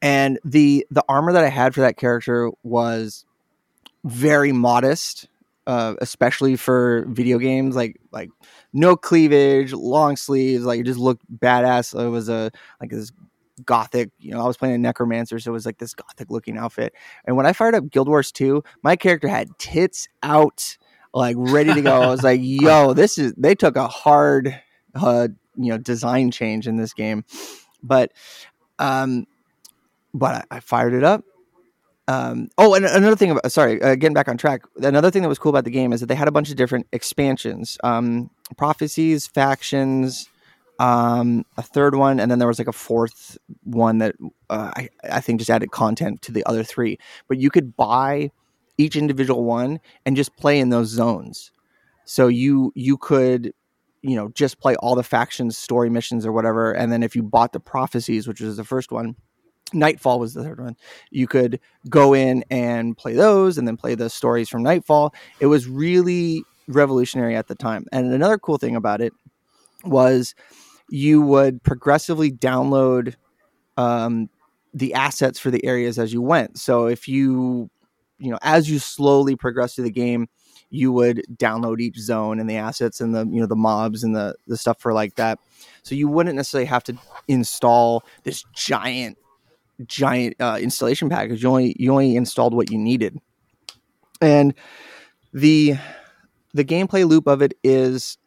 And 0.00 0.38
the 0.44 0.86
the 0.92 1.02
armor 1.08 1.32
that 1.32 1.42
I 1.42 1.48
had 1.48 1.74
for 1.74 1.80
that 1.80 1.96
character 1.96 2.52
was 2.62 3.24
very 4.04 4.52
modest, 4.52 5.26
uh, 5.66 5.94
especially 6.00 6.54
for 6.54 7.06
video 7.08 7.38
games. 7.38 7.74
Like 7.74 8.00
like 8.12 8.30
no 8.72 8.94
cleavage, 8.94 9.72
long 9.72 10.16
sleeves. 10.16 10.64
Like 10.64 10.78
it 10.78 10.86
just 10.86 11.00
looked 11.00 11.24
badass. 11.28 12.00
It 12.00 12.08
was 12.08 12.28
a 12.28 12.52
like 12.80 12.90
this 12.90 13.10
gothic. 13.64 14.10
You 14.18 14.32
know, 14.32 14.42
I 14.42 14.46
was 14.46 14.56
playing 14.56 14.74
a 14.74 14.78
necromancer, 14.78 15.38
so 15.38 15.50
it 15.50 15.54
was 15.54 15.66
like 15.66 15.78
this 15.78 15.94
gothic 15.94 16.30
looking 16.30 16.58
outfit. 16.58 16.94
And 17.24 17.36
when 17.36 17.46
I 17.46 17.52
fired 17.52 17.74
up 17.74 17.90
Guild 17.90 18.08
Wars 18.08 18.32
2, 18.32 18.62
my 18.82 18.96
character 18.96 19.28
had 19.28 19.56
tits 19.58 20.08
out, 20.22 20.76
like 21.14 21.36
ready 21.38 21.74
to 21.74 21.82
go. 21.82 22.02
I 22.02 22.08
was 22.08 22.22
like, 22.22 22.40
yo, 22.42 22.94
this 22.94 23.18
is 23.18 23.32
they 23.36 23.54
took 23.54 23.76
a 23.76 23.88
hard 23.88 24.60
uh, 24.94 25.28
you 25.56 25.70
know, 25.70 25.78
design 25.78 26.30
change 26.30 26.66
in 26.66 26.76
this 26.76 26.92
game. 26.92 27.24
But 27.82 28.12
um 28.78 29.26
but 30.14 30.46
I, 30.50 30.56
I 30.56 30.60
fired 30.60 30.94
it 30.94 31.04
up. 31.04 31.24
Um, 32.08 32.48
oh, 32.58 32.74
and 32.74 32.84
another 32.84 33.16
thing 33.16 33.30
about 33.30 33.50
sorry, 33.52 33.80
uh, 33.80 33.94
getting 33.94 34.14
back 34.14 34.28
on 34.28 34.36
track. 34.36 34.62
Another 34.82 35.10
thing 35.10 35.22
that 35.22 35.28
was 35.28 35.38
cool 35.38 35.50
about 35.50 35.64
the 35.64 35.70
game 35.70 35.92
is 35.92 36.00
that 36.00 36.06
they 36.06 36.14
had 36.14 36.28
a 36.28 36.32
bunch 36.32 36.50
of 36.50 36.56
different 36.56 36.86
expansions, 36.92 37.78
um, 37.84 38.28
prophecies, 38.56 39.26
factions, 39.26 40.28
um, 40.82 41.44
a 41.56 41.62
third 41.62 41.94
one, 41.94 42.18
and 42.18 42.28
then 42.28 42.40
there 42.40 42.48
was 42.48 42.58
like 42.58 42.66
a 42.66 42.72
fourth 42.72 43.38
one 43.62 43.98
that 43.98 44.16
uh, 44.50 44.72
I, 44.76 44.88
I 45.04 45.20
think 45.20 45.38
just 45.38 45.48
added 45.48 45.70
content 45.70 46.22
to 46.22 46.32
the 46.32 46.44
other 46.44 46.64
three. 46.64 46.98
But 47.28 47.38
you 47.38 47.50
could 47.50 47.76
buy 47.76 48.32
each 48.78 48.96
individual 48.96 49.44
one 49.44 49.78
and 50.04 50.16
just 50.16 50.36
play 50.36 50.58
in 50.58 50.70
those 50.70 50.88
zones. 50.88 51.52
So 52.04 52.26
you 52.26 52.72
you 52.74 52.96
could 52.96 53.54
you 54.02 54.16
know 54.16 54.30
just 54.30 54.58
play 54.58 54.74
all 54.74 54.96
the 54.96 55.04
factions, 55.04 55.56
story 55.56 55.88
missions, 55.88 56.26
or 56.26 56.32
whatever, 56.32 56.72
and 56.72 56.90
then 56.90 57.04
if 57.04 57.14
you 57.14 57.22
bought 57.22 57.52
the 57.52 57.60
prophecies, 57.60 58.26
which 58.26 58.40
was 58.40 58.56
the 58.56 58.64
first 58.64 58.90
one. 58.90 59.14
Nightfall 59.74 60.18
was 60.18 60.34
the 60.34 60.42
third 60.42 60.60
one. 60.60 60.76
You 61.10 61.26
could 61.26 61.58
go 61.88 62.12
in 62.12 62.44
and 62.50 62.94
play 62.94 63.14
those 63.14 63.56
and 63.56 63.66
then 63.66 63.78
play 63.78 63.94
the 63.94 64.10
stories 64.10 64.50
from 64.50 64.62
Nightfall. 64.62 65.14
It 65.40 65.46
was 65.46 65.66
really 65.66 66.42
revolutionary 66.68 67.36
at 67.36 67.48
the 67.48 67.54
time. 67.54 67.86
And 67.90 68.12
another 68.12 68.36
cool 68.36 68.58
thing 68.58 68.76
about 68.76 69.00
it 69.00 69.14
was 69.82 70.34
you 70.92 71.22
would 71.22 71.62
progressively 71.62 72.30
download 72.30 73.14
um, 73.78 74.28
the 74.74 74.92
assets 74.92 75.38
for 75.38 75.50
the 75.50 75.64
areas 75.64 75.98
as 75.98 76.12
you 76.12 76.20
went. 76.20 76.58
So 76.58 76.84
if 76.84 77.08
you, 77.08 77.70
you 78.18 78.30
know, 78.30 78.38
as 78.42 78.68
you 78.68 78.78
slowly 78.78 79.34
progress 79.34 79.74
through 79.74 79.84
the 79.84 79.90
game, 79.90 80.28
you 80.68 80.92
would 80.92 81.22
download 81.36 81.80
each 81.80 81.98
zone 81.98 82.38
and 82.38 82.48
the 82.48 82.58
assets 82.58 83.00
and 83.00 83.14
the 83.14 83.26
you 83.26 83.40
know 83.40 83.46
the 83.46 83.56
mobs 83.56 84.04
and 84.04 84.14
the 84.14 84.34
the 84.46 84.56
stuff 84.58 84.80
for 84.80 84.92
like 84.92 85.14
that. 85.14 85.38
So 85.82 85.94
you 85.94 86.08
wouldn't 86.08 86.36
necessarily 86.36 86.66
have 86.66 86.84
to 86.84 86.98
install 87.26 88.04
this 88.24 88.44
giant 88.54 89.16
giant 89.86 90.36
uh, 90.40 90.58
installation 90.60 91.08
package. 91.08 91.42
You 91.42 91.48
only 91.48 91.74
you 91.78 91.90
only 91.90 92.16
installed 92.16 92.52
what 92.52 92.70
you 92.70 92.76
needed, 92.76 93.18
and 94.20 94.52
the 95.32 95.76
the 96.52 96.64
gameplay 96.64 97.08
loop 97.08 97.26
of 97.26 97.40
it 97.40 97.54
is 97.64 98.18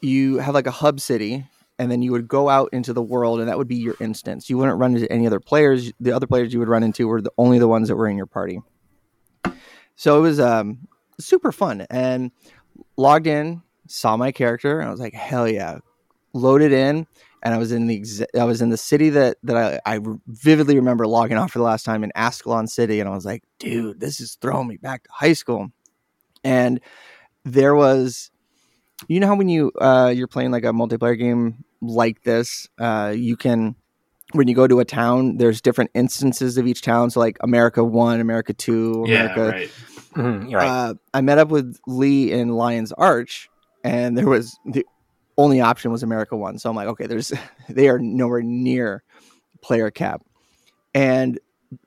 you 0.00 0.38
have 0.38 0.54
like 0.54 0.66
a 0.66 0.70
hub 0.70 0.98
city, 0.98 1.46
and 1.80 1.90
then 1.90 2.02
you 2.02 2.12
would 2.12 2.28
go 2.28 2.50
out 2.50 2.68
into 2.74 2.92
the 2.92 3.02
world, 3.02 3.40
and 3.40 3.48
that 3.48 3.56
would 3.56 3.66
be 3.66 3.76
your 3.76 3.96
instance. 4.00 4.50
You 4.50 4.58
wouldn't 4.58 4.78
run 4.78 4.94
into 4.94 5.10
any 5.10 5.26
other 5.26 5.40
players. 5.40 5.92
The 5.98 6.12
other 6.12 6.26
players 6.26 6.52
you 6.52 6.58
would 6.58 6.68
run 6.68 6.82
into 6.82 7.08
were 7.08 7.22
the, 7.22 7.32
only 7.38 7.58
the 7.58 7.68
ones 7.68 7.88
that 7.88 7.96
were 7.96 8.06
in 8.06 8.18
your 8.18 8.26
party. 8.26 8.60
So 9.96 10.18
it 10.18 10.20
was 10.20 10.38
um, 10.38 10.88
super 11.18 11.52
fun, 11.52 11.86
and 11.88 12.32
logged 12.98 13.26
in, 13.26 13.62
saw 13.88 14.18
my 14.18 14.30
character, 14.30 14.78
and 14.78 14.88
I 14.88 14.90
was 14.90 15.00
like, 15.00 15.14
hell 15.14 15.48
yeah, 15.48 15.78
loaded 16.34 16.70
in 16.70 17.06
and 17.42 17.54
I 17.54 17.56
was 17.56 17.72
in 17.72 17.86
the 17.86 17.98
exa- 17.98 18.38
I 18.38 18.44
was 18.44 18.60
in 18.60 18.68
the 18.68 18.76
city 18.76 19.08
that 19.10 19.38
that 19.44 19.80
I, 19.86 19.96
I 19.96 20.00
vividly 20.26 20.76
remember 20.76 21.06
logging 21.06 21.38
off 21.38 21.52
for 21.52 21.58
the 21.60 21.64
last 21.64 21.84
time 21.84 22.04
in 22.04 22.12
Ascalon 22.14 22.66
City, 22.66 23.00
and 23.00 23.08
I 23.08 23.14
was 23.14 23.24
like, 23.24 23.42
dude, 23.58 24.00
this 24.00 24.20
is 24.20 24.36
throwing 24.42 24.68
me 24.68 24.76
back 24.76 25.04
to 25.04 25.10
high 25.10 25.32
school. 25.32 25.70
And 26.44 26.80
there 27.44 27.74
was 27.74 28.30
you 29.08 29.20
know 29.20 29.28
how 29.28 29.36
when 29.36 29.48
you 29.48 29.72
uh, 29.80 30.12
you're 30.14 30.26
playing 30.26 30.50
like 30.50 30.64
a 30.64 30.72
multiplayer 30.72 31.18
game 31.18 31.64
like 31.80 32.22
this, 32.22 32.68
uh, 32.78 33.12
you 33.16 33.36
can 33.36 33.74
when 34.32 34.46
you 34.46 34.54
go 34.54 34.66
to 34.68 34.78
a 34.78 34.84
town, 34.84 35.38
there's 35.38 35.60
different 35.60 35.90
instances 35.94 36.56
of 36.56 36.66
each 36.66 36.82
town. 36.82 37.10
So 37.10 37.18
like 37.20 37.36
America 37.40 37.82
One, 37.82 38.20
America 38.20 38.52
Two, 38.52 39.04
Yeah, 39.08 39.32
America. 39.32 39.50
right. 39.50 39.70
Mhm, 40.14 40.50
you're 40.50 40.60
right. 40.60 40.68
Uh, 40.68 40.94
I 41.14 41.20
met 41.20 41.38
up 41.38 41.48
with 41.48 41.76
Lee 41.86 42.30
in 42.32 42.48
Lion's 42.50 42.92
Arch, 42.92 43.48
and 43.84 44.16
there 44.16 44.28
was 44.28 44.56
the 44.66 44.86
only 45.36 45.60
option 45.60 45.90
was 45.90 46.02
America 46.02 46.36
One. 46.36 46.58
So 46.58 46.70
I'm 46.70 46.76
like, 46.76 46.88
okay, 46.88 47.06
there's 47.06 47.32
they 47.68 47.88
are 47.88 47.98
nowhere 47.98 48.42
near 48.42 49.02
player 49.62 49.90
cap. 49.90 50.22
And 50.94 51.38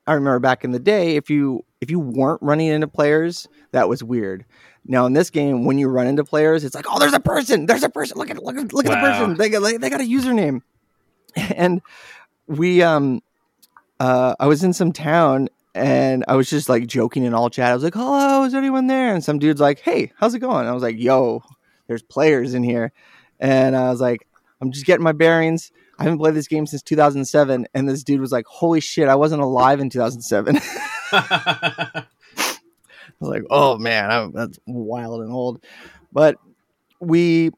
I 0.08 0.14
remember 0.14 0.40
back 0.40 0.64
in 0.64 0.72
the 0.72 0.80
day, 0.80 1.16
if 1.16 1.30
you 1.30 1.64
if 1.82 1.92
you 1.92 2.00
weren't 2.00 2.42
running 2.42 2.68
into 2.68 2.88
players, 2.88 3.48
that 3.72 3.90
was 3.90 4.04
weird. 4.04 4.46
Now 4.86 5.06
in 5.06 5.14
this 5.14 5.30
game, 5.30 5.66
when 5.66 5.78
you 5.78 5.88
run 5.88 6.08
into 6.08 6.24
players, 6.24 6.64
it's 6.64 6.76
like, 6.76 6.86
oh, 6.90 7.00
there's 7.00 7.14
a 7.14 7.20
person, 7.20 7.66
there's 7.66 7.84
a 7.84 7.90
person. 7.90 8.18
Look 8.18 8.30
at 8.30 8.44
look 8.44 8.58
at 8.58 8.74
look 8.74 8.86
at 8.86 8.92
the 8.92 8.98
person. 8.98 9.38
They 9.38 9.50
got 9.50 9.62
they 9.82 9.90
got 9.90 10.02
a 10.02 10.04
username, 10.04 10.62
and 11.36 11.82
we 12.48 12.82
um 12.82 13.22
uh 14.00 14.36
I 14.40 14.48
was 14.48 14.64
in 14.64 14.74
some 14.74 14.92
town 14.92 15.50
and 15.76 16.24
I 16.28 16.36
was 16.36 16.50
just 16.50 16.70
like 16.70 16.86
joking 16.88 17.24
in 17.24 17.34
all 17.34 17.50
chat. 17.50 17.72
I 17.72 17.74
was 17.74 17.84
like, 17.84 17.94
"Hello, 17.94 18.44
is 18.44 18.54
anyone 18.54 18.88
there?" 18.88 19.14
And 19.14 19.24
some 19.24 19.40
dude's 19.40 19.62
like, 19.62 19.80
"Hey, 19.80 20.12
how's 20.18 20.34
it 20.34 20.40
going?" 20.40 20.68
I 20.68 20.74
was 20.74 20.84
like, 20.84 20.98
"Yo, 21.00 21.42
there's 21.88 22.04
players 22.04 22.54
in 22.54 22.64
here," 22.64 22.92
and 23.40 23.76
I 23.76 23.90
was 23.90 24.02
like, 24.02 24.28
"I'm 24.62 24.72
just 24.72 24.86
getting 24.86 25.04
my 25.04 25.14
bearings." 25.14 25.72
I 25.98 26.04
haven't 26.04 26.20
played 26.20 26.34
this 26.34 26.48
game 26.48 26.66
since 26.66 26.82
2007, 26.82 27.68
and 27.74 27.88
this 27.90 28.04
dude 28.04 28.20
was 28.20 28.32
like, 28.32 28.46
"Holy 28.48 28.82
shit, 28.82 29.08
I 29.08 29.16
wasn't 29.16 29.42
alive 29.42 29.80
in 29.80 29.90
2007." 29.90 30.60
Like, 33.30 33.44
"Oh 33.50 33.78
man, 33.78 34.12
I, 34.12 34.30
that's 34.34 34.60
wild 34.66 35.22
and 35.22 35.32
old." 35.32 35.64
But 36.12 36.38
we, 37.00 37.52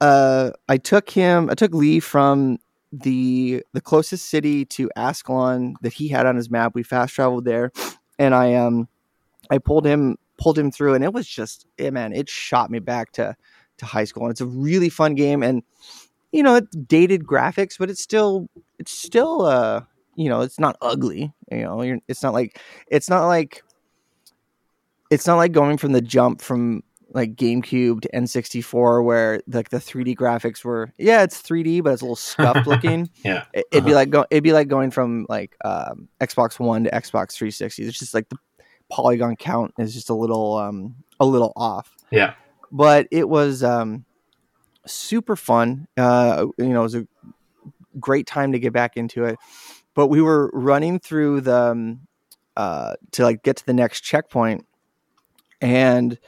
uh, 0.00 0.50
I 0.68 0.76
took 0.76 1.10
him, 1.10 1.50
I 1.50 1.54
took 1.54 1.74
Lee 1.74 2.00
from 2.00 2.58
the 2.92 3.62
the 3.72 3.80
closest 3.80 4.26
city 4.30 4.64
to 4.66 4.90
Ascalon 4.96 5.76
that 5.82 5.92
he 5.92 6.08
had 6.08 6.26
on 6.26 6.36
his 6.36 6.50
map. 6.50 6.74
We 6.74 6.82
fast 6.82 7.14
traveled 7.14 7.44
there, 7.44 7.72
and 8.18 8.34
I 8.34 8.54
um, 8.54 8.88
I 9.50 9.58
pulled 9.58 9.86
him 9.86 10.16
pulled 10.38 10.58
him 10.58 10.70
through, 10.70 10.94
and 10.94 11.02
it 11.02 11.12
was 11.12 11.26
just, 11.26 11.66
yeah, 11.78 11.90
man, 11.90 12.12
it 12.12 12.28
shot 12.28 12.70
me 12.70 12.78
back 12.78 13.12
to 13.12 13.36
to 13.78 13.86
high 13.86 14.04
school, 14.04 14.24
and 14.24 14.30
it's 14.30 14.40
a 14.40 14.46
really 14.46 14.88
fun 14.88 15.14
game, 15.14 15.42
and 15.42 15.62
you 16.32 16.42
know, 16.42 16.56
it's 16.56 16.76
dated 16.76 17.24
graphics, 17.24 17.78
but 17.78 17.90
it's 17.90 18.02
still 18.02 18.48
it's 18.78 18.92
still 18.92 19.42
uh, 19.42 19.82
you 20.16 20.28
know, 20.28 20.40
it's 20.40 20.58
not 20.58 20.76
ugly. 20.80 21.32
You 21.50 21.62
know, 21.62 22.00
it's 22.08 22.22
not 22.22 22.32
like 22.32 22.60
it's 22.88 23.08
not 23.08 23.26
like 23.26 23.62
it's 25.10 25.26
not 25.26 25.36
like 25.36 25.52
going 25.52 25.78
from 25.78 25.92
the 25.92 26.00
jump 26.00 26.40
from 26.40 26.82
like 27.10 27.36
GameCube 27.36 28.02
to 28.02 28.08
N64 28.10 29.04
where 29.04 29.40
like 29.46 29.70
the 29.70 29.78
3D 29.78 30.16
graphics 30.16 30.64
were 30.64 30.92
yeah 30.98 31.22
it's 31.22 31.40
3D 31.40 31.82
but 31.82 31.94
it's 31.94 32.02
a 32.02 32.04
little 32.04 32.16
scuffed 32.16 32.66
looking. 32.66 33.08
Yeah. 33.24 33.44
It, 33.52 33.66
would 33.72 33.84
be 33.84 33.94
like 33.94 34.10
go, 34.10 34.26
it'd 34.30 34.44
be 34.44 34.52
like 34.52 34.68
going 34.68 34.90
from 34.90 35.26
like 35.28 35.56
um, 35.64 36.08
Xbox 36.20 36.60
One 36.60 36.84
to 36.84 36.90
Xbox 36.90 37.32
360. 37.32 37.84
It's 37.84 37.98
just 37.98 38.14
like 38.14 38.28
the 38.28 38.36
polygon 38.90 39.34
count 39.34 39.72
is 39.78 39.94
just 39.94 40.10
a 40.10 40.14
little 40.14 40.56
um 40.56 40.96
a 41.18 41.26
little 41.26 41.52
off. 41.56 41.90
Yeah. 42.10 42.34
But 42.70 43.08
it 43.10 43.28
was 43.28 43.62
um 43.62 44.04
super 44.86 45.36
fun. 45.36 45.88
Uh 45.96 46.46
you 46.58 46.68
know, 46.68 46.80
it 46.80 46.84
was 46.84 46.94
a 46.96 47.06
great 47.98 48.26
time 48.26 48.52
to 48.52 48.58
get 48.58 48.72
back 48.72 48.96
into 48.96 49.24
it. 49.24 49.38
But 49.94 50.08
we 50.08 50.20
were 50.20 50.50
running 50.52 50.98
through 50.98 51.42
the 51.42 51.70
um, 51.70 52.00
uh 52.56 52.96
to 53.12 53.22
like 53.22 53.42
get 53.42 53.56
to 53.56 53.66
the 53.66 53.72
next 53.72 54.02
checkpoint 54.02 54.65
and 55.60 56.18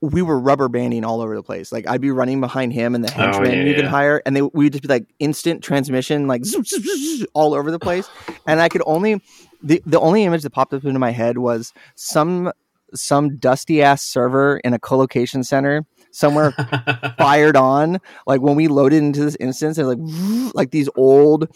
we 0.00 0.22
were 0.22 0.38
rubber 0.38 0.68
banding 0.68 1.04
all 1.04 1.20
over 1.20 1.34
the 1.34 1.42
place. 1.42 1.72
Like 1.72 1.88
I'd 1.88 2.00
be 2.00 2.10
running 2.10 2.40
behind 2.40 2.72
him 2.72 2.94
and 2.94 3.02
the 3.02 3.10
henchmen 3.10 3.52
yeah, 3.52 3.64
you 3.64 3.74
can 3.74 3.84
yeah. 3.84 3.90
hire, 3.90 4.22
and 4.26 4.36
they 4.36 4.42
we'd 4.42 4.72
just 4.72 4.82
be 4.82 4.88
like 4.88 5.06
instant 5.18 5.62
transmission, 5.62 6.26
like 6.26 6.44
zoom, 6.44 6.64
zoom, 6.64 6.82
zoom, 6.82 6.98
zoom, 6.98 7.26
all 7.34 7.54
over 7.54 7.70
the 7.70 7.78
place. 7.78 8.08
and 8.46 8.60
I 8.60 8.68
could 8.68 8.82
only 8.86 9.22
the 9.62 9.82
the 9.86 10.00
only 10.00 10.24
image 10.24 10.42
that 10.42 10.50
popped 10.50 10.74
up 10.74 10.84
into 10.84 10.98
my 10.98 11.10
head 11.10 11.38
was 11.38 11.72
some 11.94 12.52
some 12.94 13.36
dusty 13.36 13.82
ass 13.82 14.02
server 14.02 14.58
in 14.58 14.72
a 14.72 14.78
co-location 14.78 15.42
center 15.42 15.84
somewhere 16.12 16.52
fired 17.18 17.56
on. 17.56 18.00
Like 18.26 18.40
when 18.40 18.54
we 18.54 18.68
loaded 18.68 19.02
into 19.02 19.24
this 19.24 19.36
instance, 19.40 19.78
it 19.78 19.84
was 19.84 19.96
like 19.96 20.54
like 20.54 20.70
these 20.70 20.88
old 20.96 21.48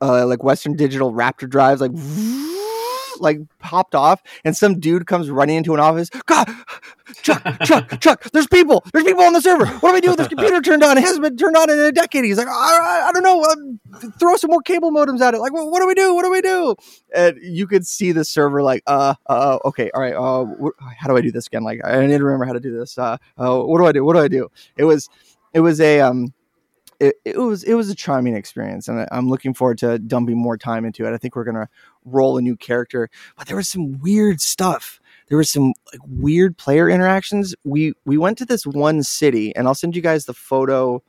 uh 0.00 0.26
like 0.26 0.42
Western 0.42 0.74
Digital 0.74 1.12
Raptor 1.12 1.48
drives 1.48 1.80
like 1.80 1.92
like 3.20 3.38
popped 3.58 3.94
off 3.94 4.22
and 4.44 4.56
some 4.56 4.80
dude 4.80 5.06
comes 5.06 5.30
running 5.30 5.56
into 5.56 5.74
an 5.74 5.80
office. 5.80 6.10
God, 6.26 6.48
Chuck, 7.22 7.42
Chuck, 7.64 8.00
Chuck, 8.00 8.24
there's 8.32 8.46
people. 8.46 8.84
There's 8.92 9.04
people 9.04 9.22
on 9.22 9.32
the 9.32 9.40
server. 9.40 9.66
What 9.66 9.90
do 9.90 9.94
we 9.94 10.00
do 10.00 10.10
with 10.10 10.18
this 10.18 10.28
computer 10.34 10.60
turned 10.60 10.82
on? 10.82 10.98
It 10.98 11.02
hasn't 11.02 11.22
been 11.22 11.36
turned 11.36 11.56
on 11.56 11.70
in 11.70 11.78
a 11.78 11.92
decade. 11.92 12.24
He's 12.24 12.38
like, 12.38 12.48
I, 12.48 12.50
I, 12.50 13.08
I 13.08 13.12
don't 13.12 13.22
know. 13.22 13.44
Um, 13.44 13.80
throw 14.18 14.36
some 14.36 14.50
more 14.50 14.62
cable 14.62 14.90
modems 14.90 15.20
at 15.20 15.34
it. 15.34 15.38
Like, 15.38 15.52
what, 15.52 15.70
what 15.70 15.80
do 15.80 15.86
we 15.86 15.94
do? 15.94 16.14
What 16.14 16.24
do 16.24 16.30
we 16.30 16.40
do? 16.40 16.74
And 17.14 17.38
you 17.42 17.66
could 17.66 17.86
see 17.86 18.12
the 18.12 18.24
server 18.24 18.62
like, 18.62 18.82
uh, 18.86 19.14
uh, 19.26 19.58
okay, 19.64 19.90
all 19.94 20.00
right. 20.00 20.14
Uh, 20.14 20.44
wh- 20.44 20.94
how 20.96 21.08
do 21.08 21.16
I 21.16 21.20
do 21.20 21.30
this 21.30 21.46
again? 21.46 21.62
Like, 21.62 21.80
I 21.84 22.06
need 22.06 22.18
to 22.18 22.24
remember 22.24 22.46
how 22.46 22.52
to 22.52 22.60
do 22.60 22.76
this. 22.78 22.96
Uh, 22.98 23.16
uh, 23.38 23.60
what 23.60 23.78
do 23.78 23.86
I 23.86 23.92
do? 23.92 24.04
What 24.04 24.14
do 24.14 24.20
I 24.20 24.28
do? 24.28 24.50
It 24.76 24.84
was, 24.84 25.08
it 25.52 25.60
was 25.60 25.80
a, 25.80 26.00
um, 26.00 26.32
it, 27.00 27.14
it 27.24 27.38
was 27.38 27.64
it 27.64 27.74
was 27.74 27.88
a 27.88 27.94
charming 27.94 28.36
experience, 28.36 28.86
and 28.86 29.00
I, 29.00 29.08
I'm 29.10 29.28
looking 29.28 29.54
forward 29.54 29.78
to 29.78 29.98
dumping 29.98 30.36
more 30.36 30.58
time 30.58 30.84
into 30.84 31.06
it. 31.06 31.14
I 31.14 31.16
think 31.16 31.34
we're 31.34 31.44
gonna 31.44 31.68
roll 32.04 32.38
a 32.38 32.42
new 32.42 32.56
character, 32.56 33.08
but 33.36 33.46
there 33.46 33.56
was 33.56 33.68
some 33.68 33.98
weird 34.00 34.40
stuff. 34.40 35.00
There 35.28 35.38
was 35.38 35.50
some 35.50 35.72
like 35.92 36.00
weird 36.06 36.56
player 36.56 36.88
interactions. 36.88 37.54
We 37.64 37.92
we 38.04 38.18
went 38.18 38.38
to 38.38 38.44
this 38.44 38.66
one 38.66 39.02
city, 39.02 39.54
and 39.54 39.66
I'll 39.66 39.74
send 39.74 39.94
you 39.94 40.02
guys 40.02 40.24
the 40.24 40.34
photo 40.34 41.02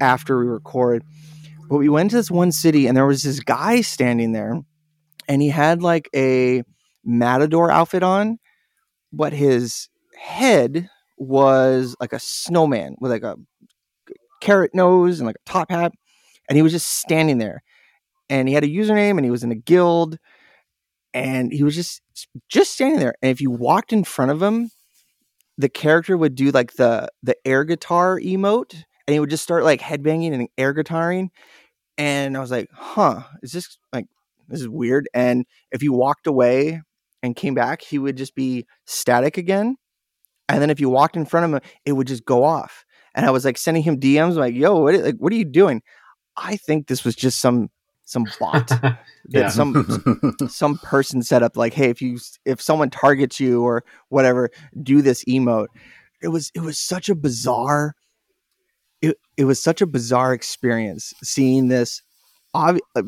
after 0.00 0.38
we 0.38 0.46
record. 0.46 1.04
But 1.68 1.78
we 1.78 1.88
went 1.88 2.10
to 2.10 2.16
this 2.16 2.30
one 2.30 2.52
city, 2.52 2.86
and 2.86 2.96
there 2.96 3.06
was 3.06 3.22
this 3.22 3.40
guy 3.40 3.80
standing 3.80 4.32
there, 4.32 4.60
and 5.28 5.40
he 5.40 5.48
had 5.48 5.82
like 5.82 6.08
a 6.14 6.62
matador 7.04 7.70
outfit 7.70 8.02
on, 8.02 8.38
but 9.12 9.32
his 9.32 9.88
head 10.16 10.88
was 11.16 11.96
like 12.00 12.12
a 12.12 12.18
snowman 12.18 12.96
with 13.00 13.10
like 13.12 13.22
a 13.22 13.36
carrot 14.40 14.74
nose 14.74 15.20
and 15.20 15.26
like 15.26 15.36
a 15.36 15.50
top 15.50 15.70
hat, 15.70 15.92
and 16.48 16.56
he 16.56 16.62
was 16.62 16.72
just 16.72 16.88
standing 16.88 17.38
there. 17.38 17.62
And 18.28 18.48
he 18.48 18.54
had 18.54 18.64
a 18.64 18.68
username, 18.68 19.16
and 19.16 19.24
he 19.24 19.30
was 19.30 19.44
in 19.44 19.52
a 19.52 19.56
guild, 19.56 20.18
and 21.12 21.52
he 21.52 21.62
was 21.62 21.74
just 21.74 22.02
just 22.48 22.72
standing 22.72 22.98
there. 22.98 23.14
And 23.22 23.30
if 23.30 23.40
you 23.40 23.50
walked 23.50 23.92
in 23.92 24.04
front 24.04 24.30
of 24.30 24.42
him, 24.42 24.70
the 25.58 25.68
character 25.68 26.16
would 26.16 26.34
do 26.34 26.50
like 26.50 26.74
the 26.74 27.08
the 27.22 27.36
air 27.46 27.64
guitar 27.64 28.18
emote, 28.20 28.74
and 28.74 29.14
he 29.14 29.20
would 29.20 29.30
just 29.30 29.42
start 29.42 29.64
like 29.64 29.80
headbanging 29.80 30.32
and 30.34 30.48
air 30.58 30.74
guitaring. 30.74 31.28
And 31.98 32.36
I 32.36 32.40
was 32.40 32.50
like, 32.50 32.68
huh, 32.72 33.22
is 33.42 33.52
this 33.52 33.78
like 33.92 34.06
this 34.48 34.60
is 34.60 34.68
weird? 34.68 35.08
And 35.14 35.46
if 35.70 35.82
you 35.82 35.92
walked 35.92 36.26
away 36.26 36.82
and 37.22 37.36
came 37.36 37.54
back, 37.54 37.82
he 37.82 37.98
would 37.98 38.16
just 38.16 38.34
be 38.34 38.66
static 38.86 39.38
again. 39.38 39.76
And 40.48 40.60
then 40.60 40.70
if 40.70 40.80
you 40.80 40.90
walked 40.90 41.16
in 41.16 41.24
front 41.24 41.46
of 41.46 41.62
him, 41.62 41.70
it 41.86 41.92
would 41.92 42.06
just 42.06 42.24
go 42.24 42.44
off. 42.44 42.84
And 43.14 43.24
I 43.24 43.30
was 43.30 43.44
like 43.44 43.58
sending 43.58 43.82
him 43.82 44.00
DMs 44.00 44.34
like, 44.34 44.54
"Yo, 44.54 44.78
what 44.80 44.94
like 44.96 45.16
what 45.18 45.32
are 45.32 45.36
you 45.36 45.44
doing?" 45.44 45.82
I 46.36 46.56
think 46.56 46.88
this 46.88 47.04
was 47.04 47.14
just 47.16 47.40
some 47.40 47.70
some 48.04 48.26
bot 48.40 48.68
that 48.68 48.98
Yeah. 49.30 49.48
some 49.48 50.34
some 50.48 50.78
person 50.78 51.22
set 51.22 51.42
up 51.42 51.56
like, 51.56 51.72
"Hey, 51.74 51.90
if 51.90 52.00
you 52.02 52.18
if 52.44 52.60
someone 52.60 52.90
targets 52.90 53.40
you 53.40 53.62
or 53.62 53.84
whatever, 54.08 54.50
do 54.82 55.02
this 55.02 55.24
emote." 55.24 55.68
It 56.22 56.28
was 56.28 56.50
it 56.54 56.60
was 56.60 56.78
such 56.78 57.08
a 57.08 57.14
bizarre 57.14 57.94
it, 59.02 59.18
it 59.36 59.44
was 59.44 59.62
such 59.62 59.82
a 59.82 59.86
bizarre 59.86 60.32
experience 60.32 61.12
seeing 61.22 61.68
this 61.68 62.00
obvi- 62.54 62.78
uh, 62.96 63.02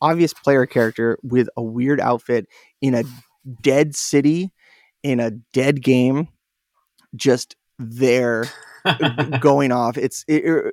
obvious 0.00 0.32
player 0.32 0.66
character 0.66 1.18
with 1.22 1.48
a 1.56 1.62
weird 1.62 2.00
outfit 2.00 2.46
in 2.80 2.94
a 2.94 3.04
dead 3.62 3.94
city 3.94 4.50
in 5.04 5.20
a 5.20 5.30
dead 5.52 5.82
game 5.82 6.26
just 7.14 7.54
there 7.78 8.44
going 9.40 9.70
off. 9.70 9.96
It's 9.96 10.24
it, 10.26 10.72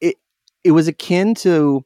it 0.00 0.16
it 0.64 0.72
was 0.72 0.88
akin 0.88 1.34
to 1.36 1.84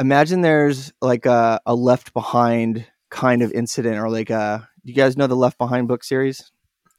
imagine 0.00 0.40
there's 0.42 0.92
like 1.00 1.26
a, 1.26 1.60
a 1.66 1.74
left 1.74 2.12
behind 2.14 2.86
kind 3.10 3.42
of 3.42 3.52
incident 3.52 3.98
or 3.98 4.10
like 4.10 4.30
a 4.30 4.68
you 4.84 4.94
guys 4.94 5.16
know 5.16 5.26
the 5.26 5.34
left 5.36 5.58
behind 5.58 5.88
book 5.88 6.04
series 6.04 6.50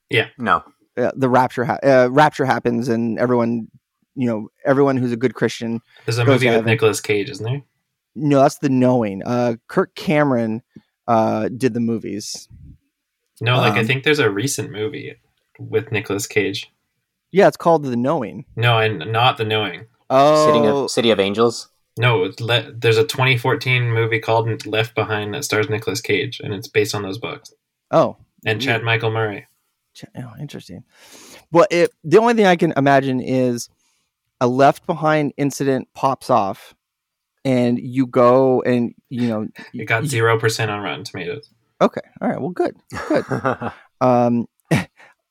Yeah. 0.10 0.28
no. 0.38 0.64
uh, 0.98 1.12
the 1.16 1.30
rapture 1.30 1.66
ha- 1.66 1.80
uh, 1.84 2.10
rapture 2.12 2.46
happens 2.46 2.88
and 2.90 3.20
everyone 3.20 3.68
you 4.16 4.28
know 4.28 4.50
everyone 4.66 4.98
who's 4.98 5.12
a 5.12 5.18
good 5.18 5.34
christian 5.36 5.82
There's 6.06 6.18
a 6.18 6.26
movie 6.26 6.48
with 6.48 6.56
heaven. 6.56 6.66
Nicolas 6.66 7.00
Cage, 7.02 7.30
isn't 7.30 7.46
there? 7.46 7.62
no 8.16 8.42
that's 8.42 8.58
the 8.58 8.70
knowing 8.70 9.22
uh 9.26 9.56
kirk 9.68 9.94
cameron 9.96 10.62
uh 11.08 11.48
did 11.50 11.74
the 11.74 11.80
movies 11.80 12.48
No, 13.40 13.58
like 13.58 13.74
I 13.74 13.80
Um, 13.82 13.88
think 13.88 14.04
there's 14.04 14.20
a 14.20 14.30
recent 14.30 14.72
movie 14.72 15.16
with 15.60 15.92
Nicolas 15.92 16.26
Cage. 16.28 16.72
yeah 17.32 17.48
it's 17.48 17.56
called 17.58 17.84
the 17.84 17.96
knowing 17.96 18.46
No, 18.56 18.80
and 18.80 19.12
not 19.12 19.38
The 19.38 19.46
Knowing. 19.46 19.80
City 19.82 19.88
oh 20.10 20.86
of 20.86 20.92
City 20.92 21.12
of 21.12 21.20
Angels. 21.20 21.69
No, 22.00 22.32
le- 22.40 22.72
there's 22.72 22.98
a 22.98 23.04
2014 23.04 23.92
movie 23.92 24.20
called 24.20 24.66
Left 24.66 24.96
Behind 24.96 25.34
that 25.34 25.44
stars 25.44 25.70
Nicolas 25.70 26.00
Cage, 26.02 26.40
and 26.44 26.54
it's 26.54 26.68
based 26.68 26.96
on 26.96 27.04
those 27.04 27.18
books. 27.18 27.54
oh 27.92 28.16
And 28.46 28.62
Chad 28.62 28.84
Michael 28.84 29.12
Murray. 29.12 29.46
Ch- 29.94 30.06
Oh, 30.16 30.32
interesting. 30.40 30.84
but 31.52 31.68
it 31.72 31.92
the 32.04 32.18
only 32.20 32.34
thing 32.36 32.46
I 32.46 32.56
can 32.56 32.74
imagine 32.78 33.20
is 33.20 33.68
a 34.40 34.48
left 34.48 34.86
behind 34.88 35.34
incident 35.36 35.90
pops 35.94 36.30
off, 36.30 36.74
and 37.44 37.78
you 37.78 38.08
go 38.08 38.62
and 38.62 38.94
you 39.10 39.28
know 39.28 39.48
It 39.74 39.86
got 39.86 40.06
zero 40.06 40.40
percent 40.40 40.72
on 40.72 40.80
Rotten 40.82 41.04
Tomatoes. 41.04 41.50
okay, 41.82 42.02
all 42.22 42.30
right, 42.30 42.40
well, 42.40 42.52
good, 42.52 42.78
good. 43.10 43.26
um, 44.02 44.46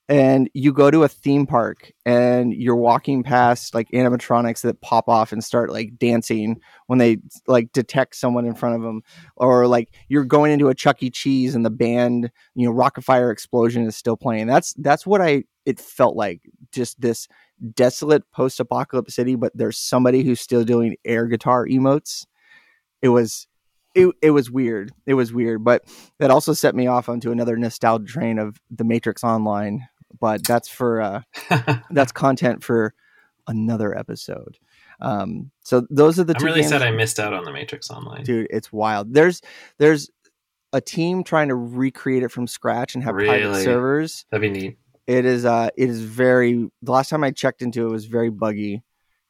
and 0.08 0.48
you 0.54 0.72
go 0.72 0.90
to 0.90 1.02
a 1.02 1.08
theme 1.08 1.46
park 1.46 1.92
and 2.06 2.54
you're 2.54 2.76
walking 2.76 3.22
past 3.22 3.74
like 3.74 3.90
animatronics 3.90 4.62
that 4.62 4.80
pop 4.80 5.06
off 5.06 5.32
and 5.32 5.44
start 5.44 5.70
like 5.70 5.98
dancing 5.98 6.58
when 6.86 6.98
they 6.98 7.18
like 7.46 7.70
detect 7.72 8.16
someone 8.16 8.46
in 8.46 8.54
front 8.54 8.74
of 8.74 8.82
them 8.82 9.02
or 9.36 9.66
like 9.66 9.92
you're 10.08 10.24
going 10.24 10.50
into 10.50 10.68
a 10.68 10.74
chuck 10.74 11.02
e. 11.02 11.10
Cheese 11.10 11.54
and 11.54 11.64
the 11.64 11.70
band 11.70 12.30
you 12.54 12.66
know 12.66 12.72
Rock-afire 12.72 13.30
Explosion 13.30 13.84
is 13.84 13.96
still 13.96 14.16
playing. 14.16 14.46
That's 14.46 14.72
that's 14.74 15.06
what 15.06 15.20
i 15.20 15.44
it 15.66 15.78
felt 15.78 16.16
like 16.16 16.40
just 16.72 16.98
this 17.00 17.28
desolate 17.74 18.22
post-apocalypse 18.32 19.14
city 19.14 19.34
but 19.34 19.52
there's 19.54 19.76
somebody 19.76 20.22
who's 20.22 20.40
still 20.40 20.64
doing 20.64 20.96
air 21.04 21.26
guitar 21.26 21.66
emotes. 21.66 22.24
It 23.02 23.08
was 23.08 23.46
it, 23.94 24.14
it 24.22 24.30
was 24.30 24.50
weird. 24.50 24.92
It 25.06 25.14
was 25.14 25.34
weird 25.34 25.62
but 25.64 25.82
that 26.18 26.30
also 26.30 26.54
set 26.54 26.74
me 26.74 26.86
off 26.86 27.10
onto 27.10 27.30
another 27.30 27.58
nostalgia 27.58 28.10
train 28.10 28.38
of 28.38 28.58
the 28.70 28.84
matrix 28.84 29.22
online 29.22 29.86
but 30.20 30.46
that's 30.46 30.68
for 30.68 31.00
uh 31.00 31.22
that's 31.90 32.12
content 32.12 32.62
for 32.64 32.94
another 33.46 33.96
episode 33.96 34.58
um 35.00 35.50
so 35.62 35.86
those 35.90 36.18
are 36.18 36.24
the 36.24 36.34
I'm 36.34 36.40
two 36.40 36.46
really 36.46 36.60
games- 36.60 36.70
sad 36.70 36.82
I 36.82 36.90
missed 36.90 37.18
out 37.18 37.32
on 37.32 37.44
the 37.44 37.52
Matrix 37.52 37.90
Online. 37.90 38.24
dude 38.24 38.46
it's 38.50 38.72
wild 38.72 39.14
there's 39.14 39.40
there's 39.78 40.10
a 40.72 40.80
team 40.80 41.24
trying 41.24 41.48
to 41.48 41.54
recreate 41.54 42.22
it 42.22 42.28
from 42.30 42.46
scratch 42.46 42.94
and 42.94 43.02
have 43.04 43.14
private 43.14 43.62
servers 43.64 44.26
That'd 44.30 44.52
be 44.52 44.58
neat. 44.60 44.78
it 45.06 45.24
is 45.24 45.44
uh 45.44 45.70
it 45.76 45.88
is 45.88 46.02
very 46.02 46.68
the 46.82 46.92
last 46.92 47.08
time 47.08 47.24
i 47.24 47.30
checked 47.30 47.62
into 47.62 47.86
it 47.86 47.90
was 47.90 48.04
very 48.04 48.28
buggy 48.30 48.82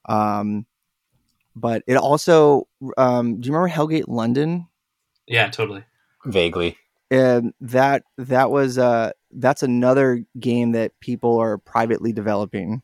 um 0.09 0.67
but 1.55 1.83
it 1.87 1.97
also 1.97 2.67
um 2.97 3.41
do 3.41 3.47
you 3.49 3.55
remember 3.55 3.73
hellgate 3.73 4.09
london 4.09 4.67
Yeah, 5.27 5.49
totally. 5.51 5.85
Vaguely. 6.25 6.77
And 7.11 7.53
that 7.61 8.03
that 8.19 8.51
was 8.51 8.79
uh 8.79 9.11
that's 9.33 9.63
another 9.63 10.25
game 10.39 10.73
that 10.73 10.93
people 11.01 11.39
are 11.39 11.59
privately 11.59 12.13
developing 12.13 12.83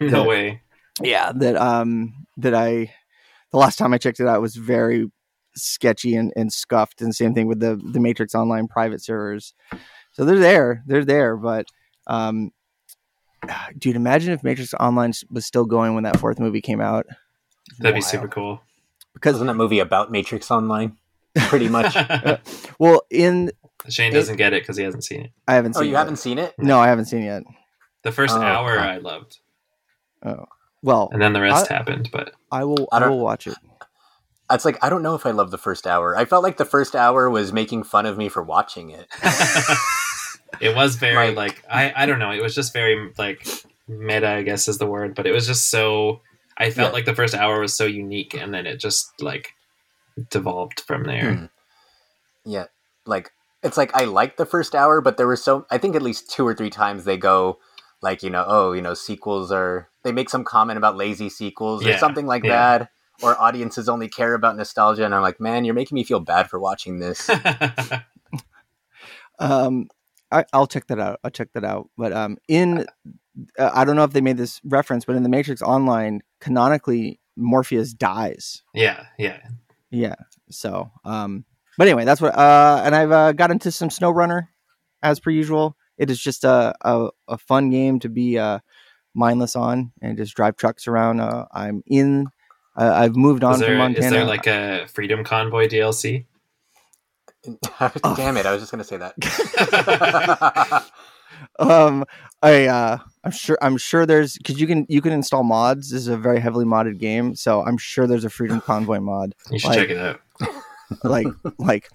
No 0.00 0.22
Yeah. 0.22 0.26
way. 0.28 0.62
yeah 1.02 1.32
that 1.34 1.56
um 1.56 2.26
that 2.36 2.54
i 2.54 2.92
the 3.52 3.58
last 3.58 3.76
time 3.78 3.92
i 3.92 3.98
checked 3.98 4.20
it 4.20 4.26
out 4.26 4.40
was 4.40 4.56
very 4.56 5.10
sketchy 5.56 6.14
and, 6.14 6.32
and 6.36 6.52
scuffed 6.52 7.00
and 7.02 7.14
same 7.14 7.34
thing 7.34 7.46
with 7.46 7.60
the 7.60 7.76
the 7.92 8.00
matrix 8.00 8.34
online 8.34 8.66
private 8.68 9.02
servers 9.02 9.52
so 10.12 10.24
they're 10.24 10.38
there 10.38 10.82
they're 10.86 11.04
there 11.04 11.36
but 11.36 11.66
um 12.06 12.50
dude 13.78 13.96
imagine 13.96 14.32
if 14.32 14.44
matrix 14.44 14.74
online 14.74 15.12
was 15.30 15.46
still 15.46 15.64
going 15.64 15.94
when 15.94 16.04
that 16.04 16.18
fourth 16.18 16.38
movie 16.38 16.60
came 16.60 16.80
out 16.80 17.06
That'd 17.78 17.94
be 17.94 18.00
super 18.00 18.26
cool. 18.28 18.60
because 19.14 19.34
Wasn't 19.34 19.46
that 19.48 19.54
movie 19.54 19.78
about 19.78 20.10
Matrix 20.10 20.50
Online? 20.50 20.96
Pretty 21.36 21.68
much. 21.68 21.94
well 22.80 23.02
in 23.10 23.52
Shane 23.88 24.12
doesn't 24.12 24.36
get 24.36 24.52
it 24.52 24.62
because 24.62 24.76
he 24.76 24.84
hasn't 24.84 25.04
seen 25.04 25.22
it. 25.22 25.30
i 25.48 25.54
haven't 25.54 25.74
seen. 25.74 25.82
It. 25.82 25.86
Oh, 25.86 25.88
you 25.88 25.94
it 25.94 25.98
haven't 25.98 26.16
seen 26.16 26.38
it? 26.38 26.54
no 26.58 26.78
i 26.78 26.86
haven't 26.88 27.06
seen 27.06 27.22
it 27.22 27.26
yet 27.26 27.42
The 28.02 28.12
first 28.12 28.34
Oh, 28.36 28.40
hour 28.42 28.78
huh. 28.78 28.84
I 28.84 28.96
loved, 28.98 29.38
oh 30.24 30.44
well 30.82 31.08
and 31.12 31.20
then 31.20 31.32
the 31.32 31.40
rest 31.40 31.70
I- 31.70 31.74
happened. 31.74 32.10
But 32.12 32.32
i 32.52 32.64
will 32.64 32.88
I 32.92 32.96
i, 32.96 33.00
don't- 33.00 33.10
will 33.10 33.20
watch 33.24 33.46
it 33.46 33.56
It's 34.50 34.64
like 34.64 34.78
I 34.82 34.88
don't 34.90 35.02
know 35.02 35.14
if 35.14 35.24
I 35.26 35.30
love 35.30 35.50
the 35.50 35.58
first 35.58 35.86
hour. 35.86 36.16
I 36.16 36.24
felt 36.24 36.42
like 36.42 36.56
the 36.56 36.64
first 36.64 36.94
hour 36.96 37.30
was 37.30 37.52
making 37.52 37.84
fun 37.84 38.04
of 38.06 38.18
me 38.18 38.28
for 38.28 38.42
watching 38.42 38.90
it. 38.90 39.06
it 40.60 40.74
was 40.74 40.96
very 40.96 41.28
Like- 41.32 41.36
like 41.36 41.64
I 41.70 42.02
I 42.02 42.06
don't 42.06 42.18
know. 42.18 42.32
It 42.32 42.42
was 42.42 42.54
just 42.54 42.72
very 42.72 43.12
like 43.16 43.46
meta, 43.88 44.28
I 44.28 44.42
guess 44.42 44.68
is 44.68 44.78
the 44.78 44.86
word. 44.86 45.14
But 45.14 45.26
it 45.26 45.32
was 45.32 45.46
just 45.46 45.70
so. 45.70 46.20
I 46.58 46.70
felt 46.70 46.88
Yeah. 46.90 46.92
like 46.92 47.04
the 47.06 47.14
first 47.14 47.34
hour 47.34 47.60
was 47.60 47.74
so 47.76 47.86
unique, 47.86 48.34
and 48.34 48.52
then 48.52 48.66
it 48.66 48.78
just 48.80 49.10
like 49.22 49.54
devolved 50.30 50.80
from 50.80 51.04
there. 51.04 51.34
Hmm. 51.34 51.44
Yeah, 52.44 52.66
like 53.06 53.30
it's 53.62 53.76
like 53.76 53.94
I 53.94 54.04
liked 54.04 54.36
the 54.36 54.46
first 54.46 54.74
hour, 54.74 55.00
but 55.00 55.16
there 55.16 55.26
were 55.26 55.36
so 55.36 55.66
I 55.70 55.78
think 55.78 55.96
at 55.96 56.02
least 56.02 56.30
two 56.30 56.46
or 56.46 56.54
three 56.54 56.70
times 56.70 57.04
they 57.04 57.16
go 57.16 57.58
like 58.02 58.22
you 58.22 58.30
know 58.30 58.44
oh 58.46 58.72
you 58.72 58.80
know 58.80 58.94
sequels 58.94 59.52
are 59.52 59.88
they 60.02 60.12
make 60.12 60.30
some 60.30 60.44
comment 60.44 60.78
about 60.78 60.96
lazy 60.96 61.28
sequels 61.28 61.84
or 61.86 61.96
something 61.98 62.26
like 62.26 62.44
yeah. 62.44 62.78
that. 62.78 62.90
Or 63.22 63.38
audiences 63.38 63.86
only 63.86 64.08
care 64.08 64.32
about 64.32 64.56
nostalgia, 64.56 65.04
and 65.04 65.14
I'm 65.14 65.20
like, 65.20 65.38
man, 65.38 65.66
you're 65.66 65.74
making 65.74 65.94
me 65.94 66.04
feel 66.04 66.20
bad 66.20 66.48
for 66.48 66.58
watching 66.58 67.00
this. 67.00 67.28
Um, 69.40 69.88
I, 70.30 70.44
I'll 70.52 70.66
check 70.66 70.86
that 70.86 71.00
out. 71.00 71.18
I'll 71.24 71.30
check 71.30 71.52
that 71.54 71.64
out. 71.64 71.90
But 71.96 72.12
um, 72.12 72.36
in 72.46 72.86
uh, 73.58 73.70
I 73.74 73.84
don't 73.84 73.96
know 73.96 74.04
if 74.04 74.12
they 74.12 74.20
made 74.20 74.36
this 74.36 74.60
reference, 74.64 75.04
but 75.04 75.16
in 75.16 75.22
the 75.22 75.28
Matrix 75.28 75.62
Online, 75.62 76.20
canonically 76.40 77.18
Morpheus 77.36 77.92
dies. 77.92 78.62
yeah, 78.74 79.06
yeah. 79.18 79.38
Yeah. 79.90 80.14
So, 80.50 80.90
um, 81.04 81.44
but 81.78 81.86
anyway, 81.88 82.04
that's 82.04 82.20
what. 82.20 82.34
Uh, 82.36 82.82
and 82.84 82.94
I've 82.94 83.12
uh, 83.12 83.32
got 83.32 83.50
into 83.50 83.70
some 83.70 83.88
SnowRunner, 83.88 84.48
as 85.02 85.20
per 85.20 85.30
usual. 85.30 85.76
It 85.98 86.10
is 86.10 86.20
just 86.20 86.44
a 86.44 86.74
a, 86.82 87.08
a 87.28 87.38
fun 87.38 87.70
game 87.70 87.98
to 88.00 88.08
be 88.08 88.38
uh, 88.38 88.58
mindless 89.14 89.56
on 89.56 89.92
and 90.02 90.16
just 90.16 90.34
drive 90.34 90.56
trucks 90.56 90.86
around. 90.88 91.20
Uh, 91.20 91.46
I'm 91.52 91.82
in. 91.86 92.26
Uh, 92.76 92.92
I've 92.94 93.16
moved 93.16 93.44
on 93.44 93.54
Is 93.54 93.58
from 93.58 93.66
there, 93.68 93.78
Montana. 93.78 94.06
is 94.06 94.12
there 94.12 94.24
like 94.24 94.46
a 94.46 94.86
Freedom 94.88 95.24
Convoy 95.24 95.68
DLC? 95.68 96.24
Damn 98.16 98.36
it! 98.36 98.46
I 98.46 98.52
was 98.52 98.60
just 98.62 98.70
gonna 98.70 98.84
say 98.84 98.96
that. 98.98 99.14
um 101.58 102.04
i 102.42 102.66
uh 102.66 102.98
i'm 103.24 103.30
sure 103.30 103.56
i'm 103.62 103.78
sure 103.78 104.04
there's 104.04 104.36
because 104.36 104.60
you 104.60 104.66
can 104.66 104.84
you 104.90 105.00
can 105.00 105.10
install 105.10 105.42
mods 105.42 105.90
this 105.90 106.02
is 106.02 106.08
a 106.08 106.16
very 106.18 106.38
heavily 106.38 106.66
modded 106.66 106.98
game 106.98 107.34
so 107.34 107.62
i'm 107.64 107.78
sure 107.78 108.06
there's 108.06 108.26
a 108.26 108.30
freedom 108.30 108.60
convoy 108.60 109.00
mod 109.00 109.34
You 109.50 109.58
should 109.58 109.68
Like- 109.70 109.78
check 109.78 109.90
it 109.90 109.96
out. 109.98 110.20
Like 111.04 111.26
like 111.58 111.88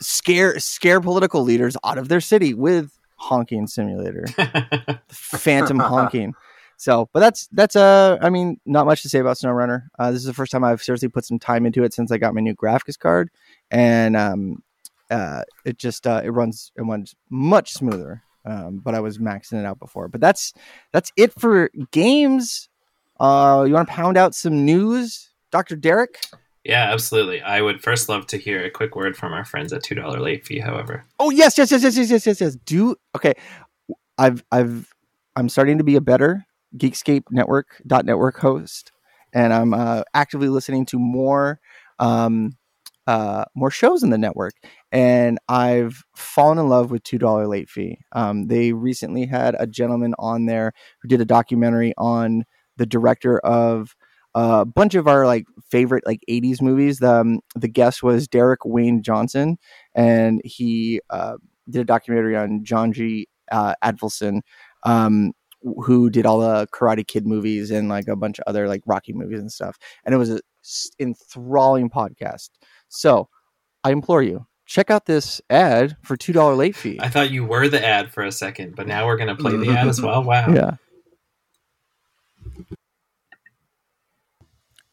scare 0.00 0.58
scare 0.58 1.00
political 1.00 1.42
leaders 1.42 1.76
out 1.84 1.98
of 1.98 2.08
their 2.08 2.20
city 2.20 2.54
with 2.54 2.96
honking 3.16 3.66
simulator. 3.66 4.24
Phantom 5.08 5.78
honking. 5.78 6.34
So 6.76 7.10
but 7.12 7.20
that's 7.20 7.46
that's 7.52 7.76
uh 7.76 8.16
i 8.22 8.30
mean 8.30 8.58
not 8.64 8.86
much 8.86 9.02
to 9.02 9.08
say 9.08 9.18
about 9.18 9.36
snowrunner. 9.36 9.88
Uh, 9.98 10.10
this 10.10 10.20
is 10.20 10.26
the 10.26 10.34
first 10.34 10.50
time 10.50 10.64
i've 10.64 10.82
seriously 10.82 11.08
put 11.08 11.24
some 11.26 11.38
time 11.38 11.66
into 11.66 11.84
it 11.84 11.92
since 11.92 12.10
i 12.10 12.16
got 12.16 12.34
my 12.34 12.40
new 12.40 12.54
graphics 12.54 12.98
card. 12.98 13.30
And 13.70 14.16
um 14.16 14.62
uh 15.10 15.42
it 15.64 15.76
just 15.76 16.06
uh 16.06 16.22
it 16.24 16.30
runs 16.30 16.72
it 16.76 16.82
runs 16.82 17.14
much 17.28 17.72
smoother 17.72 18.22
um 18.46 18.78
but 18.78 18.94
i 18.94 19.00
was 19.00 19.18
maxing 19.18 19.60
it 19.60 19.66
out 19.66 19.78
before. 19.78 20.08
But 20.08 20.22
that's 20.22 20.54
that's 20.92 21.12
it 21.16 21.38
for 21.38 21.70
games. 21.90 22.70
Uh 23.18 23.64
you 23.66 23.74
want 23.74 23.86
to 23.86 23.94
pound 23.94 24.16
out 24.16 24.34
some 24.34 24.64
news? 24.64 25.28
Dr 25.50 25.76
derek 25.76 26.18
yeah, 26.70 26.92
absolutely. 26.92 27.42
I 27.42 27.62
would 27.62 27.82
first 27.82 28.08
love 28.08 28.28
to 28.28 28.36
hear 28.38 28.64
a 28.64 28.70
quick 28.70 28.94
word 28.94 29.16
from 29.16 29.32
our 29.32 29.44
friends 29.44 29.72
at 29.72 29.82
two 29.82 29.96
dollar 29.96 30.20
late 30.20 30.46
fee. 30.46 30.60
However, 30.60 31.04
Oh 31.18 31.30
yes, 31.30 31.58
yes, 31.58 31.72
yes, 31.72 31.82
yes, 31.82 31.96
yes, 31.96 32.10
yes, 32.10 32.26
yes, 32.26 32.40
yes. 32.40 32.54
Do 32.64 32.94
okay. 33.16 33.32
I've 34.16 34.44
I've 34.52 34.94
I'm 35.34 35.48
starting 35.48 35.78
to 35.78 35.84
be 35.84 35.96
a 35.96 36.00
better 36.00 36.46
Geekscape 36.76 37.24
Network 37.32 37.82
dot 37.88 38.04
network 38.04 38.38
host, 38.38 38.92
and 39.32 39.52
I'm 39.52 39.74
uh, 39.74 40.04
actively 40.14 40.48
listening 40.48 40.86
to 40.86 40.98
more 41.00 41.58
um, 41.98 42.56
uh, 43.08 43.46
more 43.56 43.72
shows 43.72 44.04
in 44.04 44.10
the 44.10 44.18
network. 44.18 44.54
And 44.92 45.40
I've 45.48 46.04
fallen 46.14 46.58
in 46.58 46.68
love 46.68 46.92
with 46.92 47.02
two 47.02 47.18
dollar 47.18 47.48
late 47.48 47.68
fee. 47.68 47.98
Um, 48.12 48.46
they 48.46 48.72
recently 48.72 49.26
had 49.26 49.56
a 49.58 49.66
gentleman 49.66 50.14
on 50.20 50.46
there 50.46 50.72
who 51.02 51.08
did 51.08 51.20
a 51.20 51.24
documentary 51.24 51.94
on 51.98 52.44
the 52.76 52.86
director 52.86 53.40
of 53.40 53.96
a 54.34 54.64
bunch 54.64 54.94
of 54.94 55.06
our 55.08 55.26
like 55.26 55.46
favorite 55.70 56.04
like 56.06 56.20
80s 56.28 56.62
movies 56.62 56.98
the 56.98 57.12
um, 57.12 57.40
the 57.56 57.68
guest 57.68 58.02
was 58.02 58.28
Derek 58.28 58.64
Wayne 58.64 59.02
Johnson 59.02 59.58
and 59.94 60.40
he 60.44 61.00
uh, 61.10 61.36
did 61.68 61.80
a 61.80 61.84
documentary 61.84 62.36
on 62.36 62.64
John 62.64 62.92
G. 62.92 63.28
Uh, 63.52 63.74
Avildsen, 63.82 64.42
um, 64.84 65.32
who 65.82 66.08
did 66.08 66.24
all 66.24 66.38
the 66.38 66.68
Karate 66.68 67.04
Kid 67.04 67.26
movies 67.26 67.72
and 67.72 67.88
like 67.88 68.06
a 68.06 68.14
bunch 68.14 68.38
of 68.38 68.44
other 68.46 68.68
like 68.68 68.80
Rocky 68.86 69.12
movies 69.12 69.40
and 69.40 69.50
stuff. 69.50 69.76
And 70.04 70.14
it 70.14 70.18
was 70.18 70.30
a 70.30 70.40
s- 70.64 70.90
enthralling 71.00 71.90
podcast. 71.90 72.50
So 72.88 73.28
I 73.82 73.90
implore 73.90 74.22
you, 74.22 74.46
check 74.66 74.88
out 74.88 75.06
this 75.06 75.40
ad 75.50 75.96
for 76.04 76.16
two 76.16 76.32
dollar 76.32 76.54
late 76.54 76.76
fee. 76.76 76.98
I 77.02 77.08
thought 77.08 77.32
you 77.32 77.44
were 77.44 77.68
the 77.68 77.84
ad 77.84 78.12
for 78.12 78.22
a 78.22 78.30
second, 78.30 78.76
but 78.76 78.86
now 78.86 79.04
we're 79.06 79.16
gonna 79.16 79.34
play 79.34 79.56
the 79.56 79.70
ad 79.70 79.88
as 79.88 80.00
well. 80.00 80.22
Wow. 80.24 80.52
Yeah. 80.54 80.76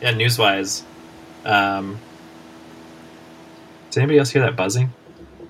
Yeah, 0.00 0.12
newswise. 0.12 0.82
Um, 1.44 1.98
did 3.90 4.00
anybody 4.00 4.18
else 4.18 4.30
hear 4.30 4.42
that 4.42 4.56
buzzing? 4.56 4.92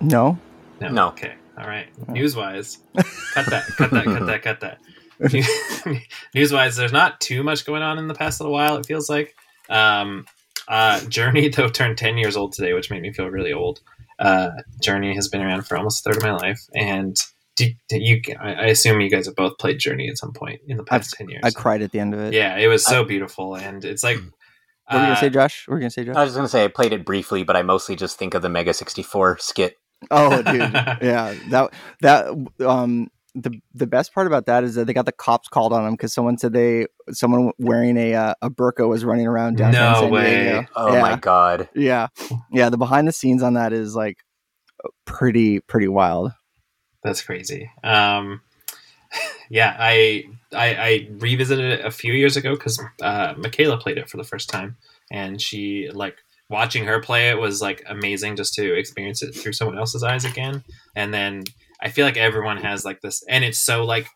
No. 0.00 0.38
No. 0.80 0.88
No. 0.88 1.08
Okay. 1.08 1.34
All 1.58 1.66
right. 1.66 1.88
Newswise, 2.06 2.78
cut 3.34 3.46
that. 3.46 3.66
Cut 3.76 3.90
that. 3.90 4.04
Cut 4.04 4.26
that. 4.26 4.42
Cut 4.42 4.60
that. 4.60 4.78
Newswise, 6.34 6.76
there's 6.76 6.92
not 6.92 7.20
too 7.20 7.42
much 7.42 7.66
going 7.66 7.82
on 7.82 7.98
in 7.98 8.06
the 8.06 8.14
past 8.14 8.40
little 8.40 8.52
while. 8.52 8.76
It 8.76 8.86
feels 8.86 9.10
like. 9.10 9.34
Um, 9.68 10.24
uh, 10.68 11.00
Journey 11.08 11.48
though 11.48 11.68
turned 11.68 11.98
10 11.98 12.18
years 12.18 12.36
old 12.36 12.52
today, 12.52 12.74
which 12.74 12.90
made 12.90 13.02
me 13.02 13.12
feel 13.12 13.28
really 13.28 13.52
old. 13.52 13.80
Uh, 14.18 14.50
Journey 14.82 15.14
has 15.14 15.28
been 15.28 15.40
around 15.40 15.66
for 15.66 15.76
almost 15.76 16.00
a 16.06 16.10
third 16.10 16.18
of 16.18 16.22
my 16.22 16.32
life, 16.32 16.60
and 16.74 17.16
do, 17.56 17.66
do 17.88 17.98
you? 17.98 18.20
I 18.40 18.52
I 18.52 18.64
assume 18.66 19.00
you 19.00 19.10
guys 19.10 19.26
have 19.26 19.36
both 19.36 19.58
played 19.58 19.78
Journey 19.78 20.08
at 20.08 20.18
some 20.18 20.32
point 20.32 20.60
in 20.66 20.76
the 20.76 20.84
past 20.84 21.14
10 21.14 21.28
years. 21.28 21.40
I 21.44 21.50
cried 21.50 21.82
at 21.82 21.92
the 21.92 22.00
end 22.00 22.14
of 22.14 22.20
it. 22.20 22.34
Yeah, 22.34 22.56
it 22.56 22.66
was 22.66 22.84
so 22.84 23.04
beautiful, 23.04 23.56
and 23.56 23.84
it's 23.84 24.02
like. 24.02 24.18
What 24.88 24.94
were 24.94 25.00
you 25.00 25.06
gonna 25.06 25.12
uh, 25.12 25.20
say, 25.20 25.30
Josh? 25.30 25.68
What 25.68 25.72
were 25.72 25.78
you 25.78 25.82
gonna 25.82 25.90
say, 25.90 26.04
Josh? 26.04 26.16
I 26.16 26.20
was 26.20 26.30
just 26.30 26.36
gonna 26.36 26.48
say 26.48 26.64
I 26.64 26.68
played 26.68 26.92
it 26.92 27.04
briefly, 27.04 27.42
but 27.42 27.56
I 27.56 27.62
mostly 27.62 27.94
just 27.94 28.18
think 28.18 28.34
of 28.34 28.42
the 28.42 28.48
Mega 28.48 28.72
sixty 28.72 29.02
four 29.02 29.36
skit. 29.38 29.76
Oh, 30.10 30.42
dude, 30.42 30.60
yeah, 30.72 31.34
that 31.50 31.74
that 32.00 32.26
um 32.66 33.08
the 33.34 33.60
the 33.74 33.86
best 33.86 34.14
part 34.14 34.26
about 34.26 34.46
that 34.46 34.64
is 34.64 34.74
that 34.76 34.86
they 34.86 34.94
got 34.94 35.04
the 35.04 35.12
cops 35.12 35.48
called 35.48 35.72
on 35.72 35.84
them 35.84 35.92
because 35.92 36.12
someone 36.14 36.38
said 36.38 36.52
they 36.52 36.86
someone 37.10 37.52
wearing 37.58 37.96
a 37.96 38.14
uh, 38.14 38.34
a 38.40 38.50
burqa 38.50 38.88
was 38.88 39.04
running 39.04 39.26
around 39.26 39.58
downtown 39.58 39.92
No 39.92 40.00
San 40.00 40.10
way. 40.10 40.44
Diego. 40.44 40.66
Oh 40.74 40.92
yeah, 40.94 41.00
my 41.02 41.16
god! 41.16 41.68
yeah, 41.74 42.08
yeah. 42.50 42.70
The 42.70 42.78
behind 42.78 43.06
the 43.06 43.12
scenes 43.12 43.42
on 43.42 43.54
that 43.54 43.72
is 43.72 43.94
like 43.94 44.18
pretty 45.04 45.60
pretty 45.60 45.88
wild. 45.88 46.32
That's 47.02 47.22
crazy. 47.22 47.70
Um, 47.84 48.40
yeah, 49.48 49.76
I, 49.78 50.24
I 50.52 50.74
I 50.74 51.08
revisited 51.18 51.80
it 51.80 51.84
a 51.84 51.90
few 51.90 52.12
years 52.12 52.36
ago 52.36 52.54
because 52.54 52.82
uh, 53.02 53.34
Michaela 53.36 53.78
played 53.78 53.98
it 53.98 54.08
for 54.08 54.16
the 54.16 54.24
first 54.24 54.48
time, 54.48 54.76
and 55.10 55.40
she 55.40 55.90
like 55.92 56.16
watching 56.50 56.84
her 56.84 57.00
play 57.00 57.28
it 57.28 57.38
was 57.38 57.60
like 57.60 57.84
amazing 57.88 58.36
just 58.36 58.54
to 58.54 58.74
experience 58.74 59.22
it 59.22 59.34
through 59.34 59.52
someone 59.52 59.78
else's 59.78 60.02
eyes 60.02 60.24
again. 60.24 60.64
And 60.96 61.12
then 61.12 61.44
I 61.80 61.90
feel 61.90 62.06
like 62.06 62.16
everyone 62.16 62.56
has 62.58 62.84
like 62.84 63.00
this, 63.00 63.22
and 63.28 63.44
it's 63.44 63.60
so 63.60 63.84
like 63.84 64.08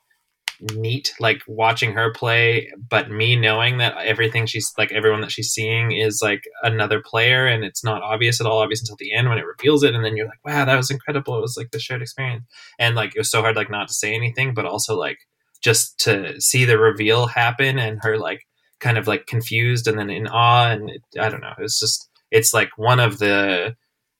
neat 0.74 1.12
like 1.18 1.42
watching 1.46 1.92
her 1.92 2.12
play 2.12 2.70
but 2.88 3.10
me 3.10 3.36
knowing 3.36 3.78
that 3.78 3.96
everything 3.98 4.46
she's 4.46 4.72
like 4.78 4.92
everyone 4.92 5.20
that 5.20 5.32
she's 5.32 5.50
seeing 5.50 5.92
is 5.92 6.20
like 6.22 6.44
another 6.62 7.00
player 7.00 7.46
and 7.46 7.64
it's 7.64 7.84
not 7.84 8.02
obvious 8.02 8.40
at 8.40 8.46
all 8.46 8.58
obvious 8.58 8.80
until 8.80 8.96
the 8.96 9.12
end 9.12 9.28
when 9.28 9.38
it 9.38 9.46
reveals 9.46 9.82
it 9.82 9.94
and 9.94 10.04
then 10.04 10.16
you're 10.16 10.26
like 10.26 10.44
wow 10.44 10.64
that 10.64 10.76
was 10.76 10.90
incredible. 10.90 11.36
It 11.36 11.42
was 11.42 11.56
like 11.56 11.70
the 11.70 11.78
shared 11.78 12.02
experience. 12.02 12.44
And 12.78 12.94
like 12.94 13.14
it 13.14 13.18
was 13.18 13.30
so 13.30 13.40
hard 13.40 13.56
like 13.56 13.70
not 13.70 13.88
to 13.88 13.94
say 13.94 14.14
anything 14.14 14.54
but 14.54 14.66
also 14.66 14.96
like 14.98 15.18
just 15.62 15.98
to 16.00 16.40
see 16.40 16.64
the 16.64 16.78
reveal 16.78 17.26
happen 17.26 17.78
and 17.78 17.98
her 18.02 18.18
like 18.18 18.46
kind 18.80 18.98
of 18.98 19.06
like 19.06 19.26
confused 19.26 19.86
and 19.86 19.98
then 19.98 20.10
in 20.10 20.26
awe 20.26 20.70
and 20.70 20.90
it, 20.90 21.02
i 21.20 21.28
don't 21.28 21.40
know 21.40 21.54
it's 21.58 21.78
just 21.78 22.10
it's 22.32 22.52
like 22.52 22.70
one 22.76 22.98
of 22.98 23.20
the 23.20 23.76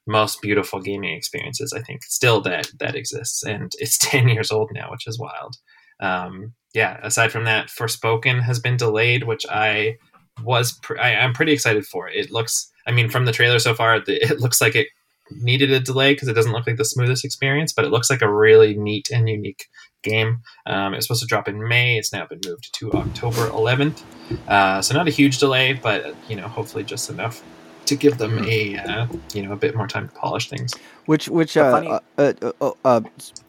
most 0.07 0.41
beautiful 0.41 0.81
gaming 0.81 1.17
experiences 1.17 1.73
i 1.73 1.81
think 1.83 2.05
still 2.05 2.41
that 2.41 2.71
that 2.79 2.95
exists 2.95 3.43
and 3.43 3.73
it's 3.81 3.99
10 4.11 4.29
years 4.29 4.53
old 4.53 4.71
now 4.73 4.89
which 4.89 5.09
is 5.09 5.19
wild 5.19 5.57
um, 6.03 6.53
yeah, 6.75 6.99
aside 7.03 7.31
from 7.33 7.45
that, 7.45 7.69
Forspoken 7.69 8.43
has 8.43 8.59
been 8.59 8.77
delayed, 8.77 9.25
which 9.25 9.45
I 9.51 9.97
was 10.43 10.73
pr- 10.83 10.99
I, 10.99 11.15
I'm 11.15 11.33
pretty 11.35 11.53
excited 11.53 11.87
for. 11.87 12.09
It 12.09 12.31
looks, 12.31 12.71
I 12.87 12.91
mean, 12.93 13.09
from 13.11 13.25
the 13.27 13.33
trailer 13.33 13.59
so 13.59 13.75
far, 13.75 14.01
the, 14.01 14.15
it 14.23 14.41
looks 14.41 14.61
like 14.61 14.75
it 14.75 14.89
needed 15.31 15.71
a 15.71 15.81
delay 15.81 16.15
because 16.15 16.29
it 16.29 16.33
doesn't 16.35 16.53
look 16.53 16.67
like 16.67 16.77
the 16.77 16.85
smoothest 16.85 17.25
experience, 17.25 17.73
but 17.73 17.85
it 17.85 17.91
looks 17.91 18.11
like 18.11 18.23
a 18.23 18.33
really 18.33 18.77
neat 18.77 19.11
and 19.11 19.29
unique 19.29 19.67
game. 20.03 20.41
Um, 20.67 20.93
it 20.95 20.97
was 20.97 21.07
supposed 21.07 21.23
to 21.23 21.27
drop 21.29 21.47
in 21.49 21.67
May. 21.69 21.99
It's 21.99 22.13
now 22.13 22.27
been 22.27 22.41
moved 22.45 22.73
to 22.75 22.93
October 22.93 23.49
11th, 23.49 24.03
uh, 24.49 24.83
so 24.83 24.95
not 24.95 25.07
a 25.09 25.11
huge 25.11 25.39
delay, 25.39 25.75
but 25.75 26.15
you 26.29 26.37
know, 26.37 26.49
hopefully 26.49 26.85
just 26.85 27.09
enough 27.11 27.43
to 27.87 27.97
give 27.97 28.17
them 28.19 28.39
a 28.47 28.77
uh, 28.79 29.07
you 29.35 29.43
know 29.43 29.53
a 29.53 29.57
bit 29.57 29.75
more 29.77 29.87
time 29.89 30.09
to 30.09 30.15
polish 30.15 30.49
things. 30.49 30.73
Which 31.07 31.29
which 31.29 31.57
uh, 31.57 31.71
funny- 31.73 31.91
uh, 31.91 32.33
uh, 32.43 32.53
uh, 32.61 32.73
uh, 32.85 33.01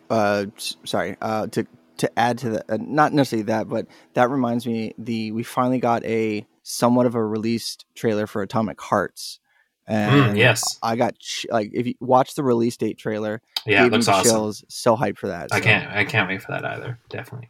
uh, 0.09 0.45
s- 0.57 0.75
sorry 0.83 1.15
uh, 1.21 1.47
to 1.47 1.65
to 2.03 2.19
add 2.19 2.37
to 2.39 2.49
that, 2.51 2.65
uh, 2.69 2.77
not 2.79 3.11
necessarily 3.13 3.43
that, 3.47 3.67
but 3.67 3.87
that 4.13 4.29
reminds 4.29 4.65
me 4.67 4.93
the 4.97 5.31
we 5.31 5.43
finally 5.43 5.79
got 5.79 6.03
a 6.05 6.45
somewhat 6.61 7.05
of 7.05 7.15
a 7.15 7.23
released 7.23 7.85
trailer 7.95 8.27
for 8.27 8.41
Atomic 8.41 8.79
Hearts. 8.79 9.39
And 9.87 10.35
Mm, 10.35 10.37
yes. 10.37 10.79
I 10.81 10.95
got 10.95 11.17
ch- 11.19 11.45
like 11.49 11.71
if 11.73 11.85
you 11.87 11.95
watch 11.99 12.35
the 12.35 12.43
release 12.43 12.77
date 12.77 12.97
trailer, 12.97 13.41
Yeah, 13.65 13.81
it 13.81 13.83
gave 13.83 13.91
me 13.91 13.97
looks 13.97 14.07
awesome. 14.07 14.31
chills. 14.31 14.63
So 14.69 14.95
hyped 14.95 15.17
for 15.17 15.27
that. 15.27 15.49
I 15.51 15.59
can't 15.59 15.91
I 15.91 16.05
can't 16.05 16.29
wait 16.29 16.41
for 16.41 16.51
that 16.53 16.63
either. 16.63 16.99
Definitely. 17.09 17.49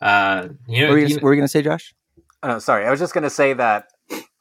Uh, 0.00 0.48
you 0.68 0.82
know, 0.82 0.88
What 0.88 0.92
were 0.94 0.98
you, 0.98 1.06
you 1.06 1.14
gonna, 1.16 1.24
were 1.24 1.34
you 1.34 1.40
gonna 1.40 1.48
say, 1.48 1.62
Josh? 1.62 1.94
Oh, 2.42 2.58
sorry, 2.60 2.86
I 2.86 2.90
was 2.90 3.00
just 3.00 3.12
gonna 3.12 3.28
say 3.30 3.52
that 3.54 3.88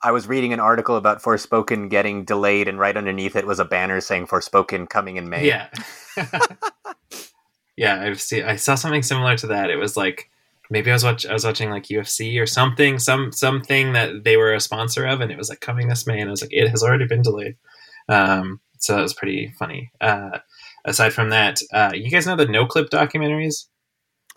I 0.03 0.11
was 0.11 0.27
reading 0.27 0.53
an 0.53 0.59
article 0.59 0.95
about 0.95 1.21
Forspoken 1.21 1.89
getting 1.89 2.23
delayed, 2.25 2.67
and 2.67 2.77
right 2.79 2.95
underneath 2.95 3.35
it 3.35 3.47
was 3.47 3.59
a 3.59 3.65
banner 3.65 3.99
saying 4.01 4.27
Forspoken 4.27 4.87
coming 4.89 5.15
in 5.17 5.27
May. 5.29 5.47
Yeah. 5.47 5.69
yeah, 7.77 8.01
I've 8.01 8.21
seen 8.21 8.43
I 8.45 8.55
saw 8.55 8.75
something 8.75 9.03
similar 9.03 9.37
to 9.37 9.47
that. 9.47 9.69
It 9.69 9.77
was 9.77 9.95
like 9.97 10.29
maybe 10.69 10.89
I 10.91 10.93
was 10.93 11.03
watch 11.03 11.25
I 11.25 11.33
was 11.33 11.45
watching 11.45 11.69
like 11.69 11.83
UFC 11.85 12.39
or 12.41 12.45
something, 12.45 12.99
some 12.99 13.31
something 13.31 13.93
that 13.93 14.23
they 14.23 14.37
were 14.37 14.53
a 14.53 14.59
sponsor 14.59 15.05
of 15.05 15.21
and 15.21 15.31
it 15.31 15.37
was 15.37 15.49
like 15.49 15.59
coming 15.61 15.87
this 15.87 16.07
May 16.07 16.19
and 16.19 16.29
I 16.29 16.31
was 16.31 16.41
like, 16.41 16.53
it 16.53 16.69
has 16.69 16.83
already 16.83 17.05
been 17.07 17.21
delayed. 17.21 17.55
Um 18.09 18.59
so 18.77 18.95
that 18.95 19.01
was 19.01 19.13
pretty 19.13 19.53
funny. 19.59 19.91
Uh 20.01 20.39
aside 20.85 21.13
from 21.13 21.29
that, 21.31 21.59
uh 21.73 21.91
you 21.93 22.09
guys 22.11 22.25
know 22.27 22.35
the 22.35 22.45
Noclip 22.45 22.89
documentaries? 22.89 23.65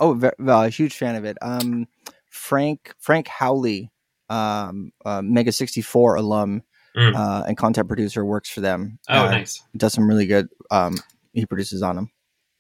Oh, 0.01 0.21
well, 0.39 0.63
a 0.63 0.69
huge 0.69 0.95
fan 0.97 1.17
of 1.17 1.25
it. 1.25 1.37
Um, 1.43 1.89
Frank 2.31 2.95
Frank 3.01 3.27
Howley, 3.27 3.91
um, 4.31 4.93
uh, 5.05 5.23
Mega 5.23 5.51
sixty 5.53 5.81
four 5.83 6.15
alum 6.17 6.63
Mm. 6.97 7.15
uh, 7.15 7.45
and 7.47 7.57
content 7.57 7.87
producer, 7.87 8.25
works 8.25 8.49
for 8.49 8.61
them. 8.61 8.99
Oh 9.09 9.27
Uh, 9.27 9.31
nice. 9.31 9.63
Does 9.77 9.93
some 9.93 10.09
really 10.09 10.27
good. 10.27 10.49
Um, 10.71 10.97
he 11.33 11.47
produces 11.47 11.83
on 11.83 11.95
them. 11.97 12.11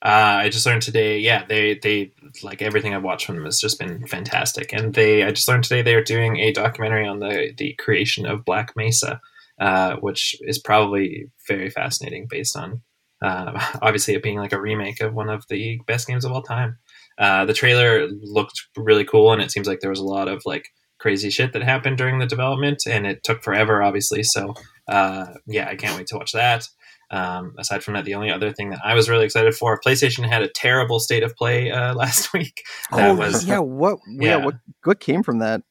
Uh, 0.01 0.43
I 0.45 0.49
just 0.49 0.65
learned 0.65 0.83
today. 0.83 1.19
Yeah, 1.19 1.45
they 1.45 1.75
they 1.75 2.13
like 2.43 2.63
everything 2.63 2.95
I've 2.95 3.03
watched 3.03 3.27
from 3.27 3.35
them 3.35 3.45
has 3.47 3.61
just 3.61 3.81
been 3.81 4.07
fantastic. 4.07 4.73
And 4.73 4.95
they, 4.95 5.25
I 5.25 5.33
just 5.33 5.49
learned 5.49 5.65
today 5.65 5.83
they 5.83 5.95
are 5.97 6.05
doing 6.05 6.37
a 6.39 6.53
documentary 6.53 7.07
on 7.07 7.19
the 7.19 7.53
the 7.57 7.75
creation 7.81 8.25
of 8.25 8.45
Black 8.45 8.75
Mesa, 8.77 9.21
uh, 9.61 9.97
which 9.97 10.37
is 10.43 10.59
probably 10.59 11.27
very 11.49 11.69
fascinating 11.69 12.29
based 12.31 12.57
on 12.57 12.83
uh, 13.23 13.61
obviously 13.83 14.15
it 14.15 14.23
being 14.23 14.39
like 14.39 14.53
a 14.53 14.61
remake 14.61 15.01
of 15.01 15.15
one 15.15 15.29
of 15.29 15.45
the 15.49 15.81
best 15.87 16.07
games 16.07 16.25
of 16.25 16.31
all 16.33 16.43
time. 16.43 16.79
Uh, 17.19 17.45
the 17.45 17.55
trailer 17.55 18.07
looked 18.23 18.69
really 18.77 19.05
cool, 19.05 19.33
and 19.33 19.43
it 19.43 19.51
seems 19.51 19.67
like 19.67 19.81
there 19.81 19.91
was 19.91 19.99
a 19.99 20.05
lot 20.05 20.29
of 20.29 20.43
like 20.47 20.69
crazy 21.01 21.31
shit 21.31 21.53
that 21.53 21.63
happened 21.63 21.99
during 21.99 22.21
the 22.21 22.27
development, 22.27 22.85
and 22.87 23.05
it 23.05 23.25
took 23.25 23.43
forever, 23.43 23.83
obviously. 23.83 24.23
So 24.23 24.55
uh, 24.87 25.27
yeah, 25.47 25.69
I 25.69 25.75
can't 25.75 25.97
wait 25.97 26.07
to 26.09 26.17
watch 26.17 26.33
that. 26.33 26.69
Um, 27.11 27.55
aside 27.59 27.83
from 27.83 27.95
that, 27.95 28.05
the 28.05 28.15
only 28.15 28.31
other 28.31 28.53
thing 28.53 28.71
that 28.71 28.81
I 28.85 28.95
was 28.95 29.09
really 29.09 29.25
excited 29.25 29.55
for, 29.55 29.81
PlayStation 29.81 30.29
had 30.29 30.43
a 30.43 30.49
terrible 30.49 31.01
state 31.01 31.23
of 31.23 31.35
play 31.37 31.71
uh, 31.71 31.95
last 31.97 32.33
week. 32.33 32.63
That 32.93 33.11
oh 33.11 33.15
was 33.15 33.45
yeah, 33.45 33.59
what? 33.59 33.99
Yeah, 34.07 34.39
yeah. 34.39 34.45
what? 34.45 34.55
What 34.85 35.01
came 35.01 35.23
from 35.23 35.39
that? 35.39 35.63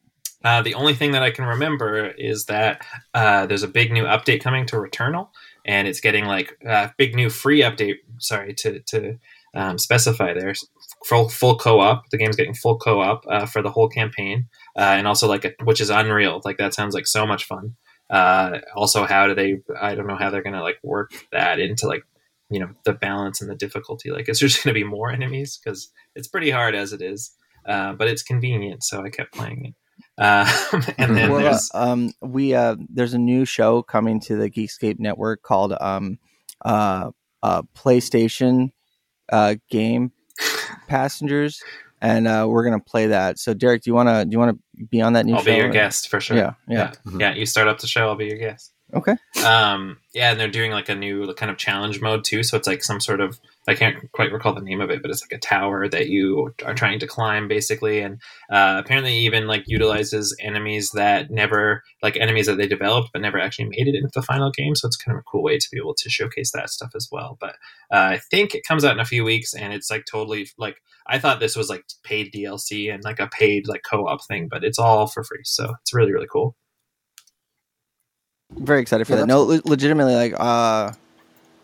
uh, 0.43 0.61
the 0.61 0.75
only 0.75 0.93
thing 0.93 1.11
that 1.11 1.23
I 1.23 1.31
can 1.31 1.45
remember 1.45 2.07
is 2.07 2.45
that 2.45 2.85
uh, 3.13 3.45
there's 3.47 3.63
a 3.63 3.67
big 3.67 3.91
new 3.91 4.03
update 4.03 4.41
coming 4.41 4.65
to 4.67 4.75
Returnal, 4.75 5.29
and 5.65 5.87
it's 5.87 5.99
getting 5.99 6.25
like 6.25 6.57
a 6.65 6.91
big 6.97 7.15
new 7.15 7.29
free 7.29 7.61
update. 7.61 7.95
Sorry 8.19 8.53
to 8.55 8.79
to 8.79 9.17
um, 9.55 9.77
specify 9.77 10.33
there, 10.33 10.53
full 11.05 11.29
full 11.29 11.57
co-op. 11.57 12.09
The 12.11 12.17
game's 12.17 12.35
getting 12.35 12.53
full 12.53 12.77
co-op 12.77 13.25
uh, 13.27 13.45
for 13.45 13.61
the 13.61 13.71
whole 13.71 13.89
campaign, 13.89 14.47
uh, 14.77 14.95
and 14.97 15.07
also 15.07 15.27
like 15.27 15.43
a, 15.43 15.53
which 15.63 15.81
is 15.81 15.89
unreal. 15.89 16.41
Like 16.45 16.57
that 16.57 16.73
sounds 16.73 16.93
like 16.93 17.07
so 17.07 17.25
much 17.25 17.45
fun. 17.45 17.75
Uh, 18.09 18.59
also, 18.75 19.05
how 19.05 19.27
do 19.27 19.35
they? 19.35 19.57
I 19.79 19.95
don't 19.95 20.07
know 20.07 20.15
how 20.15 20.29
they're 20.29 20.43
gonna 20.43 20.63
like 20.63 20.79
work 20.83 21.11
that 21.31 21.59
into 21.59 21.87
like 21.87 22.03
you 22.49 22.59
know 22.59 22.69
the 22.85 22.93
balance 22.93 23.41
and 23.41 23.49
the 23.49 23.55
difficulty. 23.55 24.11
Like, 24.11 24.29
is 24.29 24.39
there 24.39 24.49
just 24.49 24.63
gonna 24.63 24.73
be 24.73 24.83
more 24.83 25.11
enemies? 25.11 25.59
Because 25.61 25.91
it's 26.15 26.27
pretty 26.27 26.49
hard 26.49 26.75
as 26.75 26.93
it 26.93 27.01
is, 27.01 27.31
uh, 27.67 27.93
but 27.93 28.07
it's 28.07 28.23
convenient, 28.23 28.83
so 28.83 29.03
I 29.03 29.09
kept 29.09 29.33
playing 29.33 29.65
it. 29.65 29.75
Uh, 30.17 30.51
and 30.97 31.15
then 31.15 31.31
well, 31.31 31.39
uh, 31.39 31.43
there's 31.43 31.71
um, 31.73 32.11
we 32.21 32.53
uh, 32.53 32.75
there's 32.89 33.13
a 33.13 33.19
new 33.19 33.45
show 33.45 33.81
coming 33.81 34.19
to 34.21 34.35
the 34.35 34.49
Geekscape 34.49 34.99
network 34.99 35.43
called 35.43 35.73
um, 35.79 36.17
uh, 36.65 37.11
uh, 37.43 37.61
PlayStation 37.75 38.71
uh, 39.31 39.55
Game 39.69 40.11
Passengers, 40.87 41.61
and 42.01 42.27
uh, 42.27 42.45
we're 42.49 42.63
gonna 42.63 42.79
play 42.79 43.07
that. 43.07 43.39
So, 43.39 43.53
Derek, 43.53 43.83
do 43.83 43.89
you 43.89 43.95
wanna 43.95 44.25
do 44.25 44.31
you 44.31 44.39
wanna 44.39 44.57
be 44.89 45.01
on 45.01 45.13
that 45.13 45.25
new 45.25 45.33
I'll 45.33 45.39
show? 45.39 45.45
be 45.45 45.57
your 45.57 45.69
guest 45.69 46.09
for 46.09 46.19
sure. 46.19 46.37
Yeah, 46.37 46.53
yeah. 46.67 46.91
yeah, 47.05 47.17
yeah. 47.17 47.33
You 47.35 47.45
start 47.45 47.67
up 47.67 47.79
the 47.79 47.87
show, 47.87 48.07
I'll 48.07 48.15
be 48.15 48.27
your 48.27 48.37
guest. 48.37 48.73
Okay. 48.93 49.15
Um, 49.45 49.97
yeah, 50.13 50.31
and 50.31 50.39
they're 50.39 50.47
doing 50.47 50.71
like 50.71 50.87
a 50.87 50.95
new 50.95 51.33
kind 51.33 51.51
of 51.51 51.57
challenge 51.57 51.99
mode 51.99 52.23
too. 52.23 52.41
So 52.43 52.55
it's 52.55 52.67
like 52.67 52.83
some 52.83 53.01
sort 53.01 53.19
of 53.19 53.37
I 53.67 53.75
can't 53.75 54.09
quite 54.13 54.31
recall 54.31 54.53
the 54.53 54.61
name 54.61 54.79
of 54.79 54.89
it, 54.89 55.01
but 55.01 55.11
it's 55.11 55.21
like 55.21 55.37
a 55.37 55.41
tower 55.41 55.89
that 55.89 56.07
you 56.07 56.53
are 56.65 56.73
trying 56.73 56.99
to 56.99 57.07
climb, 57.07 57.49
basically. 57.49 57.99
And 57.99 58.21
uh, 58.49 58.81
apparently, 58.83 59.17
even 59.17 59.45
like 59.45 59.65
utilizes 59.67 60.35
enemies 60.39 60.91
that 60.93 61.29
never, 61.29 61.83
like 62.01 62.15
enemies 62.15 62.45
that 62.45 62.57
they 62.57 62.67
developed 62.67 63.09
but 63.11 63.21
never 63.21 63.37
actually 63.39 63.65
made 63.65 63.89
it 63.89 63.95
into 63.95 64.11
the 64.13 64.21
final 64.21 64.51
game. 64.51 64.73
So 64.73 64.87
it's 64.87 64.95
kind 64.95 65.17
of 65.17 65.19
a 65.19 65.29
cool 65.29 65.43
way 65.43 65.57
to 65.57 65.67
be 65.69 65.77
able 65.77 65.95
to 65.95 66.09
showcase 66.09 66.51
that 66.53 66.69
stuff 66.69 66.91
as 66.95 67.09
well. 67.11 67.37
But 67.41 67.55
uh, 67.91 68.15
I 68.15 68.21
think 68.31 68.55
it 68.55 68.65
comes 68.65 68.85
out 68.85 68.93
in 68.93 69.01
a 69.01 69.05
few 69.05 69.25
weeks, 69.25 69.53
and 69.53 69.73
it's 69.73 69.91
like 69.91 70.05
totally 70.09 70.47
like 70.57 70.77
I 71.09 71.19
thought 71.19 71.39
this 71.39 71.55
was 71.55 71.69
like 71.69 71.85
paid 72.03 72.33
DLC 72.33 72.93
and 72.93 73.03
like 73.03 73.19
a 73.19 73.27
paid 73.27 73.67
like 73.67 73.81
co-op 73.89 74.25
thing, 74.25 74.47
but 74.49 74.63
it's 74.63 74.79
all 74.79 75.07
for 75.07 75.23
free. 75.23 75.41
So 75.43 75.73
it's 75.81 75.93
really 75.93 76.13
really 76.13 76.27
cool. 76.31 76.55
Very 78.51 78.81
excited 78.81 79.05
for 79.05 79.13
Yeah, 79.13 79.19
that. 79.19 79.27
No, 79.27 79.43
le- 79.43 79.61
legitimately, 79.65 80.15
like, 80.15 80.33
uh, 80.39 80.93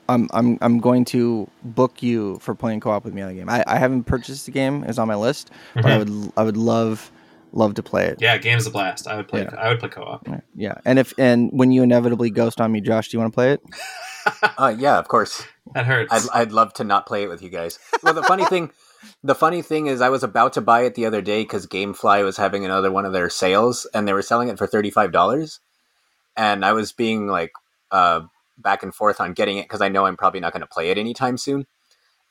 I'm 0.09 0.27
I'm 0.33 0.57
I'm 0.61 0.79
going 0.79 1.05
to 1.05 1.49
book 1.63 2.03
you 2.03 2.37
for 2.39 2.53
playing 2.55 2.81
co-op 2.81 3.05
with 3.05 3.13
me 3.13 3.21
on 3.21 3.29
the 3.29 3.35
game. 3.35 3.49
I, 3.49 3.63
I 3.65 3.77
haven't 3.77 4.03
purchased 4.03 4.45
the 4.45 4.51
game; 4.51 4.83
it's 4.83 4.97
on 4.97 5.07
my 5.07 5.15
list, 5.15 5.49
but 5.75 5.85
I 5.85 5.97
would 5.97 6.31
I 6.37 6.43
would 6.43 6.57
love 6.57 7.09
love 7.53 7.75
to 7.75 7.83
play 7.83 8.05
it. 8.07 8.17
Yeah, 8.19 8.37
game's 8.37 8.67
a 8.67 8.71
blast. 8.71 9.07
I 9.07 9.15
would 9.15 9.27
play. 9.27 9.43
Yeah. 9.43 9.55
I 9.57 9.69
would 9.69 9.79
play 9.79 9.89
co-op. 9.89 10.27
Yeah, 10.27 10.39
yeah. 10.55 10.73
And 10.85 10.99
if 10.99 11.13
and 11.17 11.49
when 11.53 11.71
you 11.71 11.83
inevitably 11.83 12.31
ghost 12.31 12.59
on 12.59 12.71
me, 12.71 12.81
Josh, 12.81 13.09
do 13.09 13.15
you 13.17 13.21
want 13.21 13.31
to 13.31 13.35
play 13.35 13.53
it? 13.53 13.61
Uh, 14.57 14.73
yeah, 14.77 14.97
of 14.99 15.09
course. 15.09 15.43
That 15.73 15.85
hurts. 15.85 16.13
I'd, 16.13 16.43
I'd 16.43 16.51
love 16.53 16.71
to 16.75 16.85
not 16.85 17.05
play 17.05 17.23
it 17.23 17.27
with 17.27 17.41
you 17.41 17.49
guys. 17.49 17.77
Well, 18.01 18.13
the 18.13 18.23
funny 18.23 18.45
thing, 18.45 18.71
the 19.23 19.35
funny 19.35 19.61
thing 19.61 19.87
is, 19.87 20.01
I 20.01 20.09
was 20.09 20.23
about 20.23 20.53
to 20.53 20.61
buy 20.61 20.81
it 20.81 20.95
the 20.95 21.05
other 21.05 21.21
day 21.21 21.43
because 21.43 21.67
GameFly 21.67 22.23
was 22.23 22.37
having 22.37 22.65
another 22.65 22.91
one 22.91 23.05
of 23.05 23.13
their 23.13 23.29
sales, 23.29 23.87
and 23.93 24.07
they 24.07 24.13
were 24.13 24.21
selling 24.21 24.49
it 24.49 24.57
for 24.57 24.67
thirty 24.67 24.89
five 24.89 25.11
dollars. 25.11 25.59
And 26.35 26.65
I 26.65 26.73
was 26.73 26.91
being 26.91 27.27
like 27.27 27.51
uh, 27.91 28.21
back 28.57 28.83
and 28.83 28.93
forth 28.93 29.21
on 29.21 29.33
getting 29.33 29.57
it 29.57 29.65
because 29.65 29.81
I 29.81 29.89
know 29.89 30.05
I'm 30.05 30.17
probably 30.17 30.39
not 30.39 30.53
going 30.53 30.61
to 30.61 30.67
play 30.67 30.89
it 30.89 30.97
anytime 30.97 31.37
soon. 31.37 31.67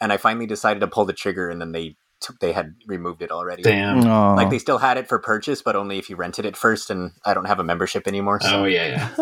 And 0.00 0.12
I 0.12 0.16
finally 0.16 0.46
decided 0.46 0.80
to 0.80 0.88
pull 0.88 1.04
the 1.04 1.12
trigger, 1.12 1.48
and 1.48 1.60
then 1.60 1.72
they 1.72 1.96
took, 2.20 2.40
they 2.40 2.52
had 2.52 2.74
removed 2.86 3.22
it 3.22 3.30
already. 3.30 3.62
Damn. 3.62 4.00
No. 4.00 4.34
Like 4.34 4.50
they 4.50 4.58
still 4.58 4.78
had 4.78 4.96
it 4.96 5.08
for 5.08 5.18
purchase, 5.18 5.62
but 5.62 5.76
only 5.76 5.98
if 5.98 6.10
you 6.10 6.16
rented 6.16 6.44
it 6.44 6.56
first. 6.56 6.90
And 6.90 7.12
I 7.24 7.34
don't 7.34 7.44
have 7.44 7.60
a 7.60 7.64
membership 7.64 8.08
anymore. 8.08 8.40
So 8.40 8.62
Oh 8.62 8.64
yeah, 8.64 9.12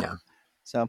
yeah. 0.00 0.14
So, 0.70 0.88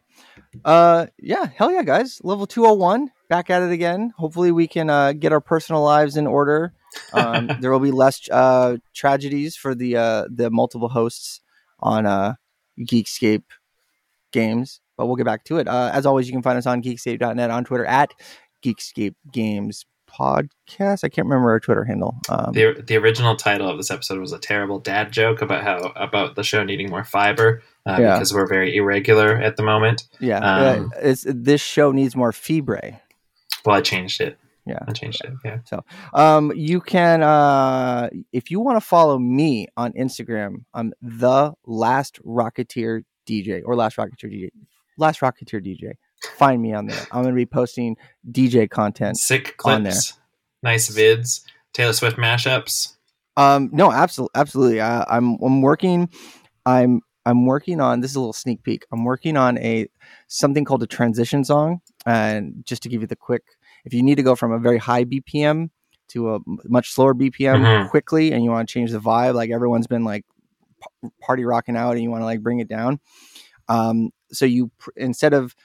uh, 0.64 1.08
yeah, 1.18 1.48
hell 1.56 1.72
yeah, 1.72 1.82
guys! 1.82 2.22
Level 2.24 2.46
two 2.46 2.66
hundred 2.66 2.76
one, 2.76 3.12
back 3.32 3.50
at 3.50 3.64
it 3.64 3.72
again. 3.72 4.14
Hopefully, 4.18 4.52
we 4.52 4.68
can 4.68 4.90
uh, 4.90 5.14
get 5.14 5.32
our 5.32 5.40
personal 5.42 5.82
lives 5.82 6.18
in 6.18 6.28
order. 6.28 6.74
Um, 7.14 7.50
there 7.62 7.72
will 7.72 7.80
be 7.80 7.90
less 7.92 8.30
uh, 8.30 8.78
tragedies 8.94 9.56
for 9.56 9.74
the 9.74 9.96
uh, 9.96 10.26
the 10.30 10.52
multiple 10.52 10.90
hosts 10.90 11.40
on 11.80 12.06
uh, 12.06 12.36
Geekscape 12.80 13.44
games, 14.34 14.82
but 14.98 15.08
we'll 15.08 15.16
get 15.16 15.26
back 15.26 15.46
to 15.46 15.58
it. 15.58 15.68
Uh, 15.68 15.90
as 15.94 16.06
always, 16.06 16.28
you 16.28 16.34
can 16.34 16.42
find 16.44 16.58
us 16.58 16.66
on 16.68 16.84
Geekscape.net 16.84 17.50
on 17.50 17.64
Twitter 17.64 17.86
at 17.86 18.14
Geekscape 18.64 19.16
Games 19.32 19.86
Podcast. 20.10 21.06
I 21.06 21.10
can't 21.10 21.26
remember 21.26 21.52
our 21.52 21.60
Twitter 21.62 21.86
handle. 21.86 22.18
Um, 22.28 22.52
the 22.52 22.84
the 22.86 22.98
original 22.98 23.38
title 23.38 23.70
of 23.70 23.78
this 23.78 23.90
episode 23.90 24.20
was 24.20 24.34
a 24.34 24.40
terrible 24.40 24.78
dad 24.78 25.14
joke 25.14 25.42
about 25.42 25.64
how 25.64 25.78
about 25.96 26.36
the 26.36 26.44
show 26.44 26.66
needing 26.66 26.90
more 26.90 27.06
fiber 27.06 27.64
uh, 27.86 27.96
Yeah. 27.98 28.16
because 28.16 28.34
we're 28.34 28.46
very 28.48 28.76
irregular 28.76 29.38
at 29.38 29.56
the 29.56 29.64
moment. 29.64 30.04
yeah, 30.20 30.40
um, 30.40 30.92
uh, 30.94 31.00
it's 31.02 31.26
this 31.28 31.62
show 31.62 31.94
needs 31.94 32.14
more 32.14 32.34
fibre. 32.34 33.00
Well, 33.66 33.76
I 33.76 33.82
changed 33.82 34.22
it. 34.22 34.38
Yeah. 34.66 34.80
I 34.88 34.92
changed 34.92 35.22
it. 35.24 35.34
Yeah. 35.44 35.60
So, 35.66 35.84
um, 36.14 36.52
you 36.56 36.82
can, 36.82 37.24
uh, 37.24 38.10
if 38.32 38.52
you 38.52 38.60
want 38.60 38.78
to 38.78 38.82
follow 38.82 39.18
me 39.18 39.68
on 39.76 39.92
Instagram, 39.94 40.66
I'm 40.74 40.94
the 41.02 41.54
Last 41.66 42.24
Rocketeer 42.24 43.04
DJ 43.28 43.62
or 43.66 43.76
Last 43.76 43.98
Rocketeer 43.98 44.32
DJ, 44.32 44.50
Last 44.98 45.22
Rocketeer 45.22 45.66
DJ. 45.66 45.94
Find 46.38 46.62
me 46.62 46.74
on 46.74 46.86
there. 46.86 47.00
I'm 47.12 47.24
going 47.24 47.34
to 47.34 47.40
be 47.40 47.48
posting 47.48 47.98
DJ 48.30 48.70
content. 48.70 49.18
Sick 49.18 49.56
on 49.66 49.84
there. 49.84 49.94
clips, 49.94 50.14
nice 50.62 50.90
vids, 50.96 51.42
Taylor 51.74 51.94
Swift 51.94 52.18
mashups. 52.18 52.96
Um, 53.38 53.70
no, 53.74 53.92
absolutely, 53.92 54.40
absolutely. 54.40 54.80
Uh, 54.82 55.06
I'm, 55.08 55.38
I'm 55.42 55.62
working. 55.62 56.10
I'm, 56.66 57.02
I'm 57.26 57.46
working 57.46 57.80
on. 57.80 58.02
This 58.02 58.12
is 58.12 58.16
a 58.16 58.20
little 58.20 58.34
sneak 58.34 58.62
peek. 58.64 58.86
I'm 58.92 59.04
working 59.04 59.38
on 59.38 59.58
a 59.58 59.88
something 60.28 60.66
called 60.66 60.84
a 60.84 60.88
transition 60.88 61.44
song, 61.44 61.82
and 62.06 62.64
just 62.66 62.84
to 62.84 62.90
give 62.90 63.02
you 63.02 63.08
the 63.08 63.16
quick, 63.16 63.44
if 63.86 63.94
you 63.94 64.02
need 64.04 64.16
to 64.16 64.24
go 64.24 64.36
from 64.36 64.52
a 64.52 64.60
very 64.60 64.78
high 64.78 65.04
BPM 65.06 65.70
to 66.10 66.36
a 66.36 66.40
much 66.66 66.92
slower 66.92 67.14
BPM 67.14 67.62
Mhm. 67.62 67.90
quickly, 67.90 68.32
and 68.32 68.44
you 68.44 68.52
want 68.52 68.68
to 68.68 68.74
change 68.74 68.92
the 68.92 69.00
vibe, 69.00 69.34
like 69.36 69.50
everyone's 69.52 69.88
been 69.88 70.04
like 70.04 70.26
p- 71.04 71.10
party 71.22 71.46
rocking 71.46 71.78
out, 71.78 71.92
and 71.92 72.02
you 72.02 72.10
want 72.12 72.22
to 72.22 72.26
like 72.26 72.42
bring 72.42 72.60
it 72.60 72.68
down. 72.68 73.00
Um, 73.70 74.10
so 74.32 74.46
you 74.46 74.72
pr- 74.78 74.92
instead 74.98 75.34
of 75.34 75.56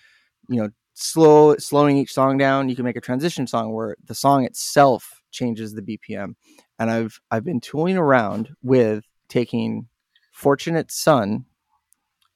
you 0.49 0.61
know 0.63 0.71
slow 0.95 1.57
slowing 1.57 1.97
each 1.97 2.13
song 2.13 2.39
down, 2.39 2.69
you 2.69 2.77
can 2.77 2.85
make 2.85 2.97
a 2.97 3.01
transition 3.01 3.47
song 3.47 3.73
where 3.73 3.97
the 4.05 4.15
song 4.15 4.45
itself 4.45 5.21
changes 5.31 5.75
the 5.75 5.83
BPM. 5.83 6.37
And 6.79 6.91
I've 6.91 7.21
I've 7.31 7.45
been 7.45 7.61
tooling 7.61 7.97
around 7.97 8.55
with 8.63 9.05
taking 9.29 9.89
"Fortunate 10.33 10.93
Son," 10.93 11.47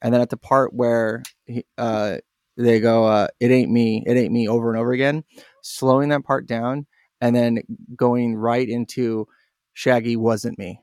and 0.02 0.12
then 0.12 0.20
at 0.20 0.30
the 0.30 0.36
part 0.36 0.72
where 0.74 1.22
he, 1.46 1.64
uh, 1.78 2.18
they 2.56 2.80
go, 2.80 3.06
uh, 3.06 3.28
"It 3.38 3.50
ain't 3.50 3.70
me, 3.70 4.02
it 4.06 4.16
ain't 4.16 4.32
me," 4.32 4.48
over 4.48 4.70
and 4.70 4.78
over 4.78 4.92
again, 4.92 5.24
slowing 5.62 6.10
that 6.10 6.24
part 6.24 6.46
down, 6.46 6.86
and 7.20 7.34
then 7.34 7.62
going 7.96 8.36
right 8.36 8.68
into 8.68 9.26
"Shaggy 9.72 10.16
wasn't 10.16 10.58
me." 10.58 10.80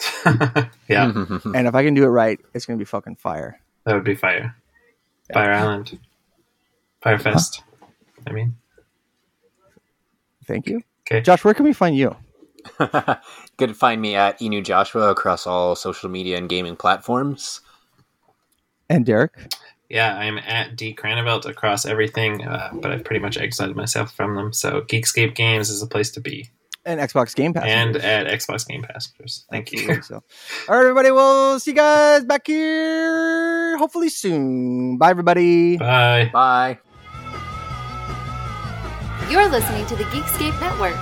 yeah. 0.88 1.12
And 1.54 1.66
if 1.66 1.74
I 1.74 1.84
can 1.84 1.94
do 1.94 2.04
it 2.04 2.08
right, 2.08 2.38
it's 2.54 2.66
gonna 2.66 2.78
be 2.78 2.84
fucking 2.84 3.16
fire. 3.16 3.60
that 3.84 3.94
would 3.94 4.04
be 4.04 4.14
fire. 4.14 4.56
Fire 5.32 5.52
Island, 5.52 5.98
Firefest. 7.04 7.62
I 8.26 8.32
mean, 8.32 8.56
Thank 10.46 10.68
you, 10.68 10.82
okay. 11.02 11.20
Josh. 11.20 11.44
Where 11.44 11.54
can 11.54 11.64
we 11.64 11.72
find 11.72 11.96
you? 11.96 12.14
Good 12.78 13.68
to 13.68 13.74
find 13.74 14.00
me 14.00 14.14
at 14.14 14.38
Inu 14.40 14.62
Joshua 14.64 15.10
across 15.10 15.46
all 15.46 15.74
social 15.74 16.08
media 16.08 16.36
and 16.36 16.48
gaming 16.48 16.76
platforms. 16.76 17.60
And 18.88 19.04
Derek. 19.04 19.32
Yeah, 19.88 20.16
I'm 20.16 20.38
at 20.38 20.74
D 20.76 20.94
Cranevelt 20.94 21.44
across 21.46 21.86
everything, 21.86 22.44
uh, 22.46 22.70
but 22.74 22.90
I've 22.90 23.04
pretty 23.04 23.20
much 23.20 23.36
exiled 23.36 23.76
myself 23.76 24.12
from 24.14 24.34
them. 24.34 24.52
So 24.52 24.80
Geekscape 24.82 25.34
Games 25.34 25.70
is 25.70 25.80
a 25.82 25.86
place 25.86 26.10
to 26.12 26.20
be, 26.20 26.50
and 26.84 26.98
Xbox 27.00 27.34
Game 27.34 27.52
Pass. 27.54 27.64
and 27.66 27.96
at 27.96 28.26
Xbox 28.26 28.66
Game 28.66 28.82
Passengers. 28.82 29.44
Thank 29.50 29.72
you. 29.72 30.00
So, 30.02 30.22
all 30.68 30.74
right, 30.76 30.82
everybody. 30.82 31.10
We'll 31.10 31.58
see 31.60 31.70
you 31.70 31.76
guys 31.76 32.24
back 32.24 32.46
here 32.46 33.76
hopefully 33.78 34.08
soon. 34.08 34.98
Bye, 34.98 35.10
everybody. 35.10 35.76
Bye. 35.76 36.30
Bye. 36.32 36.78
You're 39.30 39.48
listening 39.48 39.84
to 39.86 39.96
the 39.96 40.04
Geekscape 40.04 40.58
Network. 40.60 40.94